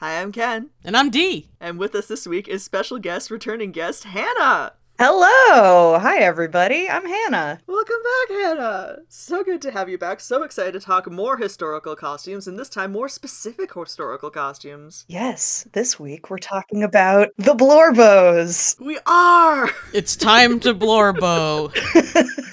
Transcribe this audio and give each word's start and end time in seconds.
Hi, 0.00 0.22
I'm 0.22 0.32
Ken. 0.32 0.70
And 0.82 0.96
I'm 0.96 1.10
Dee. 1.10 1.50
And 1.60 1.78
with 1.78 1.94
us 1.94 2.06
this 2.06 2.26
week 2.26 2.48
is 2.48 2.64
special 2.64 2.98
guest, 2.98 3.30
returning 3.30 3.70
guest, 3.70 4.04
Hannah. 4.04 4.72
Hello. 4.98 5.98
Hi, 5.98 6.20
everybody. 6.20 6.88
I'm 6.88 7.04
Hannah. 7.04 7.60
Welcome 7.66 7.98
back, 8.02 8.38
Hannah. 8.38 8.96
So 9.10 9.44
good 9.44 9.60
to 9.60 9.70
have 9.70 9.90
you 9.90 9.98
back. 9.98 10.20
So 10.20 10.42
excited 10.42 10.72
to 10.72 10.80
talk 10.80 11.10
more 11.10 11.36
historical 11.36 11.94
costumes, 11.96 12.48
and 12.48 12.58
this 12.58 12.70
time 12.70 12.92
more 12.92 13.10
specific 13.10 13.74
historical 13.74 14.30
costumes. 14.30 15.04
Yes, 15.06 15.68
this 15.72 16.00
week 16.00 16.30
we're 16.30 16.38
talking 16.38 16.82
about 16.82 17.28
the 17.36 17.52
Blorbos. 17.52 18.80
We 18.80 18.98
are! 19.04 19.68
It's 19.92 20.16
time 20.16 20.60
to 20.60 20.74
Blorbo. 20.74 21.74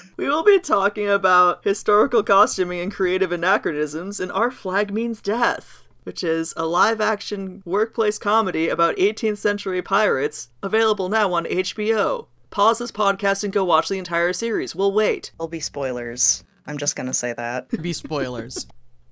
we 0.18 0.28
will 0.28 0.44
be 0.44 0.60
talking 0.60 1.08
about 1.08 1.64
historical 1.64 2.22
costuming 2.22 2.80
and 2.80 2.92
creative 2.92 3.32
anachronisms 3.32 4.20
and 4.20 4.30
Our 4.32 4.50
Flag 4.50 4.92
Means 4.92 5.22
Death 5.22 5.87
which 6.08 6.24
is 6.24 6.54
a 6.56 6.64
live 6.64 7.02
action 7.02 7.62
workplace 7.66 8.16
comedy 8.16 8.70
about 8.70 8.96
18th 8.96 9.36
century 9.36 9.82
pirates, 9.82 10.48
available 10.62 11.10
now 11.10 11.34
on 11.34 11.44
HBO. 11.44 12.28
Pause 12.48 12.78
this 12.78 12.92
podcast 12.92 13.44
and 13.44 13.52
go 13.52 13.62
watch 13.62 13.90
the 13.90 13.98
entire 13.98 14.32
series. 14.32 14.74
We'll 14.74 14.90
wait. 14.90 15.32
There'll 15.36 15.48
be 15.48 15.60
spoilers. 15.60 16.44
I'm 16.66 16.78
just 16.78 16.96
gonna 16.96 17.12
say 17.12 17.34
that. 17.34 17.68
Be 17.82 17.92
spoilers. 17.92 18.66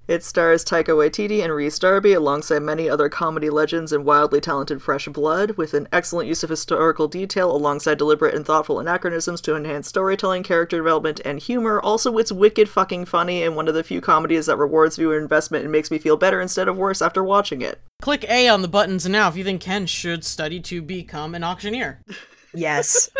It 0.09 0.23
stars 0.23 0.65
Taika 0.65 0.95
Waititi 0.95 1.43
and 1.43 1.53
Rhys 1.53 1.81
Darby 1.81 2.13
alongside 2.13 2.63
many 2.63 2.89
other 2.89 3.09
comedy 3.09 3.51
legends 3.51 3.93
and 3.93 4.05
wildly 4.05 4.41
talented 4.41 4.81
fresh 4.81 5.09
blood, 5.09 5.53
with 5.57 5.75
an 5.75 5.89
excellent 5.91 6.29
use 6.29 6.45
of 6.45 6.51
historical 6.51 7.09
detail 7.09 7.51
alongside 7.51 7.99
deliberate 7.99 8.35
and 8.35 8.47
thoughtful 8.47 8.79
anachronisms 8.79 9.41
to 9.41 9.57
enhance 9.57 9.89
storytelling, 9.89 10.45
character 10.45 10.77
development, 10.77 11.21
and 11.25 11.41
humor. 11.41 11.81
Also, 11.81 12.19
it's 12.19 12.31
wicked 12.31 12.69
fucking 12.69 13.05
funny 13.05 13.43
and 13.43 13.57
one 13.57 13.67
of 13.67 13.75
the 13.75 13.83
few 13.83 14.01
comedies 14.01 14.47
that 14.47 14.59
rewards 14.59 14.95
viewer 14.97 15.19
investment 15.19 15.65
and 15.65 15.73
makes 15.73 15.91
me 15.91 15.99
feel 15.99 16.17
better 16.17 16.41
instead 16.41 16.69
of 16.69 16.77
worse 16.77 17.03
after 17.03 17.25
watching 17.25 17.61
it. 17.61 17.81
Click 18.01 18.25
A 18.29 18.49
on 18.49 18.63
the 18.63 18.69
buttons 18.69 19.09
now 19.09 19.29
if 19.29 19.37
you 19.37 19.43
think 19.43 19.61
Ken 19.61 19.87
should 19.87 20.25
study 20.25 20.61
to 20.61 20.83
become 20.83 21.35
an 21.35 21.43
auctioneer. 21.43 22.01
Yes. 22.55 23.11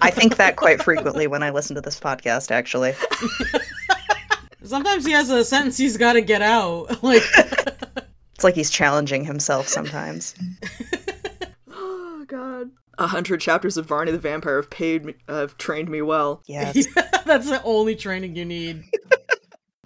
I 0.00 0.10
think 0.10 0.36
that 0.36 0.56
quite 0.56 0.82
frequently 0.82 1.26
when 1.26 1.42
I 1.42 1.50
listen 1.50 1.76
to 1.76 1.82
this 1.82 2.00
podcast, 2.00 2.50
actually. 2.50 2.94
Sometimes 4.66 5.06
he 5.06 5.12
has 5.12 5.30
a 5.30 5.44
sentence 5.44 5.76
he's 5.76 5.96
got 5.96 6.14
to 6.14 6.20
get 6.20 6.42
out. 6.42 6.86
Like 7.02 7.22
it's 8.34 8.44
like 8.44 8.54
he's 8.54 8.70
challenging 8.70 9.24
himself 9.24 9.68
sometimes. 9.68 10.34
oh 11.70 12.24
god. 12.26 12.70
A 12.98 13.06
hundred 13.06 13.40
chapters 13.40 13.76
of 13.76 13.86
Varney 13.86 14.10
the 14.12 14.18
Vampire 14.18 14.56
have 14.56 14.70
paid 14.70 15.04
me, 15.04 15.14
have 15.28 15.56
trained 15.58 15.88
me 15.88 16.02
well. 16.02 16.42
Yes. 16.46 16.86
That's 17.24 17.48
the 17.48 17.62
only 17.62 17.94
training 17.94 18.34
you 18.34 18.44
need. 18.44 18.84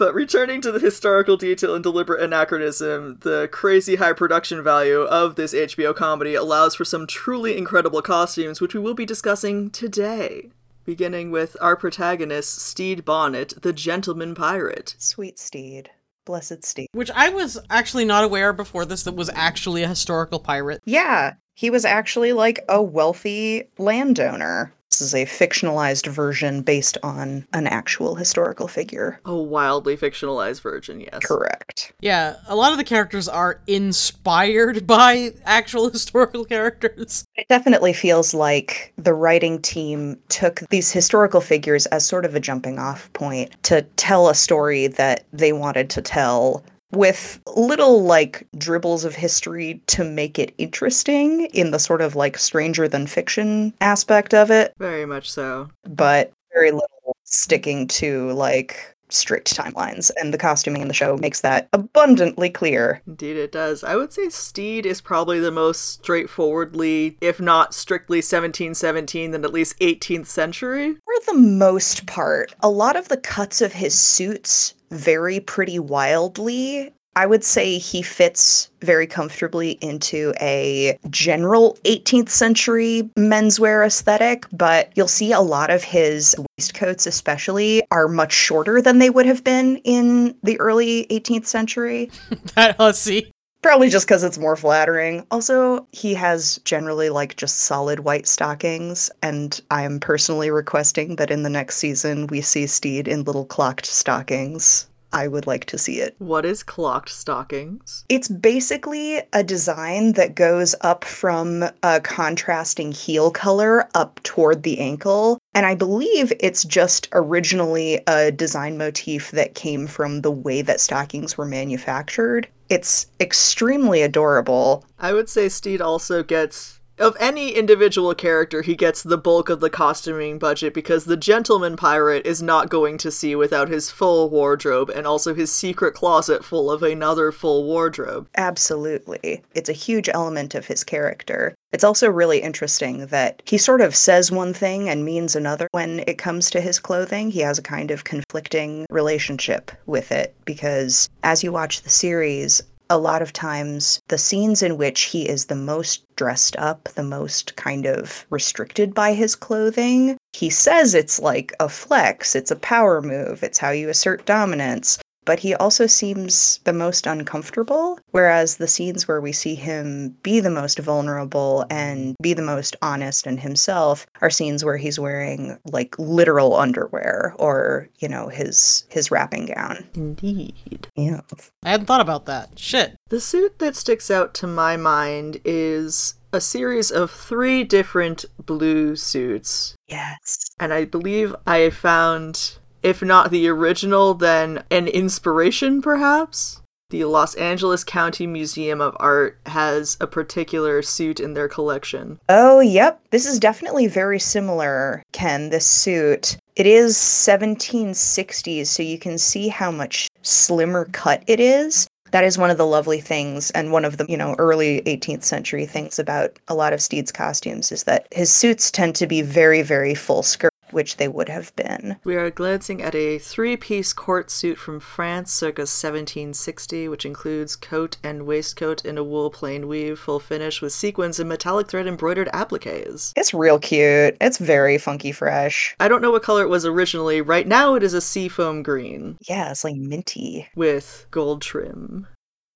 But 0.00 0.14
returning 0.14 0.62
to 0.62 0.72
the 0.72 0.78
historical 0.78 1.36
detail 1.36 1.74
and 1.74 1.82
deliberate 1.82 2.22
anachronism, 2.22 3.18
the 3.20 3.50
crazy 3.52 3.96
high 3.96 4.14
production 4.14 4.64
value 4.64 5.02
of 5.02 5.34
this 5.34 5.52
HBO 5.52 5.94
comedy 5.94 6.34
allows 6.34 6.74
for 6.74 6.86
some 6.86 7.06
truly 7.06 7.58
incredible 7.58 8.00
costumes, 8.00 8.62
which 8.62 8.72
we 8.72 8.80
will 8.80 8.94
be 8.94 9.04
discussing 9.04 9.68
today. 9.68 10.52
Beginning 10.90 11.30
with 11.30 11.56
our 11.60 11.76
protagonist, 11.76 12.58
Stede 12.58 13.04
Bonnet, 13.04 13.62
the 13.62 13.72
gentleman 13.72 14.34
pirate. 14.34 14.96
Sweet 14.98 15.38
Stede. 15.38 15.88
Blessed 16.24 16.64
Stede. 16.64 16.88
Which 16.90 17.12
I 17.12 17.28
was 17.28 17.60
actually 17.70 18.04
not 18.04 18.24
aware 18.24 18.52
before 18.52 18.84
this 18.84 19.04
that 19.04 19.14
was 19.14 19.30
actually 19.32 19.84
a 19.84 19.88
historical 19.88 20.40
pirate. 20.40 20.82
Yeah, 20.84 21.34
he 21.54 21.70
was 21.70 21.84
actually 21.84 22.32
like 22.32 22.64
a 22.68 22.82
wealthy 22.82 23.68
landowner. 23.78 24.74
This 24.90 25.00
is 25.02 25.14
a 25.14 25.24
fictionalized 25.24 26.08
version 26.08 26.62
based 26.62 26.98
on 27.04 27.46
an 27.52 27.68
actual 27.68 28.16
historical 28.16 28.66
figure. 28.66 29.20
A 29.24 29.34
wildly 29.34 29.96
fictionalized 29.96 30.62
version, 30.62 31.00
yes. 31.00 31.20
Correct. 31.24 31.92
Yeah, 32.00 32.36
a 32.48 32.56
lot 32.56 32.72
of 32.72 32.78
the 32.78 32.84
characters 32.84 33.28
are 33.28 33.60
inspired 33.68 34.86
by 34.88 35.32
actual 35.44 35.90
historical 35.90 36.44
characters. 36.44 37.24
It 37.36 37.46
definitely 37.48 37.92
feels 37.92 38.34
like 38.34 38.92
the 38.96 39.14
writing 39.14 39.62
team 39.62 40.18
took 40.28 40.60
these 40.70 40.90
historical 40.90 41.40
figures 41.40 41.86
as 41.86 42.04
sort 42.04 42.24
of 42.24 42.34
a 42.34 42.40
jumping 42.40 42.80
off 42.80 43.12
point 43.12 43.50
to 43.64 43.82
tell 43.94 44.28
a 44.28 44.34
story 44.34 44.88
that 44.88 45.24
they 45.32 45.52
wanted 45.52 45.88
to 45.90 46.02
tell 46.02 46.64
with 46.92 47.40
little 47.56 48.02
like 48.02 48.46
dribbles 48.56 49.04
of 49.04 49.14
history 49.14 49.80
to 49.88 50.04
make 50.04 50.38
it 50.38 50.54
interesting 50.58 51.46
in 51.46 51.70
the 51.70 51.78
sort 51.78 52.00
of 52.00 52.16
like 52.16 52.38
stranger 52.38 52.88
than 52.88 53.06
fiction 53.06 53.72
aspect 53.80 54.34
of 54.34 54.50
it. 54.50 54.74
Very 54.78 55.06
much 55.06 55.30
so. 55.30 55.68
But 55.84 56.32
very 56.52 56.72
little 56.72 57.16
sticking 57.24 57.86
to 57.86 58.32
like 58.32 58.96
strict 59.12 59.54
timelines, 59.56 60.10
and 60.16 60.32
the 60.32 60.38
costuming 60.38 60.82
in 60.82 60.88
the 60.88 60.94
show 60.94 61.16
makes 61.16 61.40
that 61.40 61.68
abundantly 61.72 62.50
clear. 62.50 63.02
Indeed, 63.06 63.36
it 63.36 63.52
does. 63.52 63.84
I 63.84 63.96
would 63.96 64.12
say 64.12 64.28
Stede 64.28 64.86
is 64.86 65.00
probably 65.00 65.40
the 65.40 65.50
most 65.50 66.02
straightforwardly, 66.02 67.16
if 67.20 67.40
not 67.40 67.74
strictly 67.74 68.18
1717, 68.18 69.30
then 69.30 69.44
at 69.44 69.52
least 69.52 69.78
18th 69.80 70.26
century. 70.26 70.96
For 71.04 71.32
the 71.32 71.38
most 71.38 72.06
part, 72.06 72.54
a 72.60 72.70
lot 72.70 72.96
of 72.96 73.08
the 73.08 73.16
cuts 73.16 73.60
of 73.60 73.74
his 73.74 73.98
suits 73.98 74.74
vary 74.90 75.40
pretty 75.40 75.78
wildly. 75.78 76.92
I 77.20 77.26
would 77.26 77.44
say 77.44 77.76
he 77.76 78.00
fits 78.00 78.70
very 78.80 79.06
comfortably 79.06 79.72
into 79.82 80.32
a 80.40 80.98
general 81.10 81.76
18th 81.84 82.30
century 82.30 83.10
menswear 83.14 83.84
aesthetic, 83.84 84.46
but 84.54 84.90
you'll 84.94 85.06
see 85.06 85.30
a 85.30 85.42
lot 85.42 85.68
of 85.68 85.84
his 85.84 86.34
waistcoats, 86.56 87.06
especially, 87.06 87.82
are 87.90 88.08
much 88.08 88.32
shorter 88.32 88.80
than 88.80 89.00
they 89.00 89.10
would 89.10 89.26
have 89.26 89.44
been 89.44 89.76
in 89.84 90.34
the 90.42 90.58
early 90.60 91.04
18th 91.10 91.44
century. 91.44 92.10
that 92.54 92.80
uh, 92.80 92.84
hussy. 92.84 93.30
Probably 93.60 93.90
just 93.90 94.06
because 94.06 94.24
it's 94.24 94.38
more 94.38 94.56
flattering. 94.56 95.26
Also, 95.30 95.86
he 95.92 96.14
has 96.14 96.58
generally 96.64 97.10
like 97.10 97.36
just 97.36 97.58
solid 97.58 98.00
white 98.00 98.26
stockings, 98.26 99.10
and 99.22 99.60
I 99.70 99.82
am 99.82 100.00
personally 100.00 100.50
requesting 100.50 101.16
that 101.16 101.30
in 101.30 101.42
the 101.42 101.50
next 101.50 101.76
season 101.76 102.28
we 102.28 102.40
see 102.40 102.66
Stede 102.66 103.06
in 103.06 103.24
little 103.24 103.44
clocked 103.44 103.84
stockings. 103.84 104.86
I 105.12 105.28
would 105.28 105.46
like 105.46 105.64
to 105.66 105.78
see 105.78 106.00
it. 106.00 106.14
What 106.18 106.44
is 106.44 106.62
clocked 106.62 107.10
stockings? 107.10 108.04
It's 108.08 108.28
basically 108.28 109.22
a 109.32 109.42
design 109.42 110.12
that 110.12 110.34
goes 110.34 110.74
up 110.80 111.04
from 111.04 111.64
a 111.82 112.00
contrasting 112.00 112.92
heel 112.92 113.30
color 113.30 113.88
up 113.94 114.22
toward 114.22 114.62
the 114.62 114.78
ankle. 114.78 115.38
And 115.54 115.66
I 115.66 115.74
believe 115.74 116.32
it's 116.40 116.64
just 116.64 117.08
originally 117.12 118.00
a 118.06 118.30
design 118.30 118.78
motif 118.78 119.30
that 119.32 119.54
came 119.54 119.86
from 119.86 120.22
the 120.22 120.30
way 120.30 120.62
that 120.62 120.80
stockings 120.80 121.36
were 121.36 121.46
manufactured. 121.46 122.48
It's 122.68 123.06
extremely 123.18 124.02
adorable. 124.02 124.84
I 124.98 125.12
would 125.12 125.28
say 125.28 125.48
Stede 125.48 125.80
also 125.80 126.22
gets 126.22 126.79
of 127.00 127.16
any 127.18 127.50
individual 127.50 128.14
character, 128.14 128.62
he 128.62 128.76
gets 128.76 129.02
the 129.02 129.18
bulk 129.18 129.48
of 129.48 129.60
the 129.60 129.70
costuming 129.70 130.38
budget 130.38 130.74
because 130.74 131.04
the 131.04 131.16
gentleman 131.16 131.76
pirate 131.76 132.26
is 132.26 132.42
not 132.42 132.68
going 132.68 132.98
to 132.98 133.10
see 133.10 133.34
without 133.34 133.68
his 133.68 133.90
full 133.90 134.28
wardrobe 134.28 134.90
and 134.90 135.06
also 135.06 135.34
his 135.34 135.50
secret 135.50 135.94
closet 135.94 136.44
full 136.44 136.70
of 136.70 136.82
another 136.82 137.32
full 137.32 137.64
wardrobe. 137.64 138.28
Absolutely. 138.36 139.42
It's 139.54 139.68
a 139.68 139.74
huge 139.74 140.08
element 140.08 140.54
of 140.54 140.66
his 140.66 140.84
character. 140.84 141.54
It's 141.72 141.84
also 141.84 142.08
really 142.08 142.40
interesting 142.40 143.06
that 143.06 143.42
he 143.46 143.56
sort 143.56 143.80
of 143.80 143.94
says 143.94 144.32
one 144.32 144.52
thing 144.52 144.88
and 144.88 145.04
means 145.04 145.36
another 145.36 145.68
when 145.70 146.00
it 146.06 146.18
comes 146.18 146.50
to 146.50 146.60
his 146.60 146.80
clothing. 146.80 147.30
He 147.30 147.40
has 147.40 147.58
a 147.58 147.62
kind 147.62 147.90
of 147.90 148.04
conflicting 148.04 148.86
relationship 148.90 149.70
with 149.86 150.10
it 150.10 150.34
because 150.44 151.08
as 151.22 151.44
you 151.44 151.52
watch 151.52 151.82
the 151.82 151.90
series, 151.90 152.62
a 152.90 152.98
lot 152.98 153.22
of 153.22 153.32
times 153.32 154.00
the 154.08 154.18
scenes 154.18 154.62
in 154.62 154.76
which 154.76 155.02
he 155.02 155.28
is 155.28 155.46
the 155.46 155.54
most 155.54 156.04
dressed 156.16 156.56
up, 156.56 156.88
the 156.96 157.02
most 157.02 157.56
kind 157.56 157.86
of 157.86 158.26
restricted 158.28 158.92
by 158.92 159.14
his 159.14 159.34
clothing, 159.36 160.18
he 160.32 160.50
says 160.50 160.94
it's 160.94 161.20
like 161.20 161.52
a 161.60 161.68
flex, 161.68 162.34
it's 162.34 162.50
a 162.50 162.56
power 162.56 163.00
move, 163.00 163.42
it's 163.42 163.58
how 163.58 163.70
you 163.70 163.88
assert 163.88 164.26
dominance 164.26 164.98
but 165.24 165.40
he 165.40 165.54
also 165.54 165.86
seems 165.86 166.60
the 166.64 166.72
most 166.72 167.06
uncomfortable. 167.06 167.98
Whereas 168.10 168.56
the 168.56 168.68
scenes 168.68 169.06
where 169.06 169.20
we 169.20 169.32
see 169.32 169.54
him 169.54 170.16
be 170.22 170.40
the 170.40 170.50
most 170.50 170.78
vulnerable 170.78 171.64
and 171.70 172.16
be 172.22 172.34
the 172.34 172.42
most 172.42 172.76
honest 172.82 173.26
and 173.26 173.40
himself 173.40 174.06
are 174.20 174.30
scenes 174.30 174.64
where 174.64 174.76
he's 174.76 174.98
wearing 174.98 175.58
like 175.70 175.98
literal 175.98 176.54
underwear 176.56 177.34
or, 177.38 177.88
you 177.98 178.08
know, 178.08 178.28
his 178.28 178.84
his 178.88 179.10
wrapping 179.10 179.46
gown. 179.46 179.86
Indeed. 179.94 180.88
Yeah. 180.96 181.20
I 181.64 181.70
hadn't 181.70 181.86
thought 181.86 182.00
about 182.00 182.26
that. 182.26 182.58
Shit. 182.58 182.96
The 183.08 183.20
suit 183.20 183.58
that 183.58 183.76
sticks 183.76 184.10
out 184.10 184.34
to 184.34 184.46
my 184.46 184.76
mind 184.76 185.40
is 185.44 186.14
a 186.32 186.40
series 186.40 186.90
of 186.90 187.10
three 187.10 187.64
different 187.64 188.24
blue 188.44 188.96
suits. 188.96 189.74
Yes. 189.88 190.50
And 190.60 190.72
I 190.72 190.84
believe 190.84 191.34
I 191.46 191.70
found 191.70 192.58
if 192.82 193.02
not 193.02 193.30
the 193.30 193.48
original, 193.48 194.14
then 194.14 194.64
an 194.70 194.88
inspiration, 194.88 195.82
perhaps? 195.82 196.60
The 196.90 197.04
Los 197.04 197.36
Angeles 197.36 197.84
County 197.84 198.26
Museum 198.26 198.80
of 198.80 198.96
Art 198.98 199.38
has 199.46 199.96
a 200.00 200.08
particular 200.08 200.82
suit 200.82 201.20
in 201.20 201.34
their 201.34 201.48
collection. 201.48 202.18
Oh, 202.28 202.58
yep. 202.58 203.00
This 203.10 203.26
is 203.26 203.38
definitely 203.38 203.86
very 203.86 204.18
similar, 204.18 205.04
Ken, 205.12 205.50
this 205.50 205.66
suit. 205.66 206.36
It 206.56 206.66
is 206.66 206.96
1760s, 206.96 208.66
so 208.66 208.82
you 208.82 208.98
can 208.98 209.18
see 209.18 209.48
how 209.48 209.70
much 209.70 210.08
slimmer 210.22 210.86
cut 210.86 211.22
it 211.28 211.38
is. 211.38 211.86
That 212.10 212.24
is 212.24 212.36
one 212.36 212.50
of 212.50 212.58
the 212.58 212.66
lovely 212.66 213.00
things 213.00 213.52
and 213.52 213.70
one 213.70 213.84
of 213.84 213.96
the, 213.96 214.06
you 214.08 214.16
know, 214.16 214.34
early 214.38 214.82
18th 214.82 215.22
century 215.22 215.66
things 215.66 215.96
about 216.00 216.36
a 216.48 216.56
lot 216.56 216.72
of 216.72 216.82
Stede's 216.82 217.12
costumes 217.12 217.70
is 217.70 217.84
that 217.84 218.08
his 218.10 218.32
suits 218.34 218.72
tend 218.72 218.96
to 218.96 219.06
be 219.06 219.22
very, 219.22 219.62
very 219.62 219.94
full 219.94 220.24
skirt, 220.24 220.49
which 220.72 220.96
they 220.96 221.08
would 221.08 221.28
have 221.28 221.54
been. 221.56 221.96
We 222.04 222.16
are 222.16 222.30
glancing 222.30 222.82
at 222.82 222.94
a 222.94 223.18
three 223.18 223.56
piece 223.56 223.92
court 223.92 224.30
suit 224.30 224.58
from 224.58 224.80
France 224.80 225.32
circa 225.32 225.62
1760, 225.62 226.88
which 226.88 227.04
includes 227.04 227.56
coat 227.56 227.96
and 228.02 228.26
waistcoat 228.26 228.84
in 228.84 228.98
a 228.98 229.04
wool 229.04 229.30
plain 229.30 229.68
weave, 229.68 229.98
full 229.98 230.20
finish 230.20 230.60
with 230.60 230.72
sequins 230.72 231.18
and 231.20 231.28
metallic 231.28 231.68
thread 231.68 231.86
embroidered 231.86 232.28
appliques. 232.32 233.12
It's 233.16 233.34
real 233.34 233.58
cute. 233.58 234.16
It's 234.20 234.38
very 234.38 234.78
funky 234.78 235.12
fresh. 235.12 235.74
I 235.80 235.88
don't 235.88 236.02
know 236.02 236.10
what 236.10 236.22
color 236.22 236.42
it 236.42 236.48
was 236.48 236.66
originally. 236.66 237.20
Right 237.20 237.46
now 237.46 237.74
it 237.74 237.82
is 237.82 237.94
a 237.94 238.00
seafoam 238.00 238.62
green 238.62 239.18
Yeah, 239.28 239.50
it's 239.50 239.64
like 239.64 239.76
minty. 239.76 240.48
with 240.54 241.06
gold 241.10 241.42
trim. 241.42 242.06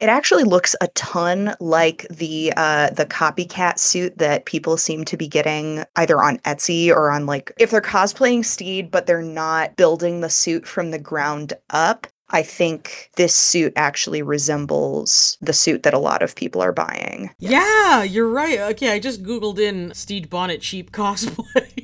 It 0.05 0.11
actually 0.11 0.45
looks 0.45 0.77
a 0.83 0.89
ton 0.89 1.55
like 1.61 2.07
the 2.11 2.53
uh, 2.59 2.91
the 2.91 3.07
copycat 3.07 3.79
suit 3.79 4.19
that 4.19 4.45
people 4.45 4.77
seem 4.77 5.07
to 5.07 5.17
be 5.17 5.27
getting 5.27 5.83
either 5.97 6.23
on 6.23 6.41
Etsy 6.41 6.91
or 6.91 7.11
on 7.11 7.25
like 7.25 7.51
if 7.59 7.71
they're 7.71 7.81
cosplaying 7.81 8.45
Stede, 8.45 8.91
but 8.91 9.07
they're 9.07 9.23
not 9.23 9.77
building 9.77 10.21
the 10.21 10.29
suit 10.29 10.69
from 10.69 10.91
the 10.91 10.99
ground 10.99 11.55
up. 11.71 12.07
I 12.29 12.43
think 12.43 13.13
this 13.17 13.35
suit 13.35 13.73
actually 13.77 14.21
resembles 14.21 15.39
the 15.41 15.55
suit 15.55 15.85
that 15.85 15.95
a 15.95 15.99
lot 15.99 16.21
of 16.21 16.37
people 16.37 16.61
are 16.61 16.73
buying. 16.73 17.31
Yeah, 17.39 18.03
you're 18.03 18.29
right. 18.29 18.59
Okay, 18.59 18.91
I 18.91 18.99
just 18.99 19.23
googled 19.23 19.59
in 19.59 19.95
Stede 19.95 20.29
Bonnet 20.29 20.61
cheap 20.61 20.93
cosplay. 20.93 21.84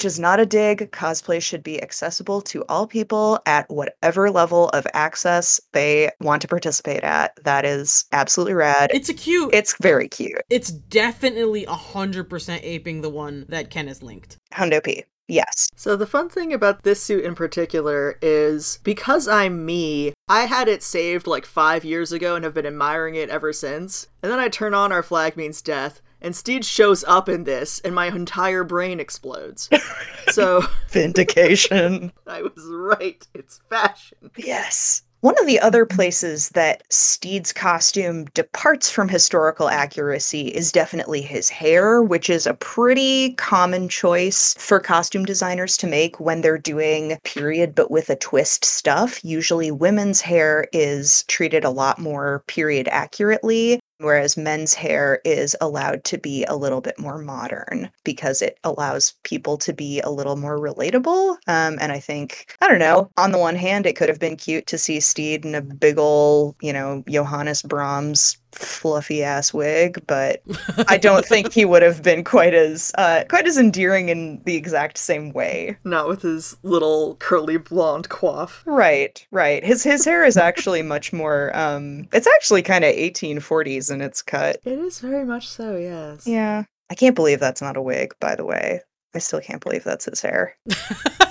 Which 0.00 0.06
is 0.06 0.18
not 0.18 0.40
a 0.40 0.46
dig. 0.46 0.90
Cosplay 0.92 1.42
should 1.42 1.62
be 1.62 1.82
accessible 1.82 2.40
to 2.40 2.64
all 2.70 2.86
people 2.86 3.38
at 3.44 3.68
whatever 3.68 4.30
level 4.30 4.70
of 4.70 4.86
access 4.94 5.60
they 5.72 6.10
want 6.20 6.40
to 6.40 6.48
participate 6.48 7.04
at. 7.04 7.38
That 7.44 7.66
is 7.66 8.06
absolutely 8.10 8.54
rad. 8.54 8.92
it's 8.94 9.10
a 9.10 9.14
cute. 9.14 9.52
It's 9.52 9.76
very 9.78 10.08
cute. 10.08 10.40
It's 10.48 10.70
definitely 10.70 11.66
a 11.66 11.74
hundred 11.74 12.30
percent 12.30 12.62
aping 12.64 13.02
the 13.02 13.10
one 13.10 13.44
that 13.50 13.68
Ken 13.68 13.88
has 13.88 14.02
linked. 14.02 14.38
Hundo 14.54 14.82
P. 14.82 15.04
Yes. 15.28 15.68
So 15.76 15.96
the 15.96 16.06
fun 16.06 16.30
thing 16.30 16.54
about 16.54 16.82
this 16.82 17.02
suit 17.02 17.22
in 17.22 17.34
particular 17.34 18.16
is 18.22 18.78
because 18.82 19.28
I'm 19.28 19.66
me, 19.66 20.14
I 20.30 20.46
had 20.46 20.66
it 20.66 20.82
saved 20.82 21.26
like 21.26 21.44
five 21.44 21.84
years 21.84 22.10
ago 22.10 22.36
and 22.36 22.44
have 22.46 22.54
been 22.54 22.64
admiring 22.64 23.16
it 23.16 23.28
ever 23.28 23.52
since. 23.52 24.06
And 24.22 24.32
then 24.32 24.40
I 24.40 24.48
turn 24.48 24.72
on 24.72 24.92
Our 24.92 25.02
Flag 25.02 25.36
Means 25.36 25.60
Death, 25.60 26.00
and 26.20 26.34
Stede 26.34 26.64
shows 26.64 27.04
up 27.04 27.28
in 27.28 27.44
this, 27.44 27.80
and 27.80 27.94
my 27.94 28.06
entire 28.06 28.64
brain 28.64 29.00
explodes. 29.00 29.68
so 30.28 30.62
Vindication. 30.88 32.12
I 32.26 32.42
was 32.42 32.66
right. 32.68 33.26
It's 33.34 33.60
fashion. 33.68 34.30
yes. 34.36 35.02
One 35.22 35.38
of 35.38 35.46
the 35.46 35.60
other 35.60 35.84
places 35.84 36.48
that 36.50 36.82
Stede's 36.90 37.52
costume 37.52 38.24
departs 38.32 38.88
from 38.88 39.06
historical 39.10 39.68
accuracy 39.68 40.48
is 40.48 40.72
definitely 40.72 41.20
his 41.20 41.50
hair, 41.50 42.02
which 42.02 42.30
is 42.30 42.46
a 42.46 42.54
pretty 42.54 43.34
common 43.34 43.90
choice 43.90 44.54
for 44.54 44.80
costume 44.80 45.26
designers 45.26 45.76
to 45.76 45.86
make 45.86 46.18
when 46.20 46.40
they're 46.40 46.56
doing 46.56 47.18
period 47.22 47.74
but 47.74 47.90
with 47.90 48.08
a 48.08 48.16
twist 48.16 48.64
stuff. 48.64 49.22
Usually, 49.22 49.70
women's 49.70 50.22
hair 50.22 50.66
is 50.72 51.22
treated 51.24 51.64
a 51.64 51.70
lot 51.70 51.98
more 51.98 52.42
period 52.46 52.88
accurately, 52.88 53.78
whereas 54.00 54.36
men's 54.36 54.74
hair 54.74 55.20
is 55.24 55.56
allowed 55.60 56.04
to 56.04 56.18
be 56.18 56.44
a 56.46 56.56
little 56.56 56.80
bit 56.80 56.98
more 56.98 57.18
modern 57.18 57.90
because 58.04 58.42
it 58.42 58.58
allows 58.64 59.14
people 59.24 59.56
to 59.58 59.72
be 59.72 60.00
a 60.00 60.10
little 60.10 60.36
more 60.36 60.58
relatable. 60.58 61.32
Um, 61.46 61.78
and 61.80 61.92
I 61.92 62.00
think, 62.00 62.54
I 62.60 62.68
don't 62.68 62.78
know, 62.78 63.10
on 63.16 63.32
the 63.32 63.38
one 63.38 63.56
hand, 63.56 63.86
it 63.86 63.96
could 63.96 64.08
have 64.08 64.18
been 64.20 64.36
cute 64.36 64.66
to 64.68 64.78
see 64.78 65.00
Stede 65.00 65.44
in 65.44 65.54
a 65.54 65.62
big 65.62 65.98
ol', 65.98 66.56
you 66.62 66.72
know, 66.72 67.04
Johannes 67.08 67.62
Brahms 67.62 68.36
fluffy 68.52 69.22
ass 69.22 69.52
wig, 69.52 70.02
but 70.06 70.42
I 70.88 70.96
don't 70.98 71.24
think 71.24 71.52
he 71.52 71.64
would 71.64 71.82
have 71.82 72.02
been 72.02 72.24
quite 72.24 72.54
as 72.54 72.92
uh, 72.96 73.24
quite 73.28 73.46
as 73.46 73.58
endearing 73.58 74.08
in 74.08 74.42
the 74.44 74.56
exact 74.56 74.98
same 74.98 75.32
way. 75.32 75.76
Not 75.84 76.08
with 76.08 76.22
his 76.22 76.56
little 76.62 77.16
curly 77.16 77.56
blonde 77.56 78.08
coif. 78.08 78.62
Right, 78.66 79.26
right. 79.30 79.64
His 79.64 79.82
his 79.82 80.04
hair 80.04 80.24
is 80.24 80.36
actually 80.36 80.82
much 80.82 81.12
more 81.12 81.56
um 81.56 82.08
it's 82.12 82.26
actually 82.26 82.62
kind 82.62 82.84
of 82.84 82.94
1840s 82.94 83.90
in 83.90 84.00
its 84.00 84.22
cut. 84.22 84.60
It 84.64 84.78
is 84.78 85.00
very 85.00 85.24
much 85.24 85.48
so, 85.48 85.76
yes. 85.76 86.26
Yeah. 86.26 86.64
I 86.90 86.94
can't 86.94 87.14
believe 87.14 87.38
that's 87.38 87.62
not 87.62 87.76
a 87.76 87.82
wig, 87.82 88.14
by 88.20 88.34
the 88.34 88.44
way. 88.44 88.80
I 89.14 89.18
still 89.18 89.40
can't 89.40 89.62
believe 89.62 89.84
that's 89.84 90.04
his 90.04 90.20
hair. 90.20 90.56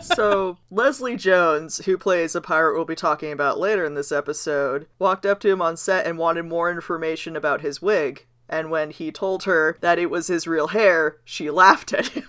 so 0.00 0.58
Leslie 0.70 1.16
Jones, 1.16 1.84
who 1.84 1.96
plays 1.96 2.34
a 2.34 2.40
pirate 2.40 2.74
we'll 2.74 2.84
be 2.84 2.94
talking 2.94 3.32
about 3.32 3.58
later 3.58 3.84
in 3.84 3.94
this 3.94 4.12
episode, 4.12 4.86
walked 4.98 5.26
up 5.26 5.40
to 5.40 5.50
him 5.50 5.62
on 5.62 5.76
set 5.76 6.06
and 6.06 6.18
wanted 6.18 6.44
more 6.44 6.70
information 6.70 7.36
about 7.36 7.60
his 7.60 7.80
wig. 7.80 8.26
And 8.48 8.70
when 8.70 8.90
he 8.90 9.12
told 9.12 9.44
her 9.44 9.78
that 9.80 9.98
it 9.98 10.10
was 10.10 10.26
his 10.26 10.46
real 10.46 10.68
hair, 10.68 11.18
she 11.24 11.50
laughed 11.50 11.92
at 11.92 12.08
him. 12.08 12.28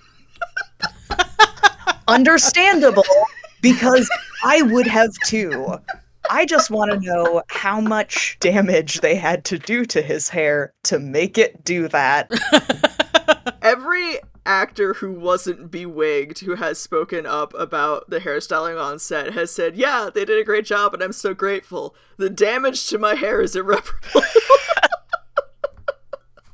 Understandable, 2.08 3.04
because 3.62 4.10
I 4.44 4.62
would 4.62 4.88
have 4.88 5.12
too. 5.26 5.80
I 6.30 6.46
just 6.46 6.70
want 6.70 6.92
to 6.92 7.00
know 7.00 7.42
how 7.48 7.82
much 7.82 8.38
damage 8.40 9.02
they 9.02 9.16
had 9.16 9.44
to 9.46 9.58
do 9.58 9.86
to 9.86 10.02
his 10.02 10.30
hair 10.30 10.74
to 10.84 11.00
make 11.00 11.38
it 11.38 11.64
do 11.64 11.88
that. 11.88 12.30
Every 13.62 14.20
actor 14.46 14.96
who 14.96 15.12
wasn't 15.12 15.70
bewigged 15.70 16.40
who 16.40 16.56
has 16.56 16.80
spoken 16.80 17.26
up 17.26 17.54
about 17.54 18.10
the 18.10 18.20
hairstyling 18.20 18.82
on 18.82 19.00
set 19.00 19.34
has 19.34 19.52
said, 19.52 19.76
Yeah, 19.76 20.10
they 20.14 20.26
did 20.26 20.40
a 20.40 20.44
great 20.44 20.66
job 20.66 20.94
and 20.94 21.04
I'm 21.04 21.14
so 21.14 21.34
grateful. 21.34 21.96
The 22.18 22.30
damage 22.30 22.88
to 22.88 22.98
my 22.98 23.16
hair 23.16 23.42
is 23.42 23.56
irreparable. 23.56 24.22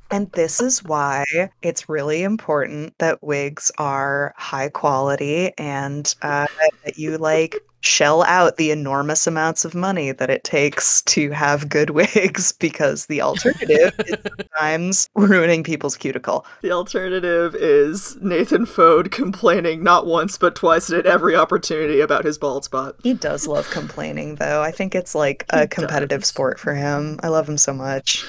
And 0.09 0.31
this 0.31 0.61
is 0.61 0.83
why 0.83 1.25
it's 1.61 1.89
really 1.89 2.23
important 2.23 2.97
that 2.99 3.21
wigs 3.21 3.71
are 3.77 4.33
high 4.37 4.69
quality 4.69 5.51
and 5.57 6.13
uh, 6.21 6.47
that 6.85 6.97
you 6.97 7.17
like 7.17 7.57
shell 7.87 8.23
out 8.23 8.57
the 8.57 8.69
enormous 8.71 9.25
amounts 9.25 9.65
of 9.65 9.73
money 9.73 10.11
that 10.11 10.29
it 10.29 10.43
takes 10.43 11.01
to 11.03 11.31
have 11.31 11.69
good 11.69 11.89
wigs 11.91 12.51
because 12.51 13.05
the 13.07 13.21
alternative 13.21 13.93
is 13.99 14.17
sometimes 14.39 15.09
ruining 15.15 15.63
people's 15.63 15.95
cuticle. 15.97 16.45
the 16.61 16.71
alternative 16.71 17.55
is 17.55 18.17
Nathan 18.21 18.65
Foad 18.65 19.11
complaining 19.11 19.83
not 19.83 20.05
once 20.05 20.37
but 20.37 20.55
twice 20.55 20.89
at 20.91 21.05
every 21.05 21.35
opportunity 21.35 21.99
about 22.01 22.25
his 22.25 22.37
bald 22.37 22.65
spot. 22.65 22.95
He 23.03 23.13
does 23.13 23.47
love 23.47 23.69
complaining, 23.71 24.35
though. 24.35 24.61
I 24.61 24.71
think 24.71 24.93
it's 24.93 25.15
like 25.15 25.45
a 25.49 25.67
competitive 25.67 26.21
does. 26.21 26.29
sport 26.29 26.59
for 26.59 26.75
him. 26.75 27.19
I 27.23 27.29
love 27.29 27.47
him 27.47 27.57
so 27.57 27.73
much. 27.73 28.25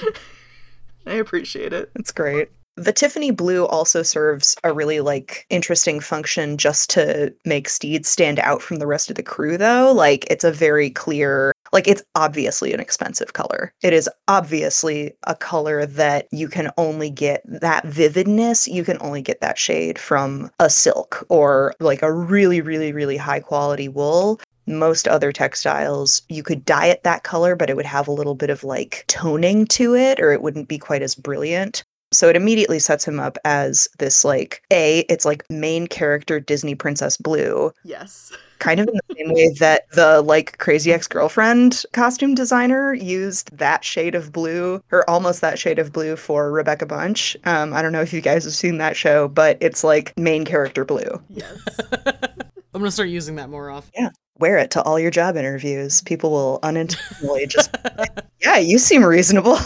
I 1.05 1.13
appreciate 1.13 1.73
it. 1.73 1.91
It's 1.95 2.11
great. 2.11 2.49
The 2.79 2.93
Tiffany 2.93 3.31
blue 3.31 3.65
also 3.65 4.03
serves 4.03 4.55
a 4.63 4.71
really 4.71 5.01
like 5.01 5.45
interesting 5.49 5.99
function 5.99 6.57
just 6.57 6.89
to 6.91 7.33
make 7.43 7.67
Stede 7.67 8.05
stand 8.05 8.39
out 8.39 8.61
from 8.61 8.77
the 8.77 8.87
rest 8.87 9.09
of 9.09 9.17
the 9.17 9.23
crew 9.23 9.57
though. 9.57 9.91
Like 9.91 10.25
it's 10.29 10.45
a 10.45 10.51
very 10.51 10.89
clear 10.89 11.51
like 11.73 11.89
it's 11.89 12.01
obviously 12.15 12.71
an 12.71 12.79
expensive 12.79 13.33
color. 13.33 13.73
It 13.83 13.91
is 13.91 14.09
obviously 14.29 15.11
a 15.27 15.35
color 15.35 15.85
that 15.87 16.29
you 16.31 16.47
can 16.47 16.71
only 16.77 17.09
get 17.09 17.41
that 17.45 17.85
vividness, 17.85 18.65
you 18.65 18.85
can 18.85 18.97
only 19.01 19.21
get 19.21 19.41
that 19.41 19.59
shade 19.59 19.99
from 19.99 20.49
a 20.59 20.69
silk 20.69 21.25
or 21.27 21.75
like 21.81 22.01
a 22.01 22.13
really 22.13 22.61
really 22.61 22.93
really 22.93 23.17
high 23.17 23.41
quality 23.41 23.89
wool 23.89 24.39
most 24.67 25.07
other 25.07 25.31
textiles 25.31 26.21
you 26.29 26.43
could 26.43 26.63
dye 26.63 26.85
it 26.85 27.01
that 27.03 27.23
color 27.23 27.55
but 27.55 27.71
it 27.71 27.75
would 27.75 27.87
have 27.87 28.07
a 28.07 28.11
little 28.11 28.35
bit 28.35 28.51
of 28.51 28.63
like 28.63 29.03
toning 29.07 29.65
to 29.65 29.95
it 29.95 30.19
or 30.19 30.31
it 30.31 30.43
wouldn't 30.43 30.67
be 30.67 30.77
quite 30.77 31.01
as 31.01 31.15
brilliant 31.15 31.83
so 32.11 32.27
it 32.29 32.35
immediately 32.35 32.79
sets 32.79 33.07
him 33.07 33.19
up 33.19 33.37
as 33.45 33.87
this 33.99 34.23
like 34.25 34.63
a 34.71 34.99
it's 35.09 35.25
like 35.25 35.43
main 35.49 35.87
character 35.87 36.39
disney 36.39 36.75
princess 36.75 37.17
blue 37.17 37.71
Yes. 37.83 38.31
kind 38.59 38.81
of 38.81 38.89
in 38.89 38.93
the 38.95 39.15
same 39.15 39.33
way 39.33 39.49
that 39.59 39.89
the 39.91 40.21
like 40.21 40.57
crazy 40.57 40.91
ex-girlfriend 40.91 41.83
costume 41.93 42.35
designer 42.35 42.93
used 42.93 43.55
that 43.57 43.85
shade 43.85 44.15
of 44.15 44.33
blue 44.33 44.83
or 44.91 45.09
almost 45.09 45.39
that 45.41 45.57
shade 45.57 45.79
of 45.79 45.93
blue 45.93 46.15
for 46.15 46.51
rebecca 46.51 46.85
bunch 46.85 47.37
um, 47.45 47.73
i 47.73 47.81
don't 47.81 47.93
know 47.93 48.01
if 48.01 48.11
you 48.11 48.19
guys 48.21 48.43
have 48.43 48.53
seen 48.53 48.77
that 48.77 48.97
show 48.97 49.27
but 49.29 49.57
it's 49.61 49.83
like 49.83 50.17
main 50.17 50.43
character 50.45 50.83
blue 50.83 51.21
Yes. 51.29 51.57
I'm 52.71 52.81
gonna 52.81 52.91
start 52.91 53.09
using 53.09 53.35
that 53.37 53.49
more 53.49 53.71
often. 53.71 54.11
Wear 54.39 54.57
it 54.57 54.71
to 54.71 54.81
all 54.83 54.97
your 54.99 55.11
job 55.11 55.35
interviews. 55.35 56.01
People 56.01 56.31
will 56.31 56.59
unintentionally 56.63 57.45
just, 57.45 57.75
yeah, 58.41 58.57
you 58.57 58.79
seem 58.79 59.03
reasonable. 59.03 59.57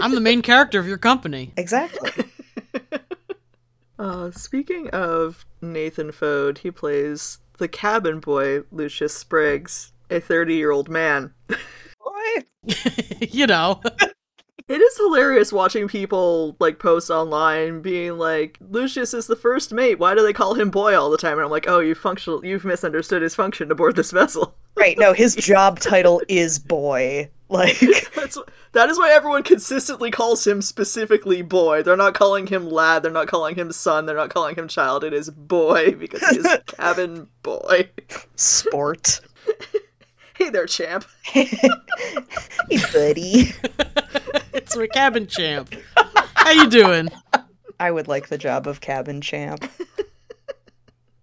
I'm 0.00 0.14
the 0.14 0.20
main 0.20 0.42
character 0.42 0.78
of 0.78 0.86
your 0.86 0.98
company. 0.98 1.52
exactly. 1.56 2.10
Uh, 3.98 4.32
speaking 4.32 4.88
of 4.90 5.46
Nathan 5.60 6.10
Foad, 6.10 6.58
he 6.58 6.72
plays 6.72 7.38
the 7.58 7.68
cabin 7.68 8.18
boy, 8.18 8.62
Lucius 8.72 9.14
Spriggs, 9.14 9.92
a 10.10 10.18
30 10.18 10.54
year 10.56 10.72
old 10.72 10.88
man. 10.88 11.32
Boy, 11.46 12.74
you 13.20 13.46
know. 13.46 13.80
It 14.72 14.80
is 14.80 14.96
hilarious 14.96 15.52
watching 15.52 15.86
people 15.86 16.56
like 16.58 16.78
post 16.78 17.10
online 17.10 17.82
being 17.82 18.16
like, 18.16 18.56
Lucius 18.70 19.12
is 19.12 19.26
the 19.26 19.36
first 19.36 19.70
mate. 19.70 19.98
Why 19.98 20.14
do 20.14 20.22
they 20.22 20.32
call 20.32 20.54
him 20.54 20.70
boy 20.70 20.98
all 20.98 21.10
the 21.10 21.18
time? 21.18 21.34
And 21.34 21.42
I'm 21.44 21.50
like, 21.50 21.68
oh, 21.68 21.80
you 21.80 21.94
functional, 21.94 22.42
you've 22.42 22.64
misunderstood 22.64 23.20
his 23.20 23.34
function 23.34 23.70
aboard 23.70 23.96
this 23.96 24.10
vessel. 24.10 24.54
Right, 24.74 24.96
no, 24.98 25.12
his 25.12 25.36
job 25.36 25.80
title 25.80 26.22
is 26.28 26.58
boy. 26.58 27.28
Like, 27.50 27.78
That's 28.16 28.38
that 28.72 28.88
is 28.88 28.96
why 28.96 29.12
everyone 29.12 29.42
consistently 29.42 30.10
calls 30.10 30.46
him 30.46 30.62
specifically 30.62 31.42
boy. 31.42 31.82
They're 31.82 31.94
not 31.94 32.14
calling 32.14 32.46
him 32.46 32.70
lad. 32.70 33.02
They're 33.02 33.12
not 33.12 33.26
calling 33.28 33.54
him 33.54 33.70
son. 33.70 34.06
They're 34.06 34.16
not 34.16 34.32
calling 34.32 34.54
him 34.54 34.68
child. 34.68 35.04
It 35.04 35.12
is 35.12 35.28
boy 35.28 35.90
because 35.98 36.26
he 36.30 36.38
is 36.38 36.48
cabin 36.66 37.28
boy. 37.42 37.90
sport. 38.34 39.20
Hey 40.38 40.48
there, 40.48 40.64
champ. 40.64 41.04
hey, 41.24 41.50
buddy. 42.94 43.52
It's 44.72 44.78
my 44.78 44.86
cabin 44.86 45.26
champ. 45.26 45.74
How 46.32 46.50
you 46.50 46.66
doing? 46.66 47.10
I 47.78 47.90
would 47.90 48.08
like 48.08 48.28
the 48.28 48.38
job 48.38 48.66
of 48.66 48.80
cabin 48.80 49.20
champ. 49.20 49.70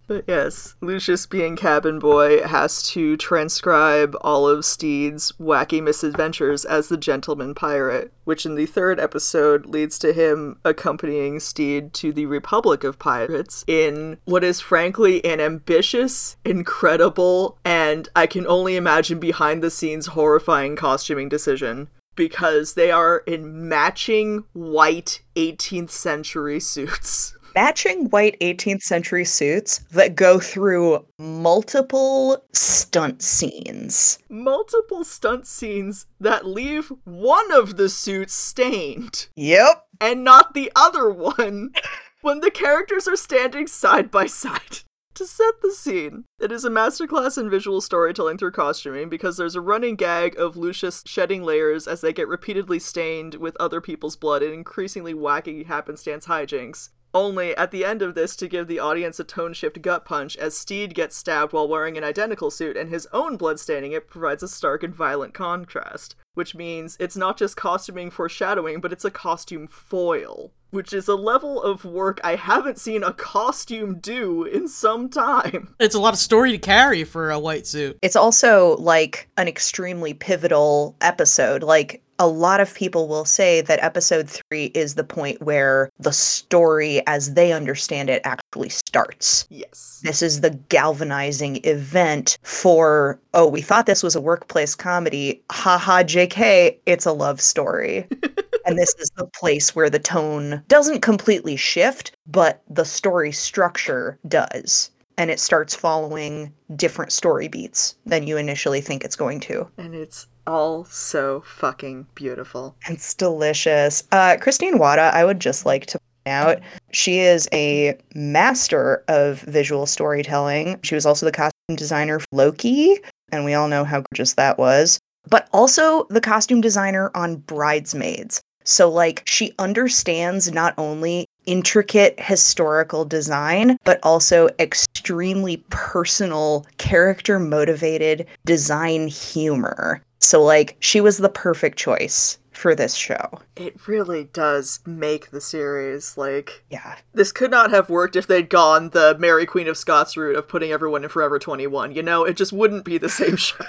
But 0.09 0.25
yes, 0.27 0.73
Lucius, 0.81 1.27
being 1.27 1.55
cabin 1.55 1.99
boy, 1.99 2.41
has 2.41 2.81
to 2.93 3.15
transcribe 3.15 4.15
all 4.21 4.47
of 4.47 4.65
Stede's 4.65 5.31
wacky 5.33 5.83
misadventures 5.83 6.65
as 6.65 6.89
the 6.89 6.97
gentleman 6.97 7.53
pirate, 7.53 8.11
which 8.23 8.43
in 8.43 8.55
the 8.55 8.65
third 8.65 8.99
episode 8.99 9.67
leads 9.67 9.99
to 9.99 10.11
him 10.11 10.57
accompanying 10.65 11.39
Stede 11.39 11.93
to 11.93 12.11
the 12.11 12.25
Republic 12.25 12.83
of 12.83 12.97
Pirates 12.97 13.63
in 13.67 14.17
what 14.25 14.43
is 14.43 14.59
frankly 14.59 15.23
an 15.23 15.39
ambitious, 15.39 16.37
incredible, 16.43 17.59
and 17.63 18.09
I 18.15 18.25
can 18.25 18.47
only 18.47 18.77
imagine 18.77 19.19
behind 19.19 19.61
the 19.61 19.69
scenes 19.69 20.07
horrifying 20.07 20.75
costuming 20.75 21.29
decision. 21.29 21.87
Because 22.19 22.73
they 22.73 22.91
are 22.91 23.19
in 23.25 23.69
matching 23.69 24.43
white 24.51 25.21
18th 25.37 25.89
century 25.91 26.59
suits. 26.59 27.33
Matching 27.55 28.09
white 28.09 28.37
18th 28.41 28.81
century 28.83 29.23
suits 29.25 29.79
that 29.91 30.15
go 30.15 30.37
through 30.39 31.05
multiple 31.17 32.43
stunt 32.53 33.21
scenes. 33.21 34.19
multiple 34.29 35.03
stunt 35.05 35.47
scenes 35.47 36.07
that 36.19 36.45
leave 36.45 36.91
one 37.05 37.51
of 37.51 37.77
the 37.77 37.87
suits 37.89 38.33
stained 38.33 39.27
Yep. 39.35 39.85
and 40.01 40.23
not 40.25 40.53
the 40.53 40.71
other 40.75 41.09
one 41.09 41.71
when 42.21 42.41
the 42.41 42.51
characters 42.51 43.07
are 43.07 43.15
standing 43.15 43.65
side 43.65 44.11
by 44.11 44.25
side. 44.27 44.79
To 45.19 45.27
set 45.27 45.61
the 45.61 45.71
scene, 45.71 46.23
it 46.39 46.49
is 46.49 46.63
a 46.63 46.69
masterclass 46.69 47.37
in 47.37 47.49
visual 47.49 47.81
storytelling 47.81 48.37
through 48.37 48.53
costuming 48.53 49.09
because 49.09 49.35
there's 49.35 49.53
a 49.53 49.59
running 49.59 49.97
gag 49.97 50.39
of 50.39 50.55
Lucius 50.55 51.03
shedding 51.05 51.43
layers 51.43 51.89
as 51.89 51.99
they 51.99 52.13
get 52.13 52.29
repeatedly 52.29 52.79
stained 52.79 53.35
with 53.35 53.57
other 53.59 53.81
people's 53.81 54.15
blood 54.15 54.41
in 54.41 54.53
increasingly 54.53 55.13
wacky 55.13 55.65
happenstance 55.65 56.27
hijinks. 56.27 56.91
Only 57.13 57.53
at 57.57 57.71
the 57.71 57.83
end 57.83 58.01
of 58.01 58.15
this 58.15 58.37
to 58.37 58.47
give 58.47 58.69
the 58.69 58.79
audience 58.79 59.19
a 59.19 59.25
tone 59.25 59.51
shift 59.51 59.81
gut 59.81 60.05
punch 60.05 60.37
as 60.37 60.57
Stede 60.57 60.95
gets 60.95 61.17
stabbed 61.17 61.51
while 61.51 61.67
wearing 61.67 61.97
an 61.97 62.05
identical 62.05 62.49
suit 62.49 62.77
and 62.77 62.89
his 62.89 63.05
own 63.11 63.35
blood 63.35 63.59
staining 63.59 63.91
it 63.91 64.07
provides 64.07 64.41
a 64.41 64.47
stark 64.47 64.83
and 64.83 64.95
violent 64.95 65.33
contrast. 65.33 66.15
Which 66.33 66.55
means 66.55 66.95
it's 66.97 67.17
not 67.17 67.35
just 67.35 67.57
costuming 67.57 68.09
foreshadowing, 68.09 68.79
but 68.79 68.93
it's 68.93 69.03
a 69.03 69.11
costume 69.11 69.67
foil. 69.67 70.53
Which 70.71 70.93
is 70.93 71.07
a 71.07 71.15
level 71.15 71.61
of 71.61 71.83
work 71.83 72.19
I 72.23 72.35
haven't 72.35 72.77
seen 72.77 73.03
a 73.03 73.13
costume 73.13 73.99
do 73.99 74.43
in 74.43 74.67
some 74.67 75.09
time. 75.09 75.75
It's 75.79 75.95
a 75.95 75.99
lot 75.99 76.13
of 76.13 76.19
story 76.19 76.51
to 76.51 76.57
carry 76.57 77.03
for 77.03 77.31
a 77.31 77.39
white 77.39 77.65
suit. 77.65 77.97
It's 78.01 78.15
also 78.15 78.75
like 78.77 79.29
an 79.37 79.47
extremely 79.47 80.13
pivotal 80.13 80.95
episode. 81.01 81.63
Like, 81.63 82.03
a 82.19 82.27
lot 82.27 82.59
of 82.59 82.75
people 82.75 83.07
will 83.07 83.23
say 83.23 83.61
that 83.61 83.81
episode 83.81 84.29
three 84.29 84.65
is 84.75 84.95
the 84.95 85.05
point 85.05 85.41
where 85.41 85.89
the 85.99 86.11
story, 86.11 87.01
as 87.07 87.33
they 87.33 87.53
understand 87.53 88.09
it, 88.09 88.21
actually 88.25 88.67
starts. 88.69 89.47
Yes. 89.49 90.01
This 90.03 90.21
is 90.21 90.41
the 90.41 90.49
galvanizing 90.49 91.61
event 91.63 92.37
for, 92.43 93.19
oh, 93.33 93.47
we 93.47 93.61
thought 93.61 93.85
this 93.85 94.03
was 94.03 94.15
a 94.15 94.21
workplace 94.21 94.75
comedy. 94.75 95.41
Haha, 95.49 96.03
JK, 96.03 96.77
it's 96.85 97.05
a 97.05 97.13
love 97.13 97.39
story. 97.39 98.05
and 98.65 98.77
this 98.77 98.93
is 98.99 99.09
the 99.15 99.27
place 99.27 99.73
where 99.73 99.89
the 99.89 99.97
tone 99.97 100.61
doesn't 100.67 101.01
completely 101.01 101.55
shift, 101.55 102.11
but 102.27 102.61
the 102.69 102.85
story 102.85 103.31
structure 103.31 104.19
does. 104.27 104.91
And 105.17 105.31
it 105.31 105.39
starts 105.39 105.75
following 105.75 106.53
different 106.75 107.11
story 107.11 107.47
beats 107.49 107.95
than 108.05 108.25
you 108.25 108.37
initially 108.37 108.79
think 108.79 109.03
it's 109.03 109.17
going 109.17 109.41
to. 109.41 109.67
And 109.77 109.93
it's 109.93 110.27
all 110.49 110.83
so 110.85 111.41
fucking 111.45 112.07
beautiful. 112.15 112.75
It's 112.87 113.13
delicious. 113.13 114.03
Uh, 114.11 114.35
Christine 114.41 114.79
Wada, 114.79 115.11
I 115.13 115.23
would 115.23 115.39
just 115.39 115.65
like 115.65 115.85
to 115.85 115.99
point 115.99 116.33
out, 116.33 116.59
she 116.91 117.19
is 117.19 117.47
a 117.53 117.95
master 118.15 119.03
of 119.07 119.41
visual 119.41 119.85
storytelling. 119.85 120.79
She 120.81 120.95
was 120.95 121.05
also 121.05 121.27
the 121.27 121.31
costume 121.31 121.75
designer 121.75 122.19
for 122.19 122.27
Loki, 122.31 122.97
and 123.31 123.45
we 123.45 123.53
all 123.53 123.67
know 123.67 123.83
how 123.83 124.01
gorgeous 124.11 124.33
that 124.33 124.57
was. 124.57 124.99
But 125.29 125.47
also 125.53 126.07
the 126.09 126.21
costume 126.21 126.61
designer 126.61 127.11
on 127.13 127.37
Bridesmaids. 127.37 128.41
So, 128.65 128.89
like, 128.89 129.23
she 129.25 129.53
understands 129.59 130.51
not 130.51 130.73
only 130.77 131.25
intricate 131.45 132.19
historical 132.19 133.05
design, 133.05 133.77
but 133.83 133.99
also 134.03 134.49
extremely 134.59 135.57
personal, 135.69 136.65
character 136.77 137.39
motivated 137.39 138.27
design 138.45 139.07
humor. 139.07 140.01
So, 140.29 140.43
like, 140.43 140.77
she 140.79 141.01
was 141.01 141.17
the 141.17 141.27
perfect 141.27 141.75
choice 141.79 142.37
for 142.51 142.75
this 142.75 142.93
show. 142.93 143.39
It 143.55 143.87
really 143.87 144.25
does 144.25 144.79
make 144.85 145.31
the 145.31 145.41
series. 145.41 146.17
Like, 146.17 146.63
Yeah. 146.69 146.97
this 147.15 147.31
could 147.31 147.49
not 147.49 147.71
have 147.71 147.89
worked 147.89 148.15
if 148.15 148.27
they'd 148.27 148.47
gone 148.47 148.91
the 148.91 149.17
Mary 149.17 149.47
Queen 149.47 149.67
of 149.67 149.75
Scots 149.75 150.15
route 150.15 150.35
of 150.35 150.47
putting 150.47 150.71
everyone 150.71 151.03
in 151.03 151.09
Forever 151.09 151.39
21. 151.39 151.93
You 151.95 152.03
know, 152.03 152.25
it 152.25 152.37
just 152.37 152.53
wouldn't 152.53 152.85
be 152.85 152.99
the 152.99 153.09
same 153.09 153.35
show. 153.37 153.65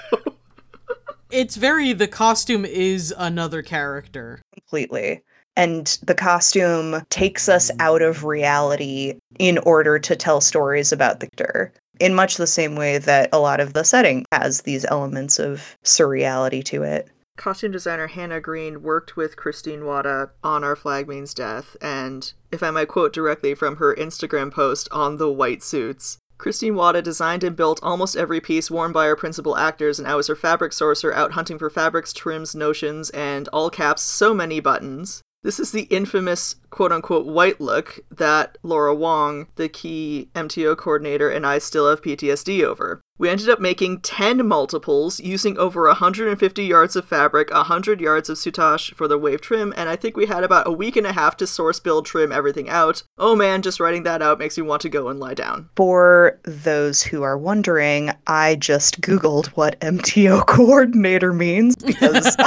It's 1.31 1.55
very 1.55 1.93
the 1.93 2.07
costume 2.07 2.63
is 2.63 3.11
another 3.17 3.63
character. 3.63 4.39
completely. 4.53 5.23
And 5.55 5.97
the 6.03 6.13
costume 6.15 7.01
takes 7.09 7.49
us 7.49 7.71
out 7.79 8.03
of 8.03 8.23
reality 8.23 9.15
in 9.39 9.57
order 9.59 9.97
to 9.97 10.15
tell 10.15 10.41
stories 10.41 10.91
about 10.91 11.19
Victor. 11.19 11.73
In 12.01 12.15
much 12.15 12.37
the 12.37 12.47
same 12.47 12.75
way 12.75 12.97
that 12.97 13.29
a 13.31 13.37
lot 13.37 13.59
of 13.59 13.73
the 13.73 13.83
setting 13.83 14.25
has 14.31 14.61
these 14.61 14.85
elements 14.85 15.37
of 15.37 15.77
surreality 15.83 16.63
to 16.65 16.81
it. 16.81 17.07
Costume 17.37 17.71
designer 17.71 18.07
Hannah 18.07 18.41
Green 18.41 18.81
worked 18.81 19.15
with 19.15 19.35
Christine 19.35 19.85
Wada 19.85 20.31
on 20.43 20.63
Our 20.63 20.75
Flag 20.75 21.07
Means 21.07 21.35
Death, 21.35 21.77
and 21.79 22.33
if 22.51 22.63
I 22.63 22.71
might 22.71 22.87
quote 22.87 23.13
directly 23.13 23.53
from 23.53 23.75
her 23.75 23.93
Instagram 23.93 24.51
post 24.51 24.87
on 24.91 25.17
the 25.17 25.31
white 25.31 25.61
suits, 25.61 26.17
Christine 26.39 26.73
Wada 26.73 27.03
designed 27.03 27.43
and 27.43 27.55
built 27.55 27.79
almost 27.83 28.15
every 28.15 28.41
piece 28.41 28.71
worn 28.71 28.91
by 28.91 29.05
our 29.05 29.15
principal 29.15 29.55
actors, 29.55 29.99
and 29.99 30.07
I 30.07 30.15
was 30.15 30.25
her 30.25 30.35
fabric 30.35 30.71
sourcer 30.71 31.13
out 31.13 31.33
hunting 31.33 31.59
for 31.59 31.69
fabrics, 31.69 32.13
trims, 32.13 32.55
notions, 32.55 33.11
and 33.11 33.47
all 33.49 33.69
caps, 33.69 34.01
so 34.01 34.33
many 34.33 34.59
buttons. 34.59 35.21
This 35.43 35.59
is 35.59 35.71
the 35.71 35.83
infamous 35.83 36.55
quote 36.71 36.91
unquote 36.91 37.27
white 37.27 37.61
look 37.61 37.99
that 38.09 38.57
Laura 38.63 38.95
Wong, 38.95 39.47
the 39.55 39.69
key 39.69 40.29
MTO 40.33 40.75
coordinator, 40.75 41.29
and 41.29 41.45
I 41.45 41.59
still 41.59 41.89
have 41.89 42.01
PTSD 42.01 42.63
over. 42.63 43.01
We 43.21 43.29
ended 43.29 43.49
up 43.49 43.59
making 43.59 43.99
10 43.99 44.47
multiples 44.47 45.19
using 45.19 45.55
over 45.59 45.85
150 45.85 46.63
yards 46.63 46.95
of 46.95 47.05
fabric, 47.05 47.51
100 47.51 48.01
yards 48.01 48.29
of 48.29 48.37
soutache 48.37 48.95
for 48.95 49.07
the 49.07 49.19
wave 49.19 49.41
trim, 49.41 49.71
and 49.77 49.89
I 49.89 49.95
think 49.95 50.17
we 50.17 50.25
had 50.25 50.43
about 50.43 50.67
a 50.67 50.71
week 50.71 50.95
and 50.95 51.05
a 51.05 51.13
half 51.13 51.37
to 51.37 51.45
source, 51.45 51.79
build, 51.79 52.07
trim 52.07 52.31
everything 52.31 52.67
out. 52.67 53.03
Oh 53.19 53.35
man, 53.35 53.61
just 53.61 53.79
writing 53.79 54.01
that 54.03 54.23
out 54.23 54.39
makes 54.39 54.57
me 54.57 54.63
want 54.63 54.81
to 54.81 54.89
go 54.89 55.07
and 55.07 55.19
lie 55.19 55.35
down. 55.35 55.69
For 55.75 56.39
those 56.45 57.03
who 57.03 57.21
are 57.21 57.37
wondering, 57.37 58.11
I 58.25 58.55
just 58.55 59.01
Googled 59.01 59.47
what 59.49 59.79
MTO 59.81 60.43
coordinator 60.47 61.31
means 61.31 61.75
because 61.75 62.35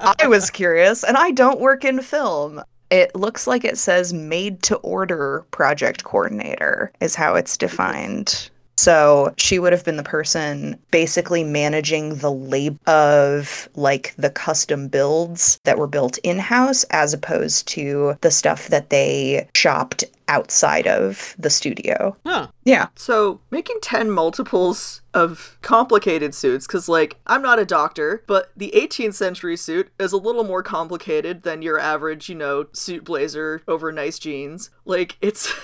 I 0.20 0.26
was 0.28 0.50
curious 0.50 1.02
and 1.04 1.16
I 1.16 1.30
don't 1.30 1.60
work 1.60 1.84
in 1.84 2.00
film. 2.00 2.49
It 2.90 3.14
looks 3.14 3.46
like 3.46 3.64
it 3.64 3.78
says 3.78 4.12
made 4.12 4.62
to 4.64 4.76
order 4.76 5.44
project 5.50 6.04
coordinator, 6.04 6.92
is 7.00 7.14
how 7.14 7.34
it's 7.36 7.56
defined. 7.56 8.50
So 8.80 9.34
she 9.36 9.58
would 9.58 9.74
have 9.74 9.84
been 9.84 9.98
the 9.98 10.02
person 10.02 10.78
basically 10.90 11.44
managing 11.44 12.14
the 12.14 12.32
lab 12.32 12.78
of 12.88 13.68
like 13.74 14.14
the 14.16 14.30
custom 14.30 14.88
builds 14.88 15.60
that 15.64 15.76
were 15.76 15.86
built 15.86 16.16
in 16.22 16.38
house 16.38 16.84
as 16.84 17.12
opposed 17.12 17.68
to 17.68 18.16
the 18.22 18.30
stuff 18.30 18.68
that 18.68 18.88
they 18.88 19.46
shopped 19.54 20.04
outside 20.30 20.86
of 20.86 21.34
the 21.38 21.50
studio. 21.50 22.16
Huh. 22.24 22.48
Yeah. 22.64 22.86
So, 22.94 23.40
making 23.50 23.78
10 23.82 24.10
multiples 24.12 25.02
of 25.12 25.58
complicated 25.60 26.34
suits, 26.34 26.66
because, 26.66 26.88
like, 26.88 27.18
I'm 27.26 27.42
not 27.42 27.58
a 27.58 27.66
doctor, 27.66 28.22
but 28.28 28.52
the 28.56 28.72
18th 28.74 29.14
century 29.14 29.56
suit 29.56 29.90
is 29.98 30.12
a 30.12 30.16
little 30.16 30.44
more 30.44 30.62
complicated 30.62 31.42
than 31.42 31.62
your 31.62 31.80
average, 31.80 32.28
you 32.28 32.36
know, 32.36 32.66
suit 32.72 33.04
blazer 33.04 33.62
over 33.66 33.90
nice 33.90 34.18
jeans. 34.18 34.70
Like, 34.86 35.18
it's. 35.20 35.52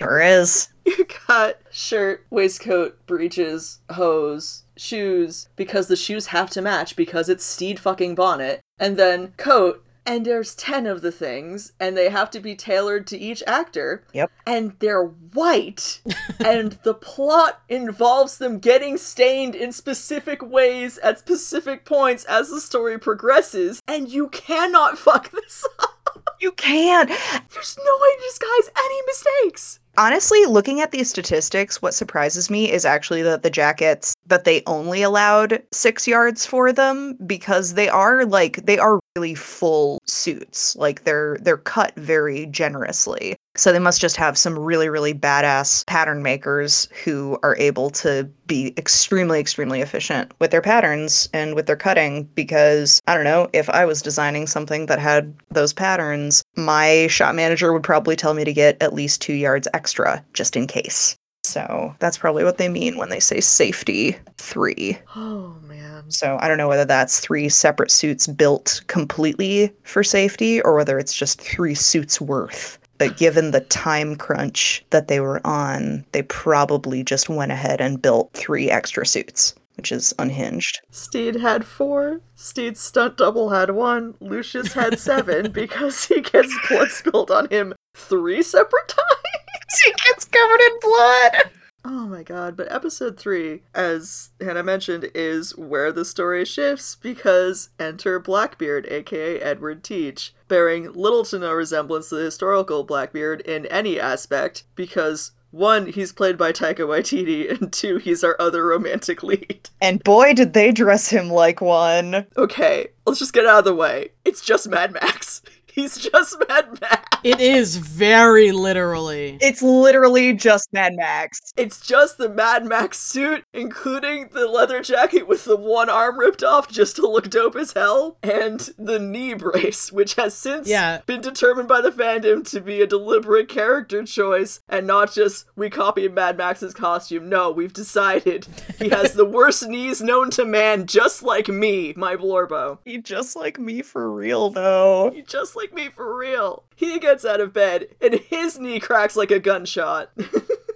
Sure 0.00 0.20
is. 0.20 0.68
you 0.84 1.04
got 1.26 1.56
shirt, 1.72 2.24
waistcoat, 2.30 3.04
breeches, 3.06 3.80
hose, 3.90 4.62
shoes 4.76 5.48
because 5.56 5.88
the 5.88 5.96
shoes 5.96 6.26
have 6.26 6.50
to 6.50 6.62
match 6.62 6.94
because 6.94 7.28
it's 7.28 7.44
Stede 7.44 7.80
fucking 7.80 8.14
Bonnet, 8.14 8.60
and 8.78 8.96
then 8.96 9.32
coat. 9.36 9.84
And 10.08 10.24
there's 10.24 10.54
10 10.54 10.86
of 10.86 11.02
the 11.02 11.12
things, 11.12 11.74
and 11.78 11.94
they 11.94 12.08
have 12.08 12.30
to 12.30 12.40
be 12.40 12.56
tailored 12.56 13.06
to 13.08 13.18
each 13.18 13.42
actor. 13.46 14.04
Yep. 14.14 14.32
And 14.46 14.72
they're 14.78 15.04
white. 15.04 16.00
and 16.40 16.78
the 16.82 16.94
plot 16.94 17.60
involves 17.68 18.38
them 18.38 18.58
getting 18.58 18.96
stained 18.96 19.54
in 19.54 19.70
specific 19.70 20.40
ways 20.40 20.96
at 20.98 21.18
specific 21.18 21.84
points 21.84 22.24
as 22.24 22.48
the 22.48 22.58
story 22.58 22.98
progresses. 22.98 23.82
And 23.86 24.08
you 24.08 24.28
cannot 24.28 24.96
fuck 24.98 25.30
this 25.30 25.66
up. 25.78 26.36
You 26.40 26.52
can't. 26.52 27.10
There's 27.10 27.76
no 27.76 27.98
way 28.00 28.16
to 28.16 28.22
disguise 28.22 28.70
any 28.78 29.02
mistakes. 29.06 29.78
Honestly, 29.98 30.46
looking 30.46 30.80
at 30.80 30.92
these 30.92 31.10
statistics, 31.10 31.82
what 31.82 31.92
surprises 31.92 32.48
me 32.48 32.70
is 32.70 32.84
actually 32.84 33.20
that 33.22 33.42
the 33.42 33.50
jackets 33.50 34.14
that 34.26 34.44
they 34.44 34.62
only 34.64 35.02
allowed 35.02 35.60
six 35.72 36.06
yards 36.06 36.46
for 36.46 36.72
them 36.72 37.14
because 37.26 37.74
they 37.74 37.88
are 37.88 38.24
like 38.24 38.64
they 38.64 38.78
are 38.78 39.00
really 39.16 39.34
full 39.34 39.98
suits. 40.06 40.76
Like 40.76 41.02
they're 41.02 41.36
they're 41.42 41.56
cut 41.56 41.96
very 41.96 42.46
generously. 42.46 43.34
So 43.58 43.72
they 43.72 43.80
must 43.80 44.00
just 44.00 44.16
have 44.16 44.38
some 44.38 44.56
really, 44.56 44.88
really 44.88 45.12
badass 45.12 45.84
pattern 45.86 46.22
makers 46.22 46.88
who 47.04 47.38
are 47.42 47.56
able 47.56 47.90
to 47.90 48.30
be 48.46 48.72
extremely, 48.78 49.40
extremely 49.40 49.80
efficient 49.80 50.32
with 50.38 50.52
their 50.52 50.62
patterns 50.62 51.28
and 51.32 51.56
with 51.56 51.66
their 51.66 51.76
cutting. 51.76 52.24
Because 52.36 53.02
I 53.08 53.14
don't 53.16 53.24
know, 53.24 53.48
if 53.52 53.68
I 53.68 53.84
was 53.84 54.00
designing 54.00 54.46
something 54.46 54.86
that 54.86 55.00
had 55.00 55.34
those 55.50 55.72
patterns, 55.72 56.44
my 56.56 57.08
shop 57.08 57.34
manager 57.34 57.72
would 57.72 57.82
probably 57.82 58.14
tell 58.14 58.32
me 58.32 58.44
to 58.44 58.52
get 58.52 58.80
at 58.80 58.94
least 58.94 59.20
two 59.20 59.34
yards 59.34 59.66
extra 59.74 60.24
just 60.34 60.54
in 60.54 60.68
case. 60.68 61.16
So 61.42 61.94
that's 61.98 62.18
probably 62.18 62.44
what 62.44 62.58
they 62.58 62.68
mean 62.68 62.96
when 62.96 63.08
they 63.08 63.20
say 63.20 63.40
safety 63.40 64.16
three. 64.36 64.98
Oh, 65.16 65.56
man. 65.62 66.10
So 66.10 66.38
I 66.40 66.48
don't 66.48 66.58
know 66.58 66.68
whether 66.68 66.84
that's 66.84 67.20
three 67.20 67.48
separate 67.48 67.90
suits 67.90 68.26
built 68.26 68.82
completely 68.86 69.72
for 69.82 70.04
safety 70.04 70.60
or 70.62 70.74
whether 70.76 70.98
it's 70.98 71.14
just 71.14 71.40
three 71.40 71.74
suits 71.74 72.20
worth. 72.20 72.77
But 72.98 73.16
given 73.16 73.52
the 73.52 73.60
time 73.60 74.16
crunch 74.16 74.84
that 74.90 75.08
they 75.08 75.20
were 75.20 75.40
on, 75.46 76.04
they 76.12 76.22
probably 76.22 77.02
just 77.04 77.28
went 77.28 77.52
ahead 77.52 77.80
and 77.80 78.02
built 78.02 78.32
three 78.34 78.70
extra 78.70 79.06
suits, 79.06 79.54
which 79.76 79.92
is 79.92 80.12
unhinged. 80.18 80.80
Stede 80.90 81.36
had 81.36 81.64
four. 81.64 82.20
Stede's 82.34 82.80
stunt 82.80 83.16
double 83.16 83.50
had 83.50 83.70
one. 83.70 84.14
Lucius 84.20 84.72
had 84.72 84.98
seven 84.98 85.52
because 85.52 86.04
he 86.06 86.20
gets 86.20 86.52
blood 86.68 86.88
spilled 86.88 87.30
on 87.30 87.48
him 87.50 87.74
three 87.94 88.42
separate 88.42 88.88
times. 88.88 89.80
he 89.84 89.92
gets 90.06 90.24
covered 90.24 90.60
in 90.60 90.78
blood! 90.80 91.50
Oh 91.90 92.06
my 92.06 92.22
god, 92.22 92.54
but 92.54 92.70
episode 92.70 93.18
3, 93.18 93.62
as 93.74 94.28
Hannah 94.42 94.62
mentioned, 94.62 95.10
is 95.14 95.56
where 95.56 95.90
the 95.90 96.04
story 96.04 96.44
shifts 96.44 96.96
because 96.96 97.70
enter 97.80 98.18
Blackbeard, 98.18 98.86
aka 98.90 99.40
Edward 99.40 99.82
Teach, 99.82 100.34
bearing 100.48 100.92
little 100.92 101.24
to 101.24 101.38
no 101.38 101.50
resemblance 101.50 102.10
to 102.10 102.16
the 102.16 102.24
historical 102.24 102.84
Blackbeard 102.84 103.40
in 103.40 103.64
any 103.66 103.98
aspect 103.98 104.64
because 104.74 105.32
one, 105.50 105.86
he's 105.86 106.12
played 106.12 106.36
by 106.36 106.52
Taika 106.52 106.80
Waititi, 106.80 107.50
and 107.58 107.72
two, 107.72 107.96
he's 107.96 108.22
our 108.22 108.36
other 108.38 108.66
romantic 108.66 109.22
lead. 109.22 109.70
And 109.80 110.04
boy, 110.04 110.34
did 110.34 110.52
they 110.52 110.72
dress 110.72 111.08
him 111.08 111.30
like 111.30 111.62
one. 111.62 112.26
Okay, 112.36 112.88
let's 113.06 113.18
just 113.18 113.32
get 113.32 113.46
out 113.46 113.60
of 113.60 113.64
the 113.64 113.74
way. 113.74 114.10
It's 114.26 114.42
just 114.42 114.68
Mad 114.68 114.92
Max. 114.92 115.40
He's 115.78 115.96
just 115.98 116.36
Mad 116.48 116.80
Max. 116.80 117.04
It 117.22 117.40
is 117.40 117.76
very 117.76 118.50
literally. 118.52 119.38
It's 119.40 119.62
literally 119.62 120.32
just 120.32 120.72
Mad 120.72 120.94
Max. 120.96 121.52
It's 121.56 121.80
just 121.80 122.18
the 122.18 122.28
Mad 122.28 122.64
Max 122.66 122.98
suit, 122.98 123.44
including 123.54 124.30
the 124.32 124.46
leather 124.48 124.82
jacket 124.82 125.28
with 125.28 125.44
the 125.44 125.56
one 125.56 125.88
arm 125.88 126.18
ripped 126.18 126.42
off 126.42 126.68
just 126.68 126.96
to 126.96 127.02
look 127.08 127.30
dope 127.30 127.54
as 127.56 127.72
hell, 127.74 128.16
and 128.22 128.70
the 128.76 128.98
knee 128.98 129.34
brace, 129.34 129.92
which 129.92 130.14
has 130.14 130.34
since 130.34 130.68
Yeah. 130.68 131.00
been 131.06 131.20
determined 131.20 131.68
by 131.68 131.80
the 131.80 131.90
fandom 131.92 132.48
to 132.50 132.60
be 132.60 132.82
a 132.82 132.86
deliberate 132.86 133.48
character 133.48 134.02
choice 134.04 134.60
and 134.68 134.86
not 134.86 135.12
just 135.12 135.46
we 135.56 135.70
copied 135.70 136.12
Mad 136.14 136.36
Max's 136.36 136.74
costume. 136.74 137.28
No, 137.28 137.50
we've 137.52 137.72
decided 137.72 138.46
he 138.80 138.88
has 138.88 139.12
the 139.14 139.24
worst 139.24 139.66
knees 139.68 140.00
known 140.02 140.30
to 140.30 140.44
man, 140.44 140.86
just 140.86 141.22
like 141.22 141.46
me, 141.48 141.94
my 141.96 142.16
Blorbo. 142.16 142.78
He 142.84 142.98
just 142.98 143.36
like 143.36 143.58
me 143.60 143.82
for 143.82 144.10
real, 144.10 144.50
though. 144.50 145.10
He 145.14 145.22
just 145.22 145.54
like 145.56 145.67
me 145.72 145.88
for 145.88 146.16
real. 146.16 146.64
He 146.74 146.98
gets 146.98 147.24
out 147.24 147.40
of 147.40 147.52
bed 147.52 147.88
and 148.00 148.14
his 148.14 148.58
knee 148.58 148.80
cracks 148.80 149.16
like 149.16 149.30
a 149.30 149.38
gunshot. 149.38 150.10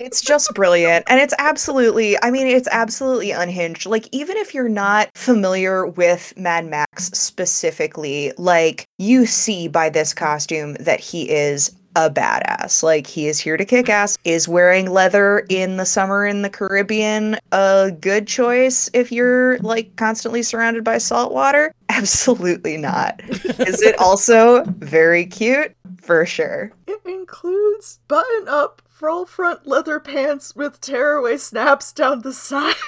It's 0.03 0.21
just 0.21 0.53
brilliant. 0.55 1.05
And 1.09 1.21
it's 1.21 1.35
absolutely, 1.39 2.21
I 2.25 2.33
mean, 2.33 2.49
it's 2.49 2.67
absolutely 2.73 3.31
unhinged. 3.31 3.87
Like, 3.87 4.09
even 4.11 4.37
if 4.37 4.53
you're 4.53 4.69
not 4.69 5.17
familiar 5.17 5.87
with 5.87 6.35
Mad 6.37 6.67
Max 6.67 7.07
specifically, 7.09 8.33
like, 8.37 8.85
you 8.99 9.27
see 9.27 9.69
by 9.69 9.91
this 9.91 10.13
costume 10.13 10.75
that 10.81 10.99
he 10.99 11.31
is 11.31 11.71
a 11.97 12.11
badass. 12.11 12.83
Like, 12.83 13.07
he 13.07 13.27
is 13.29 13.39
here 13.39 13.57
to 13.57 13.65
kick 13.65 13.89
ass. 13.89 14.19
Is 14.25 14.49
wearing 14.49 14.91
leather 14.91 15.47
in 15.49 15.77
the 15.77 15.87
summer 15.87 16.27
in 16.27 16.43
the 16.43 16.51
Caribbean 16.51 17.39
a 17.53 17.93
good 18.01 18.27
choice 18.27 18.91
if 18.93 19.13
you're, 19.13 19.59
like, 19.59 19.97
constantly 19.97 20.43
surrounded 20.43 20.85
by 20.85 20.99
salt 20.99 21.33
water? 21.33 21.75
Absolutely 21.89 22.77
not. 22.77 23.21
is 23.29 23.83
it 23.83 23.97
also 23.99 24.65
very 24.65 25.27
cute? 25.27 25.75
For 26.01 26.27
sure. 26.27 26.73
It 26.87 27.01
includes 27.05 28.01
button 28.09 28.49
up 28.49 28.83
full 28.89 29.27
front 29.27 29.67
leather 29.67 30.01
pants 30.01 30.55
with 30.57 30.81
tearaway 30.81 31.37
snaps 31.37 31.93
down 31.93 32.23
the 32.23 32.33
sides. 32.33 32.77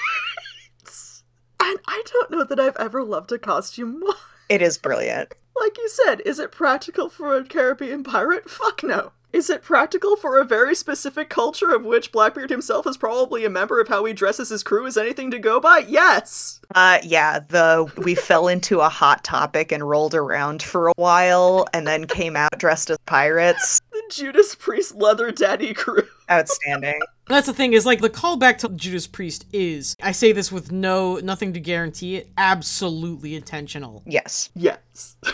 And 1.67 1.79
I 1.87 2.03
don't 2.05 2.29
know 2.31 2.43
that 2.43 2.59
I've 2.59 2.75
ever 2.75 3.03
loved 3.03 3.31
a 3.31 3.39
costume 3.39 3.99
more. 4.01 4.13
It 4.49 4.61
is 4.61 4.77
brilliant. 4.77 5.33
Like 5.59 5.77
you 5.77 5.89
said, 5.89 6.21
is 6.25 6.39
it 6.39 6.51
practical 6.51 7.09
for 7.09 7.35
a 7.35 7.43
Caribbean 7.43 8.03
pirate? 8.03 8.49
Fuck 8.49 8.83
no. 8.83 9.11
Is 9.35 9.49
it 9.49 9.63
practical 9.63 10.15
for 10.15 10.39
a 10.39 10.45
very 10.45 10.73
specific 10.73 11.29
culture 11.29 11.75
of 11.75 11.83
which 11.83 12.13
Blackbeard 12.13 12.49
himself 12.49 12.87
is 12.87 12.95
probably 12.95 13.43
a 13.43 13.49
member 13.49 13.81
of 13.81 13.89
how 13.89 14.05
he 14.05 14.13
dresses 14.13 14.47
his 14.47 14.63
crew 14.63 14.85
is 14.85 14.95
anything 14.95 15.29
to 15.31 15.39
go 15.39 15.59
by? 15.59 15.79
Yes. 15.79 16.61
Uh 16.73 16.99
yeah, 17.03 17.39
the 17.39 17.91
we 17.97 18.15
fell 18.15 18.47
into 18.47 18.79
a 18.79 18.87
hot 18.87 19.25
topic 19.25 19.73
and 19.73 19.89
rolled 19.89 20.15
around 20.15 20.63
for 20.63 20.87
a 20.87 20.93
while 20.95 21.65
and 21.73 21.85
then 21.85 22.07
came 22.07 22.37
out 22.37 22.57
dressed 22.57 22.89
as 22.89 22.97
pirates. 23.05 23.81
The 23.91 24.03
Judas 24.09 24.55
Priest 24.55 24.95
leather 24.95 25.31
daddy 25.31 25.73
crew. 25.73 26.07
Outstanding. 26.31 27.01
That's 27.27 27.47
the 27.47 27.53
thing 27.53 27.73
is 27.73 27.85
like 27.85 28.01
the 28.01 28.09
callback 28.09 28.59
to 28.59 28.69
Judas 28.69 29.07
Priest 29.07 29.45
is 29.51 29.95
I 30.01 30.11
say 30.11 30.31
this 30.31 30.51
with 30.51 30.71
no 30.71 31.17
nothing 31.17 31.53
to 31.53 31.59
guarantee 31.59 32.17
it 32.17 32.29
absolutely 32.37 33.35
intentional. 33.35 34.03
Yes. 34.05 34.49
Yes. 34.53 35.17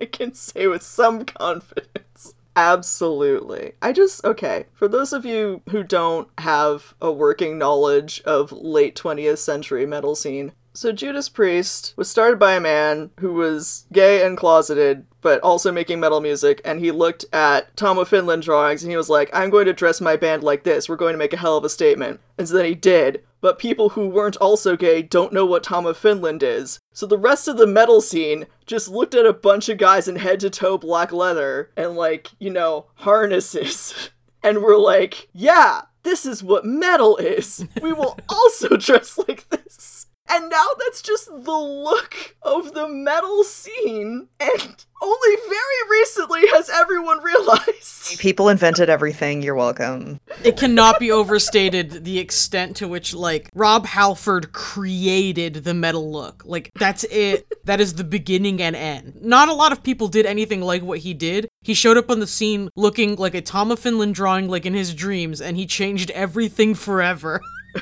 I 0.00 0.04
can 0.04 0.34
say 0.34 0.68
with 0.68 0.82
some 0.82 1.24
confidence. 1.24 2.34
Absolutely. 2.54 3.74
I 3.80 3.92
just, 3.92 4.24
okay, 4.24 4.66
for 4.72 4.88
those 4.88 5.12
of 5.12 5.24
you 5.24 5.62
who 5.70 5.84
don't 5.84 6.28
have 6.38 6.94
a 7.00 7.12
working 7.12 7.56
knowledge 7.56 8.20
of 8.22 8.50
late 8.50 8.96
20th 8.96 9.38
century 9.38 9.86
metal 9.86 10.16
scene, 10.16 10.52
so 10.78 10.92
Judas 10.92 11.28
Priest 11.28 11.92
was 11.96 12.08
started 12.08 12.38
by 12.38 12.54
a 12.54 12.60
man 12.60 13.10
who 13.18 13.32
was 13.32 13.86
gay 13.92 14.24
and 14.24 14.36
closeted, 14.36 15.06
but 15.20 15.40
also 15.40 15.72
making 15.72 15.98
metal 15.98 16.20
music, 16.20 16.60
and 16.64 16.78
he 16.78 16.92
looked 16.92 17.24
at 17.32 17.76
Tom 17.76 17.98
of 17.98 18.06
Finland 18.06 18.44
drawings 18.44 18.84
and 18.84 18.92
he 18.92 18.96
was 18.96 19.08
like, 19.10 19.28
I'm 19.32 19.50
going 19.50 19.66
to 19.66 19.72
dress 19.72 20.00
my 20.00 20.14
band 20.14 20.44
like 20.44 20.62
this, 20.62 20.88
we're 20.88 20.94
going 20.94 21.14
to 21.14 21.18
make 21.18 21.32
a 21.32 21.36
hell 21.36 21.56
of 21.56 21.64
a 21.64 21.68
statement. 21.68 22.20
And 22.38 22.48
so 22.48 22.54
then 22.54 22.64
he 22.64 22.76
did. 22.76 23.24
But 23.40 23.58
people 23.58 23.90
who 23.90 24.08
weren't 24.08 24.36
also 24.36 24.76
gay 24.76 25.02
don't 25.02 25.32
know 25.32 25.44
what 25.44 25.64
Tom 25.64 25.84
of 25.84 25.96
Finland 25.96 26.44
is. 26.44 26.78
So 26.92 27.06
the 27.06 27.18
rest 27.18 27.48
of 27.48 27.56
the 27.56 27.66
metal 27.66 28.00
scene 28.00 28.46
just 28.64 28.88
looked 28.88 29.16
at 29.16 29.26
a 29.26 29.32
bunch 29.32 29.68
of 29.68 29.78
guys 29.78 30.06
in 30.06 30.16
head 30.16 30.38
to 30.40 30.50
toe 30.50 30.78
black 30.78 31.12
leather 31.12 31.70
and, 31.76 31.96
like, 31.96 32.30
you 32.38 32.50
know, 32.50 32.86
harnesses. 32.96 34.10
And 34.40 34.62
were 34.62 34.78
like, 34.78 35.28
yeah, 35.32 35.82
this 36.04 36.24
is 36.24 36.44
what 36.44 36.64
metal 36.64 37.16
is. 37.16 37.66
We 37.82 37.92
will 37.92 38.16
also 38.28 38.68
dress 38.76 39.18
like 39.18 39.48
this. 39.50 39.97
And 40.30 40.50
now 40.50 40.66
that's 40.78 41.02
just 41.02 41.26
the 41.26 41.58
look 41.58 42.36
of 42.42 42.74
the 42.74 42.88
metal 42.88 43.44
scene. 43.44 44.28
And 44.38 44.86
only 45.00 45.36
very 45.48 45.90
recently 45.90 46.40
has 46.48 46.68
everyone 46.68 47.22
realized. 47.22 48.18
People 48.18 48.48
invented 48.48 48.90
everything. 48.90 49.42
You're 49.42 49.54
welcome. 49.54 50.20
It 50.44 50.56
cannot 50.56 50.98
be 50.98 51.10
overstated 51.10 52.04
the 52.04 52.18
extent 52.18 52.76
to 52.76 52.88
which 52.88 53.14
like 53.14 53.48
Rob 53.54 53.86
Halford 53.86 54.52
created 54.52 55.54
the 55.64 55.74
metal 55.74 56.10
look. 56.10 56.42
Like 56.44 56.70
that's 56.74 57.04
it. 57.04 57.46
That 57.64 57.80
is 57.80 57.94
the 57.94 58.04
beginning 58.04 58.60
and 58.60 58.74
end. 58.74 59.18
Not 59.22 59.48
a 59.48 59.54
lot 59.54 59.72
of 59.72 59.82
people 59.82 60.08
did 60.08 60.26
anything 60.26 60.60
like 60.60 60.82
what 60.82 60.98
he 60.98 61.14
did. 61.14 61.48
He 61.62 61.74
showed 61.74 61.96
up 61.96 62.10
on 62.10 62.20
the 62.20 62.26
scene 62.26 62.70
looking 62.76 63.16
like 63.16 63.34
a 63.34 63.40
Tom 63.40 63.70
of 63.70 63.78
Finland 63.78 64.14
drawing 64.14 64.48
like 64.48 64.66
in 64.66 64.74
his 64.74 64.94
dreams 64.94 65.40
and 65.40 65.56
he 65.56 65.66
changed 65.66 66.10
everything 66.10 66.74
forever. 66.74 67.40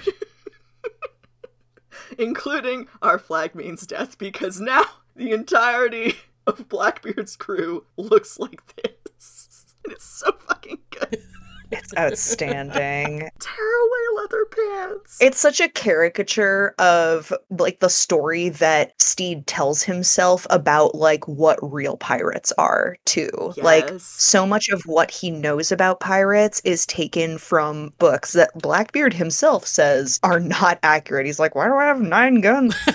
including 2.19 2.89
our 3.03 3.19
flag 3.19 3.55
means 3.55 3.87
death, 3.87 4.19
because 4.19 4.61
now 4.61 4.85
the 5.15 5.33
entirety 5.33 6.15
of 6.47 6.69
Blackbeard's 6.69 7.37
crew 7.37 7.85
looks 7.97 8.39
like 8.39 8.63
this. 8.77 9.53
And 9.85 9.93
it's 9.93 10.05
so 10.05 10.33
fucking 10.49 10.79
good. 10.91 11.23
It's 11.71 11.93
outstanding. 11.99 13.29
Tearaway 13.41 14.07
leather 14.17 14.45
pants. 14.47 15.19
It's 15.21 15.39
such 15.39 15.61
a 15.61 15.69
caricature 15.69 16.75
of 16.79 17.33
like 17.51 17.81
the 17.81 17.91
story 17.91 18.49
that 18.51 19.01
Stede 19.01 19.47
tells 19.47 19.83
himself 19.83 20.47
about 20.51 20.95
like 20.95 21.27
what 21.27 21.59
real 21.63 21.97
pirates 21.97 22.53
are 22.59 22.97
too. 23.05 23.53
Like 23.57 23.91
so 23.99 24.47
much 24.47 24.69
of 24.69 24.83
what 24.83 25.11
he 25.11 25.31
knows 25.31 25.73
about 25.73 26.01
pirates 26.01 26.61
is 26.65 26.87
taken 26.87 27.39
from 27.39 27.93
books 27.99 28.33
that 28.33 28.51
Blackbeard 28.55 29.15
himself 29.15 29.67
says 29.67 30.21
are 30.23 30.41
not 30.41 30.79
accurate. 30.83 31.27
He's 31.27 31.39
like, 31.41 31.55
"Why 31.55 31.67
do 31.67 31.75
I 31.75 31.87
have 31.87 32.01
nine 32.01 32.41
guns?" 32.41 32.77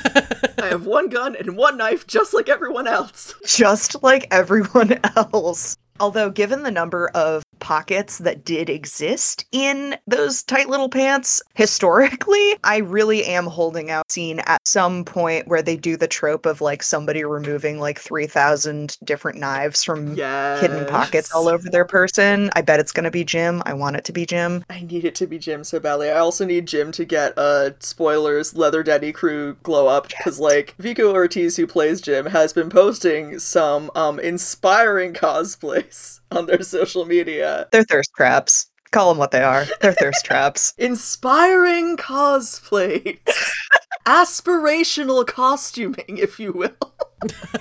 I 0.61 0.67
have 0.67 0.85
one 0.85 1.09
gun 1.09 1.35
and 1.35 1.57
one 1.57 1.77
knife 1.77 2.07
just 2.07 2.33
like 2.33 2.49
everyone 2.49 2.87
else. 2.87 3.35
Just 3.45 4.01
like 4.03 4.27
everyone 4.31 4.99
else. 5.15 5.77
Although, 5.99 6.31
given 6.31 6.63
the 6.63 6.71
number 6.71 7.09
of 7.09 7.43
pockets 7.61 8.17
that 8.17 8.43
did 8.43 8.69
exist 8.69 9.45
in 9.53 9.95
those 10.07 10.43
tight 10.43 10.67
little 10.67 10.89
pants 10.89 11.41
historically, 11.53 12.57
I 12.63 12.77
really 12.77 13.23
am 13.25 13.45
holding 13.45 13.89
out 13.89 14.11
scene 14.11 14.39
at 14.47 14.67
some 14.67 15.05
point 15.05 15.47
where 15.47 15.61
they 15.61 15.77
do 15.77 15.95
the 15.95 16.07
trope 16.07 16.45
of 16.45 16.59
like 16.59 16.83
somebody 16.83 17.23
removing 17.23 17.79
like 17.79 17.99
3,000 17.99 18.97
different 19.03 19.39
knives 19.39 19.83
from 19.83 20.15
Yeah. 20.15 20.59
hidden 20.59 20.85
pockets 20.87 21.31
all 21.33 21.47
over 21.47 21.69
their 21.69 21.85
person. 21.85 22.49
I 22.55 22.61
bet 22.61 22.79
it's 22.79 22.91
going 22.91 23.05
to 23.05 23.11
be 23.11 23.23
Jim. 23.23 23.61
I 23.65 23.73
want 23.73 23.95
it 23.95 24.03
to 24.05 24.11
be 24.11 24.25
Jim. 24.25 24.65
I 24.69 24.81
need 24.81 25.05
it 25.05 25.15
to 25.15 25.27
be 25.27 25.39
Jim 25.39 25.63
so 25.63 25.79
badly. 25.79 26.09
I 26.09 26.17
also 26.19 26.45
need 26.45 26.67
Jim 26.67 26.91
to 26.93 27.05
get 27.05 27.37
uh 27.37 27.71
spoilers 27.79 28.55
Leather 28.55 28.83
Daddy 28.83 29.11
crew 29.11 29.55
glow 29.63 29.87
up 29.87 30.07
because 30.07 30.39
like 30.39 30.75
Vico 30.79 31.13
Ortiz 31.13 31.57
who 31.57 31.67
plays 31.67 32.01
Jim 32.01 32.25
has 32.27 32.53
been 32.53 32.69
posting 32.69 33.39
some 33.39 33.91
um 33.95 34.19
inspiring 34.19 35.13
cosplays 35.25 36.19
on 36.31 36.45
their 36.47 36.61
social 36.63 37.05
media. 37.05 37.50
They're 37.71 37.83
thirst 37.83 38.11
traps. 38.15 38.67
Call 38.91 39.09
them 39.09 39.17
what 39.17 39.31
they 39.31 39.41
are. 39.43 39.65
They're 39.79 39.93
thirst 39.93 40.25
traps. 40.25 40.73
Inspiring 40.77 41.97
cosplay. 41.97 43.19
Aspirational 44.05 45.25
costuming, 45.25 46.17
if 46.17 46.39
you 46.39 46.51
will. 46.51 46.93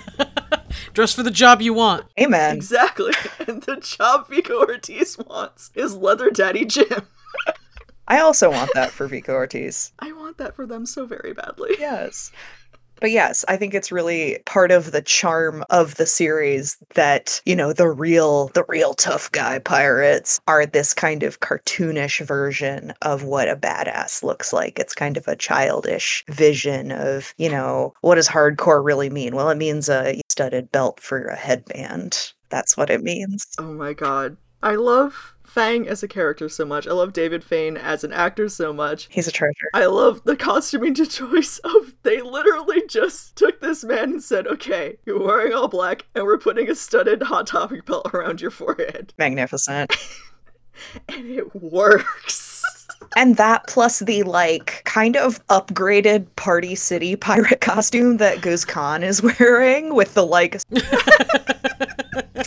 Dress 0.94 1.14
for 1.14 1.22
the 1.22 1.30
job 1.30 1.60
you 1.60 1.72
want. 1.74 2.06
Amen. 2.18 2.56
Exactly. 2.56 3.12
And 3.46 3.62
the 3.62 3.76
job 3.76 4.28
Vico 4.28 4.60
Ortiz 4.60 5.18
wants 5.18 5.70
is 5.74 5.94
Leather 5.94 6.30
Daddy 6.30 6.64
Jim. 6.64 7.06
I 8.08 8.18
also 8.18 8.50
want 8.50 8.72
that 8.74 8.90
for 8.90 9.06
Vico 9.06 9.34
Ortiz. 9.34 9.92
I 10.00 10.10
want 10.12 10.38
that 10.38 10.56
for 10.56 10.66
them 10.66 10.84
so 10.84 11.06
very 11.06 11.32
badly. 11.32 11.76
Yes. 11.78 12.32
But 13.00 13.10
yes, 13.10 13.44
I 13.48 13.56
think 13.56 13.74
it's 13.74 13.90
really 13.90 14.38
part 14.46 14.70
of 14.70 14.92
the 14.92 15.02
charm 15.02 15.64
of 15.70 15.96
the 15.96 16.06
series 16.06 16.76
that, 16.94 17.40
you 17.44 17.56
know, 17.56 17.72
the 17.72 17.88
real 17.88 18.48
the 18.48 18.64
real 18.68 18.94
tough 18.94 19.32
guy 19.32 19.58
pirates 19.58 20.40
are 20.46 20.66
this 20.66 20.94
kind 20.94 21.22
of 21.22 21.40
cartoonish 21.40 22.24
version 22.24 22.92
of 23.02 23.24
what 23.24 23.48
a 23.48 23.56
badass 23.56 24.22
looks 24.22 24.52
like. 24.52 24.78
It's 24.78 24.94
kind 24.94 25.16
of 25.16 25.26
a 25.26 25.36
childish 25.36 26.24
vision 26.28 26.92
of, 26.92 27.34
you 27.38 27.48
know, 27.48 27.94
what 28.02 28.16
does 28.16 28.28
hardcore 28.28 28.84
really 28.84 29.10
mean? 29.10 29.34
Well, 29.34 29.50
it 29.50 29.56
means 29.58 29.88
a 29.88 30.20
studded 30.28 30.70
belt 30.70 31.00
for 31.00 31.24
a 31.24 31.36
headband. 31.36 32.32
That's 32.50 32.76
what 32.76 32.90
it 32.90 33.02
means. 33.02 33.46
Oh 33.58 33.72
my 33.72 33.92
god. 33.92 34.36
I 34.62 34.74
love 34.74 35.34
Fang 35.50 35.88
as 35.88 36.00
a 36.04 36.08
character 36.08 36.48
so 36.48 36.64
much. 36.64 36.86
I 36.86 36.92
love 36.92 37.12
David 37.12 37.42
Fane 37.42 37.76
as 37.76 38.04
an 38.04 38.12
actor 38.12 38.48
so 38.48 38.72
much. 38.72 39.08
He's 39.10 39.26
a 39.26 39.32
treasure. 39.32 39.68
I 39.74 39.86
love 39.86 40.22
the 40.22 40.36
costuming 40.36 40.94
to 40.94 41.06
choice 41.08 41.58
of 41.58 41.94
they 42.04 42.20
literally 42.20 42.82
just 42.86 43.34
took 43.34 43.60
this 43.60 43.82
man 43.82 44.04
and 44.04 44.22
said, 44.22 44.46
okay, 44.46 44.98
you're 45.04 45.18
wearing 45.18 45.52
all 45.52 45.66
black 45.66 46.06
and 46.14 46.24
we're 46.24 46.38
putting 46.38 46.70
a 46.70 46.76
studded 46.76 47.24
Hot 47.24 47.48
Topic 47.48 47.84
belt 47.84 48.12
around 48.14 48.40
your 48.40 48.52
forehead. 48.52 49.12
Magnificent. 49.18 49.96
And 51.08 51.26
it 51.26 51.52
works. 51.54 52.46
And 53.16 53.36
that 53.38 53.66
plus 53.66 54.00
the 54.00 54.22
like 54.22 54.82
kind 54.84 55.16
of 55.16 55.44
upgraded 55.48 56.26
Party 56.36 56.76
City 56.76 57.16
pirate 57.16 57.60
costume 57.60 58.18
that 58.18 58.40
Goose 58.40 58.64
Khan 58.64 59.02
is 59.02 59.20
wearing 59.22 59.94
with 59.94 60.14
the 60.14 60.24
like 60.24 60.60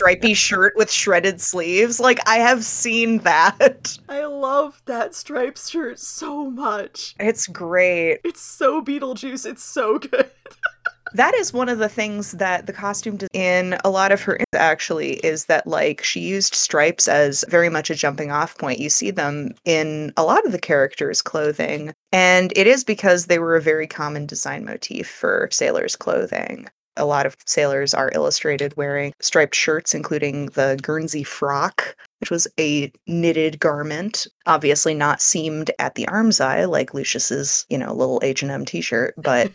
stripy 0.04 0.34
shirt 0.34 0.74
with 0.76 0.90
shredded 0.90 1.40
sleeves. 1.40 1.98
Like 1.98 2.20
I 2.28 2.36
have 2.36 2.62
seen 2.62 3.18
that. 3.18 3.98
I 4.08 4.26
love 4.26 4.82
that 4.84 5.14
striped 5.14 5.66
shirt 5.66 5.98
so 5.98 6.50
much. 6.50 7.14
It's 7.18 7.46
great. 7.46 8.20
It's 8.22 8.42
so 8.42 8.82
Beetlejuice. 8.82 9.46
It's 9.46 9.64
so 9.64 9.98
good. 10.10 10.30
That 11.14 11.34
is 11.34 11.52
one 11.52 11.68
of 11.68 11.78
the 11.78 11.88
things 11.88 12.32
that 12.32 12.66
the 12.66 12.72
costume 12.72 13.16
does 13.16 13.28
in 13.32 13.78
a 13.84 13.88
lot 13.88 14.12
of 14.12 14.20
her 14.22 14.38
actually 14.52 15.14
is 15.18 15.46
that 15.46 15.66
like 15.66 16.02
she 16.02 16.20
used 16.20 16.54
stripes 16.54 17.08
as 17.08 17.44
very 17.48 17.70
much 17.70 17.88
a 17.88 17.94
jumping 17.94 18.30
off 18.30 18.58
point. 18.58 18.80
You 18.80 18.90
see 18.90 19.10
them 19.10 19.54
in 19.64 20.12
a 20.16 20.24
lot 20.24 20.44
of 20.44 20.52
the 20.52 20.58
characters' 20.58 21.22
clothing, 21.22 21.94
and 22.12 22.52
it 22.56 22.66
is 22.66 22.84
because 22.84 23.26
they 23.26 23.38
were 23.38 23.54
a 23.56 23.62
very 23.62 23.86
common 23.86 24.26
design 24.26 24.64
motif 24.64 25.08
for 25.08 25.48
sailors' 25.52 25.96
clothing. 25.96 26.68
A 26.96 27.04
lot 27.04 27.26
of 27.26 27.36
sailors 27.46 27.94
are 27.94 28.12
illustrated 28.14 28.76
wearing 28.76 29.12
striped 29.20 29.54
shirts, 29.54 29.94
including 29.94 30.46
the 30.46 30.78
Guernsey 30.82 31.24
frock, 31.24 31.96
which 32.20 32.30
was 32.30 32.46
a 32.58 32.92
knitted 33.06 33.58
garment, 33.60 34.26
obviously 34.46 34.94
not 34.94 35.20
seamed 35.20 35.70
at 35.78 35.94
the 35.94 36.06
armscye 36.06 36.68
like 36.68 36.94
Lucius's, 36.94 37.66
you 37.68 37.78
know, 37.78 37.92
little 37.92 38.20
H&M 38.22 38.64
t-shirt, 38.64 39.14
but 39.16 39.50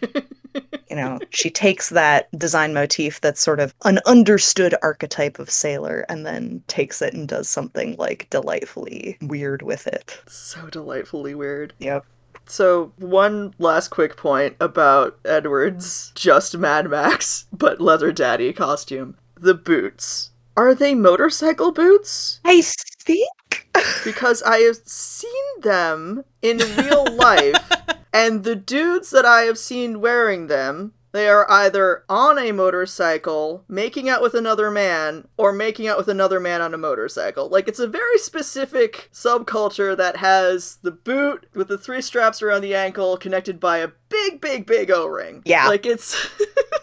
you 0.90 0.96
know, 0.96 1.20
she 1.30 1.50
takes 1.66 1.90
that 1.90 2.30
design 2.38 2.74
motif 2.74 3.22
that's 3.22 3.42
sort 3.42 3.60
of 3.60 3.74
an 3.86 4.00
understood 4.06 4.76
archetype 4.82 5.40
of 5.40 5.50
sailor 5.50 6.06
and 6.10 6.26
then 6.26 6.64
takes 6.68 7.02
it 7.02 7.14
and 7.14 7.28
does 7.28 7.48
something 7.48 7.96
like 7.98 8.28
delightfully 8.30 9.18
weird 9.22 9.62
with 9.62 9.88
it. 9.88 10.22
so 10.28 10.68
delightfully 10.68 11.36
weird. 11.36 11.74
Yep. 11.80 12.06
So, 12.50 12.94
one 12.98 13.54
last 13.60 13.90
quick 13.90 14.18
point 14.18 14.56
about 14.60 15.20
Edward's 15.24 16.12
just 16.16 16.58
Mad 16.58 16.90
Max, 16.90 17.46
but 17.54 17.80
Leather 17.80 18.12
Daddy 18.12 18.52
costume. 18.54 19.18
The 19.36 19.54
boots. 19.54 20.32
Are 20.58 20.74
they 20.74 20.96
motorcycle 20.96 21.72
boots? 21.72 22.42
I 22.44 22.62
think 22.62 23.70
Because 24.04 24.42
I 24.44 24.58
have 24.60 24.78
seen 24.84 25.32
them 25.62 26.26
in 26.42 26.58
real 26.76 27.06
life, 27.06 27.72
and 28.14 28.44
the 28.44 28.56
dudes 28.56 29.12
that 29.12 29.26
I 29.26 29.42
have 29.42 29.58
seen 29.60 30.02
wearing 30.02 30.48
them, 30.48 30.94
they 31.12 31.28
are 31.28 31.50
either 31.50 32.04
on 32.08 32.38
a 32.38 32.52
motorcycle, 32.52 33.64
making 33.68 34.08
out 34.10 34.22
with 34.22 34.34
another 34.34 34.70
man, 34.70 35.28
or 35.38 35.52
making 35.52 35.88
out 35.88 35.98
with 35.98 36.08
another 36.08 36.40
man 36.40 36.62
on 36.62 36.74
a 36.74 36.78
motorcycle. 36.78 37.50
Like, 37.50 37.68
it's 37.68 37.80
a 37.80 37.88
very 37.88 38.18
specific 38.20 39.10
subculture 39.12 39.98
that 39.98 40.18
has 40.18 40.78
the 40.84 40.92
boot 40.92 41.48
with 41.54 41.68
the 41.68 41.78
three 41.78 42.02
straps 42.02 42.42
around 42.42 42.62
the 42.62 42.76
ankle 42.76 43.18
connected 43.18 43.60
by 43.60 43.80
a 43.80 43.90
big, 44.10 44.40
big, 44.40 44.66
big 44.66 44.92
O 44.92 45.08
ring. 45.08 45.42
Yeah. 45.46 45.68
Like, 45.68 45.86
it's 45.86 46.30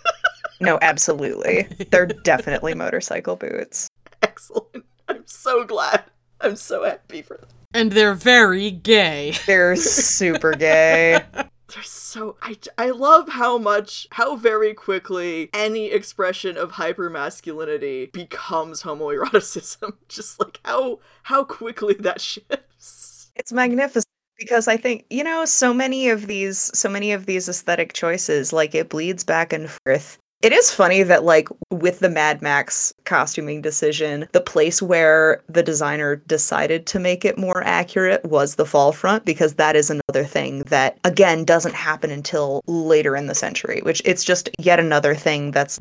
no, 0.61 0.79
absolutely. 0.83 1.69
They're 1.91 2.07
definitely 2.07 2.75
motorcycle 2.75 3.37
boots. 3.37 3.89
excellent. 4.23 4.85
I'm 5.09 5.27
so 5.27 5.65
glad. 5.65 6.05
I'm 6.41 6.57
so 6.57 6.85
happy 6.85 7.23
for 7.23 7.37
them. 7.37 7.49
And 7.73 7.93
they're 7.93 8.15
very 8.15 8.71
gay. 8.71 9.35
They're 9.47 9.77
super 9.77 10.53
gay. 10.53 11.21
They're 11.73 11.83
so 11.83 12.37
I, 12.41 12.57
I 12.79 12.91
love 12.91 13.31
how 13.31 13.59
much 13.59 14.07
how 14.13 14.37
very 14.37 14.73
quickly 14.73 15.51
any 15.53 15.87
expression 15.87 16.57
of 16.57 16.73
hypermasculinity 16.73 18.13
becomes 18.13 18.83
homoeroticism. 18.83 19.95
Just 20.09 20.39
like 20.41 20.61
how 20.65 21.01
how 21.25 21.45
quickly 21.45 21.95
that 21.95 22.21
shifts. 22.21 23.31
It's 23.35 23.53
magnificent 23.53 24.07
because 24.39 24.69
I 24.69 24.77
think, 24.77 25.07
you 25.11 25.25
know, 25.25 25.45
so 25.45 25.75
many 25.75 26.09
of 26.09 26.27
these 26.27 26.71
so 26.75 26.89
many 26.89 27.13
of 27.13 27.27
these 27.27 27.49
aesthetic 27.49 27.93
choices 27.93 28.53
like 28.53 28.75
it 28.75 28.89
bleeds 28.89 29.25
back 29.25 29.53
and 29.53 29.69
forth. 29.69 30.19
It 30.43 30.53
is 30.53 30.71
funny 30.71 31.03
that 31.03 31.25
like 31.25 31.49
with 31.71 32.01
the 32.01 32.11
Mad 32.11 32.43
Max 32.43 32.93
costuming 33.05 33.63
decision, 33.63 34.29
the 34.33 34.41
place 34.41 34.83
where 34.83 35.43
the 35.49 35.63
designer 35.63 36.17
decided 36.17 36.87
to 36.89 36.99
make 36.99 37.25
it 37.25 37.39
more 37.39 37.65
accurate 37.65 38.25
was 38.25 38.55
the 38.55 38.67
fall 38.67 38.93
front 38.93 39.25
because 39.25 39.55
that 39.55 39.77
is 39.77 39.91
another 39.91 40.25
thing 40.25 40.61
that 40.65 40.99
again 41.05 41.45
doesn't 41.45 41.75
happen 41.75 42.11
until 42.11 42.63
later 42.67 43.17
in 43.17 43.27
the 43.27 43.35
century, 43.35 43.81
which 43.83 44.03
it's 44.05 44.25
just 44.25 44.51
yet 44.59 44.79
another 44.79 45.15
thing 45.15 45.53
that's 45.53 45.81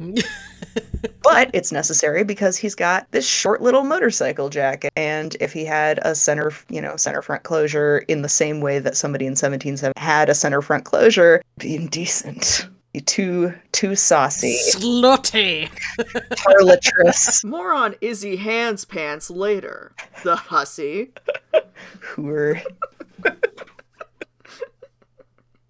but 1.22 1.50
it's 1.54 1.72
necessary 1.74 2.24
because 2.24 2.56
he's 2.56 2.76
got 2.76 3.12
this 3.12 3.28
short 3.28 3.62
little 3.62 3.84
motorcycle 3.84 4.50
jacket 4.50 4.92
and 4.96 5.36
if 5.40 5.52
he 5.52 5.66
had 5.66 6.00
a 6.04 6.16
center 6.16 6.52
you 6.70 6.82
know 6.82 6.96
center 6.96 7.22
front 7.22 7.44
closure 7.44 8.00
in 8.08 8.22
the 8.22 8.30
same 8.30 8.62
way 8.62 8.80
that 8.80 8.96
somebody 8.96 9.26
in 9.26 9.32
1770 9.32 10.00
had 10.00 10.30
a 10.30 10.36
center 10.36 10.62
front 10.62 10.86
closure 10.86 11.42
be 11.58 11.76
indecent 11.76 12.70
too 13.02 13.54
too 13.72 13.96
saucy 13.96 14.58
Slutty. 14.72 15.70
harlotress 16.40 17.44
More 17.46 17.74
on 17.74 17.96
Izzy 18.02 18.36
Hands 18.38 18.84
Pants 18.86 19.30
later. 19.30 19.94
The 20.24 20.36
hussy. 20.36 21.12
hooer 22.02 22.62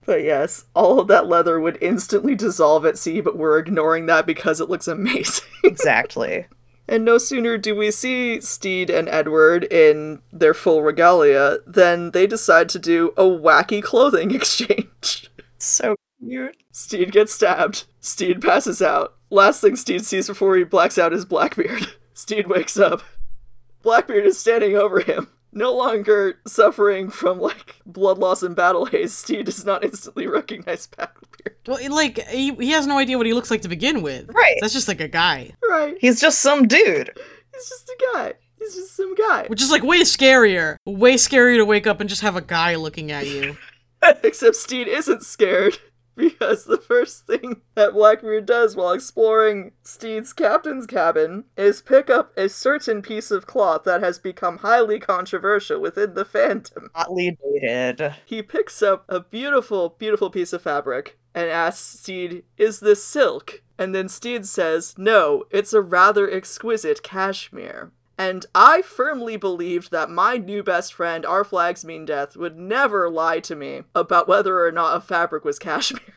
But 0.06 0.24
yes, 0.24 0.66
all 0.76 1.00
of 1.00 1.08
that 1.08 1.28
leather 1.28 1.60
would 1.60 1.80
instantly 1.82 2.36
dissolve 2.36 2.86
at 2.86 2.98
sea, 2.98 3.22
but 3.22 3.38
we're 3.38 3.58
ignoring 3.58 4.06
that 4.06 4.28
because 4.28 4.62
it 4.62 4.70
looks 4.70 4.88
amazing. 4.88 5.46
exactly 5.64 6.46
And 6.88 7.04
no 7.04 7.18
sooner 7.18 7.58
do 7.58 7.76
we 7.76 7.90
see 7.90 8.40
Stede 8.40 8.92
and 8.92 9.10
Edward 9.10 9.64
in 9.64 10.22
their 10.32 10.54
full 10.54 10.84
regalia 10.84 11.58
than 11.66 12.12
they 12.12 12.28
decide 12.28 12.70
to 12.70 12.80
do 12.80 13.14
a 13.18 13.24
wacky 13.24 13.82
clothing 13.82 14.30
exchange. 14.36 15.32
So 15.58 15.96
cute. 16.28 16.58
Stede 16.72 17.12
gets 17.12 17.34
stabbed. 17.34 17.86
Stede 18.00 18.42
passes 18.42 18.82
out. 18.82 19.16
Last 19.30 19.62
thing 19.62 19.76
Stede 19.76 20.06
sees 20.06 20.28
before 20.28 20.56
he 20.56 20.64
blacks 20.64 20.98
out 20.98 21.14
is 21.14 21.26
Blackbeard. 21.26 21.88
Stede 22.14 22.48
wakes 22.48 22.78
up. 22.78 23.02
Blackbeard 23.82 24.26
is 24.26 24.40
standing 24.40 24.76
over 24.76 25.00
him. 25.00 25.30
No 25.52 25.74
longer 25.74 26.40
suffering 26.46 27.10
from 27.10 27.40
like 27.40 27.78
blood 27.86 28.18
loss 28.18 28.44
and 28.44 28.56
battle 28.56 28.86
haze, 28.86 29.14
Stede 29.14 29.46
does 29.46 29.64
not 29.66 29.84
instantly 29.86 30.28
recognize 30.28 30.88
Blackbeard. 30.88 31.56
Well, 31.68 31.80
like 31.96 32.20
he, 32.28 32.54
he 32.56 32.72
has 32.72 32.86
no 32.88 32.98
idea 32.98 33.18
what 33.18 33.26
he 33.26 33.34
looks 33.34 33.50
like 33.52 33.62
to 33.62 33.70
begin 33.70 34.02
with. 34.02 34.30
Right. 34.30 34.58
That's 34.60 34.74
just 34.74 34.88
like 34.90 35.00
a 35.00 35.08
guy, 35.08 35.52
Right. 35.70 35.96
He's 36.00 36.20
just 36.20 36.40
some 36.40 36.68
dude. 36.68 37.12
He's 37.54 37.70
just 37.70 37.88
a 37.90 37.98
guy. 38.14 38.34
He's 38.60 38.76
just 38.76 38.96
some 38.98 39.16
guy. 39.16 39.46
which 39.48 39.62
is 39.62 39.72
like 39.72 39.84
way 39.84 40.02
scarier. 40.02 40.78
Way 40.86 41.14
scarier 41.16 41.58
to 41.58 41.66
wake 41.66 41.88
up 41.88 42.00
and 42.02 42.10
just 42.10 42.22
have 42.22 42.36
a 42.36 42.42
guy 42.42 42.76
looking 42.76 43.12
at 43.12 43.28
you. 43.28 43.56
Except 44.24 44.56
Stede 44.56 44.88
isn't 44.88 45.24
scared 45.24 45.78
because 46.18 46.66
the 46.66 46.78
first 46.78 47.28
thing 47.28 47.62
that 47.76 47.94
Blackbeard 47.94 48.46
does 48.46 48.76
while 48.76 48.94
exploring 48.94 49.74
Stede's 49.84 50.32
captain's 50.32 50.86
cabin 50.86 51.46
is 51.58 51.82
pick 51.82 52.10
up 52.10 52.32
a 52.38 52.48
certain 52.48 53.02
piece 53.02 53.32
of 53.32 53.46
cloth 53.46 53.84
that 53.84 54.02
has 54.02 54.18
become 54.18 54.60
highly 54.60 55.00
controversial 55.00 55.82
within 55.82 56.14
the 56.14 56.26
fandom. 56.26 56.88
Hotly 56.94 57.38
dated. 57.44 58.16
He 58.26 58.42
picks 58.42 58.82
up 58.82 59.04
a 59.10 59.20
beautiful, 59.20 59.96
beautiful 60.00 60.30
piece 60.30 60.54
of 60.54 60.62
fabric 60.62 61.18
and 61.34 61.50
asks 61.50 62.00
Stede, 62.00 62.44
Is 62.58 62.80
this 62.80 63.04
silk? 63.04 63.62
And 63.78 63.94
then 63.94 64.08
Stede 64.08 64.46
says, 64.46 64.96
No, 64.98 65.44
it's 65.52 65.74
a 65.74 65.82
rather 65.82 66.32
exquisite 66.32 67.04
cashmere. 67.04 67.92
And 68.18 68.46
I 68.56 68.82
firmly 68.82 69.38
believed 69.38 69.92
that 69.92 70.10
my 70.10 70.38
new 70.38 70.64
best 70.64 70.94
friend, 70.94 71.26
Our 71.26 71.44
Flags 71.44 71.84
Mean 71.84 72.06
Death, 72.06 72.38
would 72.38 72.58
never 72.58 73.10
lie 73.10 73.40
to 73.42 73.56
me 73.56 73.84
about 73.94 74.28
whether 74.28 74.66
or 74.66 74.72
not 74.72 74.96
a 74.96 75.02
fabric 75.02 75.44
was 75.44 75.60
cashmere. 75.60 76.02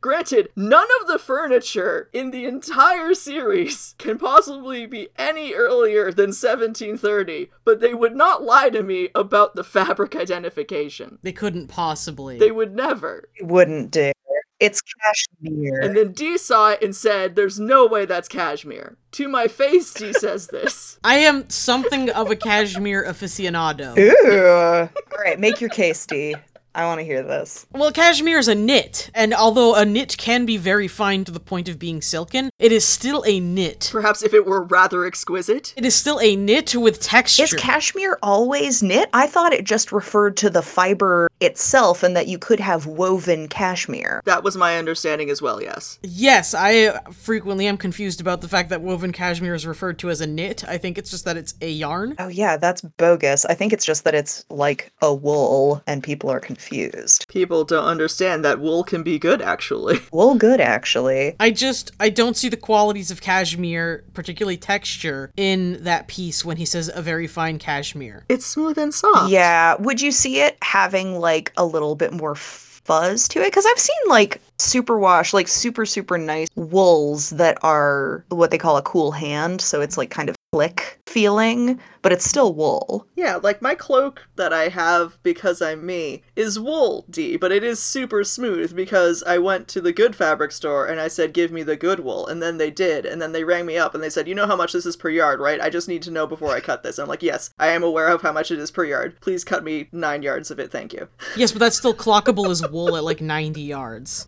Granted, 0.00 0.50
none 0.54 0.86
of 1.00 1.08
the 1.08 1.18
furniture 1.18 2.08
in 2.12 2.30
the 2.30 2.44
entire 2.44 3.14
series 3.14 3.96
can 3.98 4.16
possibly 4.16 4.86
be 4.86 5.08
any 5.16 5.54
earlier 5.54 6.12
than 6.12 6.28
1730, 6.28 7.50
but 7.64 7.80
they 7.80 7.94
would 7.94 8.14
not 8.14 8.44
lie 8.44 8.70
to 8.70 8.84
me 8.84 9.08
about 9.12 9.56
the 9.56 9.64
fabric 9.64 10.14
identification. 10.14 11.18
They 11.22 11.32
couldn't 11.32 11.66
possibly. 11.66 12.38
They 12.38 12.52
would 12.52 12.76
never. 12.76 13.28
Wouldn't 13.40 13.90
dare. 13.90 14.12
It's 14.60 14.82
cashmere. 14.82 15.80
And 15.80 15.96
then 15.96 16.12
Dee 16.12 16.36
saw 16.36 16.70
it 16.70 16.82
and 16.82 16.94
said, 16.94 17.36
There's 17.36 17.60
no 17.60 17.86
way 17.86 18.06
that's 18.06 18.28
cashmere. 18.28 18.96
To 19.12 19.28
my 19.28 19.46
face, 19.46 19.94
Dee 19.94 20.12
says 20.12 20.48
this. 20.48 20.98
I 21.04 21.18
am 21.18 21.48
something 21.48 22.10
of 22.10 22.30
a 22.30 22.36
cashmere 22.36 23.04
aficionado. 23.04 23.96
Ooh. 23.96 24.88
All 24.90 25.24
right, 25.24 25.38
make 25.38 25.60
your 25.60 25.70
case, 25.70 26.04
Dee. 26.06 26.34
I 26.74 26.84
want 26.84 27.00
to 27.00 27.04
hear 27.04 27.22
this. 27.22 27.66
Well, 27.72 27.90
cashmere 27.90 28.38
is 28.38 28.46
a 28.46 28.54
knit, 28.54 29.10
and 29.12 29.34
although 29.34 29.74
a 29.74 29.84
knit 29.84 30.16
can 30.16 30.46
be 30.46 30.56
very 30.56 30.86
fine 30.86 31.24
to 31.24 31.32
the 31.32 31.40
point 31.40 31.68
of 31.68 31.76
being 31.78 32.00
silken, 32.00 32.50
it 32.58 32.70
is 32.70 32.84
still 32.84 33.24
a 33.26 33.40
knit. 33.40 33.88
Perhaps 33.90 34.22
if 34.22 34.32
it 34.32 34.46
were 34.46 34.62
rather 34.62 35.04
exquisite. 35.04 35.74
It 35.76 35.84
is 35.84 35.96
still 35.96 36.20
a 36.20 36.36
knit 36.36 36.76
with 36.76 37.00
texture. 37.00 37.42
Is 37.44 37.54
cashmere 37.54 38.18
always 38.22 38.82
knit? 38.82 39.08
I 39.12 39.26
thought 39.26 39.52
it 39.52 39.64
just 39.64 39.90
referred 39.90 40.36
to 40.38 40.50
the 40.50 40.62
fiber 40.62 41.27
itself 41.40 42.02
and 42.02 42.16
that 42.16 42.26
you 42.26 42.38
could 42.38 42.60
have 42.60 42.86
woven 42.86 43.48
cashmere. 43.48 44.22
That 44.24 44.42
was 44.42 44.56
my 44.56 44.76
understanding 44.76 45.30
as 45.30 45.40
well, 45.40 45.62
yes. 45.62 45.98
yes, 46.02 46.54
I 46.54 46.98
frequently 47.12 47.66
am 47.66 47.76
confused 47.76 48.20
about 48.20 48.40
the 48.40 48.48
fact 48.48 48.70
that 48.70 48.80
woven 48.80 49.12
cashmere 49.12 49.54
is 49.54 49.66
referred 49.66 49.98
to 50.00 50.10
as 50.10 50.20
a 50.20 50.26
knit. 50.26 50.66
I 50.66 50.78
think 50.78 50.98
it's 50.98 51.10
just 51.10 51.24
that 51.24 51.36
it's 51.36 51.54
a 51.60 51.70
yarn. 51.70 52.14
Oh, 52.18 52.28
yeah, 52.28 52.56
that's 52.56 52.80
bogus. 52.80 53.44
I 53.44 53.54
think 53.54 53.72
it's 53.72 53.84
just 53.84 54.04
that 54.04 54.14
it's 54.14 54.44
like 54.50 54.92
a 55.00 55.14
wool 55.14 55.82
and 55.86 56.02
people 56.02 56.30
are 56.30 56.40
confused. 56.40 57.26
People 57.28 57.64
don't 57.64 57.84
understand 57.84 58.44
that 58.44 58.60
wool 58.60 58.84
can 58.84 59.02
be 59.02 59.18
good, 59.18 59.42
actually. 59.42 60.00
Wool 60.12 60.34
good, 60.34 60.60
actually. 60.60 61.36
I 61.38 61.50
just 61.50 61.92
I 62.00 62.08
don't 62.08 62.36
see 62.36 62.48
the 62.48 62.56
qualities 62.56 63.10
of 63.10 63.20
cashmere, 63.20 64.04
particularly 64.14 64.56
texture, 64.56 65.30
in 65.36 65.84
that 65.84 66.08
piece 66.08 66.44
when 66.44 66.56
he 66.56 66.64
says 66.64 66.90
a 66.92 67.02
very 67.02 67.26
fine 67.26 67.58
cashmere. 67.58 68.24
It's 68.28 68.46
smooth 68.46 68.78
and 68.78 68.92
soft. 68.92 69.30
Yeah, 69.30 69.76
would 69.78 70.00
you 70.00 70.10
see 70.10 70.40
it 70.40 70.56
having 70.62 71.18
like 71.18 71.27
a 71.56 71.64
little 71.64 71.94
bit 71.94 72.12
more 72.12 72.34
fuzz 72.34 73.28
to 73.28 73.40
it? 73.40 73.48
Because 73.48 73.66
I've 73.66 73.78
seen 73.78 73.96
like 74.08 74.40
super 74.58 74.98
wash, 74.98 75.32
like 75.34 75.48
super, 75.48 75.84
super 75.84 76.18
nice 76.18 76.48
wools 76.56 77.30
that 77.30 77.58
are 77.62 78.24
what 78.28 78.50
they 78.50 78.58
call 78.58 78.76
a 78.76 78.82
cool 78.82 79.12
hand. 79.12 79.60
So 79.60 79.80
it's 79.80 79.98
like 79.98 80.10
kind 80.10 80.28
of 80.28 80.36
slick 80.54 80.98
feeling, 81.06 81.78
but 82.00 82.10
it's 82.10 82.28
still 82.28 82.54
wool. 82.54 83.06
Yeah, 83.14 83.36
like 83.36 83.60
my 83.60 83.74
cloak 83.74 84.28
that 84.36 84.52
I 84.52 84.68
have 84.68 85.18
because 85.22 85.60
I'm 85.60 85.84
me 85.84 86.22
is 86.36 86.58
wool, 86.58 87.04
Dee, 87.10 87.36
but 87.36 87.52
it 87.52 87.62
is 87.62 87.82
super 87.82 88.24
smooth 88.24 88.74
because 88.74 89.22
I 89.24 89.36
went 89.38 89.68
to 89.68 89.80
the 89.82 89.92
good 89.92 90.16
fabric 90.16 90.52
store 90.52 90.86
and 90.86 91.00
I 91.00 91.08
said, 91.08 91.34
give 91.34 91.52
me 91.52 91.62
the 91.62 91.76
good 91.76 92.00
wool. 92.00 92.26
And 92.26 92.42
then 92.42 92.56
they 92.56 92.70
did. 92.70 93.04
And 93.04 93.20
then 93.20 93.32
they 93.32 93.44
rang 93.44 93.66
me 93.66 93.76
up 93.76 93.94
and 93.94 94.02
they 94.02 94.08
said, 94.08 94.26
you 94.26 94.34
know 94.34 94.46
how 94.46 94.56
much 94.56 94.72
this 94.72 94.86
is 94.86 94.96
per 94.96 95.10
yard, 95.10 95.38
right? 95.38 95.60
I 95.60 95.68
just 95.68 95.88
need 95.88 96.02
to 96.02 96.10
know 96.10 96.26
before 96.26 96.54
I 96.54 96.60
cut 96.60 96.82
this. 96.82 96.98
And 96.98 97.04
I'm 97.04 97.10
like, 97.10 97.22
yes, 97.22 97.50
I 97.58 97.68
am 97.68 97.82
aware 97.82 98.08
of 98.08 98.22
how 98.22 98.32
much 98.32 98.50
it 98.50 98.58
is 98.58 98.70
per 98.70 98.84
yard. 98.84 99.20
Please 99.20 99.44
cut 99.44 99.64
me 99.64 99.88
nine 99.92 100.22
yards 100.22 100.50
of 100.50 100.58
it, 100.58 100.70
thank 100.70 100.92
you. 100.92 101.08
Yes, 101.36 101.52
but 101.52 101.60
that's 101.60 101.76
still 101.76 101.94
clockable 101.94 102.50
as 102.50 102.66
wool 102.68 102.96
at 102.96 103.04
like 103.04 103.20
90 103.20 103.60
yards. 103.60 104.26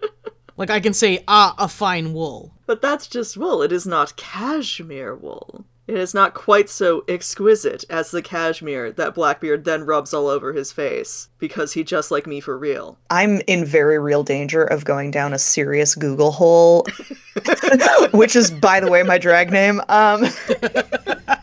Like 0.56 0.70
I 0.70 0.78
can 0.78 0.92
say, 0.92 1.24
ah, 1.26 1.54
a 1.58 1.66
fine 1.66 2.12
wool. 2.12 2.52
But 2.66 2.82
that's 2.82 3.06
just 3.06 3.38
wool. 3.38 3.62
It 3.62 3.72
is 3.72 3.86
not 3.86 4.16
cashmere 4.16 5.14
wool. 5.14 5.64
It 5.90 5.98
is 5.98 6.14
not 6.14 6.34
quite 6.34 6.68
so 6.70 7.02
exquisite 7.08 7.84
as 7.90 8.12
the 8.12 8.22
cashmere 8.22 8.92
that 8.92 9.12
Blackbeard 9.12 9.64
then 9.64 9.82
rubs 9.82 10.14
all 10.14 10.28
over 10.28 10.52
his 10.52 10.70
face, 10.70 11.30
because 11.40 11.72
he 11.72 11.82
just 11.82 12.12
like 12.12 12.28
me 12.28 12.38
for 12.38 12.56
real. 12.56 12.96
I'm 13.10 13.40
in 13.48 13.64
very 13.64 13.98
real 13.98 14.22
danger 14.22 14.62
of 14.62 14.84
going 14.84 15.10
down 15.10 15.32
a 15.32 15.38
serious 15.38 15.96
Google 15.96 16.30
hole, 16.30 16.86
which 18.12 18.36
is, 18.36 18.52
by 18.52 18.78
the 18.78 18.88
way, 18.88 19.02
my 19.02 19.18
drag 19.18 19.50
name. 19.50 19.82
Um, 19.88 20.26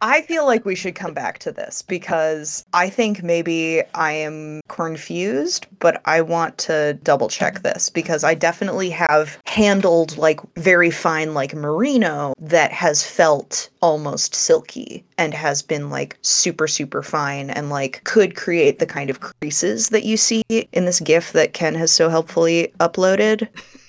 I 0.00 0.22
feel 0.22 0.46
like 0.46 0.64
we 0.64 0.74
should 0.74 0.94
come 0.94 1.14
back 1.14 1.38
to 1.40 1.52
this 1.52 1.82
because 1.82 2.64
I 2.72 2.88
think 2.88 3.22
maybe 3.22 3.82
I 3.94 4.12
am 4.12 4.60
confused, 4.68 5.66
but 5.80 6.00
I 6.04 6.20
want 6.20 6.56
to 6.58 6.94
double 7.02 7.28
check 7.28 7.62
this 7.62 7.90
because 7.90 8.22
I 8.22 8.34
definitely 8.34 8.90
have 8.90 9.38
handled 9.46 10.16
like 10.16 10.40
very 10.54 10.90
fine, 10.90 11.34
like 11.34 11.54
merino 11.54 12.34
that 12.40 12.72
has 12.72 13.04
felt 13.04 13.70
almost 13.80 14.34
silky 14.34 15.04
and 15.16 15.34
has 15.34 15.62
been 15.62 15.90
like 15.90 16.16
super, 16.22 16.68
super 16.68 17.02
fine 17.02 17.50
and 17.50 17.70
like 17.70 18.02
could 18.04 18.36
create 18.36 18.78
the 18.78 18.86
kind 18.86 19.10
of 19.10 19.20
creases 19.20 19.88
that 19.88 20.04
you 20.04 20.16
see 20.16 20.42
in 20.48 20.84
this 20.84 21.00
GIF 21.00 21.32
that 21.32 21.54
Ken 21.54 21.74
has 21.74 21.92
so 21.92 22.08
helpfully 22.08 22.72
uploaded. 22.78 23.48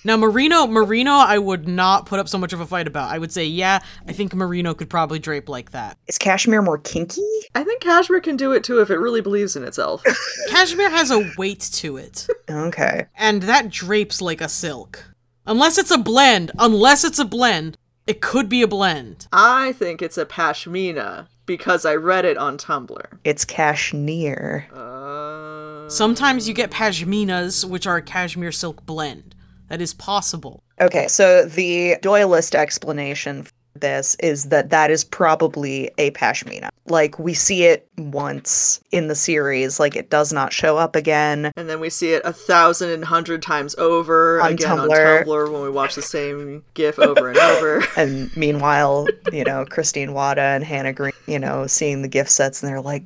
Now, 0.10 0.18
merino, 0.18 0.66
merino, 0.66 1.12
I 1.12 1.38
would 1.38 1.68
not 1.68 2.08
put 2.08 2.20
up 2.20 2.28
so 2.28 2.40
much 2.40 2.52
of 2.52 2.60
a 2.60 2.66
fight 2.66 2.88
about. 2.88 3.12
I 3.12 3.20
would 3.20 3.32
say, 3.32 3.46
yeah, 3.46 3.78
I 4.08 4.12
think 4.12 4.34
merino 4.34 4.74
could 4.74 4.90
probably 4.90 5.20
drape 5.20 5.48
like 5.48 5.70
that. 5.70 6.00
Is 6.08 6.18
cashmere 6.18 6.64
more 6.64 6.80
kinky? 6.80 7.22
I 7.54 7.64
think 7.64 7.84
cashmere 7.84 8.20
can 8.20 8.36
do 8.36 8.52
it 8.52 8.64
too 8.64 8.82
if 8.82 8.90
it 8.90 8.96
really 8.98 9.22
believes 9.22 9.56
in 9.56 9.64
itself. 9.64 10.02
Cashmere 10.50 10.90
has 10.90 11.12
a 11.12 11.30
weight 11.38 11.60
to 11.74 11.98
it, 11.98 12.26
Okay. 12.50 13.06
and 13.20 13.44
that 13.44 13.70
drapes 13.70 14.20
like 14.20 14.42
a 14.42 14.50
silk. 14.50 15.14
Unless 15.46 15.78
it's 15.78 15.92
a 15.92 15.98
blend, 16.00 16.54
unless 16.58 17.04
it's 17.04 17.20
a 17.20 17.24
blend, 17.26 17.78
it 18.08 18.20
could 18.20 18.50
be 18.50 18.64
a 18.64 18.68
blend. 18.68 19.28
I 19.32 19.74
think 19.74 20.02
it's 20.02 20.18
a 20.18 20.26
pashmina 20.26 21.28
because 21.46 21.86
I 21.86 21.94
read 21.94 22.26
it 22.26 22.36
on 22.36 22.58
Tumblr. 22.58 23.06
It's 23.24 23.46
cashmere. 23.46 24.70
Uh, 24.74 25.88
Sometimes 25.88 26.48
you 26.48 26.56
get 26.56 26.72
pashminas, 26.72 27.64
which 27.64 27.86
are 27.86 27.98
a 27.98 28.02
cashmere 28.02 28.52
silk 28.52 28.84
blend. 28.88 29.36
That 29.70 29.82
is 29.82 29.94
possible. 29.94 30.64
Okay, 30.82 31.08
so 31.08 31.46
the 31.46 31.96
Doyleist 32.02 32.56
explanation 32.56 33.44
for 33.44 33.52
this 33.76 34.16
is 34.16 34.46
that 34.46 34.70
that 34.72 34.92
is 34.92 35.04
probably 35.04 35.92
a 35.98 36.12
pashmina. 36.12 36.70
Like 36.88 37.20
we 37.20 37.34
see 37.34 37.64
it 37.66 37.88
once 37.98 38.82
in 38.92 39.08
the 39.08 39.16
series, 39.16 39.80
like 39.80 39.96
it 39.96 40.10
does 40.10 40.34
not 40.34 40.52
show 40.52 40.78
up 40.78 40.96
again. 40.96 41.52
and 41.56 41.70
then 41.70 41.80
we 41.80 41.90
see 41.90 42.14
it 42.14 42.22
a 42.26 42.34
thousand 42.34 42.90
and 42.90 43.06
hundred 43.06 43.42
times 43.42 43.76
over 43.76 44.42
On 44.42 44.54
again 44.54 44.72
on 44.80 44.90
Tumblr. 44.90 45.24
Tumblr 45.24 45.52
when 45.54 45.62
we 45.62 45.70
watch 45.70 45.96
the 45.96 46.02
same 46.02 46.64
GIF 46.74 47.00
over 47.00 47.30
and 47.30 47.38
over. 47.38 47.84
And 47.96 48.36
meanwhile, 48.36 49.08
you 49.32 49.44
know, 49.44 49.66
Christine 49.66 50.14
Wada 50.14 50.42
and 50.42 50.64
Hannah 50.64 50.94
Green, 50.94 51.14
you 51.28 51.38
know, 51.38 51.68
seeing 51.68 52.02
the 52.02 52.08
gift 52.08 52.32
sets 52.32 52.62
and 52.64 52.70
they're 52.70 52.82
like, 52.82 53.04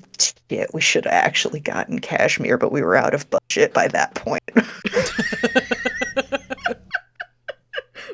shit, 0.49 0.73
we 0.73 0.81
should 0.81 1.05
have 1.05 1.13
actually 1.13 1.59
gotten 1.59 1.99
cashmere, 1.99 2.57
but 2.57 2.71
we 2.71 2.81
were 2.81 2.95
out 2.95 3.13
of 3.13 3.29
budget 3.29 3.73
by 3.73 3.87
that 3.89 4.15
point. 4.15 4.43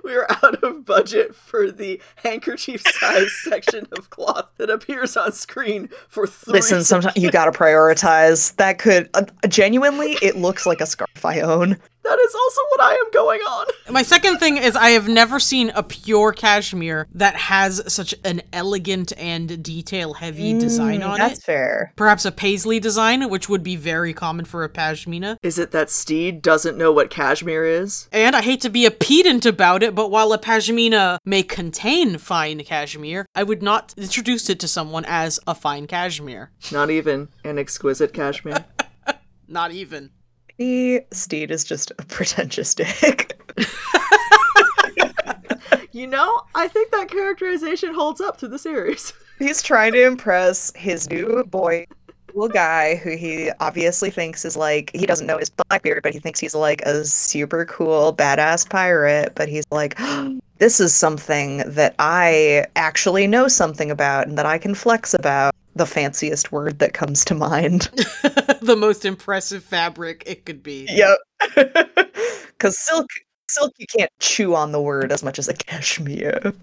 we 0.10 0.16
are 0.16 0.28
out 0.44 0.64
of 0.64 0.86
budget 0.86 1.36
for 1.36 1.72
the 1.72 2.02
handkerchief 2.16 2.82
size 2.82 3.32
section 3.44 3.88
of 3.92 4.10
cloth 4.10 4.50
that 4.58 4.70
appears 4.70 5.16
on 5.16 5.32
screen 5.32 5.88
for 6.08 6.26
three. 6.26 6.54
Listen, 6.54 6.84
sometimes 6.84 7.16
you 7.16 7.32
gotta 7.32 7.52
prioritize. 7.52 8.56
That 8.56 8.80
could 8.80 9.10
uh, 9.14 9.26
genuinely, 9.48 10.18
it 10.22 10.36
looks 10.36 10.66
like 10.66 10.82
a 10.82 10.88
scarf 10.88 11.24
I 11.24 11.42
own. 11.42 11.78
That 12.10 12.20
is 12.20 12.34
also 12.34 12.62
what 12.72 12.82
I 12.82 12.94
am 12.94 13.12
going 13.14 13.42
on. 13.42 13.68
My 13.94 14.02
second 14.02 14.40
thing 14.40 14.58
is 14.58 14.76
I 14.76 14.90
have 14.92 15.08
never 15.08 15.40
seen 15.40 15.70
a 15.76 15.84
pure 15.84 16.32
cashmere 16.34 17.08
that 17.14 17.36
has 17.36 17.84
such 17.94 18.16
an 18.24 18.42
elegant 18.52 19.14
and 19.18 19.62
detail 19.62 20.14
heavy 20.16 20.58
design 20.58 21.04
on 21.04 21.10
Mm, 21.16 21.18
That's 21.20 21.40
it. 21.40 21.44
fair. 21.44 21.94
Perhaps 21.96 22.26
a 22.26 22.32
paisley 22.32 22.80
design, 22.80 23.30
which 23.30 23.48
would 23.48 23.62
be 23.62 23.76
very 23.76 24.14
common 24.14 24.46
for 24.46 24.64
a 24.64 24.70
pashmina. 24.70 25.38
Is 25.44 25.60
it 25.60 25.70
that 25.72 25.90
Stede 25.92 26.42
doesn't 26.42 26.78
know 26.78 26.92
what 26.92 27.10
cashmere 27.12 27.66
is? 27.66 28.08
And 28.12 28.36
I 28.36 28.42
hate 28.42 28.62
to 28.62 28.70
be 28.70 28.86
a 28.88 28.92
pedant 28.92 29.46
about 29.46 29.84
it, 29.84 29.94
but 29.94 30.10
while 30.10 30.34
a 30.34 30.40
pashmina 30.40 31.20
may 31.26 31.44
contain 31.44 32.18
fine 32.18 32.64
cashmere, 32.64 33.26
I 33.36 33.44
would 33.44 33.62
not 33.62 33.94
introduce 33.98 34.50
it 34.50 34.60
to 34.62 34.68
someone 34.68 35.06
as 35.06 35.40
a 35.46 35.54
fine 35.54 35.86
cashmere. 35.86 36.50
Not 36.72 36.90
even 36.90 37.30
an 37.44 37.60
exquisite 37.60 38.14
cashmere. 38.14 38.66
Not 39.48 39.72
even. 39.72 40.12
He, 40.60 41.00
Stede 41.12 41.52
is 41.52 41.64
just 41.64 41.92
a 41.92 41.96
pretentious 42.10 42.76
dick. 42.76 43.40
you 45.94 46.06
know, 46.06 46.42
I 46.54 46.68
think 46.68 46.92
that 46.92 47.08
characterization 47.10 47.94
holds 47.94 48.20
up 48.20 48.38
through 48.38 48.50
the 48.50 48.60
series. 48.60 49.14
He's 49.40 49.64
trying 49.64 49.94
to 49.94 50.06
impress 50.06 50.74
his 50.76 51.10
new 51.10 51.46
boy, 51.46 51.86
little 52.34 52.50
guy 52.50 52.96
who 52.96 53.16
he 53.16 53.52
obviously 53.62 54.10
thinks 54.10 54.44
is 54.44 54.58
like, 54.58 54.92
he 54.94 55.06
doesn't 55.06 55.28
know 55.28 55.38
his 55.38 55.50
Blackbeard, 55.50 56.04
but 56.04 56.14
he 56.14 56.20
thinks 56.20 56.42
he's 56.42 56.54
like 56.54 56.82
a 56.82 57.06
super 57.06 57.64
cool, 57.64 58.14
badass 58.14 58.70
pirate. 58.70 59.36
But 59.36 59.48
he's 59.48 59.64
like, 59.72 59.98
this 60.58 60.82
is 60.82 60.94
something 60.94 61.60
that 61.68 61.96
I 62.00 62.66
actually 62.76 63.28
know 63.28 63.48
something 63.48 63.90
about 63.90 64.28
and 64.28 64.38
that 64.38 64.46
I 64.46 64.58
can 64.58 64.76
flex 64.76 65.14
about. 65.14 65.56
The 65.80 65.86
fanciest 65.86 66.52
word 66.52 66.80
that 66.80 66.94
comes 66.94 67.24
to 67.24 67.34
mind. 67.34 67.84
the 68.62 68.76
most 68.78 69.06
impressive 69.06 69.64
fabric 69.64 70.24
it 70.26 70.46
could 70.46 70.62
be. 70.62 70.86
Yep. 70.90 71.18
Because 72.50 72.78
silk, 72.78 73.08
silk, 73.50 73.72
you 73.78 73.86
can't 73.88 74.12
chew 74.20 74.54
on 74.54 74.74
the 74.74 74.82
word 74.82 75.14
as 75.14 75.24
much 75.24 75.40
as 75.40 75.48
a 75.48 75.54
cashmere. 75.54 76.54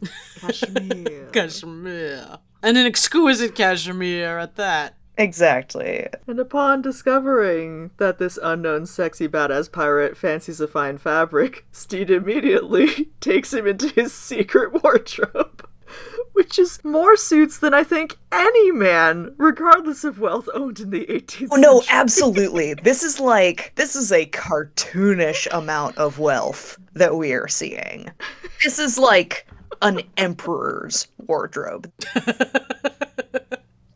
Cashmere. 0.40 1.28
Cashmere. 1.32 2.38
And 2.62 2.76
an 2.76 2.84
exquisite 2.84 3.54
cashmere 3.54 4.38
at 4.38 4.56
that. 4.56 4.98
Exactly. 5.16 6.08
And 6.26 6.38
upon 6.38 6.82
discovering 6.82 7.92
that 7.96 8.18
this 8.18 8.38
unknown 8.42 8.84
sexy 8.84 9.28
badass 9.28 9.72
pirate 9.72 10.18
fancies 10.18 10.60
a 10.60 10.68
fine 10.68 10.98
fabric, 10.98 11.64
Stede 11.72 12.10
immediately 12.10 13.08
takes 13.22 13.54
him 13.54 13.66
into 13.66 13.88
his 13.88 14.12
secret 14.12 14.82
wardrobe. 14.82 15.66
Which 16.36 16.58
is 16.58 16.84
more 16.84 17.16
suits 17.16 17.58
than 17.58 17.72
I 17.72 17.82
think 17.82 18.18
any 18.30 18.70
man, 18.70 19.34
regardless 19.38 20.04
of 20.04 20.18
wealth, 20.20 20.48
owned 20.52 20.80
in 20.80 20.90
the 20.90 21.06
18th 21.06 21.48
Oh 21.50 21.56
no, 21.56 21.80
century. 21.80 21.96
absolutely. 21.96 22.74
this 22.82 23.02
is 23.02 23.18
like 23.18 23.72
this 23.76 23.96
is 23.96 24.12
a 24.12 24.26
cartoonish 24.26 25.46
amount 25.50 25.96
of 25.96 26.18
wealth 26.18 26.78
that 26.92 27.16
we 27.16 27.32
are 27.32 27.48
seeing. 27.48 28.10
This 28.62 28.78
is 28.78 28.98
like 28.98 29.46
an 29.80 30.02
emperor's 30.18 31.08
wardrobe. 31.26 31.90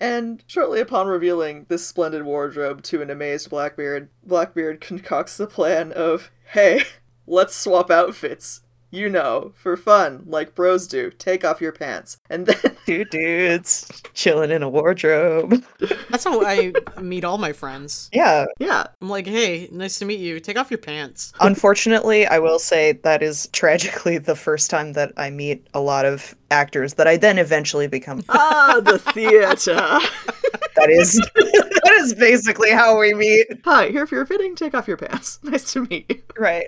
And 0.03 0.43
shortly 0.47 0.81
upon 0.81 1.09
revealing 1.09 1.67
this 1.69 1.87
splendid 1.87 2.23
wardrobe 2.25 2.83
to 2.85 3.03
an 3.03 3.11
amazed 3.11 3.51
Blackbeard, 3.51 4.09
Blackbeard 4.25 4.81
concocts 4.81 5.37
the 5.37 5.47
plan 5.47 5.93
of, 5.93 6.31
hey, 6.53 6.85
let's 7.27 7.55
swap 7.55 7.91
outfits. 7.91 8.63
You 8.91 9.09
know, 9.09 9.53
for 9.55 9.77
fun, 9.77 10.25
like 10.27 10.55
bros 10.55 10.87
do. 10.87 11.11
Take 11.11 11.45
off 11.45 11.61
your 11.61 11.73
pants. 11.73 12.19
And 12.29 12.47
then 12.47 12.77
Two 12.87 13.05
dudes 13.05 14.03
chilling 14.15 14.51
in 14.51 14.63
a 14.63 14.69
wardrobe. 14.69 15.65
That's 16.09 16.25
how 16.25 16.45
I 16.45 16.73
meet 17.01 17.25
all 17.25 17.39
my 17.39 17.53
friends. 17.53 18.11
Yeah. 18.13 18.47
yeah, 18.59 18.87
I'm 19.01 19.09
like, 19.09 19.27
hey, 19.27 19.69
nice 19.71 19.99
to 20.01 20.05
meet 20.05 20.21
you. 20.21 20.41
Take 20.41 20.59
off 20.59 20.71
your 20.71 20.79
pants. 20.79 21.33
Unfortunately, 21.41 22.27
I 22.27 22.39
will 22.39 22.59
say 22.59 22.93
that 22.93 23.23
is 23.23 23.49
tragically 23.53 24.19
the 24.19 24.35
first 24.35 24.71
time 24.71 24.95
that 24.95 25.13
I 25.17 25.31
meet 25.31 25.67
a 25.73 25.81
lot 25.81 26.05
of 26.05 26.35
actors 26.51 26.95
that 26.95 27.07
I 27.07 27.17
then 27.17 27.39
eventually 27.39 27.87
become 27.87 28.23
ah, 28.29 28.81
the 28.83 28.99
theater. 28.99 29.75
that 30.77 30.91
is 30.91 31.15
that 31.35 31.97
is 32.01 32.15
basically 32.15 32.71
how 32.71 32.99
we 32.99 33.15
meet. 33.15 33.47
Hi, 33.65 33.89
here 33.89 34.07
for 34.07 34.17
your 34.17 34.27
fitting. 34.27 34.55
Take 34.55 34.75
off 34.75 34.89
your 34.89 34.97
pants. 34.97 35.39
Nice 35.51 35.73
to 35.73 35.85
meet 35.87 36.07
you. 36.09 36.23
Right. 36.39 36.67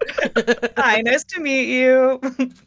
Hi, 0.76 1.02
nice 1.02 1.22
to 1.24 1.40
meet 1.40 1.68
you. 1.68 2.20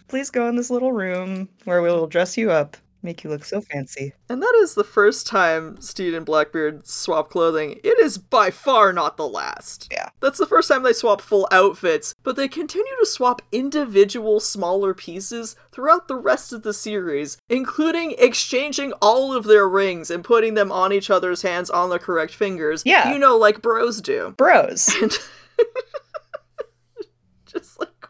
Please 0.08 0.30
go 0.30 0.48
in 0.48 0.56
this 0.56 0.70
little 0.70 0.94
room 0.94 1.50
where 1.66 1.82
we 1.82 1.90
will 1.90 2.08
dress 2.08 2.38
you 2.38 2.52
up, 2.52 2.78
make 3.06 3.24
you 3.24 3.30
look 3.30 3.46
so 3.46 3.62
fancy. 3.62 4.14
And 4.28 4.42
that 4.42 4.54
is 4.62 4.74
the 4.74 4.84
first 4.84 5.28
time 5.28 5.80
Stede 5.80 6.14
and 6.14 6.26
Blackbeard 6.26 6.86
swap 6.86 7.30
clothing. 7.30 7.80
It 7.84 8.00
is 8.00 8.18
by 8.18 8.52
far 8.52 8.92
not 8.92 9.16
the 9.16 9.28
last. 9.28 9.88
Yeah. 9.92 10.10
That's 10.20 10.40
the 10.40 10.48
first 10.48 10.68
time 10.68 10.84
they 10.84 10.94
swap 10.94 11.22
full 11.22 11.48
outfits, 11.52 12.16
but 12.24 12.36
they 12.36 12.48
continue 12.48 12.92
to 13.00 13.06
swap 13.06 13.42
individual 13.52 14.40
smaller 14.40 14.94
pieces 14.94 15.56
throughout 15.72 16.08
the 16.08 16.16
rest 16.16 16.52
of 16.52 16.64
the 16.64 16.74
series, 16.74 17.38
including 17.48 18.16
exchanging 18.18 18.92
all 19.02 19.34
of 19.34 19.46
their 19.46 19.70
rings 19.70 20.10
and 20.10 20.24
putting 20.24 20.56
them 20.56 20.72
on 20.72 20.92
each 20.92 21.10
other's 21.10 21.44
hands 21.44 21.70
on 21.70 21.90
the 21.90 22.00
correct 22.00 22.34
fingers. 22.34 22.82
Yeah. 22.86 23.14
You 23.14 23.20
know, 23.20 23.38
like 23.38 23.62
bros 23.62 24.02
do. 24.02 24.34
Bros. 24.38 24.90
Like 25.02 25.12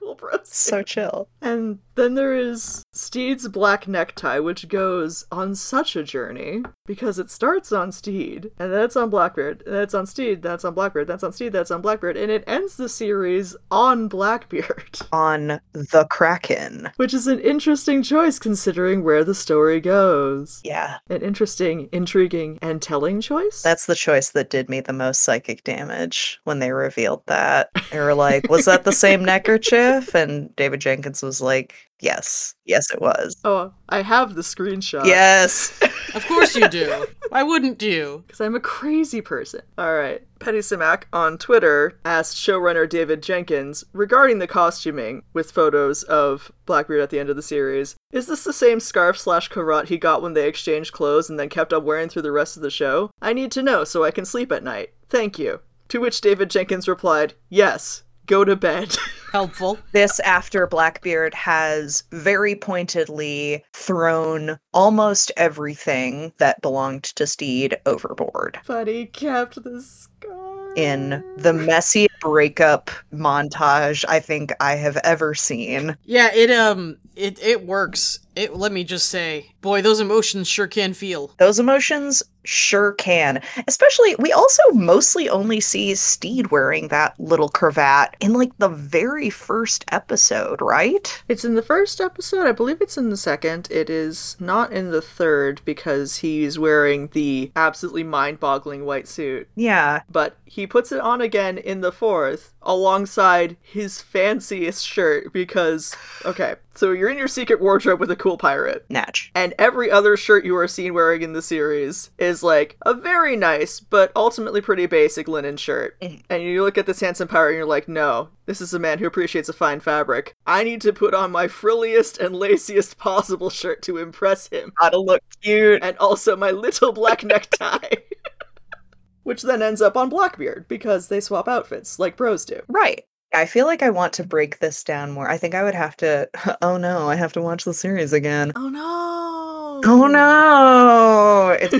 cool 0.05 0.29
so 0.43 0.83
chill. 0.83 1.27
And 1.41 1.79
then 1.95 2.15
there 2.15 2.35
is 2.35 2.83
Stede's 2.91 3.47
black 3.47 3.87
necktie, 3.87 4.39
which 4.39 4.67
goes 4.67 5.25
on 5.31 5.55
such 5.55 5.95
a 5.95 6.03
journey 6.03 6.63
because 6.85 7.17
it 7.19 7.31
starts 7.31 7.71
on 7.71 7.91
Stede, 7.91 8.51
and 8.59 8.71
then 8.71 8.83
it's 8.83 8.95
on 8.95 9.09
Blackbeard, 9.09 9.63
and 9.65 9.75
then 9.75 9.83
it's 9.83 9.93
on 9.93 10.05
Stede, 10.05 10.41
then 10.41 10.53
it's 10.53 10.65
on 10.65 10.73
Blackbeard, 10.73 11.07
then 11.07 11.15
it's 11.15 11.23
on 11.23 11.31
Stede, 11.31 11.53
then 11.53 11.61
it's 11.61 11.71
on 11.71 11.81
Blackbeard, 11.81 12.17
and 12.17 12.31
it 12.31 12.43
ends 12.47 12.75
the 12.75 12.89
series 12.89 13.55
on 13.71 14.07
Blackbeard, 14.07 14.99
On 15.11 15.59
the 15.73 16.05
Kraken. 16.09 16.91
which 16.97 17.13
is 17.13 17.27
an 17.27 17.39
interesting 17.39 18.03
choice 18.03 18.39
considering 18.39 19.03
where 19.03 19.23
the 19.23 19.35
story 19.35 19.79
goes. 19.79 20.61
Yeah. 20.63 20.97
An 21.09 21.21
interesting, 21.21 21.89
intriguing, 21.91 22.59
and 22.61 22.81
telling 22.81 23.21
choice. 23.21 23.61
That's 23.61 23.85
the 23.85 23.95
choice 23.95 24.31
that 24.31 24.49
did 24.49 24.69
me 24.69 24.81
the 24.81 24.93
most 24.93 25.21
psychic 25.21 25.63
damage 25.63 26.39
when 26.43 26.59
they 26.59 26.71
revealed 26.71 27.23
that. 27.27 27.69
They 27.91 27.99
were 27.99 28.13
like, 28.13 28.49
was 28.49 28.65
that 28.65 28.83
the 28.83 28.91
same 28.91 29.23
neckerchief? 29.25 29.94
And 30.15 30.55
David 30.55 30.81
Jenkins 30.81 31.21
was 31.21 31.41
like, 31.41 31.75
yes. 31.99 32.55
Yes, 32.65 32.89
it 32.91 33.01
was. 33.01 33.35
Oh, 33.43 33.73
I 33.89 34.01
have 34.01 34.35
the 34.35 34.41
screenshot. 34.41 35.05
Yes. 35.05 35.77
Of 36.15 36.25
course 36.27 36.55
you 36.55 36.69
do. 36.69 37.05
Why 37.29 37.43
wouldn't 37.43 37.81
you? 37.81 38.23
because 38.25 38.39
I'm 38.39 38.55
a 38.55 38.59
crazy 38.61 39.19
person. 39.19 39.59
All 39.77 39.93
right. 39.93 40.25
Petty 40.39 40.59
Simak 40.59 41.03
on 41.11 41.37
Twitter 41.37 41.99
asked 42.05 42.37
showrunner 42.37 42.87
David 42.87 43.21
Jenkins 43.21 43.83
regarding 43.91 44.39
the 44.39 44.47
costuming 44.47 45.23
with 45.33 45.51
photos 45.51 46.03
of 46.03 46.53
Blackbeard 46.65 47.01
at 47.01 47.09
the 47.09 47.19
end 47.19 47.29
of 47.29 47.35
the 47.35 47.41
series. 47.41 47.95
Is 48.13 48.27
this 48.27 48.45
the 48.45 48.53
same 48.53 48.79
scarf 48.79 49.17
slash 49.17 49.49
cravat 49.49 49.89
he 49.89 49.97
got 49.97 50.21
when 50.21 50.35
they 50.35 50.47
exchanged 50.47 50.93
clothes 50.93 51.29
and 51.29 51.37
then 51.37 51.49
kept 51.49 51.73
on 51.73 51.83
wearing 51.83 52.07
through 52.07 52.21
the 52.21 52.31
rest 52.31 52.55
of 52.55 52.63
the 52.63 52.69
show? 52.71 53.09
I 53.21 53.33
need 53.33 53.51
to 53.51 53.63
know 53.63 53.83
so 53.83 54.05
I 54.05 54.11
can 54.11 54.23
sleep 54.23 54.53
at 54.53 54.63
night. 54.63 54.93
Thank 55.09 55.37
you. 55.37 55.59
To 55.89 55.99
which 55.99 56.21
David 56.21 56.49
Jenkins 56.49 56.87
replied, 56.87 57.33
Yes, 57.49 58.03
go 58.25 58.43
to 58.45 58.55
bed. 58.55 58.95
Helpful. 59.31 59.77
this 59.91 60.19
after 60.21 60.65
Blackbeard 60.65 61.33
has 61.33 62.03
very 62.11 62.55
pointedly 62.55 63.65
thrown 63.73 64.57
almost 64.73 65.29
everything 65.35 66.31
that 66.37 66.61
belonged 66.61 67.03
to 67.03 67.27
Stede 67.27 67.77
overboard. 67.85 68.57
but 68.65 68.87
he 68.87 69.05
kept 69.07 69.61
the 69.61 69.81
scarf. 69.81 70.77
In 70.77 71.23
the 71.37 71.53
messy 71.53 72.07
breakup 72.21 72.91
montage 73.13 74.03
I 74.09 74.19
think 74.19 74.53
I 74.59 74.75
have 74.75 74.97
ever 75.03 75.33
seen. 75.33 75.95
Yeah, 76.03 76.33
it 76.33 76.51
um 76.51 76.97
it 77.15 77.37
it 77.41 77.65
works. 77.65 78.19
It 78.35 78.55
let 78.55 78.71
me 78.71 78.83
just 78.83 79.09
say, 79.09 79.51
boy, 79.61 79.81
those 79.81 79.99
emotions 79.99 80.47
sure 80.47 80.67
can 80.67 80.93
feel. 80.93 81.31
Those 81.37 81.59
emotions 81.59 82.23
sure 82.43 82.93
can. 82.93 83.41
Especially, 83.67 84.15
we 84.19 84.31
also 84.31 84.61
mostly 84.73 85.29
only 85.29 85.59
see 85.59 85.95
Stede 85.95 86.51
wearing 86.51 86.89
that 86.89 87.19
little 87.19 87.49
cravat 87.49 88.15
in 88.19 88.33
like 88.33 88.51
the 88.57 88.69
very 88.69 89.29
first 89.29 89.85
episode, 89.91 90.61
right? 90.61 91.23
It's 91.27 91.45
in 91.45 91.55
the 91.55 91.61
first 91.61 91.99
episode. 91.99 92.45
I 92.45 92.51
believe 92.51 92.81
it's 92.81 92.97
in 92.97 93.09
the 93.09 93.17
second. 93.17 93.67
It 93.71 93.89
is 93.89 94.37
not 94.39 94.71
in 94.71 94.91
the 94.91 95.01
third 95.01 95.61
because 95.65 96.17
he's 96.17 96.59
wearing 96.59 97.09
the 97.13 97.51
absolutely 97.55 98.03
mind 98.03 98.39
boggling 98.39 98.85
white 98.85 99.07
suit. 99.07 99.47
Yeah. 99.55 100.01
But 100.09 100.37
he 100.45 100.67
puts 100.67 100.91
it 100.91 100.99
on 100.99 101.21
again 101.21 101.57
in 101.57 101.81
the 101.81 101.91
fourth 101.91 102.53
alongside 102.61 103.57
his 103.61 104.01
fanciest 104.01 104.85
shirt 104.85 105.33
because, 105.33 105.95
okay, 106.23 106.55
so 106.75 106.91
you're 106.91 107.09
in 107.09 107.17
your 107.17 107.27
secret 107.27 107.61
wardrobe 107.61 107.99
with 107.99 108.11
a 108.11 108.15
cool 108.15 108.37
pirate. 108.37 108.85
Natch. 108.89 109.31
And 109.33 109.53
every 109.57 109.89
other 109.89 110.17
shirt 110.17 110.45
you 110.45 110.55
are 110.57 110.67
seen 110.67 110.93
wearing 110.93 111.21
in 111.21 111.33
the 111.33 111.41
series 111.41 112.11
is 112.17 112.43
like 112.43 112.77
a 112.85 112.93
very 112.93 113.35
nice, 113.35 113.79
but 113.79 114.11
ultimately 114.15 114.61
pretty 114.61 114.85
basic 114.85 115.27
linen 115.27 115.57
shirt. 115.57 115.99
Mhm. 116.01 116.21
And 116.29 116.43
you 116.43 116.63
look 116.63 116.77
at 116.77 116.85
this 116.85 116.99
handsome 116.99 117.27
pirate 117.27 117.51
and 117.51 117.57
you're 117.57 117.65
like, 117.65 117.87
no, 117.87 118.29
this 118.45 118.61
is 118.61 118.73
a 118.73 118.79
man 118.79 118.99
who 118.99 119.07
appreciates 119.07 119.49
a 119.49 119.53
fine 119.53 119.79
fabric. 119.79 120.35
I 120.45 120.63
need 120.63 120.81
to 120.81 120.93
put 120.93 121.13
on 121.13 121.31
my 121.31 121.47
frilliest 121.47 122.17
and 122.19 122.35
laciest 122.35 122.97
possible 122.97 123.49
shirt 123.49 123.81
to 123.83 123.97
impress 123.97 124.47
him. 124.47 124.71
Gotta 124.79 124.99
look 124.99 125.21
cute. 125.41 125.83
And 125.83 125.97
also 125.97 126.35
my 126.35 126.51
little 126.51 126.91
black 126.91 127.23
necktie. 127.23 127.79
Which 129.23 129.41
then 129.41 129.63
ends 129.63 129.81
up 129.81 129.97
on 129.97 130.09
Blackbeard 130.09 130.67
because 130.67 131.07
they 131.07 131.19
swap 131.19 131.47
outfits 131.47 131.97
like 131.97 132.15
bros 132.15 132.45
do. 132.45 132.61
Right. 132.67 133.05
I 133.35 133.45
feel 133.45 133.65
like 133.65 133.83
I 133.83 133.89
want 133.89 134.13
to 134.13 134.23
break 134.23 134.59
this 134.59 134.83
down 134.83 135.11
more. 135.11 135.29
I 135.29 135.37
think 135.37 135.53
I 135.55 135.63
would 135.63 135.75
have 135.75 135.95
to. 135.97 136.29
Oh 136.61 136.77
no, 136.77 137.09
I 137.09 137.15
have 137.15 137.33
to 137.33 137.41
watch 137.41 137.65
the 137.65 137.73
series 137.73 138.13
again. 138.13 138.51
Oh 138.55 138.69
no. 138.69 139.81
Oh 139.85 140.07
no! 140.07 141.57
It's 141.61 141.73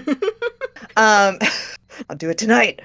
um, 0.98 1.40
I'll 2.10 2.16
do 2.18 2.30
it 2.30 2.38
tonight. 2.38 2.82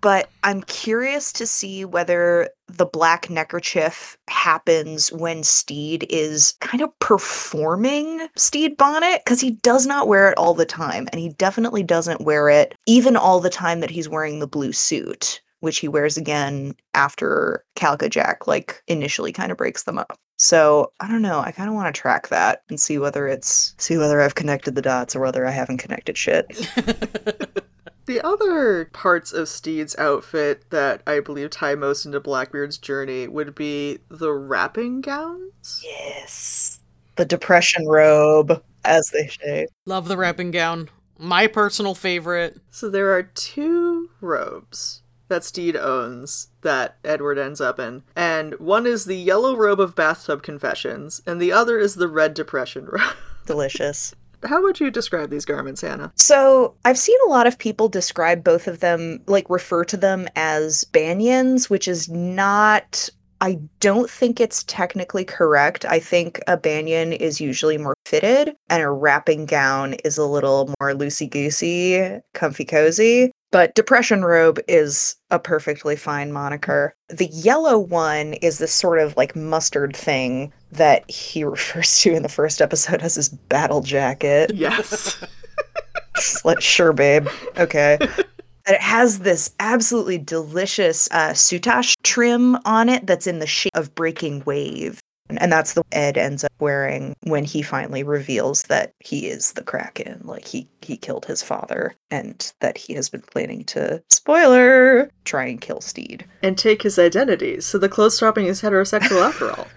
but 0.00 0.30
I'm 0.42 0.62
curious 0.62 1.32
to 1.34 1.46
see 1.46 1.84
whether 1.84 2.48
the 2.68 2.86
black 2.86 3.28
neckerchief 3.30 4.16
happens 4.28 5.12
when 5.12 5.42
Stede 5.42 6.06
is 6.08 6.54
kind 6.60 6.82
of 6.82 6.98
performing 6.98 8.28
Stede 8.36 8.76
Bonnet 8.76 9.22
because 9.24 9.40
he 9.40 9.52
does 9.52 9.86
not 9.86 10.08
wear 10.08 10.30
it 10.30 10.38
all 10.38 10.54
the 10.54 10.66
time, 10.66 11.08
and 11.12 11.20
he 11.20 11.28
definitely 11.30 11.82
doesn't 11.82 12.22
wear 12.22 12.48
it 12.48 12.74
even 12.86 13.16
all 13.16 13.40
the 13.40 13.50
time 13.50 13.80
that 13.80 13.90
he's 13.90 14.08
wearing 14.08 14.38
the 14.38 14.46
blue 14.48 14.72
suit 14.72 15.40
which 15.60 15.78
he 15.78 15.88
wears 15.88 16.16
again 16.16 16.74
after 16.94 17.64
Calico 17.74 18.08
Jack 18.08 18.46
like 18.46 18.82
initially 18.86 19.32
kind 19.32 19.50
of 19.50 19.58
breaks 19.58 19.84
them 19.84 19.98
up. 19.98 20.18
So 20.38 20.92
I 21.00 21.08
don't 21.08 21.22
know. 21.22 21.40
I 21.40 21.50
kind 21.50 21.68
of 21.68 21.74
want 21.74 21.94
to 21.94 21.98
track 21.98 22.28
that 22.28 22.62
and 22.68 22.80
see 22.80 22.98
whether 22.98 23.26
it's 23.26 23.74
see 23.78 23.96
whether 23.96 24.20
I've 24.20 24.34
connected 24.34 24.74
the 24.74 24.82
dots 24.82 25.16
or 25.16 25.20
whether 25.20 25.46
I 25.46 25.50
haven't 25.50 25.78
connected 25.78 26.18
shit. 26.18 26.46
The 28.06 28.24
other 28.24 28.84
parts 28.92 29.32
of 29.32 29.48
Stede's 29.48 29.98
outfit 29.98 30.70
that 30.70 31.02
I 31.08 31.18
believe 31.18 31.50
tie 31.50 31.74
most 31.74 32.06
into 32.06 32.20
Blackbeard's 32.20 32.78
journey 32.78 33.26
would 33.26 33.56
be 33.56 33.98
the 34.08 34.30
wrapping 34.32 35.00
gowns. 35.00 35.82
yes, 35.84 36.78
the 37.16 37.24
depression 37.24 37.88
robe, 37.88 38.62
as 38.84 39.08
they 39.12 39.26
say. 39.26 39.66
Love 39.86 40.06
the 40.06 40.16
wrapping 40.16 40.52
gown. 40.52 40.88
My 41.18 41.48
personal 41.48 41.96
favorite. 41.96 42.60
So 42.70 42.88
there 42.88 43.12
are 43.12 43.24
two 43.24 44.10
robes 44.20 45.02
that 45.28 45.44
Stede 45.44 45.76
owns 45.76 46.48
that 46.62 46.96
Edward 47.04 47.38
ends 47.38 47.60
up 47.60 47.78
in. 47.78 48.02
And 48.14 48.58
one 48.58 48.86
is 48.86 49.04
the 49.04 49.16
yellow 49.16 49.56
robe 49.56 49.80
of 49.80 49.94
bathtub 49.94 50.42
confessions, 50.42 51.22
and 51.26 51.40
the 51.40 51.52
other 51.52 51.78
is 51.78 51.94
the 51.94 52.08
red 52.08 52.34
depression 52.34 52.86
robe. 52.90 53.16
Delicious. 53.46 54.14
How 54.44 54.62
would 54.62 54.80
you 54.80 54.90
describe 54.90 55.30
these 55.30 55.44
garments, 55.44 55.80
Hannah? 55.80 56.12
So 56.16 56.74
I've 56.84 56.98
seen 56.98 57.18
a 57.26 57.30
lot 57.30 57.46
of 57.46 57.58
people 57.58 57.88
describe 57.88 58.44
both 58.44 58.68
of 58.68 58.80
them, 58.80 59.20
like 59.26 59.48
refer 59.48 59.84
to 59.84 59.96
them 59.96 60.28
as 60.36 60.84
banyans, 60.92 61.70
which 61.70 61.88
is 61.88 62.08
not. 62.08 63.08
I 63.40 63.58
don't 63.80 64.08
think 64.08 64.40
it's 64.40 64.64
technically 64.64 65.24
correct. 65.24 65.84
I 65.84 65.98
think 65.98 66.40
a 66.46 66.56
banyan 66.56 67.12
is 67.12 67.38
usually 67.38 67.76
more 67.76 67.94
fitted, 68.06 68.54
and 68.70 68.82
a 68.82 68.90
wrapping 68.90 69.44
gown 69.44 69.94
is 70.04 70.16
a 70.16 70.24
little 70.24 70.72
more 70.80 70.92
loosey 70.92 71.28
goosey, 71.28 72.20
comfy 72.32 72.64
cozy. 72.64 73.32
But 73.56 73.74
depression 73.74 74.22
robe 74.22 74.60
is 74.68 75.16
a 75.30 75.38
perfectly 75.38 75.96
fine 75.96 76.30
moniker. 76.30 76.94
The 77.08 77.28
yellow 77.28 77.78
one 77.78 78.34
is 78.34 78.58
this 78.58 78.74
sort 78.74 78.98
of 78.98 79.16
like 79.16 79.34
mustard 79.34 79.96
thing 79.96 80.52
that 80.72 81.10
he 81.10 81.42
refers 81.52 81.98
to 82.00 82.12
in 82.12 82.22
the 82.22 82.28
first 82.28 82.60
episode 82.60 83.00
as 83.00 83.14
his 83.14 83.30
battle 83.30 83.80
jacket. 83.80 84.52
Yes. 84.54 85.16
Like, 86.44 86.62
sure, 86.62 86.94
babe. 86.94 87.28
Okay. 87.58 87.98
And 88.00 88.74
it 88.74 88.80
has 88.80 89.18
this 89.18 89.54
absolutely 89.60 90.16
delicious 90.16 91.08
uh, 91.10 91.30
soutache 91.30 91.94
trim 92.04 92.56
on 92.64 92.88
it 92.88 93.06
that's 93.06 93.26
in 93.26 93.38
the 93.38 93.46
shape 93.46 93.72
of 93.74 93.94
breaking 93.94 94.42
wave. 94.46 94.98
And 95.28 95.50
that's 95.50 95.72
the 95.74 95.82
Ed 95.92 96.16
ends 96.16 96.44
up 96.44 96.52
wearing 96.60 97.14
when 97.24 97.44
he 97.44 97.60
finally 97.62 98.02
reveals 98.02 98.64
that 98.64 98.92
he 99.00 99.26
is 99.28 99.52
the 99.52 99.62
Kraken, 99.62 100.20
like 100.24 100.46
he 100.46 100.68
he 100.82 100.96
killed 100.96 101.26
his 101.26 101.42
father, 101.42 101.94
and 102.10 102.52
that 102.60 102.78
he 102.78 102.94
has 102.94 103.08
been 103.08 103.22
planning 103.22 103.64
to 103.64 104.02
spoiler 104.08 105.10
try 105.24 105.44
and 105.46 105.60
kill 105.60 105.80
Stede. 105.80 106.24
and 106.42 106.56
take 106.56 106.82
his 106.82 106.98
identity. 106.98 107.60
So 107.60 107.78
the 107.78 107.88
clothes 107.88 108.16
swapping 108.16 108.46
is 108.46 108.62
heterosexual 108.62 109.22
after 109.26 109.50
all. 109.50 109.66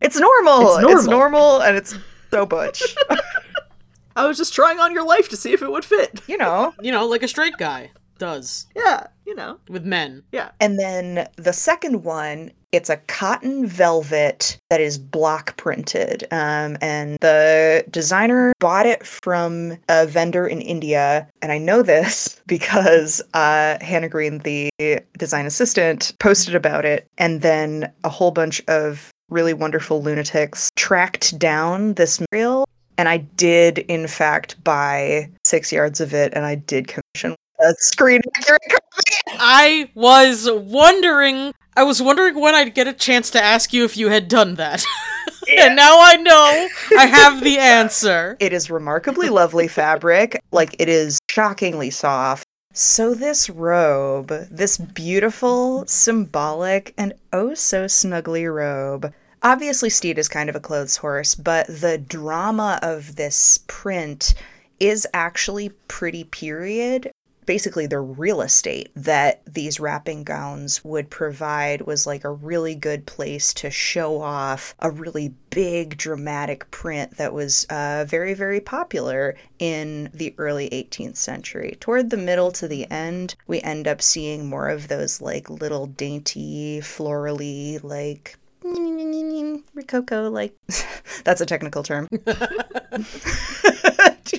It's 0.00 0.16
normal. 0.20 0.76
It's 0.76 0.82
normal. 0.82 1.10
normal, 1.10 1.60
and 1.62 1.76
it's 1.76 1.96
so 2.30 2.46
butch. 2.46 2.80
I 4.16 4.28
was 4.28 4.36
just 4.38 4.54
trying 4.54 4.78
on 4.78 4.92
your 4.92 5.04
life 5.04 5.28
to 5.30 5.36
see 5.36 5.52
if 5.52 5.60
it 5.60 5.68
would 5.72 5.84
fit. 5.84 6.20
you 6.28 6.36
know. 6.36 6.72
You 6.80 6.92
know, 6.92 7.04
like 7.06 7.24
a 7.24 7.28
straight 7.28 7.56
guy 7.58 7.90
does 8.18 8.66
Yeah, 8.76 9.06
you 9.26 9.34
know. 9.34 9.58
with 9.68 9.84
men. 9.84 10.22
Yeah. 10.32 10.50
And 10.60 10.78
then 10.78 11.28
the 11.36 11.52
second 11.52 12.04
one, 12.04 12.50
it's 12.72 12.90
a 12.90 12.98
cotton 12.98 13.66
velvet 13.66 14.58
that 14.68 14.80
is 14.80 14.98
block 14.98 15.56
printed. 15.56 16.24
Um, 16.30 16.76
and 16.82 17.16
the 17.20 17.84
designer 17.90 18.52
bought 18.60 18.84
it 18.84 19.06
from 19.06 19.78
a 19.88 20.06
vendor 20.06 20.46
in 20.46 20.60
India. 20.60 21.28
And 21.40 21.50
I 21.50 21.58
know 21.58 21.82
this 21.82 22.40
because 22.46 23.22
uh, 23.34 23.78
Hannah 23.80 24.08
Green, 24.08 24.38
the 24.40 24.70
design 25.16 25.46
assistant, 25.46 26.12
posted 26.20 26.54
about 26.54 26.84
it. 26.84 27.06
And 27.16 27.40
then 27.40 27.90
a 28.04 28.10
whole 28.10 28.30
bunch 28.32 28.62
of 28.68 29.10
really 29.30 29.54
wonderful 29.54 30.02
lunatics 30.02 30.70
tracked 30.76 31.38
down 31.38 31.94
this 31.94 32.20
material. 32.20 32.66
And 32.98 33.08
I 33.08 33.18
did, 33.18 33.78
in 33.78 34.08
fact, 34.08 34.62
buy 34.64 35.30
six 35.44 35.72
yards 35.72 36.00
of 36.00 36.12
it 36.12 36.32
and 36.34 36.44
I 36.44 36.56
did 36.56 36.88
commission 36.88 37.34
a 37.60 37.74
screen 37.78 38.20
accurate 38.36 38.62
copy. 38.68 39.38
I 39.38 39.90
was 39.94 40.48
wondering. 40.50 41.52
I 41.76 41.84
was 41.84 42.02
wondering 42.02 42.40
when 42.40 42.54
I'd 42.54 42.74
get 42.74 42.88
a 42.88 42.92
chance 42.92 43.30
to 43.30 43.42
ask 43.42 43.72
you 43.72 43.84
if 43.84 43.96
you 43.96 44.08
had 44.08 44.28
done 44.28 44.56
that. 44.56 44.84
and 45.56 45.76
now 45.76 46.00
I 46.00 46.16
know 46.16 46.68
I 46.98 47.06
have 47.06 47.42
the 47.42 47.58
answer. 47.58 48.36
It 48.40 48.52
is 48.52 48.70
remarkably 48.70 49.28
lovely 49.28 49.68
fabric. 49.68 50.40
Like 50.50 50.74
it 50.78 50.88
is 50.88 51.18
shockingly 51.30 51.90
soft. 51.90 52.44
So 52.72 53.14
this 53.14 53.48
robe, 53.50 54.28
this 54.50 54.76
beautiful, 54.76 55.86
symbolic, 55.86 56.94
and 56.96 57.14
oh 57.32 57.54
so 57.54 57.86
snuggly 57.86 58.52
robe. 58.52 59.12
Obviously 59.42 59.88
Stede 59.88 60.18
is 60.18 60.28
kind 60.28 60.48
of 60.50 60.56
a 60.56 60.60
clothes 60.60 60.96
horse, 60.96 61.34
but 61.34 61.66
the 61.68 61.98
drama 61.98 62.78
of 62.82 63.16
this 63.16 63.60
print 63.66 64.34
is 64.80 65.06
actually 65.14 65.70
pretty 65.86 66.24
period. 66.24 67.10
Basically, 67.48 67.86
the 67.86 67.98
real 67.98 68.42
estate 68.42 68.90
that 68.94 69.40
these 69.46 69.80
wrapping 69.80 70.22
gowns 70.22 70.84
would 70.84 71.08
provide 71.08 71.80
was 71.80 72.06
like 72.06 72.22
a 72.22 72.30
really 72.30 72.74
good 72.74 73.06
place 73.06 73.54
to 73.54 73.70
show 73.70 74.20
off 74.20 74.74
a 74.80 74.90
really 74.90 75.32
big 75.48 75.96
dramatic 75.96 76.70
print 76.70 77.16
that 77.16 77.32
was 77.32 77.64
uh, 77.70 78.04
very, 78.06 78.34
very 78.34 78.60
popular 78.60 79.34
in 79.58 80.10
the 80.12 80.34
early 80.36 80.68
18th 80.68 81.16
century. 81.16 81.78
Toward 81.80 82.10
the 82.10 82.18
middle 82.18 82.52
to 82.52 82.68
the 82.68 82.84
end, 82.90 83.34
we 83.46 83.62
end 83.62 83.88
up 83.88 84.02
seeing 84.02 84.46
more 84.46 84.68
of 84.68 84.88
those 84.88 85.22
like 85.22 85.48
little 85.48 85.86
dainty, 85.86 86.80
florally, 86.82 87.82
like 87.82 88.36
Rococo, 89.74 90.28
like 90.28 90.54
that's 91.24 91.40
a 91.40 91.46
technical 91.46 91.82
term. 91.82 92.08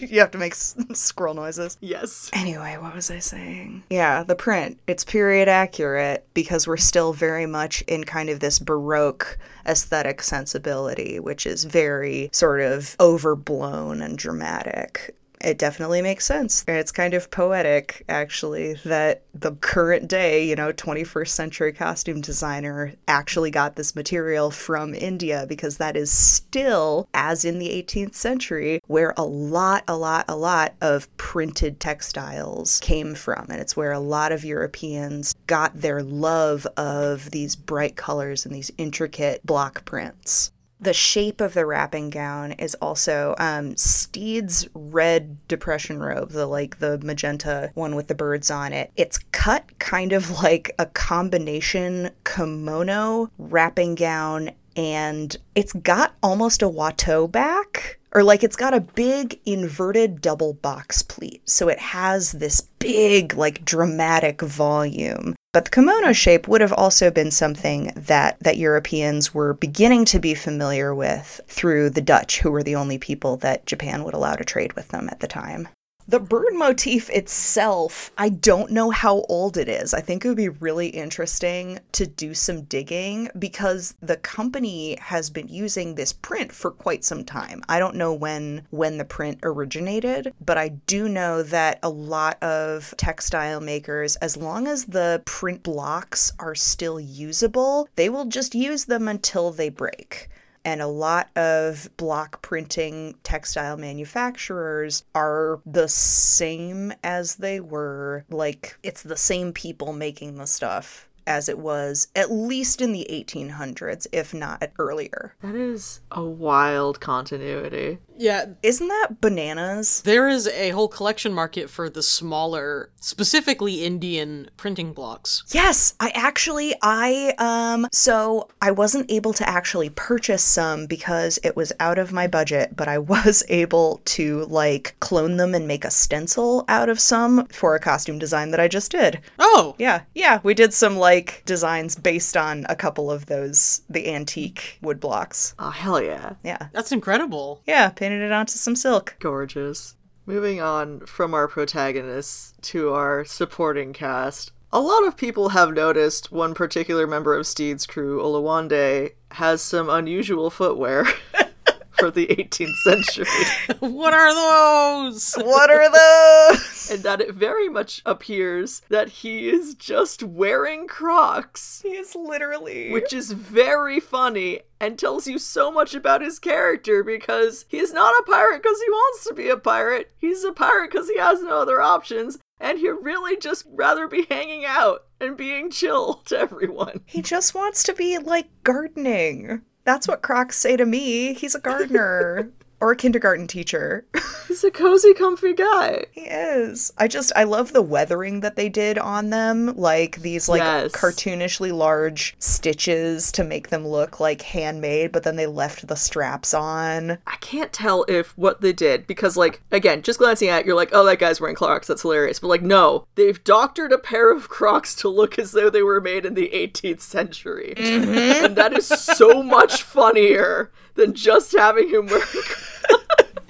you 0.09 0.19
have 0.19 0.31
to 0.31 0.37
make 0.37 0.53
s- 0.53 0.75
squirrel 0.93 1.33
noises. 1.33 1.77
Yes. 1.81 2.29
Anyway, 2.33 2.77
what 2.79 2.95
was 2.95 3.09
I 3.11 3.19
saying? 3.19 3.83
Yeah, 3.89 4.23
the 4.23 4.35
print. 4.35 4.79
It's 4.87 5.03
period 5.03 5.47
accurate 5.47 6.25
because 6.33 6.67
we're 6.67 6.77
still 6.77 7.13
very 7.13 7.45
much 7.45 7.81
in 7.83 8.03
kind 8.03 8.29
of 8.29 8.39
this 8.39 8.59
Baroque 8.59 9.37
aesthetic 9.65 10.21
sensibility, 10.21 11.19
which 11.19 11.45
is 11.45 11.63
very 11.65 12.29
sort 12.31 12.61
of 12.61 12.95
overblown 12.99 14.01
and 14.01 14.17
dramatic. 14.17 15.15
It 15.41 15.57
definitely 15.57 16.01
makes 16.01 16.25
sense. 16.25 16.65
And 16.67 16.77
it's 16.77 16.91
kind 16.91 17.13
of 17.13 17.31
poetic, 17.31 18.03
actually, 18.09 18.73
that 18.85 19.23
the 19.33 19.53
current 19.53 20.09
day, 20.09 20.45
you 20.45 20.55
know, 20.55 20.73
21st 20.73 21.29
century 21.29 21.71
costume 21.71 22.19
designer 22.19 22.93
actually 23.07 23.49
got 23.49 23.77
this 23.77 23.95
material 23.95 24.51
from 24.51 24.93
India 24.93 25.45
because 25.47 25.77
that 25.77 25.95
is 25.95 26.11
still, 26.11 27.07
as 27.13 27.45
in 27.45 27.57
the 27.57 27.69
18th 27.69 28.15
century, 28.15 28.81
where 28.87 29.13
a 29.15 29.23
lot, 29.23 29.85
a 29.87 29.95
lot, 29.95 30.25
a 30.27 30.35
lot 30.35 30.73
of 30.81 31.15
printed 31.15 31.79
textiles 31.79 32.79
came 32.81 33.15
from. 33.15 33.45
And 33.49 33.61
it's 33.61 33.77
where 33.77 33.93
a 33.93 33.99
lot 33.99 34.33
of 34.33 34.43
Europeans 34.43 35.35
got 35.47 35.79
their 35.79 36.03
love 36.03 36.67
of 36.75 37.31
these 37.31 37.55
bright 37.55 37.95
colors 37.95 38.45
and 38.45 38.53
these 38.53 38.71
intricate 38.77 39.45
block 39.45 39.85
prints 39.85 40.51
the 40.79 40.93
shape 40.93 41.41
of 41.41 41.53
the 41.53 41.65
wrapping 41.65 42.09
gown 42.09 42.53
is 42.53 42.75
also 42.75 43.35
um, 43.37 43.75
Stede's 43.75 44.67
red 44.73 45.45
depression 45.47 45.99
robe, 45.99 46.31
the 46.31 46.45
like 46.45 46.79
the 46.79 46.97
magenta 46.99 47.71
one 47.73 47.95
with 47.95 48.07
the 48.07 48.15
birds 48.15 48.49
on 48.49 48.71
it. 48.73 48.91
It's 48.95 49.19
cut 49.31 49.77
kind 49.79 50.13
of 50.13 50.41
like 50.41 50.71
a 50.79 50.85
combination 50.85 52.11
kimono 52.23 53.29
wrapping 53.37 53.95
gown, 53.95 54.51
and 54.75 55.35
it's 55.55 55.73
got 55.73 56.15
almost 56.23 56.61
a 56.61 56.69
Watteau 56.69 57.29
back. 57.29 57.98
Or 58.11 58.23
like 58.23 58.43
it's 58.43 58.55
got 58.55 58.73
a 58.73 58.81
big 58.81 59.39
inverted 59.45 60.21
double 60.21 60.53
box 60.53 61.01
pleat. 61.01 61.47
So 61.47 61.67
it 61.67 61.79
has 61.79 62.33
this 62.33 62.61
big, 62.61 63.35
like 63.35 63.63
dramatic 63.65 64.41
volume. 64.41 65.35
But 65.51 65.65
the 65.65 65.71
kimono 65.71 66.13
shape 66.13 66.47
would 66.47 66.61
have 66.61 66.73
also 66.73 67.09
been 67.09 67.31
something 67.31 67.91
that, 67.95 68.39
that 68.39 68.57
Europeans 68.57 69.33
were 69.33 69.53
beginning 69.53 70.05
to 70.05 70.19
be 70.19 70.35
familiar 70.35 70.93
with 70.93 71.41
through 71.47 71.89
the 71.89 72.01
Dutch, 72.01 72.39
who 72.39 72.51
were 72.51 72.63
the 72.63 72.75
only 72.75 72.99
people 72.99 73.37
that 73.37 73.65
Japan 73.65 74.03
would 74.03 74.13
allow 74.13 74.35
to 74.35 74.43
trade 74.43 74.73
with 74.73 74.89
them 74.89 75.09
at 75.09 75.21
the 75.21 75.27
time. 75.27 75.67
The 76.09 76.19
bird 76.19 76.55
motif 76.55 77.07
itself, 77.11 78.11
I 78.17 78.29
don't 78.29 78.71
know 78.71 78.89
how 78.89 79.25
old 79.29 79.57
it 79.57 79.69
is. 79.69 79.93
I 79.93 80.01
think 80.01 80.25
it 80.25 80.27
would 80.27 80.37
be 80.37 80.49
really 80.49 80.87
interesting 80.87 81.77
to 81.91 82.07
do 82.07 82.33
some 82.33 82.63
digging 82.63 83.29
because 83.37 83.93
the 84.01 84.17
company 84.17 84.97
has 84.99 85.29
been 85.29 85.47
using 85.47 85.93
this 85.93 86.11
print 86.11 86.51
for 86.51 86.71
quite 86.71 87.05
some 87.05 87.23
time. 87.23 87.61
I 87.69 87.77
don't 87.77 87.93
know 87.93 88.11
when 88.11 88.65
when 88.71 88.97
the 88.97 89.05
print 89.05 89.37
originated, 89.43 90.33
but 90.43 90.57
I 90.57 90.69
do 90.69 91.07
know 91.07 91.43
that 91.43 91.77
a 91.83 91.89
lot 91.89 92.41
of 92.41 92.95
textile 92.97 93.61
makers 93.61 94.15
as 94.15 94.35
long 94.35 94.65
as 94.65 94.85
the 94.85 95.21
print 95.25 95.61
blocks 95.61 96.33
are 96.39 96.55
still 96.55 96.99
usable, 96.99 97.87
they 97.97 98.09
will 98.09 98.25
just 98.25 98.55
use 98.55 98.85
them 98.85 99.07
until 99.07 99.51
they 99.51 99.69
break. 99.69 100.27
And 100.65 100.81
a 100.81 100.87
lot 100.87 101.29
of 101.37 101.89
block 101.97 102.41
printing 102.41 103.15
textile 103.23 103.77
manufacturers 103.77 105.03
are 105.15 105.61
the 105.65 105.87
same 105.87 106.93
as 107.03 107.35
they 107.35 107.59
were. 107.59 108.25
Like, 108.29 108.77
it's 108.83 109.03
the 109.03 109.17
same 109.17 109.53
people 109.53 109.93
making 109.93 110.35
the 110.35 110.47
stuff 110.47 111.09
as 111.29 111.47
it 111.47 111.59
was 111.59 112.07
at 112.15 112.31
least 112.31 112.81
in 112.81 112.91
the 112.91 113.07
1800s, 113.09 114.07
if 114.11 114.33
not 114.33 114.71
earlier. 114.79 115.35
That 115.41 115.55
is 115.55 116.01
a 116.11 116.23
wild 116.23 116.99
continuity. 116.99 117.99
Yeah, 118.19 118.45
Isn't 118.61 118.87
that 118.89 119.21
bananas? 119.21 120.01
there 120.03 120.27
is 120.27 120.47
a 120.49 120.69
whole 120.71 120.87
collection 120.89 121.33
market 121.33 121.69
for 121.69 121.89
the 121.89 122.03
smaller, 122.03 122.89
specifically 122.99 123.83
Indian 123.85 124.49
printing 124.57 124.91
blocks. 124.93 125.43
Yes, 125.51 125.95
I 125.99 126.09
actually 126.13 126.75
I 126.81 127.33
um 127.37 127.87
so 127.91 128.49
I 128.61 128.71
wasn't 128.71 129.09
able 129.09 129.31
to 129.33 129.47
actually 129.49 129.89
purchase 129.89 130.43
some 130.43 130.85
because 130.85 131.39
it 131.43 131.55
was 131.55 131.71
out 131.79 131.97
of 131.97 132.11
my 132.11 132.27
budget, 132.27 132.75
but 132.75 132.87
I 132.89 132.97
was 133.15 133.41
able 133.49 134.01
to 134.05 134.45
like 134.45 134.95
clone 134.99 135.37
them 135.37 135.55
and 135.55 135.67
make 135.67 135.85
a 135.85 135.91
stencil 135.91 136.65
out 136.67 136.89
of 136.89 136.99
some 136.99 137.45
for 137.47 137.73
a 137.73 137.79
costume 137.79 138.19
design 138.19 138.51
that 138.51 138.59
I 138.59 138.67
just 138.67 138.91
did. 138.91 139.21
Oh, 139.39 139.75
Yeah, 139.79 140.01
yeah, 140.13 140.39
we 140.43 140.53
did 140.53 140.73
some 140.73 140.97
like 140.97 141.41
designs 141.45 141.95
based 141.95 142.35
on 142.35 142.65
a 142.67 142.75
couple 142.75 143.09
of 143.09 143.27
those 143.27 143.81
the 143.89 144.09
antique 144.13 144.77
wood 144.81 144.99
blocks. 144.99 145.55
Oh, 145.57 145.69
hell 145.69 146.01
yeah. 146.03 146.33
Yeah. 146.43 146.67
that's 146.73 146.91
incredible. 146.91 147.61
Yeah, 147.65 147.89
painted 148.09 148.25
it 148.25 148.31
onto 148.31 148.53
some 148.53 148.75
silk. 148.75 149.15
Gorgeous. 149.19 149.95
Moving 150.25 150.59
on 150.59 151.01
from 151.01 151.35
our 151.35 151.47
protagonists 151.47 152.55
to 152.63 152.91
our 152.91 153.23
supporting 153.23 153.93
cast. 153.93 154.51
A 154.73 154.79
lot 154.79 155.05
of 155.05 155.15
people 155.15 155.49
have 155.49 155.73
noticed 155.73 156.31
one 156.31 156.55
particular 156.55 157.05
member 157.05 157.35
of 157.35 157.45
Stede's 157.45 157.85
crew, 157.85 158.19
Olawande, 158.19 159.11
has 159.31 159.61
some 159.61 159.91
unusual 159.91 160.49
footwear 160.49 161.05
for 161.99 162.09
the 162.09 162.25
18th 162.25 162.75
century. 162.83 163.77
what 163.79 164.15
are 164.15 164.33
those? 164.33 165.35
What 165.35 165.69
are 165.69 165.91
those? 165.91 166.68
And 166.89 167.03
that 167.03 167.21
it 167.21 167.33
very 167.33 167.69
much 167.69 168.01
appears 168.05 168.81
that 168.89 169.09
he 169.09 169.49
is 169.49 169.75
just 169.75 170.23
wearing 170.23 170.87
Crocs, 170.87 171.81
he 171.83 171.89
is 171.89 172.15
literally 172.15 172.91
which 172.91 173.13
is 173.13 173.31
very 173.31 173.99
funny 173.99 174.61
and 174.79 174.97
tells 174.97 175.27
you 175.27 175.37
so 175.37 175.71
much 175.71 175.93
about 175.93 176.21
his 176.21 176.39
character 176.39 177.03
because 177.03 177.65
he's 177.67 177.93
not 177.93 178.13
a 178.19 178.23
pirate 178.23 178.63
because 178.63 178.79
he 178.79 178.89
wants 178.89 179.25
to 179.25 179.33
be 179.33 179.49
a 179.49 179.57
pirate. 179.57 180.11
He's 180.17 180.43
a 180.43 180.53
pirate 180.53 180.91
because 180.91 181.09
he 181.09 181.17
has 181.17 181.41
no 181.41 181.61
other 181.61 181.81
options. 181.81 182.37
And 182.61 182.77
he'd 182.79 182.89
really 182.89 183.37
just 183.37 183.65
rather 183.71 184.07
be 184.07 184.25
hanging 184.29 184.65
out 184.65 185.05
and 185.19 185.37
being 185.37 185.69
chill 185.69 186.15
to 186.25 186.37
everyone. 186.37 187.01
He 187.05 187.21
just 187.21 187.55
wants 187.55 187.83
to 187.83 187.93
be 187.93 188.17
like 188.17 188.47
gardening. 188.63 189.61
That's 189.85 190.07
what 190.07 190.21
Crocs 190.21 190.57
say 190.57 190.77
to 190.77 190.85
me. 190.85 191.33
He's 191.33 191.55
a 191.55 191.59
gardener 191.59 192.51
or 192.81 192.91
a 192.91 192.95
kindergarten 192.95 193.47
teacher. 193.47 194.05
He's 194.47 194.63
a 194.63 194.71
cozy, 194.71 195.13
comfy 195.13 195.53
guy. 195.53 196.05
he 196.11 196.21
is. 196.21 196.91
I 196.97 197.07
just 197.07 197.31
I 197.35 197.43
love 197.43 197.73
the 197.73 197.81
weathering 197.81 198.39
that 198.39 198.55
they 198.55 198.69
did 198.69 198.97
on 198.97 199.29
them, 199.29 199.75
like 199.75 200.17
these 200.17 200.49
like 200.49 200.59
Yes. 200.59 200.91
cartoonishly 200.91 201.71
large 201.71 202.35
stitches 202.39 203.31
to 203.33 203.43
make 203.43 203.69
them 203.69 203.87
look 203.87 204.19
like 204.19 204.41
handmade, 204.41 205.11
but 205.11 205.23
then 205.23 205.35
they 205.35 205.47
left 205.47 205.87
the 205.87 205.95
straps 205.95 206.53
on. 206.53 207.19
I 207.27 207.35
can't 207.39 207.71
tell 207.71 208.05
if 208.07 208.37
what 208.37 208.61
they 208.61 208.73
did 208.73 209.07
because, 209.07 209.37
like, 209.37 209.61
again, 209.71 210.01
just 210.01 210.19
glancing 210.19 210.49
at 210.49 210.61
it, 210.61 210.65
you're 210.65 210.75
like, 210.75 210.89
oh, 210.93 211.05
that 211.05 211.19
guy's 211.19 211.39
wearing 211.39 211.55
Crocs. 211.55 211.87
That's 211.87 212.01
hilarious. 212.01 212.39
But 212.39 212.47
like, 212.47 212.61
no, 212.63 213.05
they've 213.15 213.43
doctored 213.43 213.91
a 213.91 213.97
pair 213.97 214.31
of 214.31 214.49
Crocs 214.49 214.95
to 214.95 215.09
look 215.09 215.37
as 215.37 215.51
though 215.51 215.69
they 215.69 215.83
were 215.83 216.01
made 216.01 216.25
in 216.25 216.33
the 216.33 216.49
18th 216.53 217.01
century, 217.01 217.73
mm-hmm. 217.77 218.45
and 218.45 218.55
that 218.55 218.73
is 218.73 218.87
so 218.87 219.43
much 219.43 219.83
funnier 219.83 220.71
than 220.99 221.13
just 221.13 221.55
having 221.57 221.89
him 221.89 222.07
wear. 222.07 222.21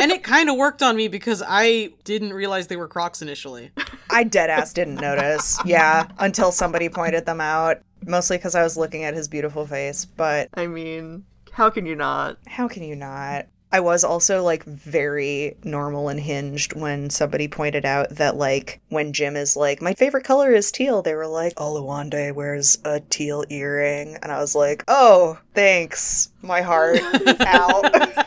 And 0.02 0.14
it 0.14 0.24
kind 0.24 0.50
of 0.50 0.56
worked 0.56 0.82
on 0.82 0.96
me 0.96 1.10
because 1.10 1.44
I 1.46 1.90
didn't 2.06 2.32
realize 2.32 2.68
they 2.68 2.78
were 2.78 2.88
Crocs 2.88 3.22
initially. 3.22 3.72
I 4.10 4.24
dead 4.24 4.50
ass 4.50 4.72
didn't 4.72 4.96
notice. 4.96 5.60
Yeah, 5.66 6.08
until 6.20 6.54
somebody 6.54 6.88
pointed 6.88 7.26
them 7.26 7.42
out. 7.42 7.82
Mostly 8.06 8.38
because 8.38 8.56
I 8.56 8.64
was 8.64 8.78
looking 8.78 9.04
at 9.04 9.14
his 9.14 9.28
beautiful 9.28 9.68
face, 9.68 10.06
but 10.06 10.48
I 10.54 10.68
mean, 10.68 11.26
how 11.52 11.70
can 11.70 11.86
you 11.86 11.96
not? 11.96 12.38
How 12.48 12.70
can 12.70 12.84
you 12.84 12.96
not? 12.96 13.48
I 13.72 13.82
was 13.82 14.04
also 14.04 14.44
like 14.44 14.64
very 14.64 15.56
normal 15.64 16.10
and 16.10 16.20
hinged 16.20 16.74
when 16.74 17.12
somebody 17.12 17.48
pointed 17.48 17.86
out 17.86 18.10
that 18.10 18.36
like 18.36 18.82
when 18.90 19.14
Jim 19.14 19.36
is 19.36 19.56
like, 19.56 19.82
my 19.82 19.94
favorite 19.94 20.24
color 20.24 20.52
is 20.52 20.72
teal, 20.72 21.04
they 21.04 21.14
were 21.14 21.28
like, 21.28 21.54
oh, 21.58 21.76
Olawande 21.76 22.34
wears 22.34 22.80
a 22.84 23.00
teal 23.00 23.46
earring. 23.50 24.18
And 24.24 24.32
I 24.32 24.40
was 24.40 24.56
like, 24.56 24.84
oh, 24.88 25.38
thanks. 25.54 26.32
My 26.42 26.62
heart 26.62 26.98
is 26.98 27.40
out. 27.42 27.94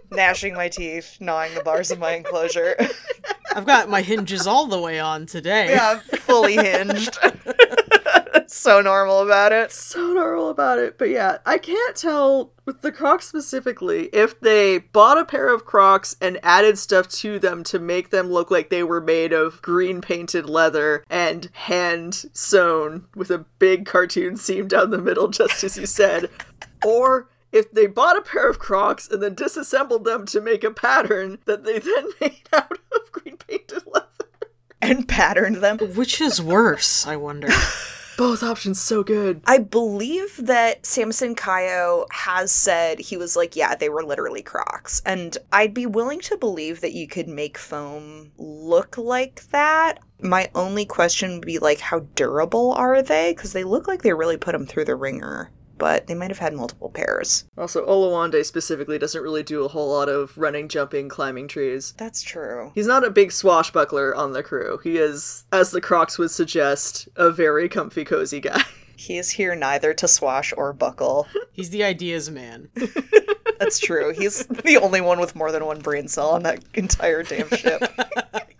Gnashing 0.10 0.54
my 0.54 0.68
teeth, 0.68 1.16
gnawing 1.18 1.54
the 1.54 1.62
bars 1.62 1.90
of 1.90 1.98
my 1.98 2.12
enclosure. 2.12 2.76
I've 3.54 3.66
got 3.66 3.88
my 3.88 4.02
hinges 4.02 4.46
all 4.46 4.66
the 4.66 4.80
way 4.80 5.00
on 5.00 5.26
today. 5.26 5.70
yeah, 5.70 6.00
fully 6.00 6.56
hinged. 6.56 7.16
so 8.50 8.80
normal 8.80 9.20
about 9.20 9.52
it. 9.52 9.70
so 9.70 10.12
normal 10.12 10.50
about 10.50 10.78
it. 10.78 10.98
But 10.98 11.10
yeah, 11.10 11.38
I 11.46 11.58
can't 11.58 11.96
tell 11.96 12.52
with 12.64 12.82
the 12.82 12.92
Crocs 12.92 13.26
specifically 13.26 14.08
if 14.12 14.40
they 14.40 14.78
bought 14.78 15.18
a 15.18 15.24
pair 15.24 15.52
of 15.54 15.64
Crocs 15.64 16.16
and 16.20 16.38
added 16.42 16.78
stuff 16.78 17.08
to 17.08 17.38
them 17.38 17.62
to 17.64 17.78
make 17.78 18.10
them 18.10 18.28
look 18.30 18.50
like 18.50 18.68
they 18.68 18.82
were 18.82 19.00
made 19.00 19.32
of 19.32 19.62
green 19.62 20.00
painted 20.00 20.48
leather 20.48 21.04
and 21.08 21.48
hand 21.52 22.26
sewn 22.32 23.06
with 23.14 23.30
a 23.30 23.46
big 23.58 23.86
cartoon 23.86 24.36
seam 24.36 24.66
down 24.66 24.90
the 24.90 24.98
middle, 24.98 25.28
just 25.28 25.62
as 25.62 25.78
you 25.78 25.86
said. 25.86 26.28
or 26.84 27.28
if 27.52 27.70
they 27.70 27.86
bought 27.86 28.18
a 28.18 28.22
pair 28.22 28.48
of 28.48 28.58
Crocs 28.58 29.08
and 29.08 29.22
then 29.22 29.34
disassembled 29.34 30.04
them 30.04 30.26
to 30.26 30.40
make 30.40 30.64
a 30.64 30.70
pattern 30.70 31.38
that 31.46 31.64
they 31.64 31.78
then 31.78 32.08
made 32.20 32.42
out 32.52 32.78
of 32.94 33.12
green 33.12 33.36
painted 33.36 33.84
leather. 33.86 34.06
And 34.82 35.06
patterned 35.06 35.56
them. 35.56 35.78
Which 35.78 36.20
is 36.20 36.42
worse, 36.42 37.06
I 37.06 37.16
wonder. 37.16 37.48
Both 38.20 38.42
options 38.42 38.78
so 38.78 39.02
good. 39.02 39.40
I 39.46 39.56
believe 39.56 40.36
that 40.44 40.84
Samson 40.84 41.34
Kayo 41.34 42.04
has 42.10 42.52
said 42.52 42.98
he 42.98 43.16
was 43.16 43.34
like, 43.34 43.56
yeah, 43.56 43.74
they 43.74 43.88
were 43.88 44.02
literally 44.02 44.42
Crocs. 44.42 45.00
And 45.06 45.38
I'd 45.50 45.72
be 45.72 45.86
willing 45.86 46.20
to 46.20 46.36
believe 46.36 46.82
that 46.82 46.92
you 46.92 47.08
could 47.08 47.28
make 47.28 47.56
foam 47.56 48.32
look 48.36 48.98
like 48.98 49.44
that. 49.52 50.00
My 50.20 50.50
only 50.54 50.84
question 50.84 51.32
would 51.32 51.46
be 51.46 51.58
like, 51.58 51.80
how 51.80 52.00
durable 52.14 52.72
are 52.72 53.00
they? 53.00 53.32
Because 53.34 53.54
they 53.54 53.64
look 53.64 53.88
like 53.88 54.02
they 54.02 54.12
really 54.12 54.36
put 54.36 54.52
them 54.52 54.66
through 54.66 54.84
the 54.84 54.96
wringer, 54.96 55.50
but 55.80 56.06
they 56.06 56.14
might 56.14 56.30
have 56.30 56.38
had 56.38 56.54
multiple 56.54 56.90
pairs. 56.90 57.46
Also, 57.58 57.84
Olawande 57.86 58.44
specifically 58.44 58.98
doesn't 58.98 59.22
really 59.22 59.42
do 59.42 59.64
a 59.64 59.68
whole 59.68 59.88
lot 59.90 60.08
of 60.08 60.36
running, 60.38 60.68
jumping, 60.68 61.08
climbing 61.08 61.48
trees. 61.48 61.94
That's 61.96 62.22
true. 62.22 62.70
He's 62.74 62.86
not 62.86 63.02
a 63.04 63.10
big 63.10 63.32
swashbuckler 63.32 64.14
on 64.14 64.32
the 64.32 64.42
crew. 64.42 64.78
He 64.84 64.98
is, 64.98 65.46
as 65.50 65.70
the 65.72 65.80
Crocs 65.80 66.18
would 66.18 66.30
suggest, 66.30 67.08
a 67.16 67.30
very 67.32 67.68
comfy, 67.68 68.04
cozy 68.04 68.40
guy. 68.40 68.62
He 69.00 69.16
is 69.16 69.30
here 69.30 69.54
neither 69.54 69.94
to 69.94 70.06
swash 70.06 70.52
or 70.54 70.74
buckle. 70.74 71.26
He's 71.52 71.70
the 71.70 71.82
ideas 71.82 72.28
man. 72.28 72.68
That's 73.58 73.78
true. 73.78 74.12
He's 74.12 74.44
the 74.44 74.76
only 74.76 75.00
one 75.00 75.18
with 75.18 75.34
more 75.34 75.50
than 75.50 75.64
one 75.64 75.80
brain 75.80 76.06
cell 76.06 76.28
on 76.32 76.42
that 76.42 76.62
entire 76.74 77.22
damn 77.22 77.48
ship. 77.48 77.82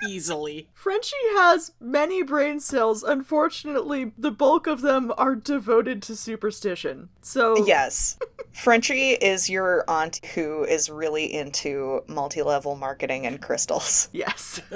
Easily. 0.08 0.68
Frenchie 0.74 1.14
has 1.36 1.72
many 1.80 2.22
brain 2.22 2.60
cells. 2.60 3.02
Unfortunately, 3.02 4.12
the 4.16 4.30
bulk 4.30 4.66
of 4.66 4.80
them 4.80 5.12
are 5.18 5.34
devoted 5.34 6.02
to 6.02 6.16
superstition. 6.16 7.08
So, 7.22 7.64
Yes. 7.66 8.18
Frenchie 8.52 9.10
is 9.12 9.48
your 9.48 9.84
aunt 9.88 10.24
who 10.34 10.64
is 10.64 10.90
really 10.90 11.32
into 11.32 12.02
multi 12.08 12.42
level 12.42 12.74
marketing 12.76 13.26
and 13.26 13.40
crystals. 13.40 14.08
yes. 14.12 14.60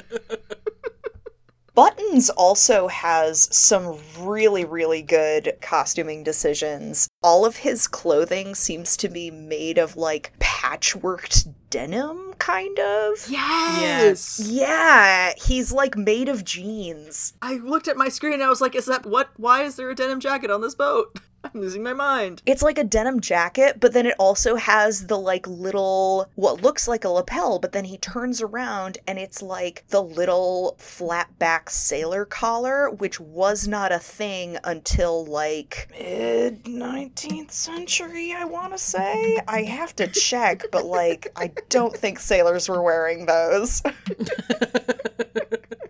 Buttons 1.74 2.30
also 2.30 2.86
has 2.86 3.48
some 3.54 3.98
really, 4.20 4.64
really 4.64 5.02
good 5.02 5.54
costuming 5.60 6.22
decisions. 6.22 7.08
All 7.20 7.44
of 7.44 7.56
his 7.56 7.88
clothing 7.88 8.54
seems 8.54 8.96
to 8.98 9.08
be 9.08 9.28
made 9.32 9.76
of 9.76 9.96
like 9.96 10.32
patchworked 10.38 11.52
denim, 11.74 12.34
kind 12.38 12.78
of. 12.78 13.28
Yes. 13.28 14.40
Yeah, 14.48 15.32
he's 15.36 15.72
like 15.72 15.96
made 15.96 16.28
of 16.28 16.44
jeans. 16.44 17.32
I 17.42 17.54
looked 17.54 17.88
at 17.88 17.96
my 17.96 18.08
screen 18.08 18.34
and 18.34 18.44
I 18.44 18.48
was 18.48 18.60
like, 18.60 18.76
is 18.76 18.86
that 18.86 19.04
what? 19.04 19.30
Why 19.38 19.64
is 19.64 19.74
there 19.74 19.90
a 19.90 19.94
denim 19.96 20.20
jacket 20.20 20.52
on 20.52 20.60
this 20.60 20.76
boat? 20.76 21.18
I'm 21.54 21.60
losing 21.60 21.82
my 21.82 21.92
mind. 21.92 22.42
It's 22.46 22.62
like 22.62 22.78
a 22.78 22.84
denim 22.84 23.20
jacket, 23.20 23.78
but 23.80 23.92
then 23.92 24.06
it 24.06 24.14
also 24.18 24.56
has 24.56 25.06
the 25.06 25.18
like 25.18 25.46
little 25.46 26.28
what 26.34 26.62
looks 26.62 26.88
like 26.88 27.04
a 27.04 27.08
lapel, 27.08 27.58
but 27.58 27.72
then 27.72 27.84
he 27.84 27.98
turns 27.98 28.40
around 28.40 28.98
and 29.06 29.18
it's 29.18 29.42
like 29.42 29.84
the 29.88 30.02
little 30.02 30.76
flat 30.78 31.38
back 31.38 31.70
sailor 31.70 32.24
collar, 32.24 32.90
which 32.90 33.20
was 33.20 33.68
not 33.68 33.92
a 33.92 33.98
thing 33.98 34.58
until 34.64 35.24
like 35.24 35.88
mid 35.98 36.64
19th 36.64 37.50
century, 37.50 38.32
I 38.32 38.44
want 38.44 38.72
to 38.72 38.78
say. 38.78 39.38
I 39.46 39.62
have 39.62 39.94
to 39.96 40.06
check, 40.06 40.64
but 40.72 40.86
like 40.86 41.30
I 41.36 41.52
don't 41.68 41.94
think 41.94 42.18
sailors 42.18 42.68
were 42.68 42.82
wearing 42.82 43.26
those. 43.26 43.82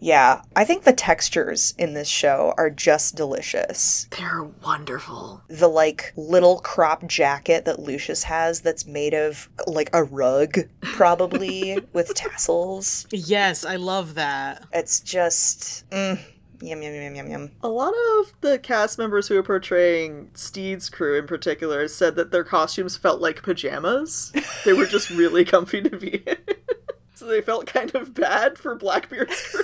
yeah, 0.01 0.43
I 0.57 0.65
think 0.65 0.85
the 0.85 0.93
textures 0.93 1.75
in 1.79 1.95
this 1.95 2.09
show 2.09 2.55
are 2.57 2.71
just 2.71 3.17
delicious 3.17 4.07
They're 4.17 4.45
wonderful. 4.63 5.43
The 5.49 5.69
like 5.69 6.13
little 6.17 6.61
crop 6.61 7.07
jacket 7.07 7.65
that 7.65 7.81
Lucius 7.81 8.25
has 8.25 8.61
that's 8.63 8.87
made 8.87 9.15
of 9.15 9.49
like 9.67 9.91
a 9.93 10.03
rug, 10.03 10.59
probably 10.81 11.79
with 11.93 12.15
tassels. 12.15 13.07
Yes, 13.11 13.65
I 13.65 13.77
love 13.77 14.15
that. 14.15 14.65
It's 14.73 15.01
just 15.01 15.89
mm, 15.91 16.19
yum 16.61 16.83
yum 16.83 16.95
yum 16.95 17.15
yum 17.15 17.31
yum. 17.31 17.51
A 17.63 17.69
lot 17.69 17.93
of 18.19 18.33
the 18.41 18.59
cast 18.59 18.99
members 18.99 19.29
who 19.29 19.37
are 19.37 19.43
portraying 19.43 20.31
Stede's 20.35 20.89
crew 20.89 21.19
in 21.19 21.27
particular 21.27 21.89
said 21.89 22.17
that 22.17 22.31
their 22.31 22.45
costumes 22.45 22.97
felt 22.97 23.21
like 23.21 23.43
pajamas. 23.43 24.33
They 24.65 24.73
were 24.73 24.87
just 24.87 25.11
really 25.11 25.45
comfy 25.45 25.83
to 25.83 25.97
be 25.97 26.23
in. 26.27 26.37
so 27.15 27.27
they 27.27 27.41
felt 27.41 27.67
kind 27.67 27.95
of 27.95 28.15
bad 28.15 28.59
for 28.59 28.75
Blackbeard's 28.75 29.41
crew. 29.43 29.63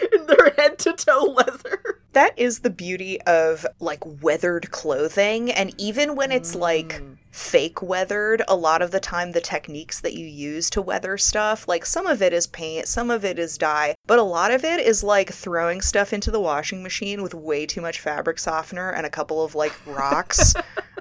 in 0.12 0.26
their 0.26 0.50
head 0.56 0.78
to 0.80 0.92
toe 0.92 1.34
leather. 1.36 2.00
That 2.12 2.38
is 2.38 2.60
the 2.60 2.70
beauty 2.70 3.20
of 3.22 3.66
like 3.80 4.22
weathered 4.22 4.70
clothing, 4.70 5.50
and 5.50 5.74
even 5.80 6.14
when 6.14 6.30
it's 6.30 6.54
mm. 6.54 6.60
like 6.60 7.02
fake 7.30 7.80
weathered, 7.80 8.42
a 8.46 8.54
lot 8.54 8.82
of 8.82 8.90
the 8.90 9.00
time 9.00 9.32
the 9.32 9.40
techniques 9.40 9.98
that 10.00 10.12
you 10.12 10.26
use 10.26 10.68
to 10.70 10.82
weather 10.82 11.16
stuff, 11.16 11.66
like 11.66 11.86
some 11.86 12.06
of 12.06 12.20
it 12.20 12.32
is 12.32 12.46
paint, 12.46 12.86
some 12.86 13.10
of 13.10 13.24
it 13.24 13.38
is 13.38 13.56
dye, 13.56 13.94
but 14.06 14.18
a 14.18 14.22
lot 14.22 14.50
of 14.50 14.64
it 14.64 14.80
is 14.80 15.02
like 15.02 15.32
throwing 15.32 15.80
stuff 15.80 16.12
into 16.12 16.30
the 16.30 16.40
washing 16.40 16.82
machine 16.82 17.22
with 17.22 17.34
way 17.34 17.64
too 17.64 17.80
much 17.80 17.98
fabric 17.98 18.38
softener 18.38 18.90
and 18.90 19.06
a 19.06 19.10
couple 19.10 19.42
of 19.42 19.54
like 19.54 19.74
rocks. 19.86 20.54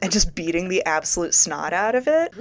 And 0.00 0.12
just 0.12 0.34
beating 0.34 0.68
the 0.68 0.84
absolute 0.84 1.34
snot 1.34 1.72
out 1.72 1.96
of 1.96 2.06
it. 2.06 2.32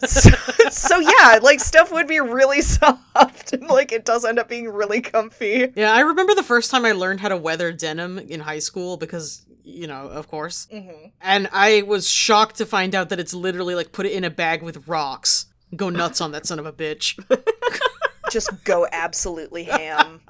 so, 0.08 0.30
so 0.70 0.98
yeah, 0.98 1.38
like 1.40 1.60
stuff 1.60 1.92
would 1.92 2.08
be 2.08 2.18
really 2.18 2.60
soft 2.62 3.52
and 3.52 3.68
like 3.68 3.92
it 3.92 4.04
does 4.04 4.24
end 4.24 4.38
up 4.38 4.48
being 4.48 4.68
really 4.68 5.00
comfy. 5.00 5.72
Yeah, 5.76 5.92
I 5.92 6.00
remember 6.00 6.34
the 6.34 6.42
first 6.42 6.70
time 6.70 6.84
I 6.84 6.92
learned 6.92 7.20
how 7.20 7.28
to 7.28 7.36
weather 7.36 7.72
denim 7.72 8.18
in 8.18 8.40
high 8.40 8.58
school 8.58 8.96
because, 8.96 9.42
you 9.62 9.86
know, 9.86 10.08
of 10.08 10.26
course. 10.28 10.66
Mm-hmm. 10.72 11.10
And 11.20 11.48
I 11.52 11.82
was 11.82 12.10
shocked 12.10 12.56
to 12.56 12.66
find 12.66 12.94
out 12.94 13.10
that 13.10 13.20
it's 13.20 13.32
literally 13.32 13.76
like 13.76 13.92
put 13.92 14.06
it 14.06 14.12
in 14.12 14.24
a 14.24 14.30
bag 14.30 14.62
with 14.62 14.88
rocks. 14.88 15.46
Go 15.74 15.88
nuts 15.88 16.20
on 16.20 16.32
that 16.32 16.46
son 16.46 16.58
of 16.58 16.66
a 16.66 16.72
bitch. 16.72 17.18
Just 18.30 18.64
go 18.64 18.86
absolutely 18.92 19.64
ham. 19.64 20.20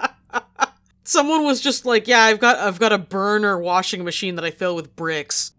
Someone 1.04 1.44
was 1.44 1.60
just 1.60 1.84
like, 1.84 2.06
"Yeah, 2.06 2.22
I've 2.22 2.38
got 2.38 2.58
I've 2.58 2.78
got 2.78 2.92
a 2.92 2.98
burner 2.98 3.58
washing 3.58 4.04
machine 4.04 4.36
that 4.36 4.44
I 4.44 4.50
fill 4.50 4.76
with 4.76 4.94
bricks." 4.94 5.52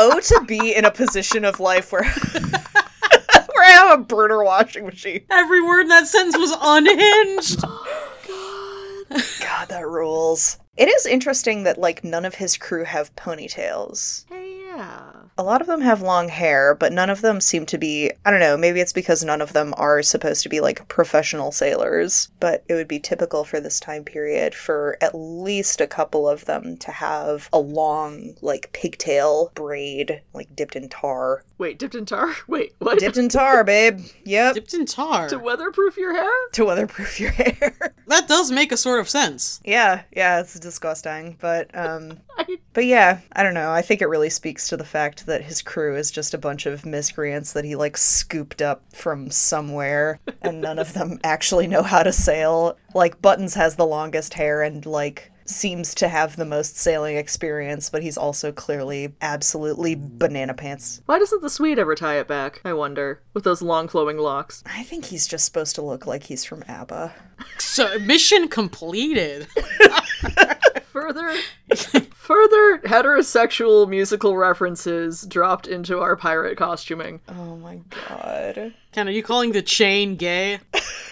Oh, 0.00 0.20
to 0.20 0.44
be 0.46 0.74
in 0.74 0.84
a 0.84 0.92
position 0.92 1.44
of 1.44 1.58
life 1.58 1.90
where 1.90 2.04
where 2.04 3.64
I 3.64 3.70
have 3.70 3.98
a 3.98 4.02
burner 4.04 4.44
washing 4.44 4.86
machine. 4.86 5.22
Every 5.28 5.60
word 5.60 5.82
in 5.82 5.88
that 5.88 6.06
sentence 6.06 6.38
was 6.38 6.56
unhinged. 6.60 7.60
God, 9.40 9.68
that 9.68 9.88
rules. 9.88 10.58
It 10.76 10.88
is 10.88 11.04
interesting 11.04 11.64
that 11.64 11.78
like 11.78 12.04
none 12.04 12.24
of 12.24 12.36
his 12.36 12.56
crew 12.56 12.84
have 12.84 13.16
ponytails. 13.16 14.24
Hey, 14.28 14.47
yeah. 14.76 15.12
A 15.36 15.42
lot 15.44 15.60
of 15.60 15.68
them 15.68 15.82
have 15.82 16.02
long 16.02 16.28
hair, 16.28 16.74
but 16.74 16.92
none 16.92 17.10
of 17.10 17.20
them 17.20 17.40
seem 17.40 17.64
to 17.66 17.78
be. 17.78 18.10
I 18.24 18.30
don't 18.32 18.40
know, 18.40 18.56
maybe 18.56 18.80
it's 18.80 18.92
because 18.92 19.22
none 19.22 19.40
of 19.40 19.52
them 19.52 19.72
are 19.76 20.02
supposed 20.02 20.42
to 20.42 20.48
be 20.48 20.60
like 20.60 20.88
professional 20.88 21.52
sailors, 21.52 22.28
but 22.40 22.64
it 22.68 22.74
would 22.74 22.88
be 22.88 22.98
typical 22.98 23.44
for 23.44 23.60
this 23.60 23.78
time 23.78 24.02
period 24.02 24.52
for 24.54 24.98
at 25.00 25.14
least 25.14 25.80
a 25.80 25.86
couple 25.86 26.28
of 26.28 26.46
them 26.46 26.76
to 26.78 26.90
have 26.90 27.48
a 27.52 27.58
long, 27.60 28.34
like 28.42 28.72
pigtail 28.72 29.52
braid, 29.54 30.22
like 30.34 30.54
dipped 30.56 30.74
in 30.74 30.88
tar. 30.88 31.44
Wait, 31.56 31.78
dipped 31.78 31.94
in 31.94 32.04
tar? 32.04 32.34
Wait, 32.48 32.74
what? 32.80 32.98
Dipped 32.98 33.16
in 33.16 33.28
tar, 33.28 33.62
babe. 33.62 34.00
Yep. 34.24 34.54
Dipped 34.54 34.74
in 34.74 34.86
tar. 34.86 35.28
to 35.28 35.38
weatherproof 35.38 35.96
your 35.96 36.14
hair? 36.14 36.30
To 36.52 36.64
weatherproof 36.64 37.20
your 37.20 37.30
hair. 37.32 37.94
That 38.08 38.26
does 38.26 38.50
make 38.50 38.72
a 38.72 38.76
sort 38.76 38.98
of 39.00 39.08
sense. 39.08 39.60
yeah, 39.64 40.02
yeah, 40.10 40.40
it's 40.40 40.58
disgusting. 40.58 41.36
But 41.40 41.70
um 41.76 42.18
I- 42.38 42.58
But 42.72 42.86
yeah, 42.86 43.20
I 43.32 43.44
don't 43.44 43.54
know. 43.54 43.70
I 43.70 43.82
think 43.82 44.02
it 44.02 44.06
really 44.08 44.30
speaks 44.30 44.57
to 44.66 44.76
the 44.76 44.84
fact 44.84 45.26
that 45.26 45.44
his 45.44 45.62
crew 45.62 45.94
is 45.94 46.10
just 46.10 46.34
a 46.34 46.38
bunch 46.38 46.66
of 46.66 46.84
miscreants 46.84 47.52
that 47.52 47.64
he 47.64 47.76
like 47.76 47.96
scooped 47.96 48.60
up 48.60 48.82
from 48.92 49.30
somewhere 49.30 50.18
and 50.42 50.60
none 50.60 50.78
of 50.78 50.94
them 50.94 51.20
actually 51.22 51.68
know 51.68 51.82
how 51.82 52.02
to 52.02 52.12
sail. 52.12 52.76
Like 52.94 53.22
Buttons 53.22 53.54
has 53.54 53.76
the 53.76 53.86
longest 53.86 54.34
hair 54.34 54.62
and 54.62 54.84
like 54.84 55.30
seems 55.50 55.94
to 55.94 56.08
have 56.08 56.36
the 56.36 56.44
most 56.44 56.76
sailing 56.76 57.16
experience, 57.16 57.90
but 57.90 58.02
he's 58.02 58.18
also 58.18 58.52
clearly 58.52 59.14
absolutely 59.20 59.96
banana 59.98 60.54
pants. 60.54 61.00
Why 61.06 61.18
doesn't 61.18 61.42
the 61.42 61.50
Swede 61.50 61.78
ever 61.78 61.94
tie 61.94 62.18
it 62.18 62.28
back? 62.28 62.60
I 62.64 62.72
wonder. 62.72 63.22
With 63.34 63.44
those 63.44 63.62
long 63.62 63.88
flowing 63.88 64.18
locks. 64.18 64.62
I 64.66 64.82
think 64.82 65.06
he's 65.06 65.26
just 65.26 65.44
supposed 65.44 65.74
to 65.76 65.82
look 65.82 66.06
like 66.06 66.24
he's 66.24 66.44
from 66.44 66.64
ABBA. 66.68 67.14
So 67.58 67.98
mission 68.00 68.48
completed. 68.48 69.46
Further 70.92 71.34
further 72.14 72.78
heterosexual 72.78 73.88
musical 73.88 74.36
references 74.36 75.22
dropped 75.22 75.66
into 75.66 76.00
our 76.00 76.16
pirate 76.16 76.56
costuming. 76.56 77.20
Oh 77.28 77.56
my 77.56 77.80
god. 78.08 78.74
Ken, 78.92 79.06
are 79.08 79.12
you 79.12 79.22
calling 79.22 79.52
the 79.52 79.62
chain 79.62 80.16
gay? 80.16 80.60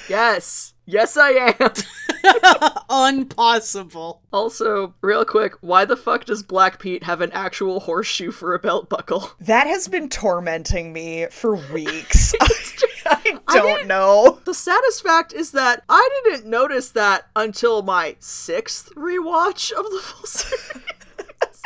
Yes. 0.08 0.74
Yes 0.86 1.16
I 1.16 1.52
am. 1.58 1.72
Impossible. 3.18 4.22
Also, 4.32 4.94
real 5.00 5.24
quick, 5.24 5.54
why 5.60 5.84
the 5.84 5.96
fuck 5.96 6.24
does 6.24 6.42
Black 6.42 6.78
Pete 6.78 7.02
have 7.02 7.20
an 7.20 7.32
actual 7.32 7.80
horseshoe 7.80 8.30
for 8.30 8.54
a 8.54 8.58
belt 8.58 8.88
buckle? 8.88 9.32
That 9.40 9.66
has 9.66 9.88
been 9.88 10.08
tormenting 10.08 10.92
me 10.92 11.26
for 11.30 11.56
weeks. 11.72 12.32
I 13.10 13.38
I 13.48 13.56
don't 13.56 13.66
didn't- 13.76 13.88
know. 13.88 14.40
The 14.44 14.54
saddest 14.54 15.02
fact 15.02 15.32
is 15.32 15.52
that 15.52 15.82
I 15.88 16.08
didn't 16.24 16.46
notice 16.46 16.90
that 16.90 17.26
until 17.34 17.82
my 17.82 18.16
sixth 18.20 18.94
rewatch 18.94 19.70
of 19.72 19.84
the 19.84 20.00
full 20.02 20.26
series. 20.26 21.62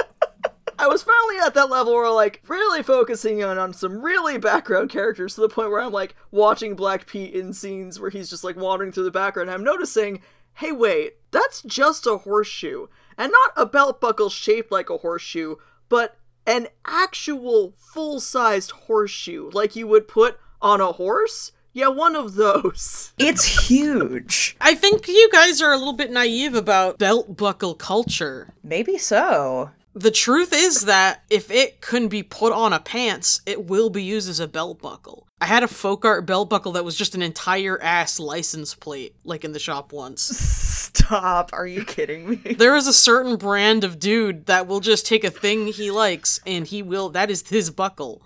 I 0.79 0.87
was 0.87 1.03
finally 1.03 1.37
at 1.45 1.53
that 1.55 1.69
level 1.69 1.93
where 1.95 2.11
like 2.11 2.43
really 2.49 2.83
focusing 2.83 3.45
on, 3.45 3.59
on 3.59 3.75
some 3.75 4.01
really 4.03 4.39
background 4.39 4.89
characters 4.89 5.35
to 5.35 5.43
the 5.43 5.49
point 5.51 5.71
where 5.71 5.83
I'm 5.83 5.93
like 5.93 6.17
watching 6.31 6.75
Black 6.75 7.07
Pete 7.07 7.35
in 7.35 7.53
scenes 7.53 8.01
where 8.01 8.09
he's 8.11 8.31
just 8.31 8.45
like 8.45 8.57
wandering 8.57 8.91
through 8.91 9.05
the 9.05 9.11
background 9.11 9.51
and 9.51 9.55
I'm 9.55 9.65
noticing, 9.65 10.23
hey 10.55 10.73
wait, 10.73 11.17
that's 11.33 11.61
just 11.63 12.07
a 12.07 12.17
horseshoe. 12.19 12.87
And 13.19 13.31
not 13.31 13.53
a 13.57 13.67
belt 13.67 14.01
buckle 14.01 14.31
shaped 14.31 14.73
like 14.73 14.89
a 14.89 14.97
horseshoe, 14.99 15.57
but 15.91 16.17
an 16.47 16.69
actual 16.87 17.75
full-sized 17.77 18.71
horseshoe 18.71 19.51
like 19.53 19.77
you 19.77 19.87
would 19.87 20.09
put 20.09 20.39
on 20.63 20.81
a 20.81 20.93
horse. 20.93 21.53
Yeah, 21.73 21.89
one 21.89 22.17
of 22.17 22.35
those. 22.35 23.13
It's 23.19 23.69
huge. 23.69 24.57
I 24.61 24.75
think 24.75 25.07
you 25.07 25.29
guys 25.31 25.63
are 25.63 25.73
a 25.73 25.77
little 25.79 25.93
bit 25.93 26.11
naive 26.11 26.55
about 26.55 26.99
belt 26.99 27.37
buckle 27.37 27.75
culture. 27.75 28.49
Maybe 28.65 28.99
so. 28.99 29.71
The 29.95 30.11
truth 30.11 30.53
is 30.53 30.85
that 30.87 31.23
if 31.31 31.51
it 31.51 31.81
can 31.81 32.09
be 32.09 32.23
put 32.23 32.53
on 32.53 32.73
a 32.73 32.79
pants, 32.81 33.41
it 33.45 33.67
will 33.67 33.91
be 33.91 34.03
used 34.03 34.29
as 34.29 34.41
a 34.41 34.49
belt 34.49 34.81
buckle. 34.81 35.27
I 35.41 35.47
had 35.47 35.63
a 35.63 35.69
folk 35.69 36.05
art 36.05 36.27
belt 36.27 36.49
buckle 36.49 36.73
that 36.73 36.85
was 36.85 36.97
just 36.97 37.15
an 37.15 37.23
entire 37.23 37.81
ass 37.83 38.21
license 38.21 38.75
plate, 38.75 39.15
like 39.25 39.45
in 39.45 39.53
the 39.53 39.59
shop 39.59 39.93
once. 39.93 40.23
Stop. 40.23 41.51
Are 41.53 41.67
you 41.67 41.85
kidding 41.85 42.29
me? 42.29 42.37
There 42.59 42.77
is 42.77 42.87
a 42.87 42.93
certain 42.93 43.37
brand 43.37 43.85
of 43.85 43.99
dude 43.99 44.47
that 44.47 44.67
will 44.67 44.81
just 44.81 45.07
take 45.07 45.25
a 45.25 45.31
thing 45.31 45.67
he 45.69 45.91
likes 45.91 46.41
and 46.47 46.67
he 46.67 46.83
will, 46.83 47.09
that 47.11 47.31
is 47.31 47.49
his 47.49 47.71
buckle. 47.71 48.23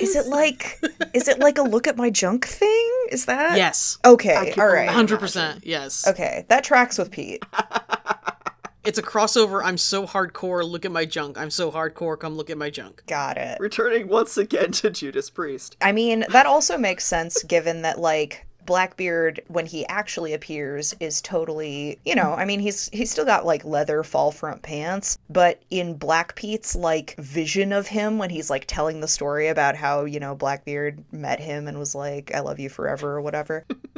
Is 0.00 0.16
it 0.16 0.26
like 0.26 0.80
is 1.14 1.28
it 1.28 1.38
like 1.38 1.58
a 1.58 1.62
look 1.62 1.86
at 1.86 1.96
my 1.96 2.10
junk 2.10 2.46
thing? 2.46 2.92
Is 3.10 3.26
that 3.26 3.56
Yes. 3.56 3.98
Okay, 4.04 4.52
all 4.58 4.66
right. 4.66 4.88
100%. 4.88 5.60
Yes. 5.62 6.06
Okay, 6.06 6.44
that 6.48 6.64
tracks 6.64 6.98
with 6.98 7.10
Pete. 7.10 7.44
It's 8.86 8.98
a 8.98 9.02
crossover. 9.02 9.62
I'm 9.64 9.78
so 9.78 10.06
hardcore. 10.06 10.64
Look 10.64 10.84
at 10.84 10.92
my 10.92 11.04
junk. 11.04 11.36
I'm 11.36 11.50
so 11.50 11.72
hardcore. 11.72 12.16
Come 12.16 12.36
look 12.36 12.50
at 12.50 12.56
my 12.56 12.70
junk. 12.70 13.02
Got 13.08 13.36
it. 13.36 13.58
Returning 13.58 14.06
once 14.06 14.36
again 14.36 14.70
to 14.72 14.90
Judas 14.90 15.28
Priest. 15.28 15.76
I 15.80 15.90
mean, 15.90 16.24
that 16.28 16.46
also 16.46 16.78
makes 16.78 17.04
sense 17.04 17.42
given 17.42 17.82
that 17.82 17.98
like 17.98 18.45
Blackbeard 18.66 19.40
when 19.48 19.66
he 19.66 19.86
actually 19.86 20.32
appears 20.34 20.94
is 21.00 21.22
totally, 21.22 21.98
you 22.04 22.14
know, 22.14 22.32
I 22.32 22.44
mean 22.44 22.60
he's 22.60 22.88
he's 22.90 23.10
still 23.10 23.24
got 23.24 23.46
like 23.46 23.64
leather 23.64 24.02
fall 24.02 24.30
front 24.30 24.62
pants, 24.62 25.18
but 25.30 25.62
in 25.70 25.94
Black 25.94 26.34
Pete's 26.34 26.76
like 26.76 27.14
vision 27.18 27.72
of 27.72 27.88
him 27.88 28.18
when 28.18 28.30
he's 28.30 28.50
like 28.50 28.64
telling 28.66 29.00
the 29.00 29.08
story 29.08 29.48
about 29.48 29.76
how, 29.76 30.04
you 30.04 30.20
know, 30.20 30.34
Blackbeard 30.34 31.04
met 31.12 31.40
him 31.40 31.68
and 31.68 31.78
was 31.78 31.94
like 31.94 32.34
I 32.34 32.40
love 32.40 32.58
you 32.58 32.68
forever 32.68 33.16
or 33.16 33.20
whatever. 33.20 33.64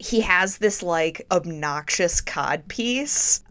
he 0.00 0.22
has 0.22 0.58
this 0.58 0.82
like 0.82 1.26
obnoxious 1.30 2.20
cod 2.20 2.66
piece. 2.68 3.42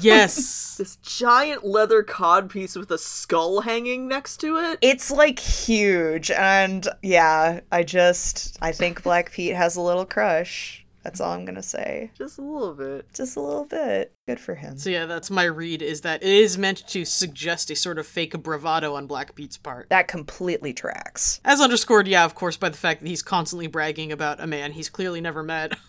Yes. 0.00 0.76
This 0.76 0.96
giant 0.96 1.64
leather 1.64 2.02
cod 2.02 2.50
piece 2.50 2.76
with 2.76 2.90
a 2.90 2.98
skull 2.98 3.62
hanging 3.62 4.06
next 4.08 4.36
to 4.38 4.56
it. 4.58 4.78
it's 4.82 5.10
like 5.10 5.38
huge 5.38 6.30
and 6.30 6.86
yeah, 7.02 7.60
I 7.72 7.82
just 7.82 8.58
I 8.60 8.72
think 8.72 9.02
Black 9.02 9.32
Pete 9.32 9.54
has 9.54 9.74
a 9.76 9.80
little 9.80 10.04
crush. 10.04 10.85
That's 11.06 11.20
all 11.20 11.30
I'm 11.30 11.44
going 11.44 11.54
to 11.54 11.62
say. 11.62 12.10
Just 12.18 12.36
a 12.36 12.42
little 12.42 12.74
bit. 12.74 13.06
Just 13.14 13.36
a 13.36 13.40
little 13.40 13.64
bit. 13.64 14.12
Good 14.26 14.40
for 14.40 14.56
him. 14.56 14.76
so 14.76 14.90
yeah, 14.90 15.06
that's 15.06 15.30
my 15.30 15.44
read 15.44 15.80
is 15.80 16.00
that 16.00 16.20
it 16.24 16.28
is 16.28 16.58
meant 16.58 16.84
to 16.88 17.04
suggest 17.04 17.70
a 17.70 17.76
sort 17.76 18.00
of 18.00 18.08
fake 18.08 18.36
bravado 18.42 18.96
on 18.96 19.06
Black 19.06 19.36
Pete's 19.36 19.56
part. 19.56 19.88
That 19.88 20.08
completely 20.08 20.72
tracks. 20.72 21.40
As 21.44 21.60
underscored, 21.60 22.08
yeah, 22.08 22.24
of 22.24 22.34
course, 22.34 22.56
by 22.56 22.70
the 22.70 22.76
fact 22.76 23.02
that 23.02 23.08
he's 23.08 23.22
constantly 23.22 23.68
bragging 23.68 24.10
about 24.10 24.40
a 24.40 24.48
man 24.48 24.72
he's 24.72 24.88
clearly 24.88 25.20
never 25.20 25.44
met. 25.44 25.74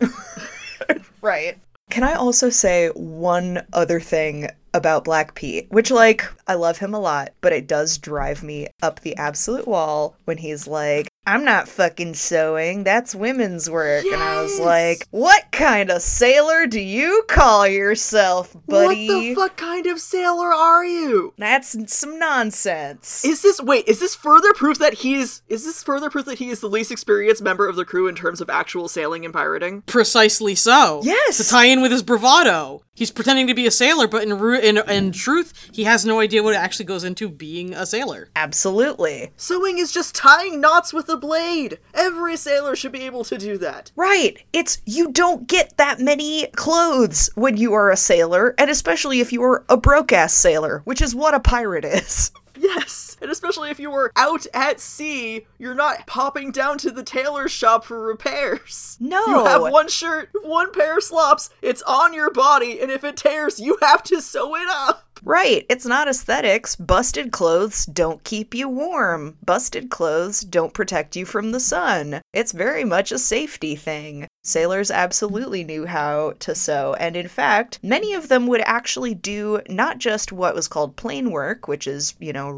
Right. 1.20 1.58
Can 1.90 2.04
I 2.04 2.14
also 2.14 2.48
say 2.48 2.88
one 2.88 3.66
other 3.72 3.98
thing 3.98 4.50
about 4.74 5.04
Black 5.04 5.34
Pete? 5.34 5.66
Which, 5.70 5.90
like, 5.90 6.24
I 6.46 6.54
love 6.54 6.78
him 6.78 6.94
a 6.94 7.00
lot, 7.00 7.30
but 7.40 7.52
it 7.52 7.66
does 7.66 7.98
drive 7.98 8.42
me 8.42 8.68
up 8.82 9.00
the 9.00 9.16
absolute 9.16 9.66
wall 9.66 10.16
when 10.24 10.38
he's 10.38 10.66
like, 10.66 11.08
I'm 11.28 11.44
not 11.44 11.68
fucking 11.68 12.14
sewing. 12.14 12.84
That's 12.84 13.14
women's 13.14 13.68
work. 13.68 14.02
And 14.06 14.22
I 14.22 14.40
was 14.40 14.58
like, 14.58 15.06
what 15.10 15.52
kind 15.52 15.90
of 15.90 16.00
sailor 16.00 16.66
do 16.66 16.80
you 16.80 17.22
call 17.28 17.68
yourself, 17.68 18.56
buddy? 18.66 19.08
What 19.08 19.20
the 19.20 19.34
fuck 19.34 19.56
kind 19.58 19.86
of 19.86 20.00
sailor 20.00 20.50
are 20.50 20.86
you? 20.86 21.34
That's 21.36 21.76
some 21.94 22.18
nonsense. 22.18 23.26
Is 23.26 23.42
this 23.42 23.60
wait, 23.60 23.86
is 23.86 24.00
this 24.00 24.14
further 24.14 24.54
proof 24.54 24.78
that 24.78 24.94
he's 24.94 25.42
is 25.48 25.66
this 25.66 25.82
further 25.82 26.08
proof 26.08 26.24
that 26.24 26.38
he 26.38 26.48
is 26.48 26.60
the 26.60 26.66
least 26.66 26.90
experienced 26.90 27.42
member 27.42 27.68
of 27.68 27.76
the 27.76 27.84
crew 27.84 28.08
in 28.08 28.14
terms 28.14 28.40
of 28.40 28.48
actual 28.48 28.88
sailing 28.88 29.26
and 29.26 29.34
pirating? 29.34 29.82
Precisely 29.82 30.54
so. 30.54 31.02
Yes. 31.04 31.36
To 31.36 31.44
tie 31.46 31.66
in 31.66 31.82
with 31.82 31.92
his 31.92 32.02
bravado. 32.02 32.82
He's 32.94 33.12
pretending 33.12 33.46
to 33.46 33.54
be 33.54 33.64
a 33.64 33.70
sailor, 33.70 34.08
but 34.08 34.24
in, 34.24 34.36
ru- 34.36 34.57
in 34.58 34.78
in 34.88 35.12
truth, 35.12 35.70
he 35.72 35.84
has 35.84 36.04
no 36.04 36.20
idea 36.20 36.42
what 36.42 36.54
it 36.54 36.58
actually 36.58 36.84
goes 36.86 37.04
into 37.04 37.28
being 37.28 37.74
a 37.74 37.86
sailor. 37.86 38.28
Absolutely. 38.36 39.32
Sewing 39.36 39.78
is 39.78 39.92
just 39.92 40.14
tying 40.14 40.60
knots 40.60 40.92
with 40.92 41.08
a 41.08 41.16
blade. 41.16 41.78
Every 41.94 42.36
sailor 42.36 42.76
should 42.76 42.92
be 42.92 43.02
able 43.02 43.24
to 43.24 43.38
do 43.38 43.58
that. 43.58 43.92
Right. 43.96 44.42
It's 44.52 44.80
you 44.84 45.12
don't 45.12 45.46
get 45.46 45.76
that 45.76 46.00
many 46.00 46.46
clothes 46.48 47.30
when 47.34 47.56
you 47.56 47.74
are 47.74 47.90
a 47.90 47.96
sailor, 47.96 48.54
and 48.58 48.70
especially 48.70 49.20
if 49.20 49.32
you 49.32 49.42
are 49.42 49.64
a 49.68 49.76
broke 49.76 50.12
ass 50.12 50.34
sailor, 50.34 50.82
which 50.84 51.02
is 51.02 51.14
what 51.14 51.34
a 51.34 51.40
pirate 51.40 51.84
is. 51.84 52.30
Yes, 52.60 53.07
and 53.20 53.30
especially 53.30 53.70
if 53.70 53.80
you 53.80 53.90
were 53.90 54.12
out 54.16 54.46
at 54.54 54.80
sea, 54.80 55.46
you're 55.58 55.74
not 55.74 56.06
popping 56.06 56.50
down 56.52 56.78
to 56.78 56.90
the 56.90 57.02
tailor's 57.02 57.52
shop 57.52 57.84
for 57.84 58.00
repairs. 58.00 58.96
No. 59.00 59.24
You 59.26 59.44
have 59.44 59.62
one 59.62 59.88
shirt, 59.88 60.30
one 60.42 60.72
pair 60.72 60.98
of 60.98 61.04
slops, 61.04 61.50
it's 61.62 61.82
on 61.82 62.14
your 62.14 62.30
body, 62.30 62.80
and 62.80 62.90
if 62.90 63.04
it 63.04 63.16
tears, 63.16 63.60
you 63.60 63.78
have 63.82 64.02
to 64.04 64.20
sew 64.20 64.54
it 64.54 64.68
up. 64.68 65.04
Right. 65.24 65.66
It's 65.68 65.86
not 65.86 66.08
aesthetics. 66.08 66.76
Busted 66.76 67.32
clothes 67.32 67.86
don't 67.86 68.22
keep 68.22 68.54
you 68.54 68.68
warm. 68.68 69.36
Busted 69.44 69.90
clothes 69.90 70.40
don't 70.40 70.74
protect 70.74 71.16
you 71.16 71.24
from 71.24 71.50
the 71.50 71.60
sun. 71.60 72.20
It's 72.32 72.52
very 72.52 72.84
much 72.84 73.10
a 73.10 73.18
safety 73.18 73.74
thing. 73.74 74.28
Sailors 74.44 74.90
absolutely 74.90 75.64
knew 75.64 75.84
how 75.84 76.34
to 76.38 76.54
sew, 76.54 76.94
and 76.98 77.16
in 77.16 77.28
fact, 77.28 77.80
many 77.82 78.14
of 78.14 78.28
them 78.28 78.46
would 78.46 78.62
actually 78.64 79.12
do 79.12 79.60
not 79.68 79.98
just 79.98 80.32
what 80.32 80.54
was 80.54 80.68
called 80.68 80.96
plain 80.96 81.30
work, 81.30 81.68
which 81.68 81.86
is, 81.86 82.14
you 82.18 82.32
know, 82.32 82.48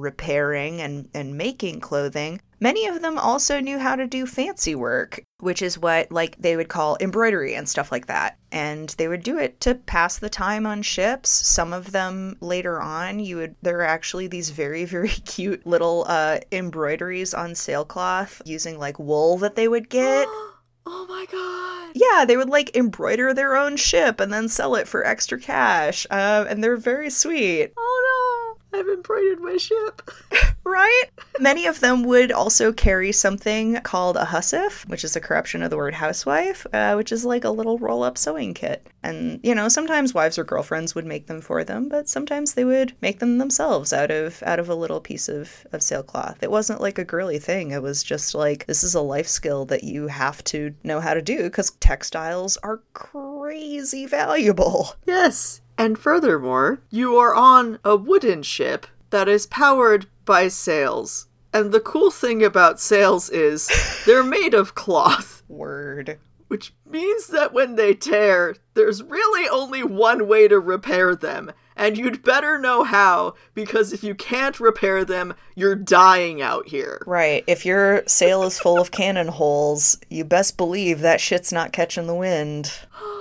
repairing 0.51 0.81
and, 0.81 1.09
and 1.15 1.37
making 1.37 1.81
clothing. 1.81 2.41
Many 2.61 2.87
of 2.87 3.01
them 3.01 3.19
also 3.19 3.59
knew 3.61 3.79
how 3.79 3.97
to 3.97 4.07
do 4.07 4.27
fancy 4.27 4.75
work, 4.75 5.23
which 5.39 5.63
is 5.63 5.79
what 5.79 6.13
like 6.13 6.37
they 6.39 6.57
would 6.57 6.69
call 6.69 6.99
embroidery 7.01 7.55
and 7.55 7.67
stuff 7.67 7.91
like 7.91 8.07
that. 8.07 8.37
And 8.53 8.91
they 8.99 9.09
would 9.09 9.23
do 9.23 9.39
it 9.39 9.61
to 9.61 9.77
pass 9.77 10.19
the 10.19 10.29
time 10.29 10.67
on 10.67 10.83
ships. 10.83 11.31
Some 11.31 11.73
of 11.73 11.93
them 11.93 12.37
later 12.41 12.81
on, 12.81 13.19
you 13.19 13.37
would 13.37 13.55
there 13.63 13.79
are 13.79 13.87
actually 13.87 14.27
these 14.27 14.51
very 14.51 14.85
very 14.85 15.09
cute 15.25 15.67
little 15.67 16.05
uh 16.07 16.41
embroideries 16.53 17.33
on 17.33 17.55
sailcloth 17.55 18.43
using 18.45 18.79
like 18.79 18.99
wool 18.99 19.39
that 19.39 19.57
they 19.57 19.69
would 19.69 19.89
get. 19.89 20.29
Oh 20.87 21.07
my 21.07 21.27
god. 21.31 21.93
Yeah, 21.95 22.25
they 22.25 22.39
would 22.39 22.49
like 22.49 22.75
embroider 22.75 23.35
their 23.35 23.55
own 23.55 23.77
ship 23.77 24.19
and 24.19 24.33
then 24.33 24.49
sell 24.49 24.75
it 24.75 24.89
for 24.89 25.07
extra 25.07 25.39
cash. 25.39 26.07
Uh, 26.11 26.47
and 26.49 26.65
they're 26.65 26.79
very 26.79 27.11
sweet. 27.11 27.73
Oh 27.77 28.01
no, 28.03 28.40
I've 28.73 28.89
embroidered 28.89 29.41
my 29.41 29.57
ship. 29.57 30.11
Right? 30.63 31.05
Many 31.41 31.67
of 31.67 31.81
them 31.81 32.05
would 32.05 32.31
also 32.31 32.73
carry 32.73 33.13
something 33.13 33.81
called 33.81 34.17
a 34.17 34.27
hussif, 34.27 34.87
which 34.89 35.05
is 35.05 35.17
a 35.17 35.21
corruption 35.21 35.63
of 35.63 35.71
the 35.71 35.77
word 35.77 35.95
housewife, 35.95 36.67
uh, 36.73 36.95
which 36.95 37.11
is 37.11 37.25
like 37.25 37.45
a 37.45 37.51
little 37.51 37.79
roll 37.79 38.05
up 38.05 38.17
sewing 38.17 38.55
kit. 38.55 38.87
And, 39.03 39.41
you 39.43 39.55
know, 39.55 39.69
sometimes 39.69 40.15
wives 40.15 40.39
or 40.39 40.45
girlfriends 40.45 40.95
would 40.95 41.07
make 41.07 41.27
them 41.27 41.41
for 41.41 41.65
them, 41.65 41.89
but 41.89 42.09
sometimes 42.09 42.55
they 42.55 42.65
would 42.65 42.93
make 43.01 43.19
them 43.19 43.39
themselves 43.39 43.93
out 43.93 44.11
of 44.11 44.43
out 44.45 44.61
of 44.61 44.69
a 44.69 44.75
little 44.75 45.01
piece 45.01 45.29
of, 45.29 45.67
of 45.73 45.83
sailcloth. 45.83 46.43
It 46.43 46.51
wasn't 46.51 46.83
like 46.83 46.99
a 46.99 47.05
girly 47.05 47.39
thing. 47.39 47.71
It 47.71 47.83
was 47.83 48.03
just 48.03 48.35
like 48.35 48.67
this 48.67 48.85
is 48.85 48.95
a 48.95 49.01
life 49.01 49.29
skill 49.29 49.65
that 49.67 49.83
you 49.83 50.09
have 50.09 50.45
to 50.45 50.75
know 50.85 51.01
how 51.01 51.15
to 51.15 51.23
do 51.23 51.45
because 51.45 51.71
textiles 51.81 52.59
are 52.59 52.83
crazy 52.93 54.07
valuable. 54.07 54.95
Yes, 55.07 55.63
and 55.81 55.99
furthermore, 55.99 56.83
you 56.91 57.17
are 57.17 57.35
on 57.35 57.79
a 57.87 57.97
wooden 57.97 58.43
ship 58.43 58.87
that 59.09 59.31
is 59.31 59.47
powered 59.47 60.05
by 60.27 60.47
sails. 60.47 61.29
And 61.55 61.73
the 61.73 61.81
cool 61.81 62.11
thing 62.11 62.45
about 62.45 62.79
sails 62.79 63.31
is 63.31 63.71
they're 64.05 64.23
made 64.23 64.53
of 64.53 64.75
cloth, 64.75 65.43
Word. 65.49 66.19
which 66.49 66.75
means 66.85 67.29
that 67.29 67.55
when 67.55 67.77
they 67.77 67.95
tear, 67.95 68.57
there's 68.75 69.03
really 69.03 69.49
only 69.49 69.83
one 69.83 70.29
way 70.29 70.49
to 70.49 70.61
repair 70.61 71.17
them. 71.17 71.51
And 71.75 71.97
you'd 71.97 72.23
better 72.23 72.59
know 72.59 72.85
how, 72.85 73.33
because 73.55 73.95
if 73.95 74.05
you 74.05 74.15
can't 74.15 74.61
repair 74.61 75.03
them, 75.03 75.33
you're 75.57 75.77
dying 75.77 76.43
out 76.43 76.69
here. 76.69 77.03
Right. 77.07 77.43
If 77.47 77.65
your 77.65 78.03
sail 78.07 78.43
is 78.43 78.61
full 78.61 78.79
of 78.79 78.91
cannon 78.91 79.29
holes, 79.29 79.99
you 80.11 80.27
best 80.27 80.59
believe 80.59 81.01
that 81.01 81.23
shit's 81.23 81.55
not 81.55 81.73
catching 81.73 82.07
the 82.07 82.15
wind. 82.15 82.71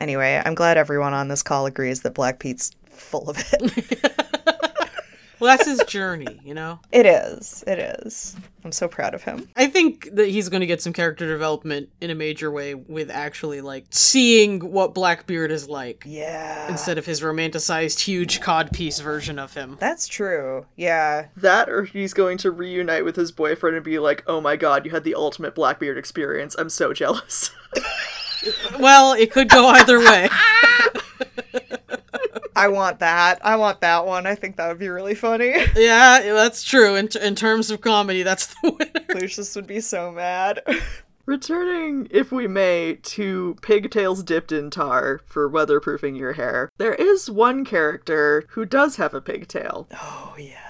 No. 0.00 0.04
Anyway, 0.04 0.42
I'm 0.44 0.54
glad 0.54 0.76
everyone 0.76 1.12
on 1.12 1.28
this 1.28 1.42
call 1.42 1.66
agrees 1.66 2.02
that 2.02 2.14
Black 2.14 2.38
Pete's 2.38 2.72
full 2.86 3.28
of 3.28 3.38
it. 3.52 4.00
Well, 5.40 5.56
that's 5.56 5.66
his 5.66 5.82
journey, 5.88 6.38
you 6.44 6.52
know? 6.52 6.80
it 6.92 7.06
is. 7.06 7.64
It 7.66 7.78
is. 7.78 8.36
I'm 8.62 8.72
so 8.72 8.88
proud 8.88 9.14
of 9.14 9.22
him. 9.22 9.48
I 9.56 9.68
think 9.68 10.10
that 10.14 10.28
he's 10.28 10.50
going 10.50 10.60
to 10.60 10.66
get 10.66 10.82
some 10.82 10.92
character 10.92 11.26
development 11.26 11.88
in 12.02 12.10
a 12.10 12.14
major 12.14 12.50
way 12.50 12.74
with 12.74 13.10
actually, 13.10 13.62
like, 13.62 13.86
seeing 13.88 14.60
what 14.70 14.92
Blackbeard 14.92 15.50
is 15.50 15.66
like. 15.66 16.04
Yeah. 16.06 16.68
Instead 16.68 16.98
of 16.98 17.06
his 17.06 17.22
romanticized, 17.22 18.00
huge 18.00 18.42
codpiece 18.42 19.00
version 19.00 19.38
of 19.38 19.54
him. 19.54 19.78
That's 19.80 20.06
true. 20.06 20.66
Yeah. 20.76 21.28
That 21.38 21.70
or 21.70 21.84
he's 21.84 22.12
going 22.12 22.36
to 22.38 22.50
reunite 22.50 23.06
with 23.06 23.16
his 23.16 23.32
boyfriend 23.32 23.76
and 23.76 23.84
be 23.84 23.98
like, 23.98 24.22
oh 24.26 24.42
my 24.42 24.56
god, 24.56 24.84
you 24.84 24.90
had 24.90 25.04
the 25.04 25.14
ultimate 25.14 25.54
Blackbeard 25.54 25.96
experience. 25.96 26.54
I'm 26.58 26.68
so 26.68 26.92
jealous. 26.92 27.50
Well, 28.78 29.12
it 29.12 29.30
could 29.30 29.48
go 29.48 29.66
either 29.68 29.98
way. 29.98 30.28
I 32.56 32.68
want 32.68 32.98
that. 32.98 33.38
I 33.44 33.56
want 33.56 33.80
that 33.80 34.04
one. 34.06 34.26
I 34.26 34.34
think 34.34 34.56
that 34.56 34.68
would 34.68 34.78
be 34.78 34.88
really 34.88 35.14
funny. 35.14 35.54
Yeah, 35.76 36.20
that's 36.34 36.62
true. 36.62 36.94
In, 36.96 37.08
in 37.22 37.34
terms 37.34 37.70
of 37.70 37.80
comedy, 37.80 38.22
that's 38.22 38.46
the 38.62 38.70
winner. 38.78 39.20
Lucius 39.20 39.54
would 39.56 39.66
be 39.66 39.80
so 39.80 40.10
mad. 40.10 40.60
Returning, 41.26 42.08
if 42.10 42.32
we 42.32 42.48
may, 42.48 42.98
to 43.02 43.56
pigtails 43.62 44.22
dipped 44.22 44.52
in 44.52 44.68
tar 44.68 45.20
for 45.26 45.48
weatherproofing 45.48 46.18
your 46.18 46.32
hair, 46.32 46.70
there 46.78 46.94
is 46.94 47.30
one 47.30 47.64
character 47.64 48.44
who 48.50 48.64
does 48.64 48.96
have 48.96 49.14
a 49.14 49.20
pigtail. 49.20 49.86
oh, 49.94 50.34
yes. 50.38 50.69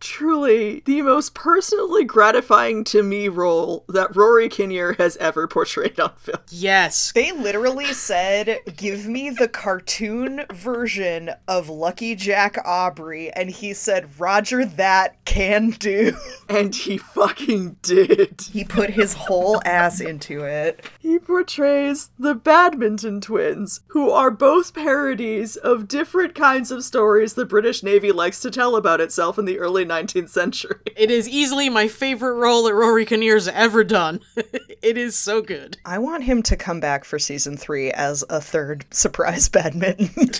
Truly, 0.00 0.82
the 0.84 1.02
most 1.02 1.34
personally 1.34 2.04
gratifying 2.04 2.84
to 2.84 3.02
me 3.02 3.28
role 3.28 3.84
that 3.88 4.14
Rory 4.14 4.48
Kinnear 4.48 4.94
has 4.94 5.16
ever 5.16 5.46
portrayed 5.48 5.98
on 5.98 6.12
film. 6.16 6.38
Yes. 6.50 7.12
They 7.12 7.32
literally 7.32 7.92
said, 7.92 8.60
"Give 8.76 9.06
me 9.06 9.30
the 9.30 9.48
cartoon 9.48 10.44
version 10.52 11.32
of 11.46 11.68
Lucky 11.68 12.14
Jack 12.14 12.58
Aubrey," 12.64 13.30
and 13.32 13.50
he 13.50 13.74
said, 13.74 14.20
"Roger 14.20 14.64
that 14.64 15.16
can 15.24 15.70
do." 15.70 16.16
And 16.48 16.74
he 16.74 16.96
fucking 16.96 17.76
did. 17.82 18.40
He 18.50 18.64
put 18.64 18.88
his 18.90 19.12
whole 19.12 19.60
ass 19.66 20.00
into 20.00 20.44
it. 20.44 20.82
He 20.98 21.18
portrays 21.18 22.08
the 22.18 22.34
Badminton 22.34 23.20
twins, 23.20 23.80
who 23.88 24.10
are 24.10 24.30
both 24.30 24.74
parodies 24.74 25.56
of 25.56 25.88
different 25.88 26.34
kinds 26.34 26.70
of 26.70 26.84
stories 26.84 27.34
the 27.34 27.44
British 27.44 27.82
Navy 27.82 28.12
likes 28.12 28.40
to 28.40 28.50
tell 28.50 28.76
about 28.76 29.02
itself 29.02 29.38
in 29.38 29.44
the 29.44 29.58
early 29.58 29.84
19th 29.88 30.28
century. 30.30 30.76
It 30.98 31.12
is 31.12 31.28
easily 31.28 31.68
my 31.68 31.86
favorite 31.86 32.34
role 32.34 32.64
that 32.64 32.74
Rory 32.74 33.06
Kinnear's 33.06 33.46
ever 33.46 33.84
done. 33.84 34.18
it 34.82 34.98
is 34.98 35.16
so 35.16 35.40
good. 35.40 35.76
I 35.84 35.98
want 35.98 36.24
him 36.24 36.42
to 36.42 36.56
come 36.56 36.80
back 36.80 37.04
for 37.04 37.20
season 37.20 37.56
three 37.56 37.92
as 37.92 38.24
a 38.28 38.40
third 38.40 38.84
surprise 38.92 39.48
badminton. 39.48 40.30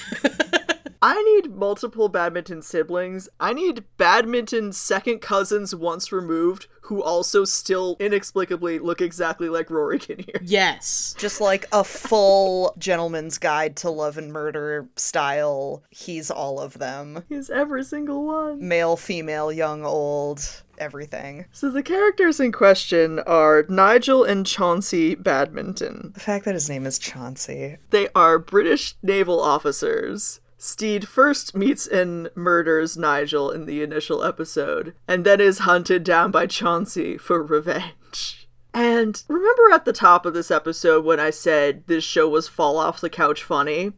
I 1.00 1.22
need 1.22 1.54
multiple 1.54 2.08
badminton 2.08 2.62
siblings. 2.62 3.28
I 3.38 3.52
need 3.52 3.84
badminton 3.98 4.72
second 4.72 5.20
cousins 5.20 5.76
once 5.76 6.10
removed 6.10 6.66
who 6.88 7.02
also 7.02 7.44
still 7.44 7.96
inexplicably 8.00 8.78
look 8.78 9.02
exactly 9.02 9.50
like 9.50 9.68
Rory 9.70 9.98
Kinnear. 9.98 10.40
Yes. 10.42 11.14
Just 11.18 11.38
like 11.38 11.66
a 11.70 11.84
full 11.84 12.74
gentleman's 12.78 13.36
guide 13.36 13.76
to 13.76 13.90
love 13.90 14.16
and 14.16 14.32
murder 14.32 14.88
style. 14.96 15.82
He's 15.90 16.30
all 16.30 16.58
of 16.58 16.78
them. 16.78 17.24
He's 17.28 17.50
every 17.50 17.84
single 17.84 18.24
one. 18.24 18.66
Male, 18.66 18.96
female, 18.96 19.52
young, 19.52 19.84
old, 19.84 20.62
everything. 20.78 21.44
So 21.52 21.70
the 21.70 21.82
characters 21.82 22.40
in 22.40 22.52
question 22.52 23.18
are 23.20 23.66
Nigel 23.68 24.24
and 24.24 24.46
Chauncey 24.46 25.14
Badminton. 25.14 26.12
The 26.14 26.20
fact 26.20 26.46
that 26.46 26.54
his 26.54 26.70
name 26.70 26.86
is 26.86 26.98
Chauncey. 26.98 27.76
They 27.90 28.08
are 28.14 28.38
British 28.38 28.96
naval 29.02 29.40
officers. 29.40 30.40
Stede 30.60 31.06
first 31.06 31.54
meets 31.56 31.86
and 31.86 32.30
murders 32.34 32.96
Nigel 32.96 33.52
in 33.52 33.64
the 33.64 33.80
initial 33.80 34.24
episode, 34.24 34.92
and 35.06 35.24
then 35.24 35.40
is 35.40 35.60
hunted 35.60 36.02
down 36.02 36.32
by 36.32 36.46
Chauncey 36.46 37.16
for 37.16 37.42
revenge. 37.42 38.48
And 38.74 39.22
remember 39.28 39.72
at 39.72 39.84
the 39.84 39.92
top 39.92 40.26
of 40.26 40.34
this 40.34 40.50
episode 40.50 41.04
when 41.04 41.20
I 41.20 41.30
said 41.30 41.84
this 41.86 42.02
show 42.02 42.28
was 42.28 42.48
fall 42.48 42.76
off 42.76 43.00
the 43.00 43.08
couch 43.08 43.42
funny? 43.44 43.92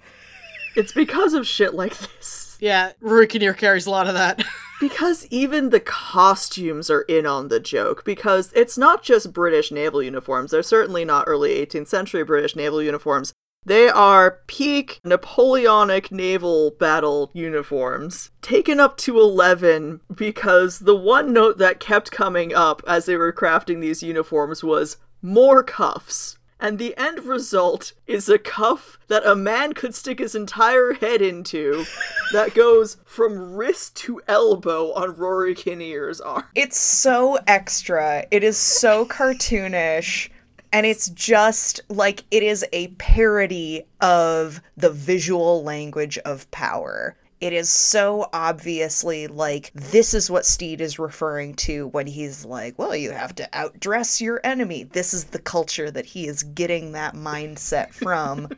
It's 0.77 0.93
because 0.93 1.33
of 1.33 1.47
shit 1.47 1.75
like 1.75 1.97
this. 1.97 2.59
Yeah, 2.61 2.93
Kinnear 3.01 3.55
carries 3.55 3.87
a 3.87 3.91
lot 3.91 4.07
of 4.07 4.15
that. 4.15 4.43
Because 4.81 5.27
even 5.29 5.69
the 5.69 5.79
costumes 5.79 6.89
are 6.89 7.03
in 7.03 7.27
on 7.27 7.49
the 7.49 7.61
joke, 7.61 8.03
because 8.03 8.51
it's 8.55 8.79
not 8.79 9.03
just 9.03 9.35
British 9.35 9.71
naval 9.71 10.03
uniforms. 10.03 10.53
They're 10.53 10.63
certainly 10.63 11.05
not 11.05 11.25
early 11.27 11.51
18th 11.51 11.89
century 11.89 12.25
British 12.25 12.57
naval 12.57 12.83
uniforms. 12.83 13.35
They 13.65 13.89
are 13.89 14.41
peak 14.47 15.01
Napoleonic 15.05 16.11
naval 16.11 16.71
battle 16.71 17.31
uniforms, 17.35 18.31
taken 18.41 18.81
up 18.81 18.97
to 18.99 19.19
11 19.19 20.01
because 20.15 20.81
the 20.81 20.97
one 20.97 21.33
note 21.33 21.59
that 21.59 21.79
kept 21.79 22.11
coming 22.11 22.55
up 22.55 22.83
as 22.87 23.05
they 23.05 23.17
were 23.17 23.33
crafting 23.33 23.81
these 23.81 24.03
uniforms 24.03 24.65
was 24.65 24.97
more 25.21 25.63
cuffs. 25.63 26.39
And 26.59 26.79
the 26.79 26.97
end 26.99 27.25
result 27.25 27.93
is 28.07 28.29
a 28.29 28.39
cuff 28.39 28.99
that 29.09 29.27
a 29.27 29.35
man 29.35 29.73
could 29.73 29.95
stick 29.95 30.19
his 30.19 30.35
entire 30.35 30.93
head 30.93 31.23
into 31.23 31.85
that 32.33 32.55
goes 32.55 32.99
from 33.05 33.55
wrist 33.55 33.97
to 33.97 34.21
elbow 34.29 34.93
on 34.93 35.17
Rory 35.17 35.55
Kinnear's 35.55 36.21
arm. 36.21 36.45
It's 36.55 36.79
so 36.79 37.39
extra. 37.47 38.27
It 38.31 38.45
is 38.45 38.59
so 38.59 39.07
cartoonish. 39.07 40.29
And 40.73 40.87
it's 40.87 41.09
just 41.11 41.81
like 41.89 42.25
it 42.31 42.43
is 42.43 42.65
a 42.73 42.89
parody 42.89 43.85
of 44.01 44.63
the 44.77 44.91
visual 44.91 45.63
language 45.65 46.19
of 46.19 46.51
power. 46.51 47.17
It 47.41 47.53
is 47.55 47.71
so 47.71 48.29
obviously 48.33 49.27
like 49.27 49.73
this 49.73 50.13
is 50.13 50.31
what 50.31 50.45
Stede 50.45 50.81
is 50.81 50.99
referring 50.99 51.55
to 51.55 51.89
when 51.89 52.07
he's 52.07 52.45
like, 52.45 52.79
well, 52.79 52.95
you 52.95 53.13
have 53.13 53.35
to 53.37 53.49
outdress 53.53 54.21
your 54.21 54.41
enemy. 54.45 54.85
This 54.85 55.15
is 55.15 55.25
the 55.25 55.39
culture 55.39 55.91
that 55.91 56.07
he 56.07 56.27
is 56.29 56.43
getting 56.43 56.93
that 56.93 57.15
mindset 57.15 57.93
from. 57.93 58.49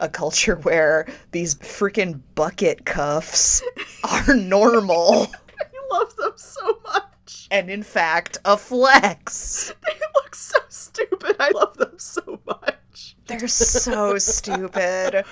a 0.00 0.08
culture 0.08 0.54
where 0.56 1.06
these 1.32 1.56
freaking 1.56 2.20
bucket 2.36 2.84
cuffs 2.86 3.60
are 4.04 4.34
normal 4.36 5.26
I 5.60 5.94
love 5.94 6.14
them 6.16 6.32
so 6.36 6.78
much. 6.84 7.02
And, 7.50 7.70
in 7.70 7.82
fact, 7.82 8.38
a 8.44 8.56
flex. 8.56 9.72
They 9.86 10.00
look 10.14 10.34
so 10.34 10.58
stupid. 10.68 11.36
I 11.40 11.50
love 11.50 11.76
them 11.76 11.98
so 11.98 12.40
much. 12.46 13.16
They're 13.26 13.48
so 13.48 14.18
stupid. 14.18 15.24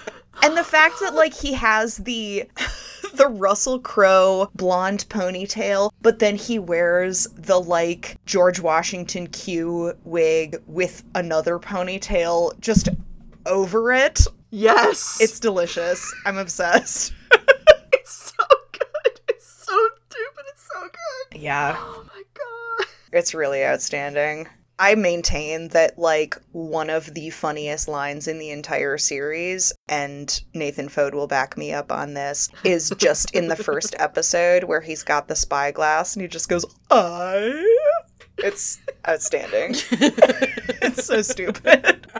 And 0.42 0.56
the 0.56 0.64
fact 0.64 0.96
that 1.00 1.14
like 1.14 1.34
he 1.34 1.54
has 1.54 1.98
the 1.98 2.44
the 3.14 3.26
Russell 3.26 3.80
Crowe 3.80 4.50
blonde 4.54 5.06
ponytail, 5.08 5.90
but 6.02 6.18
then 6.18 6.36
he 6.36 6.58
wears 6.58 7.26
the 7.36 7.60
like 7.60 8.16
George 8.26 8.60
Washington 8.60 9.26
Q 9.28 9.94
wig 10.04 10.62
with 10.66 11.02
another 11.14 11.58
ponytail 11.58 12.58
just 12.60 12.88
over 13.46 13.92
it. 13.92 14.26
Yes. 14.50 15.18
It's 15.20 15.40
delicious. 15.40 16.14
I'm 16.24 16.36
obsessed. 16.38 17.12
it's 17.92 18.32
so 18.36 18.44
good. 18.72 19.20
It's 19.28 19.46
so 19.46 19.88
stupid. 20.08 20.44
It's 20.48 20.55
so 20.72 20.80
good. 20.82 21.40
Yeah, 21.40 21.76
Oh 21.78 22.04
my 22.06 22.22
god. 22.34 22.86
it's 23.12 23.34
really 23.34 23.64
outstanding. 23.64 24.48
I 24.78 24.94
maintain 24.94 25.68
that 25.68 25.98
like 25.98 26.36
one 26.52 26.90
of 26.90 27.14
the 27.14 27.30
funniest 27.30 27.88
lines 27.88 28.28
in 28.28 28.38
the 28.38 28.50
entire 28.50 28.98
series, 28.98 29.72
and 29.88 30.38
Nathan 30.52 30.88
Foad 30.90 31.14
will 31.14 31.26
back 31.26 31.56
me 31.56 31.72
up 31.72 31.90
on 31.90 32.12
this, 32.12 32.50
is 32.62 32.92
just 32.98 33.30
in 33.34 33.48
the 33.48 33.56
first 33.56 33.96
episode 33.98 34.64
where 34.64 34.82
he's 34.82 35.02
got 35.02 35.28
the 35.28 35.34
spyglass 35.36 36.14
and 36.14 36.20
he 36.22 36.28
just 36.28 36.50
goes, 36.50 36.66
I. 36.90 37.62
It's 38.38 38.78
outstanding. 39.08 39.76
it's 39.92 41.04
so 41.06 41.22
stupid. 41.22 42.06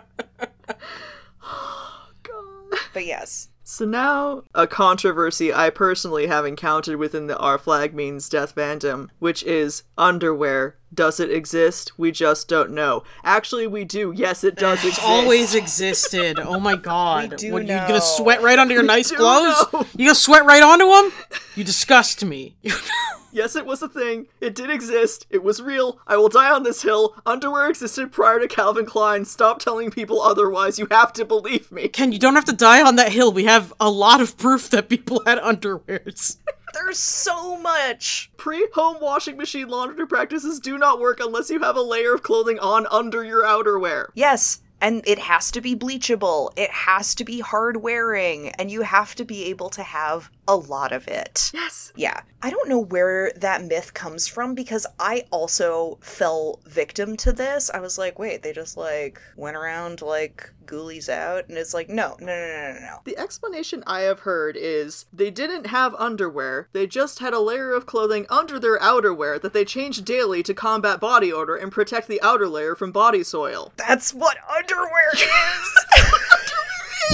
Oh 1.48 2.08
god. 2.22 2.78
But 2.94 3.04
yes. 3.06 3.48
So 3.68 3.84
now, 3.84 4.44
a 4.54 4.68
controversy 4.68 5.52
I 5.52 5.70
personally 5.70 6.28
have 6.28 6.46
encountered 6.46 6.98
within 6.98 7.26
the 7.26 7.36
Our 7.38 7.58
Flag 7.58 7.94
Means 7.94 8.28
Death 8.28 8.54
fandom, 8.54 9.08
which 9.18 9.42
is 9.42 9.82
underwear. 9.98 10.76
Does 10.94 11.18
it 11.18 11.32
exist? 11.32 11.90
We 11.98 12.12
just 12.12 12.46
don't 12.46 12.70
know. 12.70 13.02
Actually, 13.24 13.66
we 13.66 13.84
do. 13.84 14.12
Yes, 14.14 14.44
it 14.44 14.54
does 14.54 14.78
It's 14.84 14.98
exist. 14.98 15.04
always 15.04 15.54
existed. 15.56 16.38
Oh 16.38 16.60
my 16.60 16.76
god. 16.92 17.38
do 17.38 17.54
what, 17.54 17.62
you 17.62 17.68
know. 17.68 17.88
gonna 17.88 18.00
sweat 18.00 18.40
right 18.40 18.56
under 18.56 18.72
your 18.72 18.84
nice 18.84 19.10
clothes? 19.10 19.56
know. 19.72 19.84
You 19.96 20.06
gonna 20.06 20.14
sweat 20.14 20.44
right 20.44 20.62
onto 20.62 20.86
them? 20.86 21.12
You 21.56 21.64
disgust 21.64 22.24
me. 22.24 22.54
Yes, 23.36 23.54
it 23.54 23.66
was 23.66 23.82
a 23.82 23.88
thing. 23.88 24.28
It 24.40 24.54
did 24.54 24.70
exist. 24.70 25.26
It 25.28 25.44
was 25.44 25.60
real. 25.60 25.98
I 26.06 26.16
will 26.16 26.30
die 26.30 26.50
on 26.50 26.62
this 26.62 26.80
hill. 26.80 27.14
Underwear 27.26 27.68
existed 27.68 28.10
prior 28.10 28.40
to 28.40 28.48
Calvin 28.48 28.86
Klein. 28.86 29.26
Stop 29.26 29.58
telling 29.58 29.90
people 29.90 30.22
otherwise. 30.22 30.78
You 30.78 30.86
have 30.90 31.12
to 31.12 31.24
believe 31.26 31.70
me. 31.70 31.88
Ken, 31.88 32.12
you 32.12 32.18
don't 32.18 32.34
have 32.34 32.46
to 32.46 32.54
die 32.54 32.80
on 32.80 32.96
that 32.96 33.12
hill. 33.12 33.30
We 33.30 33.44
have 33.44 33.74
a 33.78 33.90
lot 33.90 34.22
of 34.22 34.38
proof 34.38 34.70
that 34.70 34.88
people 34.88 35.22
had 35.26 35.36
underwears. 35.38 36.38
There's 36.72 36.98
so 36.98 37.58
much. 37.58 38.30
Pre 38.38 38.68
home 38.72 38.96
washing 39.02 39.36
machine 39.36 39.68
laundry 39.68 40.06
practices 40.06 40.58
do 40.58 40.78
not 40.78 40.98
work 40.98 41.20
unless 41.20 41.50
you 41.50 41.60
have 41.60 41.76
a 41.76 41.82
layer 41.82 42.14
of 42.14 42.22
clothing 42.22 42.58
on 42.58 42.86
under 42.90 43.22
your 43.22 43.42
outerwear. 43.42 44.06
Yes. 44.14 44.62
And 44.80 45.02
it 45.06 45.18
has 45.18 45.50
to 45.52 45.60
be 45.60 45.74
bleachable. 45.74 46.52
It 46.56 46.70
has 46.70 47.14
to 47.16 47.24
be 47.24 47.40
hard 47.40 47.78
wearing. 47.78 48.50
And 48.50 48.70
you 48.70 48.82
have 48.82 49.14
to 49.16 49.24
be 49.24 49.44
able 49.46 49.70
to 49.70 49.82
have 49.82 50.30
a 50.46 50.56
lot 50.56 50.92
of 50.92 51.08
it. 51.08 51.50
Yes. 51.54 51.92
Yeah. 51.96 52.20
I 52.42 52.50
don't 52.50 52.68
know 52.68 52.78
where 52.78 53.32
that 53.36 53.64
myth 53.64 53.94
comes 53.94 54.26
from 54.28 54.54
because 54.54 54.86
I 54.98 55.24
also 55.30 55.98
fell 56.00 56.60
victim 56.66 57.16
to 57.18 57.32
this. 57.32 57.70
I 57.70 57.80
was 57.80 57.98
like, 57.98 58.18
wait, 58.18 58.42
they 58.42 58.52
just 58.52 58.76
like 58.76 59.20
went 59.36 59.56
around 59.56 60.02
like 60.02 60.52
ghoulies 60.66 61.08
out. 61.08 61.48
And 61.48 61.56
it's 61.56 61.74
like, 61.74 61.88
no, 61.88 62.16
no, 62.20 62.26
no, 62.26 62.46
no, 62.48 62.72
no, 62.72 62.80
no. 62.80 62.98
The 63.04 63.18
explanation 63.18 63.82
I 63.86 64.00
have 64.00 64.20
heard 64.20 64.56
is 64.56 65.06
they 65.12 65.30
didn't 65.30 65.66
have 65.66 65.94
underwear, 65.94 66.68
they 66.72 66.86
just 66.86 67.18
had 67.20 67.32
a 67.32 67.40
layer 67.40 67.72
of 67.72 67.86
clothing 67.86 68.26
under 68.28 68.58
their 68.58 68.78
outerwear 68.78 69.40
that 69.40 69.52
they 69.52 69.64
changed 69.64 70.04
daily 70.04 70.42
to 70.42 70.54
combat 70.54 71.00
body 71.00 71.32
odor 71.32 71.56
and 71.56 71.72
protect 71.72 72.08
the 72.08 72.20
outer 72.22 72.48
layer 72.48 72.74
from 72.74 72.92
body 72.92 73.22
soil. 73.22 73.72
That's 73.76 74.12
what 74.12 74.38
underwear 74.48 75.12
is. 75.14 75.86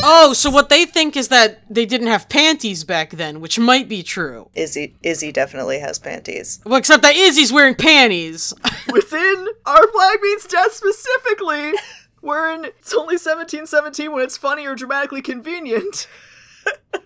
Oh, 0.04 0.32
so 0.32 0.50
what 0.50 0.68
they 0.68 0.84
think 0.84 1.16
is 1.16 1.28
that 1.28 1.62
they 1.68 1.84
didn't 1.84 2.06
have 2.06 2.28
panties 2.28 2.84
back 2.84 3.10
then, 3.10 3.40
which 3.40 3.58
might 3.58 3.88
be 3.88 4.02
true. 4.02 4.48
Izzy 4.54 4.94
Izzy 5.02 5.32
definitely 5.32 5.80
has 5.80 5.98
panties. 5.98 6.60
Well, 6.64 6.76
except 6.76 7.02
that 7.02 7.14
Izzy's 7.14 7.52
wearing 7.52 7.74
panties. 7.74 8.54
Within 8.92 9.48
our 9.66 9.86
flag 9.88 10.18
means 10.22 10.46
death 10.46 10.72
specifically, 10.72 11.72
wherein 12.22 12.64
it's 12.64 12.94
only 12.94 13.16
1717 13.16 14.10
when 14.10 14.24
it's 14.24 14.38
funny 14.38 14.66
or 14.66 14.74
dramatically 14.74 15.20
convenient. 15.20 16.08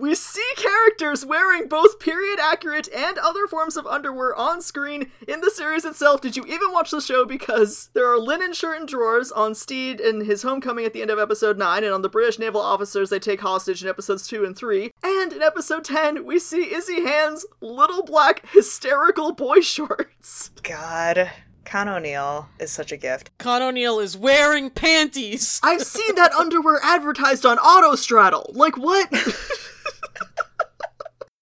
We 0.00 0.14
see 0.14 0.48
characters 0.56 1.26
wearing 1.26 1.68
both 1.68 2.00
period 2.00 2.38
accurate 2.40 2.88
and 2.90 3.18
other 3.18 3.46
forms 3.46 3.76
of 3.76 3.86
underwear 3.86 4.34
on 4.34 4.62
screen 4.62 5.10
in 5.28 5.42
the 5.42 5.50
series 5.50 5.84
itself. 5.84 6.22
Did 6.22 6.36
you 6.36 6.44
even 6.46 6.72
watch 6.72 6.90
the 6.90 7.02
show? 7.02 7.26
Because 7.26 7.90
there 7.92 8.10
are 8.10 8.18
linen 8.18 8.54
shirt 8.54 8.78
and 8.78 8.88
drawers 8.88 9.30
on 9.30 9.54
Stede 9.54 10.00
and 10.00 10.24
his 10.24 10.42
homecoming 10.42 10.86
at 10.86 10.94
the 10.94 11.02
end 11.02 11.10
of 11.10 11.18
episode 11.18 11.58
9, 11.58 11.84
and 11.84 11.92
on 11.92 12.00
the 12.00 12.08
British 12.08 12.38
naval 12.38 12.62
officers 12.62 13.10
they 13.10 13.18
take 13.18 13.42
hostage 13.42 13.82
in 13.82 13.90
episodes 13.90 14.26
2 14.26 14.42
and 14.42 14.56
3. 14.56 14.90
And 15.02 15.34
in 15.34 15.42
episode 15.42 15.84
10, 15.84 16.24
we 16.24 16.38
see 16.38 16.72
Izzy 16.72 17.04
Hand's 17.04 17.44
little 17.60 18.02
black 18.02 18.48
hysterical 18.48 19.32
boy 19.32 19.60
shorts. 19.60 20.50
God. 20.62 21.30
Con 21.70 21.88
O'Neill 21.88 22.48
is 22.58 22.72
such 22.72 22.90
a 22.90 22.96
gift. 22.96 23.30
Con 23.38 23.62
O'Neill 23.62 24.00
is 24.00 24.16
wearing 24.16 24.70
panties. 24.70 25.60
I've 25.62 25.82
seen 25.82 26.16
that 26.16 26.32
underwear 26.32 26.80
advertised 26.82 27.46
on 27.46 27.58
Autostraddle. 27.58 28.56
Like, 28.56 28.76
what? 28.76 29.08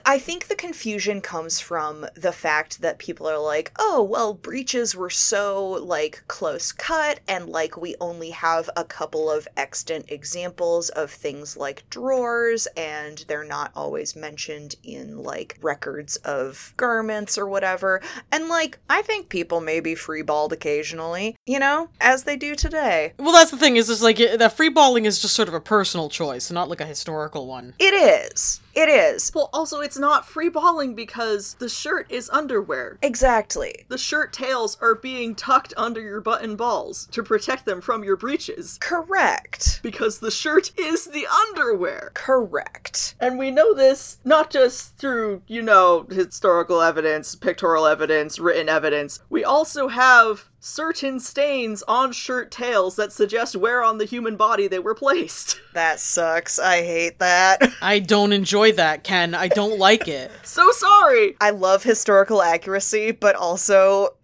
I 0.08 0.18
think 0.18 0.48
the 0.48 0.56
confusion 0.56 1.20
comes 1.20 1.60
from 1.60 2.06
the 2.14 2.32
fact 2.32 2.80
that 2.80 2.98
people 2.98 3.28
are 3.28 3.38
like, 3.38 3.72
oh, 3.78 4.02
well, 4.02 4.32
breeches 4.32 4.96
were 4.96 5.10
so 5.10 5.68
like 5.68 6.24
close 6.26 6.72
cut, 6.72 7.20
and 7.28 7.46
like 7.46 7.76
we 7.76 7.94
only 8.00 8.30
have 8.30 8.70
a 8.74 8.84
couple 8.84 9.30
of 9.30 9.46
extant 9.54 10.10
examples 10.10 10.88
of 10.88 11.10
things 11.10 11.58
like 11.58 11.84
drawers, 11.90 12.66
and 12.74 13.26
they're 13.28 13.44
not 13.44 13.70
always 13.76 14.16
mentioned 14.16 14.76
in 14.82 15.18
like 15.18 15.58
records 15.60 16.16
of 16.16 16.72
garments 16.78 17.36
or 17.36 17.46
whatever. 17.46 18.00
And 18.32 18.48
like, 18.48 18.78
I 18.88 19.02
think 19.02 19.28
people 19.28 19.60
may 19.60 19.78
be 19.78 19.94
freeballed 19.94 20.52
occasionally, 20.52 21.36
you 21.44 21.58
know, 21.58 21.90
as 22.00 22.24
they 22.24 22.38
do 22.38 22.54
today. 22.54 23.12
Well, 23.18 23.32
that's 23.32 23.50
the 23.50 23.58
thing 23.58 23.76
is, 23.76 23.90
is 23.90 24.02
like 24.02 24.16
that 24.16 24.56
freeballing 24.56 25.04
is 25.04 25.20
just 25.20 25.34
sort 25.34 25.48
of 25.48 25.54
a 25.54 25.60
personal 25.60 26.08
choice, 26.08 26.50
not 26.50 26.70
like 26.70 26.80
a 26.80 26.86
historical 26.86 27.46
one. 27.46 27.74
It 27.78 27.92
is. 27.92 28.62
It 28.74 28.88
is. 28.88 29.32
Well, 29.34 29.50
also, 29.52 29.80
it's 29.80 29.98
not 29.98 30.26
free 30.26 30.48
balling 30.48 30.94
because 30.94 31.54
the 31.54 31.68
shirt 31.68 32.10
is 32.10 32.30
underwear. 32.30 32.98
Exactly. 33.02 33.84
The 33.88 33.98
shirt 33.98 34.32
tails 34.32 34.76
are 34.80 34.94
being 34.94 35.34
tucked 35.34 35.74
under 35.76 36.00
your 36.00 36.20
button 36.20 36.56
balls 36.56 37.06
to 37.12 37.22
protect 37.22 37.64
them 37.64 37.80
from 37.80 38.04
your 38.04 38.16
breeches 38.16 38.78
Correct. 38.80 39.80
because 39.82 40.20
the 40.20 40.30
shirt 40.30 40.72
is 40.78 41.06
the 41.06 41.26
underwear. 41.26 42.10
Correct. 42.14 43.14
And 43.20 43.38
we 43.38 43.50
know 43.50 43.74
this 43.74 44.18
not 44.24 44.50
just 44.50 44.96
through, 44.96 45.42
you 45.46 45.62
know, 45.62 46.06
historical 46.10 46.80
evidence, 46.80 47.34
pictorial 47.34 47.86
evidence, 47.86 48.38
written 48.38 48.68
evidence. 48.68 49.20
We 49.28 49.44
also 49.44 49.88
have 49.88 50.48
certain 50.60 51.20
stains 51.20 51.82
on 51.84 52.12
shirt 52.12 52.50
tails 52.50 52.96
that 52.96 53.12
suggest 53.12 53.56
where 53.56 53.82
on 53.82 53.98
the 53.98 54.04
human 54.04 54.36
body 54.36 54.68
they 54.68 54.78
were 54.78 54.94
placed. 54.94 55.60
That 55.74 56.00
sucks. 56.00 56.58
I 56.58 56.78
hate 56.78 57.20
that. 57.20 57.62
I 57.82 58.00
don't 58.00 58.32
enjoy 58.32 58.72
that, 58.72 59.04
Ken. 59.04 59.32
I 59.32 59.46
don't 59.46 59.78
like 59.78 60.08
it. 60.08 60.32
so 60.42 60.72
sorry! 60.72 61.36
I 61.40 61.50
love 61.50 61.84
historical 61.84 62.42
accuracy, 62.42 63.12
but 63.12 63.36
also 63.36 64.16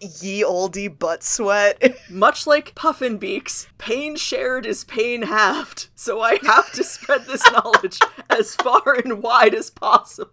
ye 0.00 0.42
olde 0.42 0.98
butt 0.98 1.22
sweat. 1.22 1.96
Much 2.10 2.46
like 2.46 2.74
Puffin 2.74 3.18
Beaks, 3.18 3.68
pain 3.78 4.16
shared 4.16 4.66
is 4.66 4.84
pain 4.84 5.22
halved. 5.22 5.88
So 5.94 6.20
I 6.20 6.38
have 6.42 6.72
to 6.72 6.82
spread 6.82 7.26
this 7.26 7.48
knowledge 7.52 7.98
as 8.28 8.54
far 8.56 8.94
and 8.94 9.22
wide 9.22 9.54
as 9.54 9.70
possible. 9.70 10.32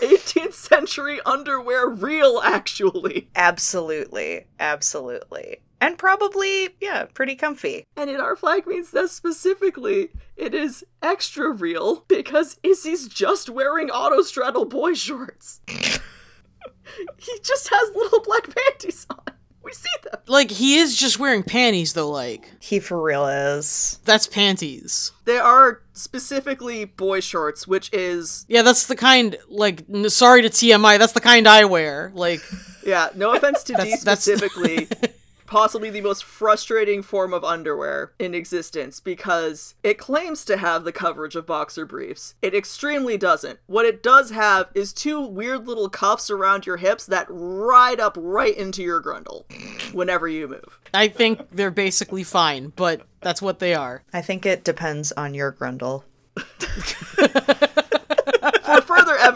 18th 0.00 0.54
century 0.54 1.20
underwear 1.26 1.88
real, 1.88 2.40
actually. 2.42 3.28
absolutely. 3.36 4.46
Absolutely. 4.58 5.58
And 5.80 5.96
probably, 5.96 6.70
yeah, 6.80 7.06
pretty 7.06 7.36
comfy. 7.36 7.86
And 7.96 8.10
in 8.10 8.20
our 8.20 8.36
flag 8.36 8.66
means 8.66 8.90
death 8.90 9.10
specifically, 9.10 10.10
it 10.36 10.54
is 10.54 10.84
extra 11.02 11.50
real 11.50 12.04
because 12.06 12.58
Izzy's 12.62 13.08
just 13.08 13.48
wearing 13.48 13.88
autostraddle 13.88 14.68
boy 14.68 14.92
shorts. 14.92 15.60
he 15.66 17.38
just 17.42 17.70
has 17.70 17.94
little 17.94 18.20
black 18.20 18.54
panties 18.54 19.06
on. 19.08 19.34
We 19.62 19.72
see 19.72 19.88
them. 20.04 20.20
Like 20.26 20.50
he 20.50 20.76
is 20.78 20.96
just 20.96 21.18
wearing 21.18 21.42
panties 21.42 21.92
though. 21.92 22.08
Like 22.10 22.50
He 22.60 22.80
for 22.80 23.00
real 23.00 23.26
is. 23.26 23.98
that's 24.04 24.26
panties. 24.26 25.12
They 25.26 25.38
are 25.38 25.82
specifically 25.92 26.84
boy 26.86 27.20
shorts, 27.20 27.66
which 27.68 27.92
is, 27.92 28.46
Yeah, 28.48 28.62
that's 28.62 28.86
the 28.86 28.96
kind. 28.96 29.36
Like, 29.48 29.84
n- 29.92 30.08
sorry 30.10 30.42
to 30.42 30.48
TMI, 30.48 30.98
that's 30.98 31.12
the 31.12 31.20
kind 31.20 31.46
I 31.46 31.66
wear. 31.66 32.10
Like, 32.14 32.40
yeah, 32.86 33.10
no 33.14 33.32
offense 33.34 33.62
to 33.64 33.74
Dee 33.74 33.76
That's- 33.78 34.02
that's- 34.04 34.22
specifically, 34.24 34.88
possibly 35.50 35.90
the 35.90 36.00
most 36.00 36.22
frustrating 36.22 37.02
form 37.02 37.34
of 37.34 37.44
underwear 37.44 38.12
in 38.20 38.34
existence 38.34 39.00
because 39.00 39.74
it 39.82 39.98
claims 39.98 40.44
to 40.44 40.56
have 40.56 40.84
the 40.84 40.92
coverage 40.92 41.34
of 41.34 41.44
boxer 41.44 41.84
briefs. 41.84 42.36
It 42.40 42.54
extremely 42.54 43.18
doesn't. 43.18 43.58
What 43.66 43.84
it 43.84 44.00
does 44.02 44.30
have 44.30 44.68
is 44.74 44.92
two 44.92 45.20
weird 45.20 45.66
little 45.66 45.90
cuffs 45.90 46.30
around 46.30 46.66
your 46.66 46.76
hips 46.76 47.04
that 47.06 47.26
ride 47.28 47.98
up 47.98 48.16
right 48.18 48.56
into 48.56 48.80
your 48.82 49.02
grundle 49.02 49.44
whenever 49.92 50.28
you 50.28 50.46
move. 50.46 50.78
I 50.94 51.08
think 51.08 51.50
they're 51.50 51.72
basically 51.72 52.22
fine, 52.22 52.72
but 52.76 53.02
that's 53.20 53.42
what 53.42 53.58
they 53.58 53.74
are. 53.74 54.04
I 54.12 54.22
think 54.22 54.46
it 54.46 54.62
depends 54.62 55.10
on 55.12 55.34
your 55.34 55.52
grundle. 55.52 56.04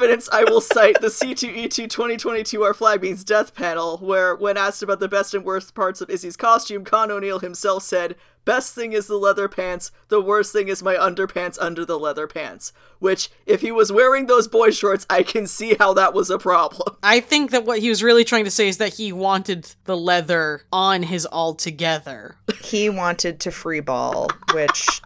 For 0.04 0.08
further 0.08 0.12
evidence, 0.12 0.28
I 0.30 0.44
will 0.44 0.60
cite 0.60 1.00
the 1.00 1.06
C2E2 1.06 1.88
2022 1.88 2.62
Our 2.62 2.74
Flag 2.74 3.00
Means 3.00 3.24
Death 3.24 3.54
panel, 3.54 3.96
where, 3.98 4.36
when 4.36 4.58
asked 4.58 4.82
about 4.82 5.00
the 5.00 5.08
best 5.08 5.32
and 5.32 5.44
worst 5.44 5.74
parts 5.74 6.02
of 6.02 6.10
Izzy's 6.10 6.36
costume, 6.36 6.84
Con 6.84 7.10
O'Neill 7.10 7.38
himself 7.38 7.84
said, 7.84 8.14
Best 8.44 8.74
thing 8.74 8.92
is 8.92 9.06
the 9.06 9.16
leather 9.16 9.48
pants, 9.48 9.90
the 10.08 10.20
worst 10.20 10.52
thing 10.52 10.68
is 10.68 10.82
my 10.82 10.94
underpants 10.94 11.56
under 11.58 11.86
the 11.86 11.98
leather 11.98 12.26
pants. 12.26 12.74
Which, 12.98 13.30
if 13.46 13.62
he 13.62 13.72
was 13.72 13.90
wearing 13.90 14.26
those 14.26 14.46
boy 14.46 14.72
shorts, 14.72 15.06
I 15.08 15.22
can 15.22 15.46
see 15.46 15.74
how 15.78 15.94
that 15.94 16.12
was 16.12 16.28
a 16.28 16.38
problem. 16.38 16.98
I 17.02 17.20
think 17.20 17.50
that 17.52 17.64
what 17.64 17.78
he 17.78 17.88
was 17.88 18.02
really 18.02 18.24
trying 18.24 18.44
to 18.44 18.50
say 18.50 18.68
is 18.68 18.76
that 18.76 18.92
he 18.94 19.10
wanted 19.10 19.74
the 19.84 19.96
leather 19.96 20.64
on 20.70 21.04
his 21.04 21.26
altogether. 21.32 22.36
he 22.60 22.90
wanted 22.90 23.40
to 23.40 23.50
free 23.50 23.80
ball, 23.80 24.28
which 24.52 25.00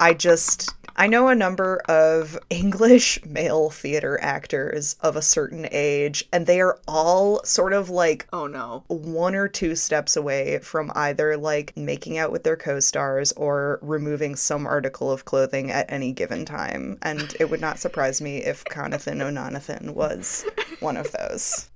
I 0.00 0.14
just 0.14 0.72
I 0.96 1.06
know 1.06 1.28
a 1.28 1.34
number 1.34 1.80
of 1.88 2.38
English 2.50 3.24
male 3.24 3.70
theater 3.70 4.18
actors 4.20 4.96
of 5.00 5.16
a 5.16 5.22
certain 5.22 5.66
age, 5.70 6.28
and 6.32 6.46
they 6.46 6.60
are 6.60 6.78
all 6.86 7.42
sort 7.44 7.72
of 7.72 7.88
like 7.88 8.26
Oh 8.32 8.46
no. 8.46 8.84
one 8.88 9.34
or 9.34 9.48
two 9.48 9.74
steps 9.76 10.16
away 10.16 10.58
from 10.58 10.92
either 10.94 11.36
like 11.36 11.76
making 11.76 12.18
out 12.18 12.32
with 12.32 12.44
their 12.44 12.56
co-stars 12.56 13.32
or 13.32 13.78
removing 13.82 14.36
some 14.36 14.66
article 14.66 15.10
of 15.10 15.24
clothing 15.24 15.70
at 15.70 15.90
any 15.90 16.12
given 16.12 16.44
time. 16.44 16.98
And 17.02 17.34
it 17.40 17.50
would 17.50 17.60
not 17.60 17.78
surprise 17.78 18.20
me 18.20 18.38
if 18.38 18.64
Conathan 18.64 19.22
O'Nonathan 19.22 19.94
was 19.94 20.44
one 20.80 20.96
of 20.96 21.12
those. 21.12 21.69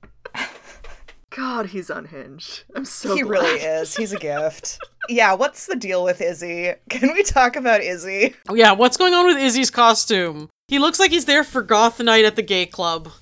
God, 1.37 1.67
he's 1.67 1.91
unhinged. 1.91 2.65
I'm 2.77 2.85
so 2.85 3.15
he 3.15 3.23
glad. 3.23 3.31
really 3.31 3.61
is. 3.61 3.97
He's 3.97 4.13
a 4.13 4.19
gift. 4.19 4.79
Yeah, 5.07 5.35
what's 5.35 5.67
the 5.67 5.77
deal 5.77 6.03
with 6.03 6.23
Izzy? 6.23 6.73
Can 6.89 7.13
we 7.13 7.23
talk 7.23 7.57
about 7.57 7.83
Izzy? 7.83 8.35
Oh, 8.49 8.55
yeah, 8.55 8.73
what's 8.73 8.97
going 8.97 9.13
on 9.13 9.27
with 9.27 9.37
Izzy's 9.37 9.69
costume? 9.69 10.49
He 10.69 10.79
looks 10.79 10.99
like 10.99 11.11
he's 11.11 11.27
there 11.27 11.45
for 11.45 11.61
goth 11.61 12.01
night 12.01 12.25
at 12.25 12.37
the 12.37 12.43
gay 12.43 12.65
club. 12.65 13.11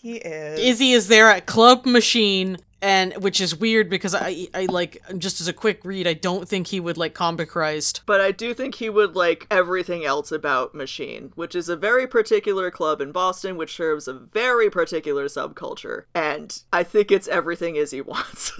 He 0.00 0.16
is. 0.16 0.58
Izzy 0.60 0.92
is 0.92 1.08
there 1.08 1.28
at 1.28 1.46
Club 1.46 1.84
Machine, 1.84 2.56
and 2.80 3.16
which 3.22 3.40
is 3.40 3.56
weird 3.56 3.88
because 3.90 4.14
I, 4.14 4.48
I 4.54 4.66
like 4.66 5.02
just 5.18 5.40
as 5.40 5.48
a 5.48 5.52
quick 5.52 5.84
read, 5.84 6.06
I 6.06 6.14
don't 6.14 6.48
think 6.48 6.68
he 6.68 6.80
would 6.80 6.96
like 6.96 7.14
Comic 7.14 7.48
Christ. 7.50 8.02
But 8.06 8.20
I 8.20 8.30
do 8.30 8.54
think 8.54 8.76
he 8.76 8.88
would 8.88 9.16
like 9.16 9.46
everything 9.50 10.04
else 10.04 10.30
about 10.30 10.74
Machine, 10.74 11.32
which 11.34 11.54
is 11.54 11.68
a 11.68 11.76
very 11.76 12.06
particular 12.06 12.70
club 12.70 13.00
in 13.00 13.12
Boston, 13.12 13.56
which 13.56 13.76
serves 13.76 14.06
a 14.06 14.12
very 14.12 14.70
particular 14.70 15.26
subculture. 15.26 16.04
And 16.14 16.60
I 16.72 16.82
think 16.84 17.10
it's 17.10 17.28
everything 17.28 17.76
Izzy 17.76 18.00
wants. 18.02 18.52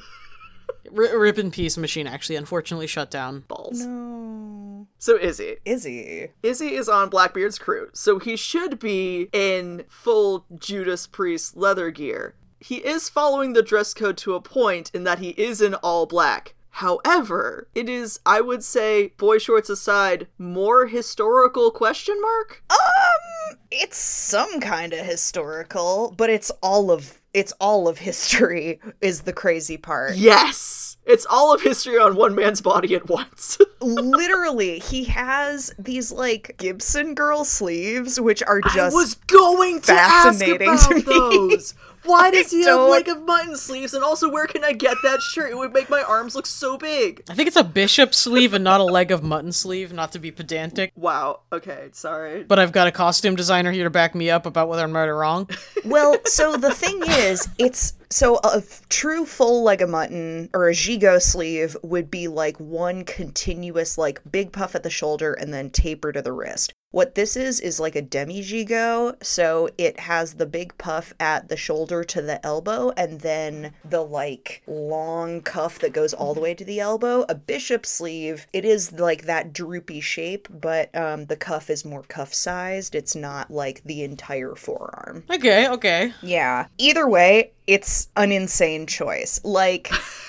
R- 0.97 1.19
Rip 1.19 1.39
in 1.39 1.51
Peace 1.51 1.77
Machine 1.77 2.07
actually 2.07 2.37
unfortunately 2.37 2.87
shut 2.87 3.11
down. 3.11 3.45
Balls. 3.49 3.85
No. 3.87 4.87
So 4.99 5.17
Izzy. 5.19 5.57
Izzy. 5.65 6.31
Izzy 6.43 6.75
is 6.75 6.89
on 6.89 7.09
Blackbeard's 7.09 7.59
crew, 7.59 7.89
so 7.93 8.19
he 8.19 8.37
should 8.37 8.79
be 8.79 9.29
in 9.33 9.85
full 9.89 10.45
Judas 10.57 11.07
Priest 11.07 11.57
leather 11.57 11.91
gear. 11.91 12.35
He 12.61 12.77
is 12.77 13.09
following 13.09 13.53
the 13.53 13.63
dress 13.63 13.95
code 13.95 14.17
to 14.19 14.35
a 14.35 14.41
point 14.41 14.91
in 14.93 15.05
that 15.05 15.19
he 15.19 15.31
is 15.31 15.61
in 15.61 15.75
all 15.75 16.07
black. 16.07 16.55
However, 16.71 17.69
it 17.75 17.89
is, 17.89 18.21
I 18.25 18.41
would 18.41 18.63
say, 18.63 19.09
boy 19.17 19.39
shorts 19.39 19.69
aside, 19.69 20.29
more 20.39 20.87
historical 20.87 21.73
question 21.73 22.21
mark? 22.21 22.63
Um, 22.71 23.59
it's 23.71 23.99
some 23.99 24.61
kind 24.61 24.93
of 24.93 25.05
historical, 25.05 26.15
but 26.17 26.31
it's 26.31 26.51
all 26.63 26.91
of 26.91 27.21
it's 27.35 27.53
all 27.61 27.89
of 27.89 27.99
history 27.99 28.81
is 29.01 29.23
the 29.23 29.33
crazy 29.33 29.77
part. 29.77 30.17
Yes! 30.17 30.97
It's 31.05 31.27
all 31.29 31.55
of 31.55 31.63
history 31.63 31.99
on 31.99 32.17
one 32.17 32.35
man's 32.35 32.61
body 32.61 32.95
at 32.95 33.09
once. 33.09 33.59
Literally, 33.81 34.79
he 34.79 35.05
has 35.05 35.73
these 35.79 36.13
like 36.13 36.57
Gibson 36.59 37.15
girl 37.15 37.45
sleeves, 37.45 38.21
which 38.21 38.43
are 38.43 38.61
I 38.65 38.75
just 38.75 38.95
was 38.95 39.15
going 39.15 39.81
to 39.81 39.87
fascinating 39.87 40.69
ask 40.69 40.89
to 40.91 40.95
me. 40.97 41.01
those. 41.07 41.75
Why 42.05 42.31
does 42.31 42.51
he 42.51 42.59
have 42.59 42.67
don't- 42.67 42.91
like 42.91 43.09
a 43.09 43.15
mutton 43.17 43.57
sleeves? 43.57 43.95
And 43.95 44.03
also, 44.05 44.31
where 44.31 44.47
can 44.47 44.65
I 44.65 44.73
get 44.73 44.97
that 45.03 45.21
shirt? 45.21 45.51
It 45.51 45.57
would 45.59 45.73
make 45.73 45.91
my 45.91 46.03
arms 46.03 46.35
look 46.35 46.47
so 46.47 46.77
big. 46.79 47.23
I 47.29 47.35
think 47.35 47.47
it's 47.49 47.57
a 47.57 47.65
bishop 47.65 48.15
sleeve 48.15 48.55
and 48.55 48.65
not 48.65 48.81
a 48.81 48.85
leg 48.85 49.11
of 49.11 49.23
mutton 49.23 49.53
sleeve, 49.53 49.93
not 49.93 50.13
to 50.13 50.19
be 50.19 50.31
pedantic. 50.31 50.93
Wow. 50.97 51.41
Okay. 51.53 51.89
Sorry. 51.93 52.45
But 52.45 52.59
I've 52.59 52.73
got 52.73 52.87
a 52.87 52.93
costume 52.93 53.37
designer 53.37 53.73
here 53.73 53.85
to 53.85 53.91
back 53.91 54.15
me 54.15 54.31
up 54.31 54.47
about 54.47 54.69
whether 54.69 54.83
I'm 54.83 54.95
right 54.95 55.09
or 55.09 55.17
wrong. 55.17 55.49
Well, 55.85 56.19
so 56.25 56.57
the 56.57 56.73
thing 56.75 57.01
is, 57.07 57.49
it's 57.59 57.95
So 58.11 58.37
a 58.43 58.63
true 58.89 59.27
full 59.27 59.63
leg 59.63 59.83
of 59.83 59.91
mutton 59.91 60.49
or 60.55 60.69
a 60.69 60.73
gigot 60.73 61.23
sleeve 61.23 61.77
would 61.83 62.11
be 62.11 62.27
like 62.27 62.59
one 62.59 63.05
continuous 63.05 63.99
like 63.99 64.21
big 64.31 64.53
puff 64.53 64.75
at 64.75 64.83
the 64.83 64.91
shoulder 64.91 65.35
and 65.35 65.53
then 65.53 65.71
taper 65.71 66.13
to 66.13 66.23
the 66.23 66.33
wrist. 66.33 66.73
What 66.91 67.17
this 67.17 67.37
is 67.37 67.61
is 67.61 67.79
like 67.79 67.95
a 67.95 68.01
demi 68.01 68.43
gigot, 68.43 69.23
so 69.23 69.69
it 69.77 70.01
has 70.01 70.35
the 70.35 70.47
big 70.47 70.79
puff 70.79 71.13
at 71.21 71.49
the 71.49 71.57
shoulder 71.57 72.03
to 72.05 72.23
the 72.23 72.45
elbow 72.45 72.93
and 72.97 73.21
then 73.21 73.75
the 73.85 74.01
like 74.01 74.63
long 74.67 75.43
cuff 75.43 75.79
that 75.81 75.93
goes 75.93 76.15
all 76.15 76.33
the 76.33 76.41
way 76.41 76.55
to 76.55 76.65
the 76.65 76.81
elbow. 76.81 77.27
A 77.29 77.35
bishop 77.35 77.85
sleeve, 77.85 78.47
it 78.55 78.65
is 78.65 78.93
like 78.93 79.25
that 79.27 79.53
droopy 79.53 80.01
shape, 80.01 80.49
but 80.51 80.95
um, 80.97 81.27
the 81.27 81.37
cuff 81.37 81.69
is 81.69 81.85
more 81.85 82.05
cuff 82.05 82.33
sized. 82.33 82.95
It's 82.95 83.15
not 83.15 83.51
like 83.51 83.83
the 83.85 84.03
entire 84.03 84.55
forearm. 84.55 85.25
Okay, 85.31 85.69
okay. 85.69 86.15
Yeah. 86.23 86.69
Either 86.79 87.07
way, 87.07 87.53
it's 87.69 88.09
an 88.17 88.33
insane 88.33 88.87
choice. 88.87 89.41
Like, 89.45 89.93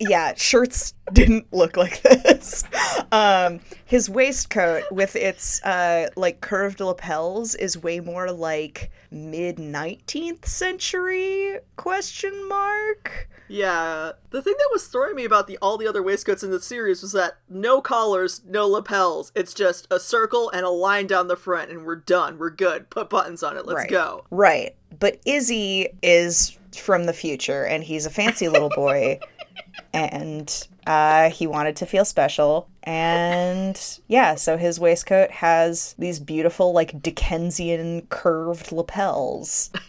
yeah, 0.00 0.34
shirts 0.36 0.94
didn't 1.12 1.52
look 1.52 1.76
like 1.76 2.02
this. 2.02 2.64
Um, 3.10 3.60
his 3.84 4.08
waistcoat 4.10 4.84
with 4.90 5.16
its 5.16 5.62
uh, 5.64 6.08
like 6.16 6.40
curved 6.40 6.80
lapels 6.80 7.54
is 7.54 7.76
way 7.82 8.00
more 8.00 8.30
like 8.30 8.90
mid 9.10 9.56
19th 9.56 10.44
century 10.46 11.58
question 11.76 12.48
mark. 12.48 13.28
Yeah, 13.50 14.12
the 14.28 14.42
thing 14.42 14.54
that 14.58 14.68
was 14.72 14.86
throwing 14.88 15.16
me 15.16 15.24
about 15.24 15.46
the 15.46 15.56
all 15.62 15.78
the 15.78 15.88
other 15.88 16.02
waistcoats 16.02 16.42
in 16.42 16.50
the 16.50 16.60
series 16.60 17.00
was 17.00 17.12
that 17.12 17.38
no 17.48 17.80
collars, 17.80 18.42
no 18.46 18.66
lapels. 18.68 19.32
It's 19.34 19.54
just 19.54 19.86
a 19.90 19.98
circle 19.98 20.50
and 20.50 20.66
a 20.66 20.70
line 20.70 21.06
down 21.06 21.28
the 21.28 21.36
front, 21.36 21.70
and 21.70 21.86
we're 21.86 21.96
done. 21.96 22.36
We're 22.38 22.50
good. 22.50 22.90
Put 22.90 23.08
buttons 23.08 23.42
on 23.42 23.56
it. 23.56 23.64
Let's 23.64 23.78
Right. 23.80 23.90
go. 23.90 24.24
Right. 24.30 24.76
But 24.98 25.20
Izzy 25.24 25.88
is 26.02 26.58
from 26.76 27.04
the 27.06 27.12
future 27.14 27.64
and 27.64 27.82
he's 27.82 28.04
a 28.06 28.10
fancy 28.10 28.48
little 28.48 28.68
boy 28.68 29.18
and 29.92 30.68
uh, 30.86 31.30
he 31.30 31.46
wanted 31.46 31.76
to 31.76 31.86
feel 31.86 32.04
special. 32.04 32.68
And 32.82 33.80
yeah, 34.08 34.34
so 34.34 34.56
his 34.56 34.80
waistcoat 34.80 35.30
has 35.30 35.94
these 35.98 36.20
beautiful, 36.20 36.72
like 36.72 37.02
Dickensian 37.02 38.06
curved 38.08 38.72
lapels. 38.72 39.70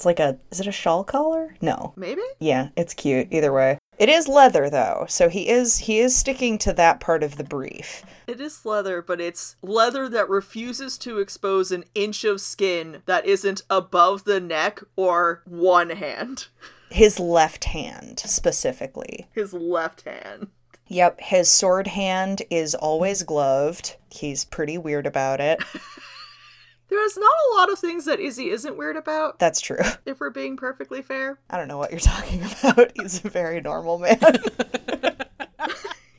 It's 0.00 0.06
like 0.06 0.18
a, 0.18 0.38
is 0.50 0.60
it 0.60 0.66
a 0.66 0.72
shawl 0.72 1.04
collar? 1.04 1.54
No. 1.60 1.92
Maybe. 1.94 2.22
Yeah, 2.38 2.70
it's 2.74 2.94
cute 2.94 3.28
either 3.30 3.52
way. 3.52 3.76
It 3.98 4.08
is 4.08 4.28
leather 4.28 4.70
though, 4.70 5.04
so 5.10 5.28
he 5.28 5.46
is 5.46 5.76
he 5.76 5.98
is 5.98 6.16
sticking 6.16 6.56
to 6.56 6.72
that 6.72 7.00
part 7.00 7.22
of 7.22 7.36
the 7.36 7.44
brief. 7.44 8.02
It 8.26 8.40
is 8.40 8.64
leather, 8.64 9.02
but 9.02 9.20
it's 9.20 9.56
leather 9.60 10.08
that 10.08 10.30
refuses 10.30 10.96
to 10.98 11.18
expose 11.18 11.70
an 11.70 11.84
inch 11.94 12.24
of 12.24 12.40
skin 12.40 13.02
that 13.04 13.26
isn't 13.26 13.60
above 13.68 14.24
the 14.24 14.40
neck 14.40 14.82
or 14.96 15.42
one 15.44 15.90
hand. 15.90 16.46
His 16.90 17.18
left 17.20 17.64
hand 17.66 18.20
specifically. 18.20 19.28
His 19.32 19.52
left 19.52 20.02
hand. 20.02 20.48
Yep, 20.88 21.20
his 21.20 21.48
sword 21.48 21.86
hand 21.86 22.42
is 22.50 22.74
always 22.74 23.22
gloved. 23.22 23.96
He's 24.10 24.44
pretty 24.44 24.76
weird 24.76 25.06
about 25.06 25.40
it. 25.40 25.62
There's 26.88 27.16
not 27.16 27.30
a 27.30 27.54
lot 27.56 27.70
of 27.70 27.78
things 27.78 28.04
that 28.06 28.18
Izzy 28.18 28.50
isn't 28.50 28.76
weird 28.76 28.96
about, 28.96 29.38
That's 29.38 29.60
true. 29.60 29.78
if 30.04 30.18
we're 30.18 30.30
being 30.30 30.56
perfectly 30.56 31.02
fair. 31.02 31.38
I 31.48 31.56
don't 31.56 31.68
know 31.68 31.78
what 31.78 31.92
you're 31.92 32.00
talking 32.00 32.42
about. 32.42 32.90
He's 32.96 33.24
a 33.24 33.28
very 33.28 33.60
normal 33.60 33.98
man. 33.98 34.18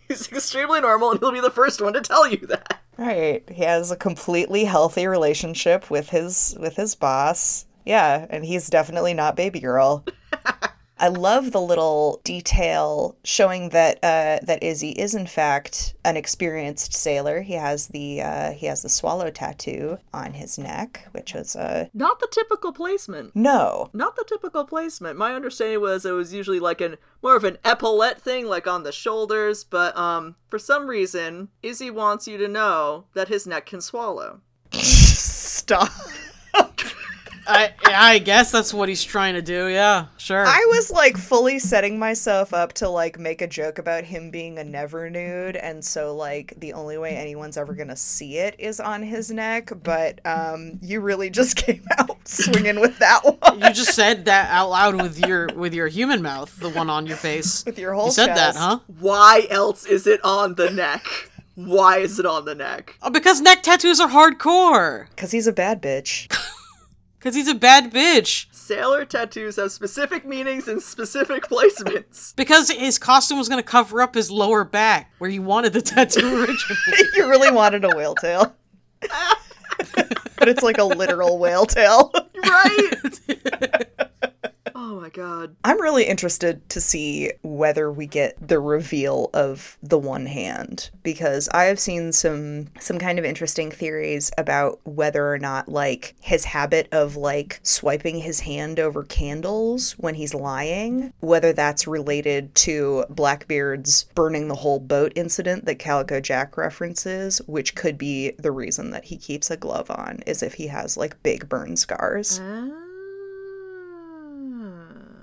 He's 0.07 0.31
extremely 0.31 0.79
normal, 0.81 1.11
and 1.11 1.19
he'll 1.19 1.31
be 1.31 1.39
the 1.41 1.49
first 1.51 1.81
one 1.81 1.93
to 1.93 2.01
tell 2.01 2.27
you 2.29 2.37
that. 2.47 2.81
right. 2.97 3.43
He 3.49 3.63
has 3.63 3.91
a 3.91 3.95
completely 3.97 4.65
healthy 4.65 5.07
relationship 5.07 5.89
with 5.89 6.09
his 6.09 6.55
with 6.59 6.75
his 6.77 6.95
boss. 6.95 7.65
Yeah, 7.85 8.25
and 8.29 8.45
he's 8.45 8.69
definitely 8.69 9.13
not 9.13 9.35
baby 9.35 9.59
girl. 9.59 10.05
I 11.01 11.07
love 11.07 11.51
the 11.51 11.59
little 11.61 12.21
detail 12.23 13.17
showing 13.23 13.69
that 13.69 13.97
uh, 14.03 14.37
that 14.43 14.61
Izzy 14.61 14.91
is 14.91 15.15
in 15.15 15.25
fact 15.25 15.95
an 16.05 16.15
experienced 16.15 16.93
sailor. 16.93 17.41
He 17.41 17.53
has 17.53 17.87
the 17.87 18.21
uh, 18.21 18.51
he 18.51 18.67
has 18.67 18.83
the 18.83 18.89
swallow 18.89 19.31
tattoo 19.31 19.97
on 20.13 20.33
his 20.33 20.59
neck, 20.59 21.07
which 21.11 21.33
was 21.33 21.55
a 21.55 21.89
Not 21.93 22.19
the 22.19 22.27
typical 22.31 22.71
placement. 22.71 23.35
no. 23.35 23.89
Not 23.93 24.15
the 24.15 24.25
typical 24.27 24.63
placement. 24.63 25.17
My 25.17 25.33
understanding 25.33 25.81
was 25.81 26.05
it 26.05 26.11
was 26.11 26.33
usually 26.33 26.59
like 26.59 26.81
an 26.81 26.97
more 27.23 27.35
of 27.35 27.43
an 27.43 27.57
epaulette 27.65 28.21
thing, 28.21 28.45
like 28.45 28.67
on 28.67 28.83
the 28.83 28.91
shoulders. 28.91 29.63
But 29.63 29.97
um, 29.97 30.35
for 30.49 30.59
some 30.59 30.87
reason, 30.87 31.49
Izzy 31.63 31.89
wants 31.89 32.27
you 32.27 32.37
to 32.37 32.47
know 32.47 33.05
that 33.15 33.27
his 33.27 33.47
neck 33.47 33.65
can 33.65 33.81
swallow. 33.81 34.41
Stop. 34.71 35.89
I 37.47 37.73
I 37.85 38.19
guess 38.19 38.51
that's 38.51 38.73
what 38.73 38.89
he's 38.89 39.03
trying 39.03 39.35
to 39.35 39.41
do. 39.41 39.67
Yeah, 39.67 40.07
sure. 40.17 40.45
I 40.45 40.65
was 40.69 40.91
like 40.91 41.17
fully 41.17 41.59
setting 41.59 41.97
myself 41.99 42.53
up 42.53 42.73
to 42.73 42.89
like 42.89 43.19
make 43.19 43.41
a 43.41 43.47
joke 43.47 43.79
about 43.79 44.03
him 44.03 44.31
being 44.31 44.57
a 44.59 44.63
never 44.63 45.09
nude, 45.09 45.55
and 45.55 45.83
so 45.83 46.15
like 46.15 46.53
the 46.57 46.73
only 46.73 46.97
way 46.97 47.15
anyone's 47.15 47.57
ever 47.57 47.73
gonna 47.73 47.95
see 47.95 48.37
it 48.37 48.55
is 48.59 48.79
on 48.79 49.03
his 49.03 49.31
neck. 49.31 49.71
But 49.83 50.19
um, 50.25 50.79
you 50.81 51.01
really 51.01 51.29
just 51.29 51.55
came 51.55 51.85
out 51.97 52.17
swinging 52.27 52.79
with 52.79 52.97
that 52.99 53.21
one 53.23 53.41
you 53.59 53.73
just 53.73 53.93
said 53.93 54.25
that 54.25 54.49
out 54.51 54.69
loud 54.69 54.95
with 55.01 55.19
your 55.25 55.47
with 55.55 55.73
your 55.73 55.87
human 55.87 56.21
mouth, 56.21 56.55
the 56.59 56.69
one 56.69 56.89
on 56.89 57.05
your 57.05 57.17
face. 57.17 57.65
with 57.65 57.77
your 57.77 57.93
whole. 57.93 58.05
You 58.05 58.11
said 58.11 58.35
that, 58.35 58.55
huh? 58.55 58.79
Why 58.99 59.47
else 59.49 59.85
is 59.85 60.07
it 60.07 60.23
on 60.23 60.55
the 60.55 60.69
neck? 60.69 61.05
Why 61.55 61.97
is 61.99 62.19
it 62.19 62.25
on 62.25 62.45
the 62.45 62.55
neck? 62.55 62.97
Oh, 63.01 63.09
because 63.09 63.41
neck 63.41 63.61
tattoos 63.61 63.99
are 63.99 64.09
hardcore. 64.09 65.07
Cause 65.15 65.31
he's 65.31 65.47
a 65.47 65.53
bad 65.53 65.81
bitch. 65.81 66.33
Because 67.21 67.35
he's 67.35 67.47
a 67.47 67.53
bad 67.53 67.93
bitch. 67.93 68.47
Sailor 68.51 69.05
tattoos 69.05 69.57
have 69.57 69.71
specific 69.71 70.25
meanings 70.25 70.67
and 70.67 70.81
specific 70.81 71.43
placements. 71.43 72.33
Because 72.41 72.71
his 72.71 72.97
costume 72.97 73.37
was 73.37 73.47
going 73.47 73.61
to 73.61 73.67
cover 73.69 74.01
up 74.01 74.15
his 74.15 74.31
lower 74.31 74.63
back, 74.63 75.11
where 75.19 75.29
he 75.29 75.37
wanted 75.37 75.73
the 75.73 75.83
tattoo 75.83 76.25
originally. 76.39 77.09
you 77.15 77.29
really 77.29 77.51
wanted 77.51 77.85
a 77.85 77.89
whale 77.95 78.15
tail. 78.15 78.55
but 80.39 80.49
it's 80.49 80.63
like 80.63 80.79
a 80.79 80.83
literal 80.83 81.37
whale 81.37 81.67
tail. 81.67 82.11
Right? 82.43 82.89
Oh 84.81 84.99
my 84.99 85.09
god. 85.09 85.55
I'm 85.63 85.79
really 85.79 86.05
interested 86.05 86.67
to 86.69 86.81
see 86.81 87.31
whether 87.43 87.91
we 87.91 88.07
get 88.07 88.35
the 88.45 88.59
reveal 88.59 89.29
of 89.31 89.77
the 89.83 89.99
one 89.99 90.25
hand 90.25 90.89
because 91.03 91.47
I 91.49 91.65
have 91.65 91.79
seen 91.79 92.11
some 92.11 92.67
some 92.79 92.97
kind 92.97 93.19
of 93.19 93.25
interesting 93.25 93.69
theories 93.69 94.31
about 94.39 94.79
whether 94.83 95.31
or 95.31 95.37
not 95.37 95.69
like 95.69 96.15
his 96.19 96.45
habit 96.45 96.89
of 96.91 97.15
like 97.15 97.59
swiping 97.61 98.19
his 98.19 98.41
hand 98.41 98.79
over 98.79 99.03
candles 99.03 99.91
when 99.99 100.15
he's 100.15 100.33
lying, 100.33 101.13
whether 101.19 101.53
that's 101.53 101.85
related 101.85 102.55
to 102.55 103.05
Blackbeard's 103.09 104.05
burning 104.15 104.47
the 104.47 104.55
whole 104.55 104.79
boat 104.79 105.13
incident 105.15 105.65
that 105.65 105.77
Calico 105.77 106.19
Jack 106.19 106.57
references, 106.57 107.39
which 107.45 107.75
could 107.75 107.99
be 107.99 108.31
the 108.39 108.51
reason 108.51 108.89
that 108.89 109.05
he 109.05 109.17
keeps 109.17 109.51
a 109.51 109.57
glove 109.57 109.91
on 109.91 110.21
is 110.25 110.41
if 110.41 110.55
he 110.55 110.67
has 110.67 110.97
like 110.97 111.21
big 111.21 111.47
burn 111.47 111.75
scars. 111.75 112.39
Ah. 112.41 112.80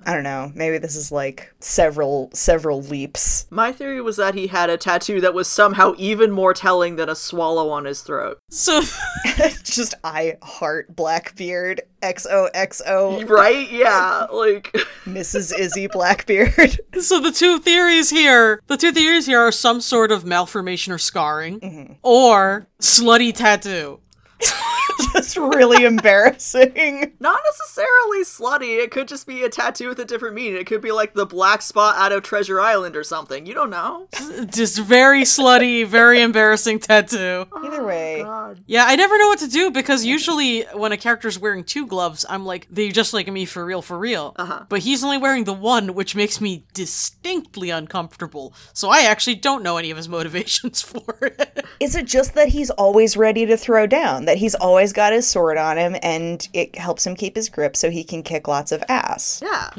I 0.08 0.14
don't 0.14 0.22
know. 0.22 0.50
Maybe 0.54 0.78
this 0.78 0.96
is 0.96 1.12
like 1.12 1.52
several 1.60 2.30
several 2.32 2.80
leaps. 2.80 3.46
My 3.50 3.72
theory 3.72 4.00
was 4.00 4.16
that 4.16 4.34
he 4.34 4.46
had 4.46 4.70
a 4.70 4.78
tattoo 4.78 5.20
that 5.20 5.34
was 5.34 5.48
somehow 5.48 5.92
even 5.98 6.30
more 6.30 6.54
telling 6.54 6.96
than 6.96 7.10
a 7.10 7.14
swallow 7.14 7.68
on 7.68 7.84
his 7.84 8.00
throat. 8.00 8.38
so, 8.48 8.80
Just 9.64 9.92
I 10.02 10.38
heart 10.40 10.96
Blackbeard 10.96 11.82
XOXO 12.02 13.28
Right? 13.28 13.70
Yeah. 13.70 14.28
Like, 14.32 14.72
Mrs. 15.04 15.52
Izzy 15.54 15.88
Blackbeard. 15.88 16.80
so 17.02 17.20
the 17.20 17.30
two 17.30 17.58
theories 17.58 18.08
here, 18.08 18.62
the 18.66 18.78
two 18.78 18.92
theories 18.92 19.26
here 19.26 19.40
are 19.40 19.52
some 19.52 19.82
sort 19.82 20.10
of 20.10 20.24
malformation 20.24 20.90
or 20.90 20.98
scarring, 20.98 21.60
mm-hmm. 21.60 21.92
or 22.02 22.66
slutty 22.80 23.34
tattoo. 23.34 24.00
Just 25.12 25.36
really 25.36 25.84
embarrassing. 25.84 27.12
not 27.20 27.40
necessarily 27.44 28.22
slutty. 28.24 28.82
It 28.82 28.90
could 28.90 29.08
just 29.08 29.26
be 29.26 29.42
a 29.42 29.48
tattoo 29.48 29.88
with 29.88 29.98
a 29.98 30.04
different 30.04 30.34
meaning. 30.34 30.60
It 30.60 30.66
could 30.66 30.80
be 30.80 30.92
like 30.92 31.14
the 31.14 31.26
black 31.26 31.62
spot 31.62 31.96
out 31.96 32.12
of 32.12 32.22
Treasure 32.22 32.60
Island 32.60 32.96
or 32.96 33.04
something. 33.04 33.46
You 33.46 33.54
don't 33.54 33.70
know. 33.70 34.08
Just 34.50 34.78
very 34.78 35.22
slutty, 35.22 35.86
very 35.86 36.20
embarrassing 36.20 36.80
tattoo. 36.80 37.46
Either 37.56 37.84
way, 37.84 38.22
God. 38.22 38.60
Yeah, 38.66 38.84
I 38.86 38.96
never 38.96 39.16
know 39.18 39.28
what 39.28 39.38
to 39.40 39.48
do 39.48 39.70
because 39.70 40.04
usually 40.04 40.62
when 40.74 40.92
a 40.92 40.96
character's 40.96 41.38
wearing 41.38 41.64
two 41.64 41.86
gloves, 41.86 42.24
I'm 42.28 42.44
like, 42.44 42.66
they're 42.70 42.90
just 42.90 43.12
like 43.14 43.28
me 43.30 43.44
for 43.44 43.64
real, 43.64 43.82
for 43.82 43.98
real. 43.98 44.34
Uh-huh. 44.36 44.64
But 44.68 44.80
he's 44.80 45.02
only 45.04 45.18
wearing 45.18 45.44
the 45.44 45.52
one, 45.52 45.94
which 45.94 46.14
makes 46.14 46.40
me 46.40 46.64
distinctly 46.74 47.70
uncomfortable. 47.70 48.52
So 48.72 48.88
I 48.88 49.02
actually 49.02 49.36
don't 49.36 49.62
know 49.62 49.76
any 49.76 49.90
of 49.90 49.96
his 49.96 50.08
motivations 50.18 50.82
for 50.82 51.04
it. 51.22 51.64
is 51.80 51.94
it 51.94 52.06
just 52.06 52.34
that 52.34 52.48
he's 52.48 52.70
always 52.70 53.16
ready 53.16 53.46
to 53.46 53.56
throw 53.56 53.86
down? 53.86 54.24
That 54.28 54.36
he's 54.36 54.54
always 54.54 54.92
got 54.92 55.14
his 55.14 55.26
sword 55.26 55.56
on 55.56 55.78
him 55.78 55.96
and 56.02 56.46
it 56.52 56.76
helps 56.76 57.06
him 57.06 57.16
keep 57.16 57.34
his 57.34 57.48
grip 57.48 57.74
so 57.74 57.88
he 57.88 58.04
can 58.04 58.22
kick 58.22 58.46
lots 58.46 58.72
of 58.72 58.84
ass? 58.86 59.40
Yeah. 59.42 59.70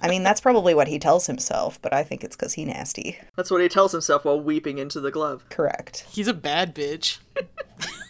I 0.00 0.08
mean, 0.08 0.22
that's 0.22 0.40
probably 0.40 0.72
what 0.72 0.88
he 0.88 0.98
tells 0.98 1.26
himself, 1.26 1.78
but 1.82 1.92
I 1.92 2.02
think 2.02 2.24
it's 2.24 2.34
because 2.34 2.54
he 2.54 2.64
nasty. 2.64 3.18
That's 3.36 3.50
what 3.50 3.60
he 3.60 3.68
tells 3.68 3.92
himself 3.92 4.24
while 4.24 4.40
weeping 4.40 4.78
into 4.78 4.98
the 4.98 5.10
glove. 5.10 5.44
Correct. 5.50 6.06
He's 6.10 6.26
a 6.26 6.32
bad 6.32 6.74
bitch. 6.74 7.18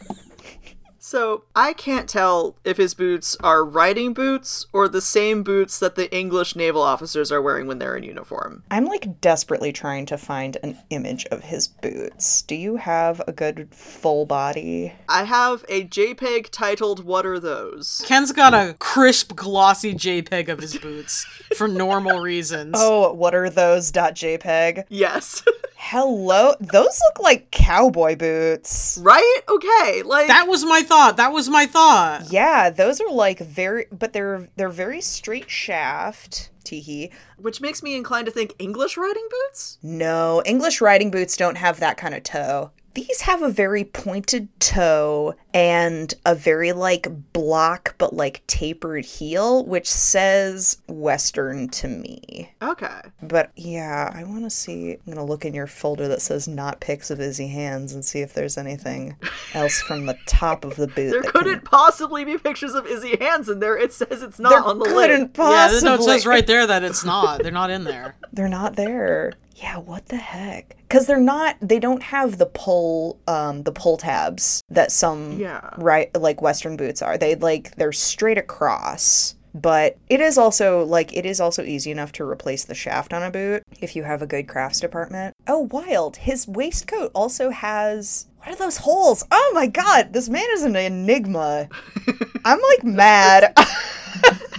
So 1.13 1.45
I 1.55 1.75
can't 1.75 2.09
tell 2.09 2.57
if 2.65 2.79
his 2.79 2.95
boots 2.95 3.37
are 3.41 3.67
riding 3.67 4.15
boots 4.15 4.65
or 4.73 4.89
the 4.89 5.03
same 5.03 5.43
boots 5.43 5.79
that 5.79 5.95
the 5.95 6.11
English 6.11 6.57
naval 6.57 6.81
officers 6.81 7.31
are 7.31 7.43
wearing 7.43 7.67
when 7.67 7.79
they're 7.79 7.99
in 7.99 8.03
uniform. 8.03 8.63
I'm 8.71 8.87
like 8.87 9.21
desperately 9.21 9.73
trying 9.75 10.07
to 10.07 10.17
find 10.17 10.57
an 10.63 10.79
image 10.89 11.27
of 11.27 11.43
his 11.43 11.69
boots. 11.69 12.41
Do 12.41 12.55
you 12.55 12.77
have 12.77 13.21
a 13.27 13.33
good 13.33 13.75
full 13.75 14.25
body? 14.25 14.95
I 15.07 15.25
have 15.25 15.67
a 15.69 15.85
JPEG 15.85 16.49
titled 16.49 17.05
What 17.05 17.27
Are 17.27 17.39
Those? 17.39 18.03
Ken's 18.07 18.33
got 18.33 18.55
a 18.55 18.73
crisp, 18.79 19.37
glossy 19.37 19.93
JPEG 19.93 20.49
of 20.49 20.61
his 20.61 20.79
boots 20.79 21.27
for 21.57 21.69
normal 21.69 22.21
reasons. 22.23 22.73
Oh, 22.79 23.13
what 23.13 23.35
are 23.35 23.51
those? 23.51 23.93
.jpeg. 23.93 24.85
Yes. 24.89 25.45
Hello, 25.87 26.55
those 26.61 27.01
look 27.09 27.21
like 27.21 27.51
cowboy 27.51 28.15
boots. 28.15 28.97
right? 29.03 29.41
Okay. 29.49 30.03
Like 30.05 30.29
That 30.29 30.47
was 30.47 30.65
my 30.65 30.83
thought. 30.83 31.17
That 31.17 31.33
was 31.33 31.49
my 31.49 31.67
thought. 31.67 32.31
Yeah, 32.31 32.71
those 32.71 33.01
are 33.01 33.11
like 33.11 33.41
very, 33.41 33.87
but 33.91 34.13
they're 34.13 34.49
they're 34.57 34.69
very 34.69 35.01
straight 35.01 35.51
shaft. 35.51 36.51
Teehee. 36.65 37.11
which 37.37 37.61
makes 37.61 37.83
me 37.83 37.97
inclined 37.97 38.27
to 38.27 38.31
think 38.33 38.55
English 38.61 38.97
riding 38.97 39.27
boots? 39.29 39.79
No, 39.83 40.41
English 40.47 40.81
riding 40.81 41.11
boots 41.11 41.37
don't 41.37 41.57
have 41.57 41.81
that 41.81 41.97
kind 41.97 42.15
of 42.15 42.23
toe. 42.23 42.71
These 42.95 43.23
have 43.23 43.43
a 43.43 43.49
very 43.49 43.85
pointed 43.85 44.49
toe 44.61 45.35
and 45.55 46.13
a 46.27 46.35
very 46.35 46.73
like 46.73 47.33
block 47.33 47.95
but 47.99 48.15
like 48.15 48.47
tapered 48.47 49.05
heel, 49.05 49.65
which 49.65 49.89
says 49.89 50.79
Western 50.89 51.69
to 51.71 51.89
me. 51.89 52.53
Okay. 52.63 53.01
But 53.23 53.51
yeah, 53.57 54.11
I 54.15 54.25
want 54.25 54.45
to 54.45 54.51
see. 54.51 54.93
I'm 54.93 55.01
going 55.07 55.17
to 55.17 55.23
look 55.25 55.45
in 55.45 55.55
your 55.55 55.67
folder 55.67 56.09
that 56.09 56.23
says 56.23 56.47
not 56.49 56.81
pics 56.81 57.11
of 57.11 57.21
Izzy 57.21 57.49
hands 57.49 57.93
and 57.93 58.05
see 58.05 58.21
if 58.21 58.35
there's 58.35 58.59
anything 58.59 59.17
else 59.55 59.81
from 59.81 60.07
the 60.07 60.19
top 60.27 60.65
of 60.65 60.77
the 60.77 60.87
boot. 60.87 61.13
There 61.13 61.23
couldn't 61.23 61.65
possibly 61.65 62.25
be 62.25 62.37
pictures 62.39 62.75
of 62.75 62.87
Izzy 62.87 63.17
hands 63.17 63.49
in 63.49 63.61
there. 63.61 63.77
It 63.77 63.93
says 63.93 64.23
it's 64.23 64.39
not 64.39 64.51
There 64.51 64.65
on 64.65 64.79
the 64.79 64.85
couldn't 64.85 65.21
link. 65.21 65.37
Yeah, 65.37 65.69
the 65.69 65.73
possibly. 65.75 65.89
note 65.89 66.03
says 66.03 66.27
right 66.27 66.47
there 66.47 66.67
that 66.67 66.83
it's 66.83 67.05
not. 67.05 67.43
They're 67.43 67.53
not 67.53 67.71
in 67.71 67.85
there. 67.85 68.17
They're 68.33 68.49
not 68.49 68.77
there. 68.77 69.33
Yeah, 69.57 69.79
what 69.79 70.07
the 70.07 70.17
heck? 70.17 70.77
Because 70.89 71.07
they're 71.07 71.21
not. 71.21 71.57
They 71.61 71.79
don't 71.79 72.03
have 72.03 72.39
the 72.39 72.47
pull, 72.47 73.19
um, 73.27 73.63
the 73.63 73.73
pull 73.73 73.97
tabs 73.97 74.63
that 74.71 74.91
some 74.93 75.39
Yeah. 75.39 75.71
right 75.79 76.11
like 76.19 76.43
Western 76.43 76.77
boots 76.77 77.03
are. 77.03 77.17
They 77.19 77.35
like 77.35 77.77
they're 77.77 77.93
straight 77.93 78.39
across. 78.39 79.37
But 79.55 79.99
it 80.09 80.23
is 80.23 80.39
also 80.39 80.83
like 80.83 81.15
it 81.15 81.27
is 81.27 81.39
also 81.39 81.63
easy 81.63 81.91
enough 81.91 82.11
to 82.13 82.25
replace 82.27 82.65
the 82.65 82.75
shaft 82.75 83.13
on 83.13 83.23
a 83.23 83.31
boot 83.31 83.63
if 83.83 83.95
you 83.95 84.03
have 84.05 84.23
a 84.23 84.27
good 84.27 84.49
crafts 84.49 84.81
department. 84.81 85.35
Oh, 85.47 85.69
wild! 85.71 86.17
His 86.17 86.49
waistcoat 86.49 87.11
also 87.15 87.51
has 87.51 88.27
what 88.39 88.49
are 88.49 88.57
those 88.57 88.79
holes? 88.79 89.25
Oh 89.31 89.51
my 89.55 89.67
god, 89.67 90.15
this 90.15 90.31
man 90.31 90.47
is 90.55 90.63
an 90.63 90.75
enigma. 90.75 91.69
I'm 92.47 92.61
like 92.71 92.83
mad. 92.83 93.55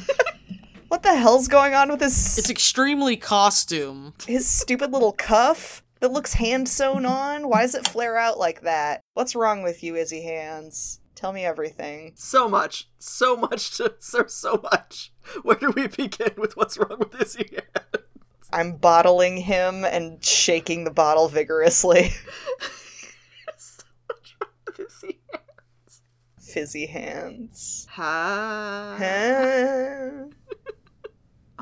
what 0.94 1.02
the 1.02 1.16
hell's 1.16 1.48
going 1.48 1.74
on 1.74 1.90
with 1.90 2.02
his 2.02 2.38
It's 2.38 2.52
extremely 2.52 3.18
costume. 3.18 4.14
his 4.28 4.48
stupid 4.48 4.92
little 4.92 5.12
cuff 5.12 5.84
that 6.02 6.12
looks 6.12 6.36
hand 6.36 6.70
sewn 6.70 7.04
on. 7.04 7.50
Why 7.50 7.64
does 7.64 7.74
it 7.74 7.88
flare 7.88 8.16
out 8.16 8.38
like 8.38 8.62
that? 8.62 9.02
What's 9.16 9.36
wrong 9.36 9.64
with 9.64 9.82
you, 9.82 9.96
Izzy 9.96 10.22
Hands? 10.22 11.00
Tell 11.16 11.34
me 11.34 11.46
everything. 11.46 12.12
So 12.14 12.48
much. 12.48 12.90
So 13.00 13.36
much 13.36 13.76
to 13.78 13.96
so 13.98 14.26
so 14.28 14.60
much. 14.62 15.12
Where 15.42 15.56
do 15.56 15.72
we 15.72 15.88
begin 15.88 16.34
with 16.38 16.56
what's 16.56 16.78
wrong 16.78 17.00
with 17.00 17.20
Izzy 17.20 17.50
hands? 17.52 18.06
I'm 18.54 18.76
bottling 18.76 19.38
him 19.38 19.84
and 19.84 20.24
shaking 20.24 20.84
the 20.84 20.92
bottle 20.92 21.28
vigorously. 21.28 22.10
so 23.58 23.84
much 24.08 24.36
wrong 24.40 24.52
with 24.68 24.80
Izzy 24.80 25.22
hands. 25.32 26.02
Fizzy 26.40 26.86
hands. 26.86 27.88
Ha. 27.90 28.96
Huh? 29.00 30.26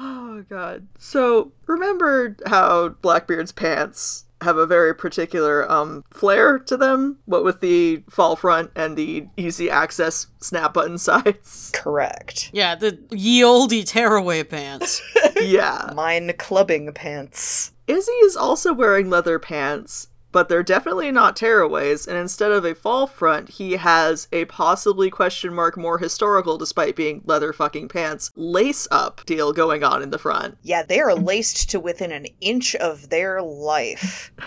Oh 0.04 0.44
god. 0.50 0.88
So 0.98 1.52
remember 1.68 2.36
how 2.48 2.90
Blackbeard's 2.90 3.52
pants 3.52 4.26
have 4.42 4.58
a 4.58 4.66
very 4.66 4.96
particular 4.96 5.72
um 5.72 6.04
flair 6.10 6.58
to 6.58 6.76
them? 6.76 7.20
What 7.26 7.44
with 7.44 7.62
the 7.62 8.04
fall 8.10 8.36
front 8.36 8.72
and 8.76 8.98
the 8.98 9.28
easy 9.38 9.70
access 9.70 10.26
snap 10.40 10.74
button 10.74 10.98
sides? 10.98 11.70
Correct. 11.76 12.50
Yeah, 12.52 12.74
the 12.74 12.98
ye 13.12 13.44
olde 13.44 13.86
tearaway 13.86 14.44
pants. 14.44 15.02
yeah. 15.40 15.92
Mine 15.96 16.34
clubbing 16.40 16.92
pants. 16.94 17.72
Izzy 17.88 18.12
is 18.24 18.36
also 18.36 18.74
wearing 18.74 19.10
leather 19.10 19.38
pants, 19.38 20.08
but 20.32 20.50
they're 20.50 20.64
definitely 20.64 21.12
not 21.12 21.36
tearaways, 21.36 22.08
and 22.08 22.18
instead 22.18 22.52
of 22.52 22.66
a 22.66 22.76
fall 22.76 23.08
front, 23.08 23.50
he 23.50 23.74
has 23.74 24.28
a 24.32 24.46
possibly 24.46 25.10
question 25.10 25.54
mark 25.54 25.78
more 25.78 25.98
historical, 25.98 26.58
despite 26.58 26.96
being 26.96 27.22
leather 27.26 27.54
fucking 27.54 27.90
pants, 27.90 28.32
lace 28.36 28.88
up 28.92 29.26
deal 29.26 29.54
going 29.54 29.84
on 29.84 30.02
in 30.02 30.10
the 30.10 30.18
front. 30.18 30.58
Yeah, 30.62 30.84
they 30.84 31.00
are 31.00 31.16
laced 31.16 31.70
to 31.72 31.80
within 31.80 32.12
an 32.12 32.28
inch 32.40 32.76
of 32.76 33.10
their 33.10 33.42
life. 33.42 34.32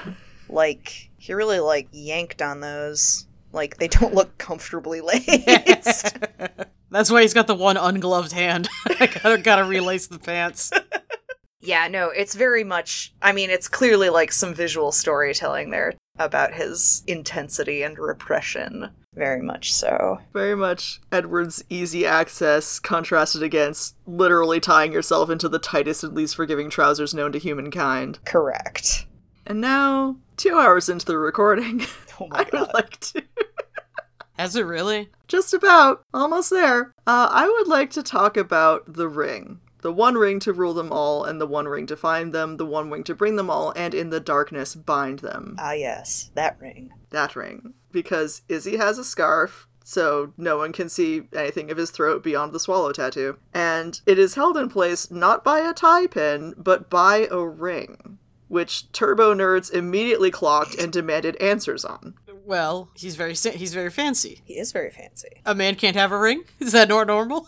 Like, 0.49 1.11
he 1.19 1.33
really, 1.33 1.59
like, 1.59 1.89
yanked 1.91 2.43
on 2.43 2.61
those. 2.61 3.27
Like, 3.53 3.79
they 3.79 3.89
don't 3.89 4.15
look 4.15 4.37
comfortably 4.39 5.01
laced. 5.01 6.17
That's 6.91 7.11
why 7.11 7.23
he's 7.23 7.35
got 7.35 7.47
the 7.47 7.55
one 7.55 7.77
ungloved 7.77 8.33
hand. 8.33 8.69
I 8.87 9.07
gotta, 9.07 9.39
gotta 9.39 9.65
relace 9.65 10.07
the 10.07 10.19
pants. 10.19 10.71
Yeah, 11.65 11.89
no, 11.89 12.11
it's 12.11 12.35
very 12.35 12.65
much. 12.65 13.13
I 13.23 13.33
mean, 13.33 13.51
it's 13.51 13.69
clearly 13.69 14.11
like 14.11 14.33
some 14.33 14.55
visual 14.55 14.93
storytelling 14.93 15.71
there 15.71 15.95
about 16.19 16.55
his 16.55 17.03
intensity 17.07 17.83
and 17.83 17.99
repression. 17.99 18.91
Very 19.15 19.43
much 19.43 19.73
so. 19.73 20.19
Very 20.33 20.57
much 20.57 21.01
Edward's 21.13 21.65
easy 21.71 22.05
access 22.05 22.79
contrasted 22.81 23.43
against 23.43 23.97
literally 24.07 24.61
tying 24.61 24.93
yourself 24.93 25.31
into 25.31 25.49
the 25.49 25.59
tightest 25.59 26.03
and 26.05 26.15
least 26.15 26.35
forgiving 26.37 26.69
trousers 26.69 27.15
known 27.15 27.33
to 27.33 27.39
humankind. 27.39 28.19
Correct. 28.25 29.07
And 29.47 29.61
now, 29.61 30.17
two 30.37 30.59
hours 30.59 30.89
into 30.89 31.07
the 31.07 31.19
recording, 31.19 31.83
Oh 32.21 32.27
I 32.33 32.39
my 32.39 32.39
would 32.39 32.51
god. 32.53 32.71
like 32.75 33.01
to. 33.01 33.23
Has 34.39 34.57
it 34.57 34.63
really? 34.63 35.11
Just 35.29 35.55
about. 35.55 36.03
Almost 36.13 36.51
there. 36.51 36.93
Uh, 37.07 37.29
I 37.31 37.49
would 37.49 37.69
like 37.69 37.91
to 37.91 38.03
talk 38.03 38.37
about 38.37 38.93
the 38.95 39.09
ring. 39.09 39.61
The 39.85 39.93
one 39.93 40.15
ring 40.15 40.41
to 40.41 40.55
rule 40.55 40.73
them 40.73 40.91
all, 40.91 41.25
and 41.25 41.39
the 41.39 41.47
one 41.47 41.69
ring 41.69 41.87
to 41.89 41.97
find 41.97 42.33
them, 42.33 42.57
the 42.57 42.65
one 42.65 42.91
ring 42.91 43.05
to 43.05 43.15
bring 43.15 43.37
them 43.37 43.51
all, 43.51 43.71
and 43.77 43.93
in 43.93 44.09
the 44.09 44.19
darkness 44.19 44.75
bind 44.75 45.19
them. 45.19 45.57
Ah, 45.59 45.73
yes, 45.73 46.31
that 46.35 46.57
ring. 46.59 46.95
That 47.11 47.37
ring. 47.37 47.75
Because 47.93 48.41
Izzy 48.49 48.79
has 48.79 48.97
a 48.97 49.05
scarf, 49.05 49.69
so 49.85 50.33
no 50.39 50.57
one 50.57 50.73
can 50.73 50.89
see 50.89 51.29
anything 51.35 51.71
of 51.71 51.77
his 51.77 51.91
throat 51.91 52.25
beyond 52.25 52.55
the 52.55 52.61
swallow 52.61 52.93
tattoo. 52.93 53.37
And 53.53 54.01
it 54.07 54.19
is 54.19 54.37
held 54.37 54.57
in 54.57 54.71
place 54.71 55.11
not 55.11 55.45
by 55.45 55.59
a 55.59 55.75
tie 55.75 56.07
pin, 56.07 56.55
but 56.57 56.89
by 56.89 57.29
a 57.31 57.45
ring. 57.47 58.17
Which 58.49 58.91
turbo 58.93 59.35
nerds 59.35 59.71
immediately 59.71 60.31
clocked 60.31 60.77
and 60.77 60.91
demanded 60.95 61.37
answers 61.43 61.85
on. 61.85 62.15
Well, 62.47 62.89
he's 62.95 63.17
very 63.17 63.35
he's 63.35 63.75
very 63.75 63.91
fancy. 63.91 64.41
He 64.47 64.55
is 64.55 64.73
very 64.73 64.91
fancy. 64.91 65.43
A 65.45 65.55
man 65.55 65.75
can't 65.75 65.97
have 65.97 66.11
a 66.11 66.19
ring. 66.19 66.45
Is 66.59 66.73
that 66.73 66.89
not 66.89 67.07
normal? 67.07 67.47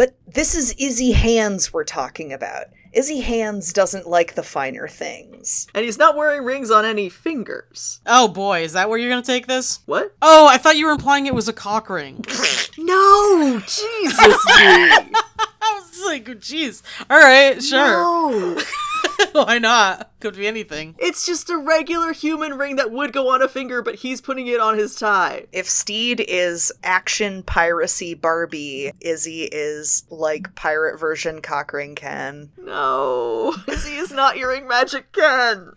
But 0.00 0.16
this 0.26 0.54
is 0.54 0.74
Izzy 0.78 1.12
Hands 1.12 1.74
we're 1.74 1.84
talking 1.84 2.32
about. 2.32 2.68
Izzy 2.94 3.20
Hands 3.20 3.70
doesn't 3.70 4.08
like 4.08 4.34
the 4.34 4.42
finer 4.42 4.88
things. 4.88 5.66
And 5.74 5.84
he's 5.84 5.98
not 5.98 6.16
wearing 6.16 6.42
rings 6.42 6.70
on 6.70 6.86
any 6.86 7.10
fingers. 7.10 8.00
Oh 8.06 8.26
boy, 8.26 8.62
is 8.62 8.72
that 8.72 8.88
where 8.88 8.98
you're 8.98 9.10
gonna 9.10 9.20
take 9.20 9.46
this? 9.46 9.80
What? 9.84 10.16
Oh, 10.22 10.48
I 10.48 10.56
thought 10.56 10.78
you 10.78 10.86
were 10.86 10.92
implying 10.92 11.26
it 11.26 11.34
was 11.34 11.48
a 11.48 11.52
cock 11.52 11.90
ring. 11.90 12.24
No! 12.78 13.60
Jesus, 13.60 14.16
Dee! 14.16 14.32
I 14.56 15.82
was 15.82 16.02
like, 16.06 16.24
jeez. 16.24 16.82
All 17.10 17.18
right, 17.18 17.62
sure. 17.62 17.78
No! 17.78 18.56
Why 19.44 19.58
not? 19.58 20.10
Could 20.20 20.36
be 20.36 20.46
anything. 20.46 20.94
It's 20.98 21.24
just 21.24 21.50
a 21.50 21.56
regular 21.56 22.12
human 22.12 22.54
ring 22.54 22.76
that 22.76 22.90
would 22.90 23.12
go 23.12 23.30
on 23.30 23.42
a 23.42 23.48
finger, 23.48 23.82
but 23.82 23.96
he's 23.96 24.20
putting 24.20 24.46
it 24.46 24.60
on 24.60 24.76
his 24.76 24.96
tie. 24.96 25.46
If 25.52 25.68
Stede 25.68 26.20
is 26.20 26.72
action 26.82 27.42
piracy 27.42 28.14
Barbie, 28.14 28.92
Izzy 29.00 29.44
is 29.44 30.04
like 30.10 30.54
pirate 30.54 30.98
version 30.98 31.40
Cockring 31.40 31.94
Ken. 31.94 32.50
No. 32.58 33.54
Izzy 33.68 33.94
is 33.94 34.12
not 34.12 34.36
earring 34.36 34.66
magic 34.66 35.12
Ken. 35.12 35.72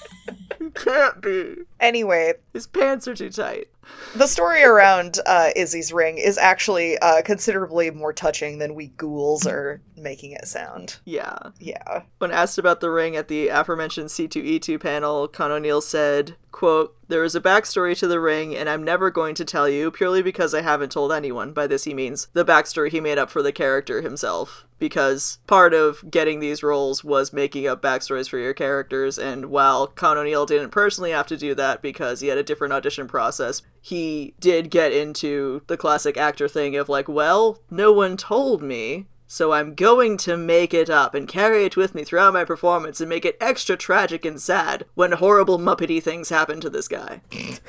he 0.58 0.70
can't 0.70 1.20
be. 1.20 1.56
Anyway, 1.80 2.34
His 2.52 2.66
pants 2.66 3.08
are 3.08 3.14
too 3.14 3.30
tight. 3.30 3.68
The 4.14 4.26
story 4.26 4.62
around 4.62 5.18
uh, 5.26 5.50
Izzy's 5.56 5.92
ring 5.92 6.18
is 6.18 6.38
actually 6.38 6.98
uh, 6.98 7.22
considerably 7.22 7.90
more 7.90 8.12
touching 8.12 8.58
than 8.58 8.74
we 8.74 8.88
ghouls 8.88 9.46
are 9.46 9.80
making 9.96 10.32
it 10.32 10.46
sound. 10.46 10.96
Yeah. 11.04 11.38
Yeah. 11.58 12.02
When 12.18 12.30
asked 12.30 12.58
about 12.58 12.80
the 12.80 12.90
ring 12.90 13.16
at 13.16 13.28
the 13.28 13.48
aforementioned 13.48 14.08
C2E2 14.08 14.80
panel, 14.80 15.28
Con 15.28 15.50
O'Neill 15.50 15.80
said, 15.80 16.36
quote, 16.52 16.96
There 17.08 17.24
is 17.24 17.34
a 17.34 17.40
backstory 17.40 17.96
to 17.98 18.06
the 18.06 18.20
ring, 18.20 18.56
and 18.56 18.68
I'm 18.68 18.82
never 18.82 19.10
going 19.10 19.34
to 19.36 19.44
tell 19.44 19.68
you, 19.68 19.90
purely 19.90 20.22
because 20.22 20.54
I 20.54 20.62
haven't 20.62 20.92
told 20.92 21.12
anyone. 21.12 21.52
By 21.52 21.66
this 21.66 21.84
he 21.84 21.94
means 21.94 22.28
the 22.32 22.44
backstory 22.44 22.90
he 22.90 23.00
made 23.00 23.18
up 23.18 23.30
for 23.30 23.42
the 23.42 23.52
character 23.52 24.00
himself. 24.00 24.66
because 24.84 25.38
part 25.46 25.72
of 25.72 26.10
getting 26.10 26.40
these 26.40 26.62
roles 26.62 27.02
was 27.02 27.32
making 27.32 27.66
up 27.66 27.80
backstories 27.80 28.28
for 28.28 28.36
your 28.36 28.52
characters. 28.52 29.18
And 29.18 29.46
while 29.46 29.86
Con 29.86 30.18
O'Neill 30.18 30.44
didn't 30.44 30.70
personally 30.70 31.10
have 31.10 31.26
to 31.28 31.38
do 31.38 31.54
that 31.54 31.80
because 31.80 32.20
he 32.20 32.28
had 32.28 32.36
a 32.36 32.42
different 32.42 32.74
audition 32.74 33.08
process, 33.08 33.62
he 33.80 34.34
did 34.40 34.70
get 34.70 34.92
into 34.92 35.62
the 35.68 35.78
classic 35.78 36.18
actor 36.18 36.48
thing 36.48 36.76
of 36.76 36.90
like, 36.90 37.08
well, 37.08 37.62
no 37.70 37.92
one 37.92 38.18
told 38.18 38.62
me. 38.62 39.06
So 39.26 39.52
I'm 39.52 39.74
going 39.74 40.16
to 40.18 40.36
make 40.36 40.74
it 40.74 40.90
up 40.90 41.14
and 41.14 41.26
carry 41.26 41.64
it 41.64 41.76
with 41.76 41.94
me 41.94 42.04
throughout 42.04 42.34
my 42.34 42.44
performance 42.44 43.00
and 43.00 43.08
make 43.08 43.24
it 43.24 43.38
extra 43.40 43.76
tragic 43.76 44.24
and 44.24 44.40
sad 44.40 44.84
when 44.94 45.12
horrible 45.12 45.58
Muppety 45.58 46.02
things 46.02 46.28
happen 46.28 46.60
to 46.60 46.70
this 46.70 46.88
guy. 46.88 47.22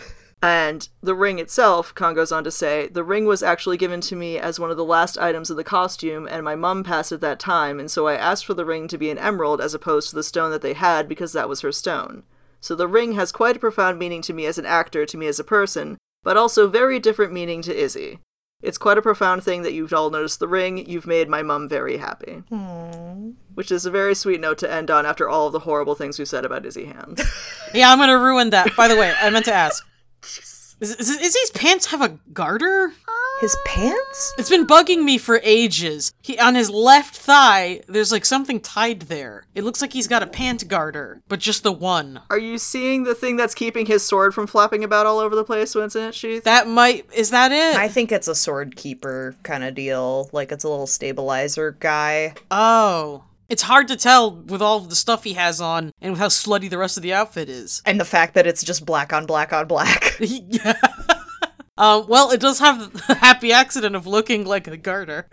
And 0.41 0.88
the 1.02 1.15
ring 1.15 1.40
itself, 1.40 1.95
Con 1.95 2.14
goes 2.14 2.32
on 2.32 2.44
to 2.44 2.52
say, 2.52 2.88
the 2.88 3.03
ring 3.03 3.26
was 3.26 3.41
actually 3.41 3.77
given 3.77 3.99
to 4.02 4.15
me 4.15 4.38
as 4.38 4.60
one 4.60 4.69
of 4.69 4.77
the 4.77 4.86
last 4.86 5.18
items 5.18 5.49
of 5.49 5.57
the 5.57 5.64
costume, 5.64 6.27
and 6.30 6.44
my 6.44 6.56
mum 6.56 6.84
passed 6.84 7.11
at 7.11 7.22
that 7.22 7.40
time, 7.40 7.80
and 7.80 7.90
so 7.90 8.06
I 8.06 8.14
asked 8.14 8.45
for 8.45 8.53
the 8.53 8.65
ring 8.65 8.88
to 8.90 8.98
be 8.98 9.10
an 9.10 9.18
emerald 9.18 9.60
as 9.60 9.73
opposed 9.73 10.10
to 10.10 10.15
the 10.15 10.23
stone 10.23 10.52
that 10.52 10.61
they 10.61 10.73
had 10.73 11.10
because 11.10 11.34
that 11.34 11.49
was 11.49 11.61
her 11.61 11.72
stone. 11.72 12.23
So 12.61 12.76
the 12.76 12.88
ring 12.88 13.14
has 13.14 13.32
quite 13.32 13.56
a 13.56 13.60
profound 13.60 13.98
meaning 13.98 14.22
to 14.23 14.34
me 14.34 14.45
as 14.45 14.60
an 14.60 14.68
actor, 14.68 15.03
to 15.06 15.18
me 15.18 15.26
as 15.26 15.40
a 15.40 15.44
person, 15.44 15.98
but 16.23 16.38
also 16.38 16.68
very 16.68 16.99
different 16.99 17.34
meaning 17.34 17.64
to 17.64 17.76
Izzy. 17.76 18.19
It's 18.61 18.77
quite 18.77 18.98
a 18.98 19.02
profound 19.02 19.44
thing 19.44 19.61
that 19.61 19.73
you've 19.73 19.94
all 19.94 20.10
noticed 20.10 20.40
the 20.40 20.48
ring. 20.48 20.90
You've 20.90 21.06
made 21.06 21.30
my 21.30 21.44
mum 21.44 21.68
very 21.69 21.98
happy. 21.98 22.44
Which 23.53 23.72
is 23.72 23.86
a 23.86 23.91
very 23.91 24.15
sweet 24.15 24.41
note 24.41 24.57
to 24.60 24.72
end 24.72 24.90
on 24.90 25.06
after 25.06 25.30
all 25.30 25.48
of 25.48 25.53
the 25.53 25.60
horrible 25.60 25.95
things 25.95 26.18
we've 26.18 26.27
said 26.27 26.45
about 26.45 26.65
Izzy 26.65 26.86
Hands. 26.86 27.22
Yeah, 27.73 27.91
I'm 27.91 27.98
gonna 27.98 28.18
ruin 28.18 28.52
that. 28.52 28.73
By 28.77 28.88
the 28.88 28.95
way, 28.95 29.14
I 29.19 29.30
meant 29.30 29.45
to 29.45 29.53
ask. 29.53 29.86
Is, 30.80 30.93
is, 30.95 31.10
Izzy's 31.10 31.52
pants 31.52 31.88
have 31.88 32.02
a 32.02 32.19
garter? 32.34 32.91
His 33.41 33.56
pants? 33.65 34.34
It's 34.38 34.49
been 34.49 34.65
bugging 34.65 35.03
me 35.03 35.18
for 35.18 35.41
ages. 35.43 36.14
He 36.22 36.39
on 36.39 36.56
his 36.56 36.69
left 36.69 37.15
thigh, 37.15 37.81
there's 37.88 38.11
like 38.11 38.23
something 38.23 38.61
tied 38.61 39.02
there. 39.03 39.45
It 39.53 39.64
looks 39.65 39.81
like 39.81 39.91
he's 39.91 40.07
got 40.07 40.23
a 40.23 40.27
pant 40.27 40.68
garter, 40.69 41.22
but 41.27 41.39
just 41.39 41.64
the 41.64 41.72
one. 41.72 42.22
Are 42.30 42.38
you 42.38 42.57
seeing 42.57 43.03
the 43.03 43.15
thing 43.15 43.35
that's 43.35 43.53
keeping 43.53 43.88
his 43.88 44.06
sword 44.06 44.34
from 44.34 44.47
flapping 44.47 44.84
about 44.85 45.06
all 45.06 45.19
over 45.19 45.35
the 45.35 45.43
place 45.43 45.76
when 45.76 45.84
it's 45.84 45.95
in 45.97 46.03
its 46.03 46.18
sheath? 46.18 46.45
That 46.45 46.68
might 46.68 47.07
is 47.14 47.30
that 47.31 47.52
it? 47.52 47.77
I 47.77 47.89
think 47.89 48.11
it's 48.11 48.30
a 48.30 48.35
sword 48.35 48.77
keeper 48.77 49.35
kind 49.43 49.64
of 49.65 49.76
deal. 49.76 50.30
Like 50.31 50.52
it's 50.52 50.64
a 50.64 50.69
little 50.69 50.88
stabilizer 50.88 51.72
guy. 51.80 52.35
oh. 52.52 53.23
It's 53.48 53.62
hard 53.62 53.88
to 53.90 53.96
tell 53.96 54.32
with 54.36 54.62
all 54.62 54.78
of 54.78 54.90
the 54.90 54.96
stuff 54.96 55.24
he 55.24 55.34
has 55.34 55.62
on 55.62 55.92
and 56.02 56.14
with 56.14 56.20
how 56.20 56.28
slutty 56.28 56.70
the 56.70 56.78
rest 56.78 56.98
of 56.98 57.04
the 57.04 57.14
outfit 57.14 57.48
is. 57.50 57.82
And 57.86 58.00
the 58.00 58.06
fact 58.06 58.34
that 58.34 58.48
it's 58.48 58.64
just 58.64 58.86
black 58.86 59.14
on 59.14 59.26
black 59.26 59.54
on 59.54 59.68
black. 59.68 60.16
yeah. 60.20 60.74
Um, 61.78 62.06
well, 62.08 62.32
it 62.32 62.40
does 62.40 62.60
have 62.60 62.94
the 63.08 63.16
happy 63.16 63.52
accident 63.52 63.98
of 63.98 64.08
looking 64.08 64.46
like 64.46 64.66
a 64.68 64.78
garter. 64.78 65.28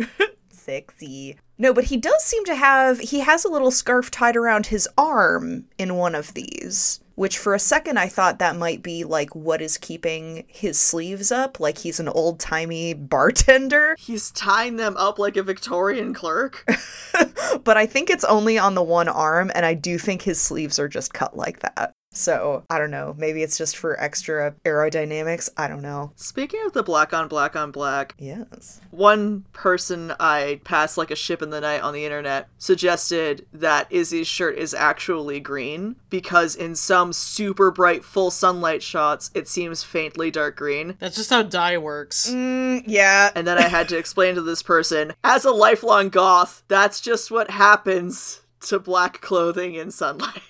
Sexy. 0.51 1.39
No, 1.63 1.73
but 1.73 1.85
he 1.85 1.97
does 1.97 2.25
seem 2.25 2.45
to 2.47 2.57
have 2.57 2.99
he 2.99 3.21
has 3.21 3.45
a 3.45 3.49
little 3.49 3.71
scarf 3.71 4.11
tied 4.11 4.37
around 4.37 4.67
his 4.67 4.89
arm 4.99 5.67
in 5.79 5.95
one 5.95 6.17
of 6.17 6.35
these. 6.35 6.99
Which 7.15 7.39
for 7.39 7.55
a 7.55 7.61
second 7.61 7.99
I 7.99 8.09
thought 8.09 8.41
that 8.41 8.57
might 8.57 8.83
be 8.83 9.05
like 9.05 9.33
what 9.37 9.63
is 9.63 9.79
keeping 9.79 10.43
his 10.49 10.77
sleeves 10.77 11.31
up, 11.31 11.61
like 11.61 11.79
he's 11.79 12.01
an 12.01 12.09
old 12.09 12.41
timey 12.41 12.95
bartender. 12.95 13.95
He's 14.01 14.33
tying 14.33 14.75
them 14.75 14.97
up 14.97 15.21
like 15.21 15.37
a 15.37 15.43
Victorian 15.45 16.15
clerk. 16.15 16.67
but 17.63 17.77
I 17.77 17.87
think 17.87 18.11
it's 18.11 18.25
only 18.25 18.59
on 18.59 18.75
the 18.75 18.83
one 18.83 19.09
arm, 19.09 19.53
and 19.55 19.65
I 19.65 19.75
do 19.75 19.99
think 19.99 20.23
his 20.23 20.41
sleeves 20.41 20.81
are 20.81 20.89
just 20.89 21.15
cut 21.15 21.37
like 21.37 21.61
that. 21.61 21.91
So 22.15 22.65
I 22.69 22.79
don't 22.79 22.91
know. 22.91 23.15
Maybe 23.17 23.43
it's 23.43 23.57
just 23.57 23.77
for 23.77 23.99
extra 24.01 24.55
aerodynamics. 24.65 25.49
I 25.57 25.67
don't 25.67 25.81
know. 25.83 26.13
Speaking 26.15 26.61
of 26.67 26.73
the 26.75 26.83
black 26.83 27.13
on 27.15 27.27
black 27.29 27.57
on 27.57 27.71
black, 27.71 28.15
Yes. 28.19 28.81
one 28.91 29.45
person 29.55 30.13
I 30.21 30.61
passed 30.65 30.99
like 30.99 31.11
a 31.11 31.17
ship 31.17 31.41
in 31.41 31.49
the 31.51 31.61
night 31.61 31.81
on 31.81 31.95
the 31.95 32.05
internet 32.05 32.49
suggested 32.59 33.47
that 33.53 33.87
Izzy's 33.91 34.27
shirt 34.29 34.59
is 34.59 34.75
actually 34.75 35.41
green 35.41 35.97
because 36.11 36.55
in 36.55 36.75
some 36.75 37.13
super 37.15 37.71
bright 37.71 38.05
full 38.05 38.31
sunlight 38.31 38.83
shots 38.83 39.31
it 39.35 39.49
seems 39.49 39.83
faintly 39.83 40.31
dark 40.31 40.57
green. 40.57 40.97
That's 40.99 41.17
just 41.17 41.31
how 41.31 41.43
dye 41.43 41.79
works. 41.79 42.29
Mm, 42.31 42.85
yeah. 42.87 43.31
And 43.35 43.47
then 43.47 43.57
I 43.57 43.69
had 43.69 43.89
to 43.89 43.97
explain 43.97 44.35
to 44.35 44.43
this 44.43 44.63
person, 44.63 45.15
as 45.25 45.45
a 45.47 45.51
lifelong 45.51 46.11
goth, 46.11 46.63
that's 46.69 47.01
just 47.01 47.31
what 47.31 47.51
happens 47.51 48.43
to 48.63 48.79
black 48.79 49.21
clothing 49.21 49.75
in 49.75 49.91
sunlight. 49.91 50.43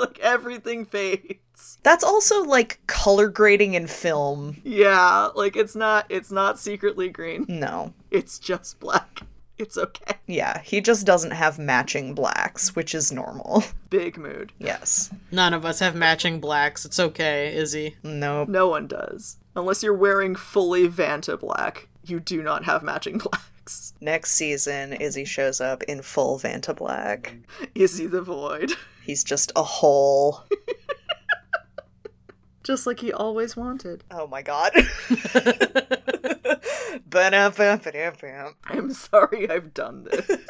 like 0.06 0.18
everything 0.20 0.84
fades. 0.84 1.78
That's 1.82 2.04
also 2.04 2.42
like 2.42 2.80
color 2.86 3.28
grading 3.28 3.74
in 3.74 3.86
film. 3.86 4.60
Yeah, 4.64 5.28
like 5.34 5.56
it's 5.56 5.76
not 5.76 6.06
it's 6.08 6.30
not 6.30 6.58
secretly 6.58 7.08
green. 7.08 7.46
No. 7.48 7.92
It's 8.10 8.38
just 8.38 8.80
black. 8.80 9.20
It's 9.58 9.76
okay. 9.76 10.14
Yeah, 10.26 10.62
he 10.62 10.80
just 10.80 11.04
doesn't 11.04 11.32
have 11.32 11.58
matching 11.58 12.14
blacks, 12.14 12.74
which 12.74 12.94
is 12.94 13.12
normal. 13.12 13.62
Big 13.90 14.16
mood. 14.16 14.52
yes. 14.58 15.10
None 15.30 15.52
of 15.52 15.66
us 15.66 15.80
have 15.80 15.94
matching 15.94 16.40
blacks. 16.40 16.86
It's 16.86 16.98
okay, 16.98 17.54
Izzy. 17.54 17.96
Nope. 18.02 18.48
No 18.48 18.68
one 18.68 18.86
does. 18.86 19.36
Unless 19.54 19.82
you're 19.82 19.92
wearing 19.92 20.34
fully 20.34 20.88
Vanta 20.88 21.38
black, 21.38 21.88
you 22.04 22.20
do 22.20 22.42
not 22.42 22.64
have 22.64 22.82
matching 22.82 23.18
blacks. 23.66 23.92
Next 24.00 24.30
season, 24.32 24.94
Izzy 24.94 25.26
shows 25.26 25.60
up 25.60 25.82
in 25.82 26.00
full 26.00 26.38
Vanta 26.38 26.74
black. 26.74 27.36
Izzy 27.74 28.06
the 28.06 28.22
Void. 28.22 28.72
He's 29.10 29.24
just 29.24 29.50
a 29.56 29.64
hole. 29.64 30.44
Just 32.62 32.86
like 32.86 33.00
he 33.00 33.12
always 33.12 33.56
wanted. 33.56 34.04
Oh 34.08 34.28
my 34.28 34.40
god. 34.40 34.70
I'm 38.66 38.92
sorry 38.92 39.50
I've 39.50 39.74
done 39.74 40.04
this. 40.04 40.30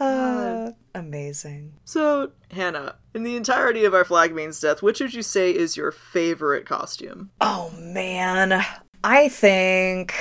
Ah, 0.00 0.70
amazing. 0.94 1.74
so, 1.84 2.32
Hannah, 2.50 2.96
in 3.14 3.22
the 3.24 3.36
entirety 3.36 3.84
of 3.84 3.92
our 3.94 4.04
flag 4.04 4.34
means 4.34 4.58
death, 4.58 4.82
which 4.82 5.00
would 5.00 5.12
you 5.14 5.22
say 5.22 5.50
is 5.50 5.76
your 5.76 5.92
favorite 5.92 6.64
costume? 6.66 7.30
Oh 7.42 7.70
man. 7.78 8.64
I 9.04 9.28
think 9.28 10.14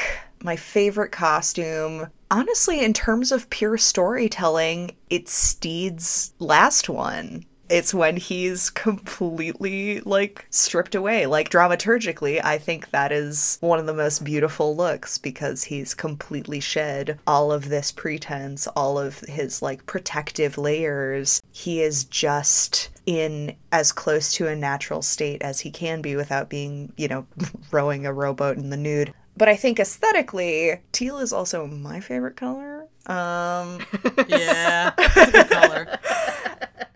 my 0.44 0.56
favorite 0.56 1.12
costume, 1.12 2.08
honestly, 2.30 2.84
in 2.84 2.94
terms 2.94 3.32
of 3.32 3.50
pure 3.50 3.78
storytelling, 3.78 4.96
it's 5.10 5.32
Stede's 5.32 6.34
last 6.40 6.90
one. 6.90 7.46
It's 7.70 7.94
when 7.94 8.18
he's 8.18 8.70
completely 8.88 10.02
like 10.02 10.46
stripped 10.50 10.94
away. 10.94 11.26
Like 11.26 11.50
dramaturgically, 11.50 12.44
I 12.44 12.58
think 12.58 12.90
that 12.92 13.14
is 13.14 13.58
one 13.62 13.80
of 13.80 13.86
the 13.86 13.94
most 13.94 14.24
beautiful 14.24 14.76
looks 14.76 15.18
because 15.18 15.64
he's 15.64 15.94
completely 15.94 16.60
shed 16.60 17.20
all 17.26 17.52
of 17.52 17.70
this 17.70 17.92
pretense, 17.92 18.68
all 18.68 19.00
of 19.00 19.20
his 19.22 19.62
like 19.62 19.86
protective 19.86 20.58
layers. 20.58 21.42
He 21.54 21.82
is 21.82 22.04
just 22.04 22.90
in 23.06 23.56
as 23.72 23.92
close 23.92 24.34
to 24.34 24.48
a 24.48 24.56
natural 24.56 25.02
state 25.02 25.42
as 25.42 25.62
he 25.62 25.72
can 25.72 26.02
be 26.02 26.16
without 26.16 26.50
being, 26.50 26.92
you 26.98 27.08
know, 27.08 27.26
rowing 27.72 28.06
a 28.06 28.14
rowboat 28.14 28.58
in 28.58 28.70
the 28.70 28.78
nude. 28.78 29.14
But 29.38 29.50
I 29.50 29.56
think 29.56 29.80
aesthetically, 29.80 30.80
teal 30.92 31.18
is 31.18 31.34
also 31.34 31.66
my 31.68 32.00
favorite 32.00 32.36
color. 32.36 32.88
Um 33.08 33.80
Yeah, 34.28 34.92
it's 34.98 35.18
a 35.18 35.32
good 35.32 35.50
color. 35.50 36.00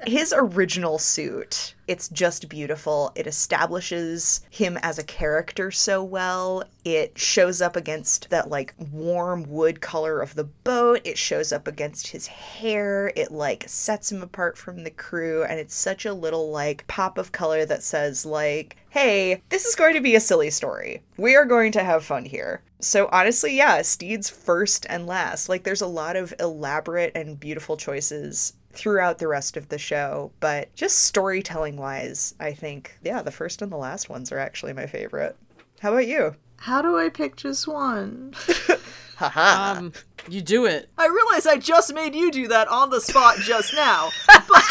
his 0.06 0.34
original 0.36 0.98
suit 0.98 1.76
it's 1.88 2.10
just 2.10 2.50
beautiful. 2.50 3.12
It 3.16 3.28
establishes 3.28 4.42
him 4.50 4.78
as 4.82 4.98
a 4.98 5.04
character 5.04 5.72
so 5.72 6.04
well. 6.04 6.64
It 6.84 7.18
shows 7.18 7.62
up 7.62 7.76
against 7.76 8.30
that 8.30 8.50
like 8.50 8.74
warm 8.92 9.44
wood 9.44 9.82
color 9.82 10.22
of 10.22 10.36
the 10.36 10.44
boat. 10.44 11.02
It 11.04 11.18
shows 11.18 11.52
up 11.52 11.68
against 11.68 12.08
his 12.08 12.28
hair. 12.28 13.12
It 13.16 13.32
like 13.32 13.66
sets 13.68 14.12
him 14.12 14.22
apart 14.22 14.58
from 14.58 14.84
the 14.84 14.92
crew 14.92 15.44
and 15.44 15.60
it's 15.60 15.76
such 15.76 16.06
a 16.06 16.14
little 16.14 16.50
like 16.50 16.88
pop 16.88 17.18
of 17.18 17.32
color 17.32 17.66
that 17.66 17.84
says 17.84 18.26
like 18.26 18.78
hey 18.90 19.42
this 19.50 19.66
is 19.66 19.76
going 19.76 19.94
to 19.94 20.02
be 20.02 20.16
a 20.16 20.20
silly 20.20 20.50
story. 20.50 21.04
We 21.18 21.36
are 21.36 21.46
going 21.46 21.72
to 21.74 21.84
have 21.84 22.04
fun 22.04 22.26
here. 22.26 22.62
So 22.80 23.10
honestly, 23.12 23.58
yeah, 23.58 23.82
Stede's 23.82 24.30
first 24.30 24.86
and 24.90 25.08
last. 25.08 25.50
Like 25.50 25.64
there's 25.64 25.82
a 25.82 25.88
lot 25.88 26.16
of 26.16 26.34
elaborate 26.40 27.12
and 27.16 27.40
beautiful 27.40 27.78
choices 27.78 28.54
throughout 28.76 29.18
the 29.18 29.28
rest 29.28 29.58
of 29.58 29.70
the 29.70 29.78
show, 29.78 30.32
but 30.40 30.74
just 30.76 31.04
storytelling 31.04 31.78
wise, 31.78 32.36
I 32.40 32.54
think 32.54 32.98
yeah, 33.04 33.22
the 33.22 33.32
first 33.32 33.62
and 33.62 33.72
the 33.72 33.78
last 33.78 34.10
ones 34.10 34.32
are 34.32 34.40
actually 34.40 34.74
my 34.74 34.86
favorite. 34.86 35.36
How 35.80 35.92
about 35.92 36.08
you? 36.08 36.36
How 36.58 36.82
do 36.82 36.98
I 36.98 37.10
pick 37.10 37.36
just 37.36 37.68
one? 37.68 38.34
Haha. 39.18 39.80
Um, 39.80 39.94
you 40.30 40.42
do 40.42 40.66
it. 40.66 40.90
I 40.98 41.08
realize 41.08 41.48
I 41.48 41.58
just 41.58 41.94
made 41.94 42.16
you 42.16 42.32
do 42.32 42.48
that 42.50 42.68
on 42.68 42.90
the 42.90 43.00
spot 43.00 43.38
just 43.38 43.74
now, 43.74 44.10
but 44.28 44.64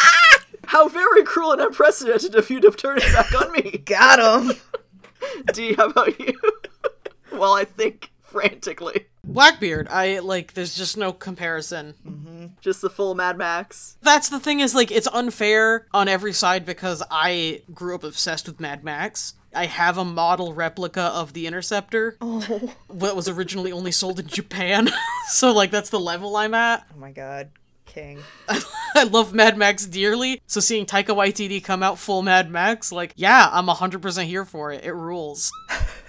how 0.67 0.89
very 0.89 1.25
cruel 1.25 1.53
and 1.53 1.61
unprecedented 1.61 2.35
of 2.35 2.51
you 2.51 2.61
to 2.61 2.71
turn 2.71 2.99
it 2.99 3.13
back 3.13 3.35
on 3.41 3.53
me. 3.53 3.79
Got 3.79 4.47
him. 4.47 4.57
Dee, 5.53 5.75
how 5.75 5.87
about 5.87 6.19
you? 6.19 6.39
While 7.31 7.55
I 7.55 7.65
think 7.65 8.11
frantically. 8.35 9.07
Blackbeard. 9.23 9.89
I 9.89 10.19
like. 10.19 10.53
There's 10.55 10.77
just 10.77 10.97
no 10.97 11.13
comparison. 11.13 11.95
Mm-hmm. 12.07 12.47
Just 12.61 12.83
the 12.83 12.91
full 12.91 13.15
Mad 13.15 13.39
Max. 13.39 13.97
That's 14.03 14.29
the 14.29 14.41
thing 14.41 14.61
is 14.61 14.75
like 14.75 14.91
it's 14.91 15.09
unfair 15.13 15.87
on 15.95 16.09
every 16.09 16.33
side 16.33 16.67
because 16.67 17.03
I 17.11 17.63
grew 17.73 17.95
up 17.95 18.05
obsessed 18.05 18.47
with 18.47 18.61
Mad 18.61 18.85
Max 18.85 19.35
I 19.55 19.67
have 19.67 19.99
a 19.99 20.05
model 20.05 20.53
replica 20.53 21.03
of 21.03 21.33
the 21.33 21.47
Interceptor 21.47 22.17
Oh. 22.21 22.75
that 22.93 23.17
was 23.17 23.29
originally 23.29 23.73
only 23.73 23.93
sold 23.93 24.19
in 24.19 24.27
Japan. 24.27 24.89
so 25.29 25.53
like 25.53 25.71
that's 25.71 25.91
the 25.91 26.01
level 26.01 26.37
I'm 26.37 26.55
at. 26.55 26.87
Oh 26.95 26.99
my 26.99 27.13
god. 27.13 27.51
King. 27.87 28.19
I 28.97 29.05
love 29.05 29.33
Mad 29.33 29.57
Max 29.57 29.87
dearly. 29.87 30.43
So 30.47 30.61
seeing 30.61 30.85
Taika 30.85 31.15
Waititi 31.15 31.63
come 31.63 31.83
out 31.83 31.99
full 31.99 32.23
Mad 32.23 32.51
Max, 32.51 32.91
like, 32.91 33.13
yeah, 33.15 33.49
I'm 33.53 33.67
100% 33.67 34.25
here 34.25 34.45
for 34.45 34.73
it. 34.73 34.85
It 34.85 34.93
rules. 34.93 35.53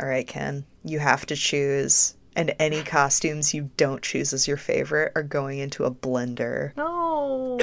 All 0.00 0.06
right, 0.08 0.26
Ken. 0.26 0.64
You 0.84 0.98
have 1.00 1.26
to 1.26 1.36
choose. 1.36 2.14
And 2.36 2.54
any 2.60 2.82
costumes 2.82 3.52
you 3.52 3.70
don't 3.76 4.02
choose 4.02 4.32
as 4.32 4.46
your 4.46 4.56
favorite 4.56 5.10
are 5.16 5.24
going 5.24 5.58
into 5.58 5.84
a 5.84 5.90
blender. 5.90 6.76
No. 6.76 7.58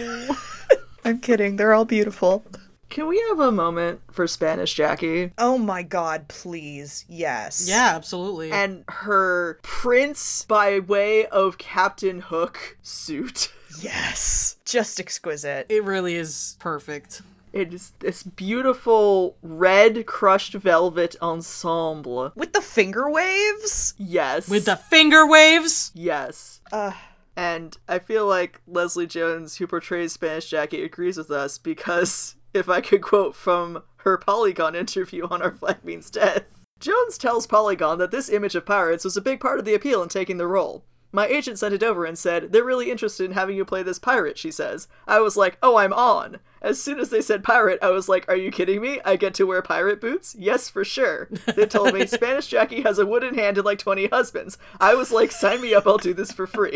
I'm 1.05 1.19
kidding. 1.19 1.55
They're 1.55 1.73
all 1.73 1.85
beautiful. 1.85 2.43
Can 2.89 3.07
we 3.07 3.23
have 3.29 3.39
a 3.39 3.51
moment 3.51 4.01
for 4.11 4.27
Spanish 4.27 4.73
Jackie 4.73 5.31
Oh 5.37 5.57
my 5.57 5.81
god, 5.81 6.27
please. 6.27 7.05
Yes. 7.07 7.67
Yeah, 7.69 7.93
absolutely. 7.95 8.51
and 8.51 8.83
her 8.87 9.59
prince 9.63 10.43
by 10.45 10.79
way 10.79 11.25
of 11.27 11.57
Captain 11.57 12.19
Hook 12.19 12.77
suit? 12.81 13.51
Yes. 13.81 14.57
Just 14.65 14.99
exquisite. 14.99 15.65
it 15.69 15.83
really 15.83 16.15
is 16.15 16.55
perfect. 16.59 17.21
It 17.55 17.73
is 17.73 17.93
this 17.99 18.21
beautiful 18.21 19.37
red 19.41 20.05
crushed 20.05 20.55
velvet 20.55 21.15
ensemble. 21.21 22.33
With 22.35 22.51
the 22.51 22.59
finger 22.59 23.09
waves? 23.09 23.93
Yes. 23.97 24.49
With 24.49 24.65
the 24.65 24.75
finger 24.75 25.25
waves. 25.25 25.91
Yes. 25.95 26.59
Ugh. 26.73 26.93
And 27.37 27.77
I 27.87 27.99
feel 27.99 28.27
like 28.27 28.61
Leslie 28.67 29.07
Jones, 29.07 29.55
who 29.55 29.67
portrays 29.67 30.11
Spanish 30.11 30.49
Jackie, 30.49 30.83
agrees 30.83 31.17
with 31.17 31.31
us 31.31 31.57
because 31.57 32.35
if 32.53 32.67
I 32.67 32.81
could 32.81 33.01
quote 33.01 33.37
from 33.37 33.83
her 33.99 34.17
Polygon 34.17 34.75
interview 34.75 35.25
on 35.29 35.41
our 35.41 35.51
Flag 35.51 35.77
Means 35.85 36.09
Death, 36.09 36.43
Jones 36.81 37.17
tells 37.17 37.47
Polygon 37.47 37.99
that 37.99 38.11
this 38.11 38.27
image 38.27 38.55
of 38.55 38.65
pirates 38.65 39.05
was 39.05 39.15
a 39.15 39.21
big 39.21 39.39
part 39.39 39.59
of 39.59 39.65
the 39.65 39.73
appeal 39.73 40.03
in 40.03 40.09
taking 40.09 40.37
the 40.37 40.47
role. 40.47 40.83
My 41.15 41.27
agent 41.27 41.57
sent 41.57 41.73
it 41.73 41.81
over 41.81 42.03
and 42.03 42.17
said, 42.17 42.51
They're 42.51 42.65
really 42.65 42.91
interested 42.91 43.23
in 43.23 43.31
having 43.31 43.55
you 43.55 43.63
play 43.63 43.83
this 43.83 43.99
pirate, 43.99 44.37
she 44.37 44.51
says. 44.51 44.89
I 45.07 45.21
was 45.21 45.37
like, 45.37 45.57
Oh, 45.63 45.77
I'm 45.77 45.93
on. 45.93 46.39
As 46.61 46.81
soon 46.81 46.99
as 46.99 47.09
they 47.09 47.21
said 47.21 47.41
pirate, 47.41 47.79
I 47.81 47.91
was 47.91 48.09
like, 48.09 48.27
Are 48.27 48.35
you 48.35 48.51
kidding 48.51 48.81
me? 48.81 48.99
I 49.05 49.15
get 49.15 49.33
to 49.35 49.45
wear 49.45 49.61
pirate 49.61 50.01
boots? 50.01 50.35
Yes, 50.37 50.69
for 50.69 50.83
sure. 50.83 51.29
They 51.55 51.67
told 51.67 51.93
me 51.93 52.05
Spanish 52.05 52.47
Jackie 52.47 52.81
has 52.81 52.99
a 52.99 53.05
wooden 53.05 53.33
hand 53.33 53.57
and 53.57 53.63
like 53.63 53.79
20 53.79 54.07
husbands. 54.07 54.57
I 54.81 54.93
was 54.95 55.09
like, 55.09 55.31
Sign 55.31 55.61
me 55.61 55.73
up, 55.73 55.87
I'll 55.87 55.97
do 55.97 56.13
this 56.13 56.33
for 56.33 56.47
free. 56.47 56.75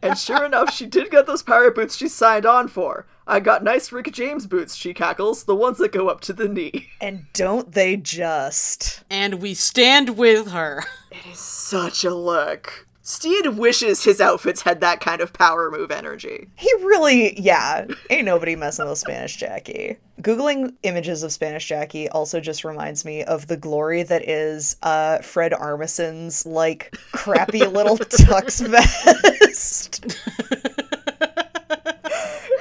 And 0.00 0.16
sure 0.16 0.46
enough, 0.46 0.72
she 0.72 0.86
did 0.86 1.10
get 1.10 1.26
those 1.26 1.42
pirate 1.42 1.74
boots 1.74 1.96
she 1.96 2.08
signed 2.08 2.46
on 2.46 2.68
for. 2.68 3.06
I 3.26 3.40
got 3.40 3.62
nice 3.62 3.92
Rick 3.92 4.12
James 4.12 4.46
boots, 4.46 4.74
she 4.74 4.94
cackles, 4.94 5.44
the 5.44 5.54
ones 5.54 5.76
that 5.78 5.92
go 5.92 6.08
up 6.08 6.22
to 6.22 6.32
the 6.32 6.48
knee. 6.48 6.88
And 7.02 7.26
don't 7.34 7.72
they 7.72 7.96
just? 7.96 9.04
And 9.10 9.42
we 9.42 9.52
stand 9.52 10.16
with 10.16 10.52
her. 10.52 10.84
It 11.10 11.26
is 11.32 11.38
such 11.38 12.04
a 12.04 12.14
look. 12.14 12.85
Stede 13.08 13.46
wishes 13.46 14.02
his 14.02 14.20
outfits 14.20 14.62
had 14.62 14.80
that 14.80 14.98
kind 14.98 15.20
of 15.20 15.32
power 15.32 15.70
move 15.70 15.92
energy. 15.92 16.48
He 16.56 16.68
really, 16.82 17.40
yeah, 17.40 17.86
ain't 18.10 18.24
nobody 18.24 18.56
messing 18.56 18.88
with 18.88 18.98
Spanish 18.98 19.36
Jackie. 19.36 19.98
Googling 20.22 20.74
images 20.82 21.22
of 21.22 21.30
Spanish 21.30 21.68
Jackie 21.68 22.08
also 22.08 22.40
just 22.40 22.64
reminds 22.64 23.04
me 23.04 23.22
of 23.22 23.46
the 23.46 23.56
glory 23.56 24.02
that 24.02 24.28
is 24.28 24.74
uh, 24.82 25.18
Fred 25.18 25.54
Armisen's 25.54 26.44
like 26.46 26.96
crappy 27.12 27.64
little 27.64 27.96
tux 27.96 28.66
vest. 28.66 30.04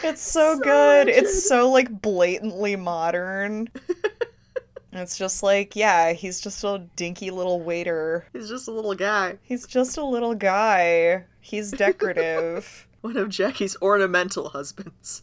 it's 0.04 0.22
so, 0.22 0.60
good. 0.60 1.08
It's 1.08 1.50
so 1.50 1.72
like 1.72 2.04
blatantly 2.04 2.76
modern. 2.76 3.70
It's 4.98 5.18
just 5.18 5.44
like, 5.44 5.76
yeah, 5.76 6.14
he's 6.14 6.40
just 6.42 6.64
a 6.64 6.86
dinky 6.96 7.32
little 7.32 7.62
waiter. 7.62 8.26
He's 8.34 8.50
just 8.50 8.68
a 8.68 8.72
little 8.72 8.96
guy. 8.96 9.38
He's 9.42 9.66
just 9.66 9.98
a 9.98 10.06
little 10.06 10.36
guy. 10.36 11.26
He's 11.40 11.72
decorative. 11.72 12.88
One 13.02 13.18
of 13.18 13.30
Jackie's 13.30 13.78
ornamental 13.84 14.50
husbands. 14.50 15.22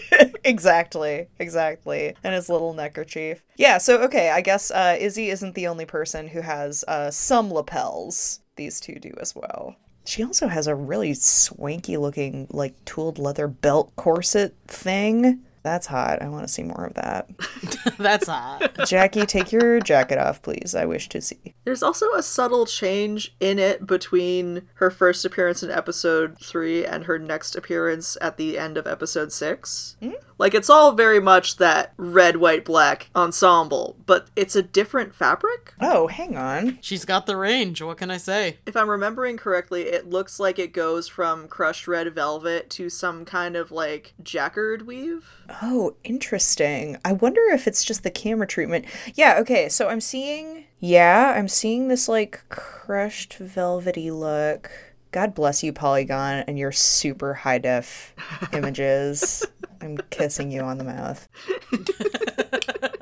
exactly, 0.44 1.28
exactly. 1.38 2.14
And 2.24 2.34
his 2.34 2.48
little 2.48 2.72
neckerchief. 2.72 3.44
Yeah, 3.56 3.76
so 3.76 4.00
okay, 4.04 4.30
I 4.30 4.40
guess 4.40 4.70
uh, 4.70 4.96
Izzy 4.98 5.28
isn't 5.28 5.54
the 5.54 5.66
only 5.66 5.84
person 5.84 6.28
who 6.28 6.40
has 6.40 6.84
uh, 6.88 7.10
some 7.10 7.52
lapels. 7.52 8.40
These 8.56 8.80
two 8.80 8.94
do 8.94 9.12
as 9.20 9.36
well. 9.36 9.76
She 10.06 10.24
also 10.24 10.48
has 10.48 10.66
a 10.66 10.74
really 10.74 11.12
swanky 11.12 11.98
looking, 11.98 12.46
like, 12.48 12.82
tooled 12.86 13.18
leather 13.18 13.46
belt 13.46 13.92
corset 13.94 14.54
thing. 14.66 15.44
That's 15.62 15.86
hot. 15.86 16.22
I 16.22 16.28
want 16.28 16.46
to 16.46 16.52
see 16.52 16.62
more 16.62 16.86
of 16.86 16.94
that. 16.94 17.28
That's 17.98 18.26
hot. 18.28 18.86
Jackie, 18.86 19.26
take 19.26 19.52
your 19.52 19.80
jacket 19.80 20.18
off, 20.18 20.42
please. 20.42 20.74
I 20.74 20.84
wish 20.84 21.08
to 21.10 21.20
see. 21.20 21.54
There's 21.64 21.82
also 21.82 22.12
a 22.14 22.22
subtle 22.22 22.66
change 22.66 23.34
in 23.40 23.58
it 23.58 23.86
between 23.86 24.62
her 24.74 24.90
first 24.90 25.24
appearance 25.24 25.62
in 25.62 25.70
episode 25.70 26.38
3 26.38 26.84
and 26.84 27.04
her 27.04 27.18
next 27.18 27.56
appearance 27.56 28.16
at 28.20 28.36
the 28.36 28.58
end 28.58 28.76
of 28.76 28.86
episode 28.86 29.32
6. 29.32 29.96
Hmm? 30.00 30.10
Like, 30.38 30.54
it's 30.54 30.70
all 30.70 30.92
very 30.92 31.18
much 31.20 31.56
that 31.56 31.92
red, 31.96 32.36
white, 32.36 32.64
black 32.64 33.10
ensemble, 33.16 33.96
but 34.06 34.28
it's 34.36 34.54
a 34.54 34.62
different 34.62 35.12
fabric. 35.14 35.74
Oh, 35.80 36.06
hang 36.06 36.36
on. 36.36 36.78
She's 36.80 37.04
got 37.04 37.26
the 37.26 37.36
range. 37.36 37.82
What 37.82 37.98
can 37.98 38.10
I 38.10 38.18
say? 38.18 38.58
If 38.64 38.76
I'm 38.76 38.88
remembering 38.88 39.36
correctly, 39.36 39.82
it 39.82 40.08
looks 40.08 40.38
like 40.38 40.58
it 40.60 40.72
goes 40.72 41.08
from 41.08 41.48
crushed 41.48 41.88
red 41.88 42.14
velvet 42.14 42.70
to 42.70 42.88
some 42.88 43.24
kind 43.24 43.56
of 43.56 43.72
like 43.72 44.14
jacquard 44.22 44.86
weave. 44.86 45.28
Oh, 45.62 45.94
interesting. 46.04 46.98
I 47.04 47.12
wonder 47.12 47.40
if 47.50 47.66
it's 47.66 47.84
just 47.84 48.02
the 48.02 48.10
camera 48.10 48.46
treatment. 48.46 48.84
Yeah, 49.14 49.38
okay, 49.40 49.68
so 49.68 49.88
I'm 49.88 50.00
seeing 50.00 50.64
Yeah, 50.78 51.32
I'm 51.36 51.48
seeing 51.48 51.88
this 51.88 52.08
like 52.08 52.44
crushed 52.48 53.34
velvety 53.34 54.10
look. 54.10 54.70
God 55.10 55.34
bless 55.34 55.62
you, 55.62 55.72
Polygon, 55.72 56.44
and 56.46 56.58
your 56.58 56.70
super 56.72 57.32
high 57.32 57.58
def 57.58 58.14
images. 58.52 59.44
I'm 59.80 59.96
kissing 60.10 60.52
you 60.52 60.60
on 60.60 60.76
the 60.78 60.84
mouth. 60.84 61.26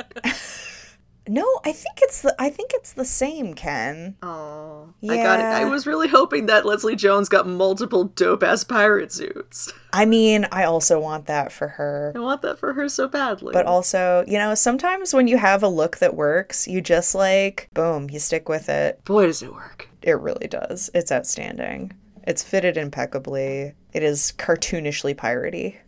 no, 1.29 1.45
I 1.65 1.73
think 1.73 1.99
it's 2.03 2.23
the 2.23 2.35
I 2.39 2.51
think 2.51 2.71
it's 2.75 2.93
the 2.93 3.05
same, 3.05 3.55
Ken. 3.55 4.17
Oh, 4.23 4.91
I 5.09 5.17
got 5.17 5.41
it. 5.41 5.45
I 5.45 5.65
was 5.65 5.87
really 5.87 6.09
hoping 6.09 6.47
that 6.47 6.65
Leslie 6.67 6.97
Jones 6.97 7.29
got 7.29 7.47
multiple 7.47 8.05
dope 8.05 8.43
ass 8.43 8.65
pirate 8.65 9.13
suits. 9.13 9.73
I 9.93 10.05
mean, 10.05 10.47
I 10.53 10.65
also 10.65 11.01
want 11.01 11.27
that 11.27 11.53
for 11.53 11.69
her. 11.69 12.13
I 12.15 12.19
want 12.19 12.43
that 12.43 12.59
for 12.59 12.73
her 12.75 12.89
so 12.89 13.09
badly. 13.09 13.53
But 13.53 13.67
also, 13.67 14.25
you 14.27 14.39
know, 14.39 14.55
sometimes 14.55 15.15
when 15.15 15.27
you 15.29 15.39
have 15.39 15.63
a 15.63 15.69
look 15.69 15.99
that 15.99 16.15
works, 16.15 16.69
you 16.69 16.81
just 16.81 17.15
like, 17.15 17.69
boom, 17.75 18.09
you 18.11 18.19
stick 18.19 18.49
with 18.49 18.69
it. 18.69 19.05
boy, 19.05 19.27
does 19.27 19.43
it 19.43 19.53
work. 19.53 19.89
It 20.03 20.19
really 20.21 20.47
does. 20.49 20.91
It's 20.95 21.11
outstanding. 21.11 21.93
It's 22.25 22.43
fitted 22.43 22.77
impeccably. 22.77 23.75
It 23.93 24.03
is 24.03 24.33
cartoonishly 24.37 25.15
piratey. 25.17 25.77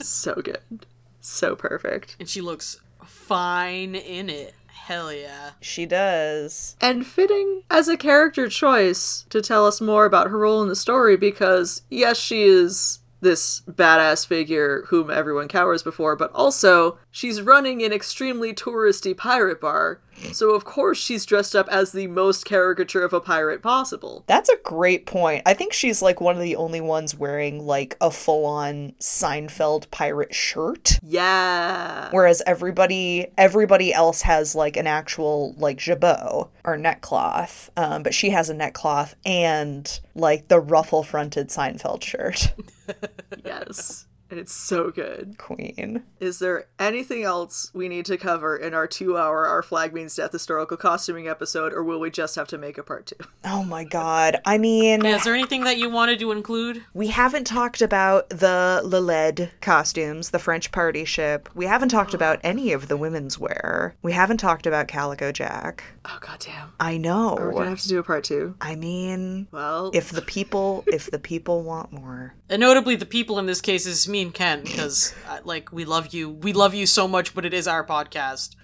So 0.00 0.34
good. 0.36 0.86
So 1.20 1.56
perfect. 1.56 2.16
And 2.20 2.28
she 2.28 2.40
looks 2.40 2.80
fine 3.06 3.94
in 3.94 4.28
it. 4.28 4.54
Hell 4.66 5.12
yeah. 5.12 5.50
She 5.60 5.84
does. 5.84 6.76
And 6.80 7.04
fitting 7.04 7.62
as 7.70 7.88
a 7.88 7.96
character 7.96 8.48
choice 8.48 9.26
to 9.30 9.42
tell 9.42 9.66
us 9.66 9.80
more 9.80 10.04
about 10.04 10.30
her 10.30 10.38
role 10.38 10.62
in 10.62 10.68
the 10.68 10.76
story 10.76 11.16
because, 11.16 11.82
yes, 11.90 12.18
she 12.18 12.44
is 12.44 13.00
this 13.20 13.62
badass 13.68 14.26
figure 14.26 14.84
whom 14.88 15.10
everyone 15.10 15.48
cowers 15.48 15.82
before, 15.82 16.14
but 16.14 16.30
also 16.32 16.98
she's 17.16 17.40
running 17.40 17.82
an 17.82 17.94
extremely 17.94 18.52
touristy 18.52 19.16
pirate 19.16 19.58
bar. 19.58 20.00
So, 20.32 20.50
of 20.50 20.64
course, 20.64 20.98
she's 20.98 21.24
dressed 21.24 21.56
up 21.56 21.66
as 21.68 21.92
the 21.92 22.06
most 22.08 22.44
caricature 22.44 23.04
of 23.04 23.14
a 23.14 23.20
pirate 23.20 23.62
possible. 23.62 24.22
That's 24.26 24.50
a 24.50 24.58
great 24.62 25.06
point. 25.06 25.42
I 25.46 25.54
think 25.54 25.72
she's 25.72 26.02
like 26.02 26.20
one 26.20 26.36
of 26.36 26.42
the 26.42 26.56
only 26.56 26.80
ones 26.80 27.14
wearing 27.14 27.66
like 27.66 27.96
a 28.02 28.10
full 28.10 28.44
on 28.44 28.92
Seinfeld 29.00 29.90
pirate 29.90 30.34
shirt. 30.34 30.98
Yeah. 31.02 32.08
Whereas 32.10 32.42
everybody 32.46 33.28
everybody 33.38 33.92
else 33.92 34.22
has 34.22 34.54
like 34.54 34.76
an 34.76 34.86
actual 34.86 35.54
like 35.58 35.78
jabot 35.78 36.48
or 36.64 36.76
neckcloth. 36.76 37.70
Um, 37.76 38.02
but 38.02 38.14
she 38.14 38.30
has 38.30 38.50
a 38.50 38.54
neckcloth 38.54 39.14
and 39.24 40.00
like 40.14 40.48
the 40.48 40.60
ruffle 40.60 41.02
fronted 41.02 41.48
Seinfeld 41.48 42.02
shirt. 42.02 42.52
Yes. 43.44 44.05
And 44.30 44.40
it's 44.40 44.52
so 44.52 44.90
good. 44.90 45.36
Queen. 45.38 46.02
Is 46.18 46.40
there 46.40 46.66
anything 46.78 47.22
else 47.22 47.70
we 47.72 47.88
need 47.88 48.04
to 48.06 48.16
cover 48.16 48.56
in 48.56 48.74
our 48.74 48.86
two 48.86 49.16
hour 49.16 49.46
Our 49.46 49.62
Flag 49.62 49.92
Means 49.94 50.16
Death 50.16 50.32
historical 50.32 50.76
costuming 50.76 51.28
episode, 51.28 51.72
or 51.72 51.84
will 51.84 52.00
we 52.00 52.10
just 52.10 52.34
have 52.34 52.48
to 52.48 52.58
make 52.58 52.76
a 52.78 52.82
part 52.82 53.06
two? 53.06 53.16
Oh 53.48 53.62
my 53.62 53.84
god. 53.84 54.38
I 54.44 54.58
mean 54.58 55.04
Yeah, 55.04 55.16
is 55.16 55.24
there 55.24 55.34
anything 55.34 55.62
that 55.64 55.78
you 55.78 55.88
wanted 55.88 56.18
to 56.18 56.32
include? 56.32 56.82
We 56.94 57.06
haven't 57.08 57.44
talked 57.44 57.80
about 57.80 58.28
the 58.28 58.80
Leled 58.84 59.50
costumes, 59.60 60.30
the 60.30 60.38
French 60.40 60.72
party 60.72 61.04
ship. 61.04 61.48
We 61.54 61.66
haven't 61.66 61.90
talked 61.90 62.12
about 62.20 62.40
any 62.42 62.72
of 62.72 62.88
the 62.88 62.96
women's 62.96 63.38
wear. 63.38 63.94
We 64.02 64.12
haven't 64.12 64.38
talked 64.38 64.66
about 64.66 64.88
Calico 64.88 65.30
Jack. 65.30 65.84
Oh, 66.04 66.18
goddamn. 66.20 66.72
I 66.80 66.96
know. 66.96 67.36
We're 67.38 67.52
gonna 67.52 67.70
have 67.70 67.80
to 67.82 67.88
do 67.88 67.98
a 68.00 68.02
part 68.02 68.24
two. 68.24 68.56
I 68.60 68.74
mean, 68.74 69.46
Well, 69.52 69.90
if 69.94 70.10
the 70.10 70.22
people 70.22 70.82
if 70.88 71.10
the 71.10 71.18
people 71.20 71.62
want 71.62 71.92
more. 71.92 72.34
And 72.48 72.60
notably, 72.60 72.96
the 72.96 73.06
people 73.06 73.38
in 73.38 73.46
this 73.46 73.60
case 73.60 73.86
is 73.86 74.08
me 74.08 74.15
me 74.16 74.22
and 74.22 74.32
Ken 74.32 74.62
because 74.62 75.12
uh, 75.28 75.40
like 75.44 75.70
we 75.72 75.84
love 75.84 76.14
you. 76.14 76.30
We 76.30 76.54
love 76.54 76.74
you 76.74 76.86
so 76.86 77.06
much, 77.06 77.34
but 77.34 77.44
it 77.44 77.52
is 77.52 77.68
our 77.68 77.84
podcast. 77.84 78.56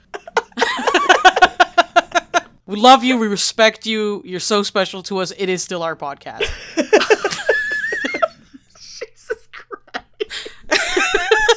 we 2.67 2.77
love 2.77 3.05
you. 3.05 3.19
We 3.19 3.27
respect 3.27 3.85
you. 3.85 4.23
You're 4.25 4.41
so 4.41 4.63
special 4.63 5.03
to 5.05 5.19
us. 5.19 5.31
It 5.37 5.51
is 5.51 5.63
still 5.63 5.83
our 5.83 5.95
podcast. 5.95 6.49
Jesus 8.79 9.47
Christ. 9.53 10.49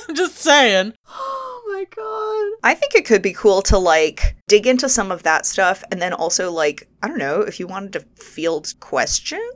I'm 0.10 0.16
just 0.16 0.40
saying. 0.40 0.94
Oh 1.08 1.64
my 1.72 1.86
god. 1.96 2.70
I 2.70 2.76
think 2.76 2.96
it 2.96 3.06
could 3.06 3.22
be 3.22 3.32
cool 3.32 3.62
to 3.62 3.78
like 3.78 4.36
dig 4.50 4.68
into 4.68 4.90
some 4.90 5.10
of 5.10 5.24
that 5.24 5.46
stuff 5.46 5.86
and 5.90 6.02
then 6.02 6.12
also 6.12 6.52
like, 6.52 6.90
I 7.02 7.08
don't 7.08 7.18
know, 7.18 7.40
if 7.40 7.62
you 7.62 7.68
wanted 7.68 7.94
to 7.94 8.02
field 8.22 8.74
questions? 8.82 9.56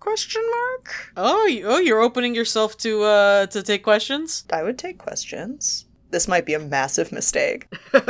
Question 0.00 0.42
mark? 0.50 1.12
Oh, 1.16 1.46
you, 1.46 1.66
oh, 1.66 1.78
you're 1.78 2.00
opening 2.00 2.34
yourself 2.34 2.76
to 2.78 3.02
uh 3.02 3.46
to 3.46 3.62
take 3.62 3.82
questions. 3.82 4.44
I 4.52 4.62
would 4.62 4.78
take 4.78 4.98
questions. 4.98 5.86
This 6.10 6.28
might 6.28 6.44
be 6.44 6.54
a 6.54 6.58
massive 6.58 7.12
mistake. 7.12 7.68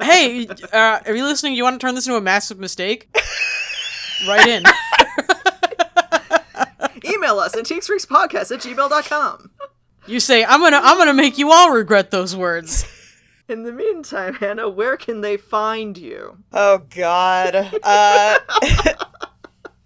Hey, 0.00 0.46
uh, 0.72 1.00
are 1.04 1.16
you 1.16 1.24
listening? 1.24 1.54
You 1.54 1.64
want 1.64 1.80
to 1.80 1.84
turn 1.84 1.96
this 1.96 2.06
into 2.06 2.16
a 2.16 2.20
massive 2.20 2.60
mistake? 2.60 3.08
right 4.28 4.46
in. 4.46 4.62
Email 7.04 7.40
us 7.40 7.56
at 7.56 7.64
teaksfreakspodcast 7.64 8.52
at 8.52 8.60
gmail.com. 8.60 9.50
You 10.06 10.20
say 10.20 10.44
I'm 10.44 10.60
gonna 10.60 10.80
I'm 10.82 10.96
gonna 10.96 11.12
make 11.12 11.38
you 11.38 11.50
all 11.50 11.72
regret 11.72 12.12
those 12.12 12.36
words. 12.36 12.84
In 13.48 13.64
the 13.64 13.72
meantime, 13.72 14.34
Hannah, 14.34 14.68
where 14.68 14.96
can 14.96 15.20
they 15.20 15.36
find 15.36 15.98
you? 15.98 16.38
Oh 16.52 16.78
god. 16.94 17.56
Uh 17.82 18.38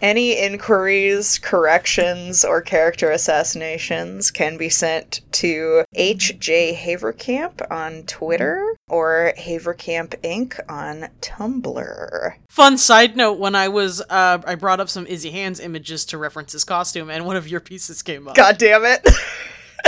Any 0.00 0.38
inquiries, 0.38 1.38
corrections, 1.38 2.44
or 2.44 2.62
character 2.62 3.10
assassinations 3.10 4.30
can 4.30 4.56
be 4.56 4.70
sent 4.70 5.20
to 5.32 5.84
HJ 5.94 6.74
Havercamp 6.76 7.70
on 7.70 8.04
Twitter 8.04 8.76
or 8.88 9.34
Havercamp 9.38 10.16
Inc. 10.22 10.58
on 10.70 11.10
Tumblr. 11.20 12.34
Fun 12.48 12.78
side 12.78 13.14
note: 13.14 13.38
When 13.38 13.54
I 13.54 13.68
was 13.68 14.00
uh, 14.08 14.38
I 14.46 14.54
brought 14.54 14.80
up 14.80 14.88
some 14.88 15.06
Izzy 15.06 15.32
Hands 15.32 15.60
images 15.60 16.06
to 16.06 16.18
reference 16.18 16.52
his 16.52 16.64
costume, 16.64 17.10
and 17.10 17.26
one 17.26 17.36
of 17.36 17.46
your 17.46 17.60
pieces 17.60 18.02
came 18.02 18.26
up. 18.26 18.34
God 18.34 18.56
damn 18.56 18.84
it. 18.84 19.06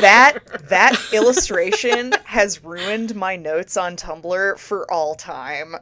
that 0.00 0.38
that 0.68 0.98
illustration 1.12 2.12
has 2.24 2.64
ruined 2.64 3.14
my 3.14 3.36
notes 3.36 3.76
on 3.76 3.96
Tumblr 3.96 4.58
for 4.58 4.90
all 4.90 5.14
time. 5.14 5.76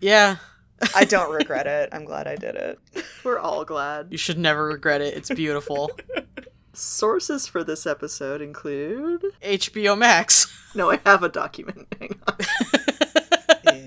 Yeah, 0.00 0.36
I 0.94 1.04
don't 1.04 1.32
regret 1.32 1.66
it. 1.66 1.88
I'm 1.92 2.04
glad 2.04 2.26
I 2.26 2.36
did 2.36 2.54
it. 2.56 2.78
We're 3.24 3.38
all 3.38 3.64
glad. 3.64 4.08
you 4.10 4.18
should 4.18 4.38
never 4.38 4.66
regret 4.66 5.00
it. 5.00 5.14
It's 5.16 5.30
beautiful. 5.30 5.90
Sources 6.74 7.46
for 7.46 7.62
this 7.62 7.86
episode 7.86 8.40
include. 8.40 9.24
HBO 9.42 9.96
Max. 9.96 10.46
No, 10.74 10.90
I 10.90 11.00
have 11.04 11.22
a 11.22 11.28
document. 11.28 11.86
Hang 12.00 12.18
on. 12.26 12.38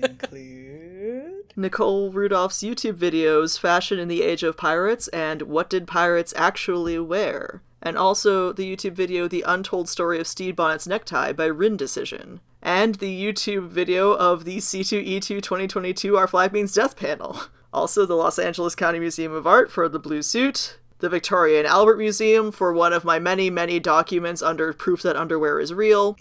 Include 0.04 1.52
Nicole 1.56 2.12
Rudolph's 2.12 2.58
YouTube 2.62 2.96
videos, 2.96 3.58
Fashion 3.58 3.98
in 3.98 4.08
the 4.08 4.22
Age 4.22 4.42
of 4.42 4.56
Pirates, 4.56 5.08
and 5.08 5.42
What 5.42 5.68
Did 5.68 5.86
Pirates 5.86 6.32
Actually 6.36 6.98
Wear? 6.98 7.62
And 7.86 7.96
also 7.96 8.52
the 8.52 8.68
YouTube 8.76 8.94
video, 8.94 9.28
The 9.28 9.44
Untold 9.46 9.88
Story 9.88 10.18
of 10.18 10.26
Stede 10.26 10.56
Bonnet's 10.56 10.88
Necktie 10.88 11.30
by 11.30 11.44
Rin 11.44 11.76
Decision. 11.76 12.40
And 12.60 12.96
the 12.96 13.22
YouTube 13.22 13.68
video 13.68 14.10
of 14.10 14.44
the 14.44 14.56
C2E2 14.56 15.40
2022 15.40 16.16
Our 16.16 16.26
Flag 16.26 16.52
Means 16.52 16.74
Death 16.74 16.96
panel. 16.96 17.40
Also, 17.72 18.06
the 18.06 18.14
Los 18.14 18.38
Angeles 18.38 18.74
County 18.74 18.98
Museum 18.98 19.32
of 19.32 19.46
Art 19.46 19.70
for 19.70 19.86
the 19.86 19.98
blue 19.98 20.22
suit. 20.22 20.78
The 21.00 21.10
Victoria 21.10 21.58
and 21.58 21.66
Albert 21.66 21.98
Museum 21.98 22.50
for 22.50 22.72
one 22.72 22.94
of 22.94 23.04
my 23.04 23.18
many, 23.18 23.50
many 23.50 23.78
documents 23.78 24.40
under 24.40 24.72
proof 24.72 25.02
that 25.02 25.14
underwear 25.14 25.60
is 25.60 25.74
real. 25.74 26.16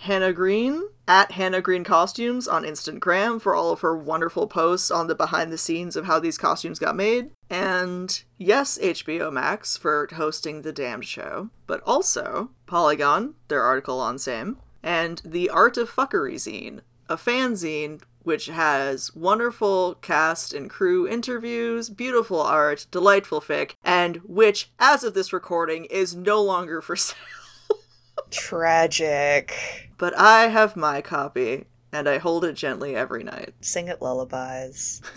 Hannah 0.00 0.34
Green 0.34 0.86
at 1.08 1.32
Hannah 1.32 1.62
Green 1.62 1.82
Costumes 1.82 2.46
on 2.46 2.64
Instagram 2.64 3.40
for 3.40 3.54
all 3.54 3.72
of 3.72 3.80
her 3.80 3.96
wonderful 3.96 4.46
posts 4.46 4.90
on 4.90 5.06
the 5.06 5.14
behind 5.14 5.50
the 5.50 5.58
scenes 5.58 5.96
of 5.96 6.04
how 6.04 6.20
these 6.20 6.36
costumes 6.36 6.78
got 6.78 6.94
made. 6.94 7.30
And 7.48 8.22
yes, 8.36 8.78
HBO 8.80 9.32
Max 9.32 9.78
for 9.78 10.06
hosting 10.12 10.62
The 10.62 10.72
Damned 10.72 11.06
Show, 11.06 11.48
but 11.66 11.80
also 11.86 12.50
Polygon, 12.66 13.34
their 13.48 13.62
article 13.62 13.98
on 14.00 14.18
Sam, 14.18 14.58
and 14.82 15.22
The 15.24 15.48
Art 15.48 15.78
of 15.78 15.90
Fuckery 15.90 16.34
zine, 16.34 16.82
a 17.08 17.16
fanzine 17.16 18.02
which 18.22 18.46
has 18.46 19.14
wonderful 19.16 19.94
cast 20.02 20.52
and 20.52 20.68
crew 20.68 21.08
interviews, 21.08 21.88
beautiful 21.88 22.42
art, 22.42 22.86
delightful 22.90 23.40
fic, 23.40 23.72
and 23.82 24.16
which, 24.18 24.70
as 24.78 25.02
of 25.02 25.14
this 25.14 25.32
recording, 25.32 25.86
is 25.86 26.14
no 26.14 26.42
longer 26.42 26.82
for 26.82 26.94
sale. 26.96 27.16
tragic. 28.30 29.87
But 29.98 30.16
I 30.16 30.46
have 30.46 30.76
my 30.76 31.02
copy, 31.02 31.66
and 31.92 32.08
I 32.08 32.18
hold 32.18 32.44
it 32.44 32.54
gently 32.54 32.94
every 32.94 33.24
night. 33.24 33.54
Sing 33.60 33.88
it 33.88 34.00
lullabies. 34.00 35.02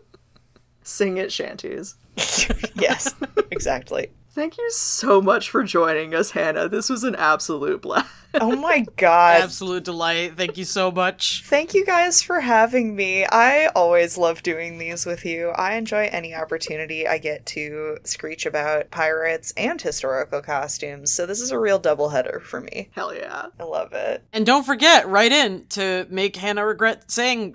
Sing 0.82 1.18
it 1.18 1.32
shanties. 1.32 1.94
yes, 2.74 3.14
exactly. 3.50 4.10
Thank 4.34 4.56
you 4.56 4.70
so 4.70 5.20
much 5.20 5.50
for 5.50 5.62
joining 5.62 6.14
us, 6.14 6.30
Hannah. 6.30 6.66
This 6.66 6.88
was 6.88 7.04
an 7.04 7.14
absolute 7.14 7.82
blast. 7.82 8.08
Oh 8.40 8.56
my 8.56 8.86
god. 8.96 9.42
Absolute 9.42 9.84
delight. 9.84 10.38
Thank 10.38 10.56
you 10.56 10.64
so 10.64 10.90
much. 10.90 11.42
Thank 11.44 11.74
you 11.74 11.84
guys 11.84 12.22
for 12.22 12.40
having 12.40 12.96
me. 12.96 13.26
I 13.26 13.66
always 13.76 14.16
love 14.16 14.42
doing 14.42 14.78
these 14.78 15.04
with 15.04 15.26
you. 15.26 15.50
I 15.50 15.74
enjoy 15.74 16.08
any 16.10 16.34
opportunity 16.34 17.06
I 17.06 17.18
get 17.18 17.44
to 17.46 17.98
screech 18.04 18.46
about 18.46 18.90
pirates 18.90 19.52
and 19.58 19.78
historical 19.78 20.40
costumes, 20.40 21.12
so 21.12 21.26
this 21.26 21.42
is 21.42 21.50
a 21.50 21.58
real 21.58 21.78
doubleheader 21.78 22.40
for 22.40 22.62
me. 22.62 22.88
Hell 22.92 23.14
yeah. 23.14 23.48
I 23.60 23.64
love 23.64 23.92
it. 23.92 24.24
And 24.32 24.46
don't 24.46 24.64
forget, 24.64 25.06
write 25.08 25.32
in 25.32 25.66
to 25.70 26.06
make 26.08 26.36
Hannah 26.36 26.64
regret 26.64 27.10
saying 27.10 27.54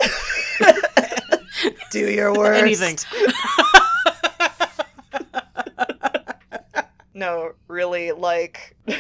Do 1.90 1.99
your 2.12 2.36
worst. 2.36 2.62
anything. 2.62 2.99
No, 7.18 7.53
really, 7.68 8.11
like 8.11 8.77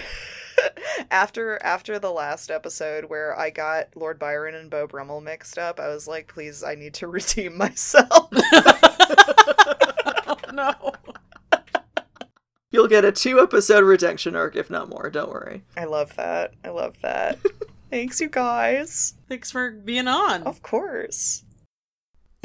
after 1.11 1.63
after 1.63 1.99
the 1.99 2.11
last 2.11 2.49
episode 2.49 3.05
where 3.05 3.37
I 3.37 3.51
got 3.51 3.89
Lord 3.95 4.17
Byron 4.17 4.55
and 4.55 4.71
Beau 4.71 4.87
Brummell 4.87 5.21
mixed 5.21 5.59
up, 5.59 5.79
I 5.79 5.89
was 5.89 6.07
like, 6.07 6.27
please, 6.27 6.63
I 6.63 6.73
need 6.73 6.95
to 6.95 7.07
redeem 7.07 7.55
myself. 7.55 8.29
Oh, 8.31 10.37
no. 10.51 10.73
You'll 12.71 12.87
get 12.87 13.05
a 13.05 13.11
two 13.11 13.39
episode 13.39 13.83
redemption 13.83 14.35
arc, 14.35 14.55
if 14.55 14.71
not 14.71 14.89
more. 14.89 15.11
Don't 15.11 15.29
worry. 15.29 15.61
I 15.77 15.85
love 15.85 16.15
that. 16.15 16.55
I 16.65 16.69
love 16.69 16.95
that. 17.03 17.37
Thanks, 17.91 18.19
you 18.19 18.29
guys. 18.29 19.13
Thanks 19.29 19.51
for 19.51 19.69
being 19.69 20.07
on. 20.07 20.41
Of 20.41 20.63
course. 20.63 21.43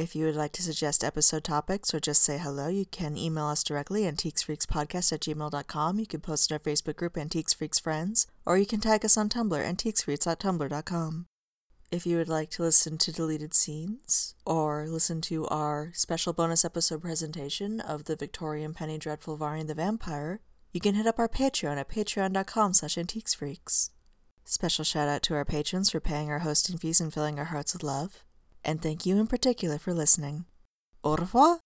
If 0.02 0.16
you 0.16 0.26
would 0.26 0.34
like 0.34 0.50
to 0.54 0.64
suggest 0.64 1.04
episode 1.04 1.44
topics 1.44 1.94
or 1.94 2.00
just 2.00 2.24
say 2.24 2.36
hello, 2.36 2.66
you 2.66 2.84
can 2.84 3.16
email 3.16 3.46
us 3.46 3.62
directly 3.62 4.02
antiquesfreakspodcast 4.02 5.12
at 5.12 5.20
gmail.com. 5.20 6.00
You 6.00 6.06
can 6.08 6.20
post 6.20 6.50
in 6.50 6.56
our 6.56 6.58
Facebook 6.58 6.96
group, 6.96 7.16
Antiques 7.16 7.54
Freaks 7.54 7.78
Friends, 7.78 8.26
or 8.44 8.58
you 8.58 8.66
can 8.66 8.80
tag 8.80 9.04
us 9.04 9.16
on 9.16 9.28
Tumblr, 9.28 9.64
antiquesfreaks.tumblr.com. 9.64 11.26
If 11.92 12.04
you 12.04 12.16
would 12.16 12.28
like 12.28 12.50
to 12.50 12.62
listen 12.62 12.98
to 12.98 13.12
deleted 13.12 13.54
scenes, 13.54 14.34
or 14.44 14.86
listen 14.88 15.20
to 15.20 15.46
our 15.46 15.92
special 15.94 16.32
bonus 16.32 16.64
episode 16.64 17.02
presentation 17.02 17.78
of 17.78 18.06
the 18.06 18.16
Victorian 18.16 18.74
Penny 18.74 18.98
Dreadful 18.98 19.36
Varney 19.36 19.62
the 19.62 19.72
Vampire, 19.72 20.40
you 20.72 20.80
can 20.80 20.96
hit 20.96 21.06
up 21.06 21.20
our 21.20 21.28
Patreon 21.28 21.76
at 21.76 21.88
patreon.com 21.88 22.72
slash 22.72 22.96
antiquesfreaks. 22.96 23.90
Special 24.44 24.84
shout 24.84 25.08
out 25.08 25.22
to 25.22 25.34
our 25.34 25.44
patrons 25.44 25.90
for 25.90 26.00
paying 26.00 26.28
our 26.28 26.40
hosting 26.40 26.76
fees 26.76 27.00
and 27.00 27.14
filling 27.14 27.38
our 27.38 27.44
hearts 27.44 27.72
with 27.72 27.84
love 27.84 28.24
and 28.64 28.80
thank 28.80 29.06
you 29.06 29.16
in 29.16 29.26
particular 29.26 29.78
for 29.78 29.92
listening. 29.94 30.44
Au 31.02 31.16
revoir! 31.16 31.60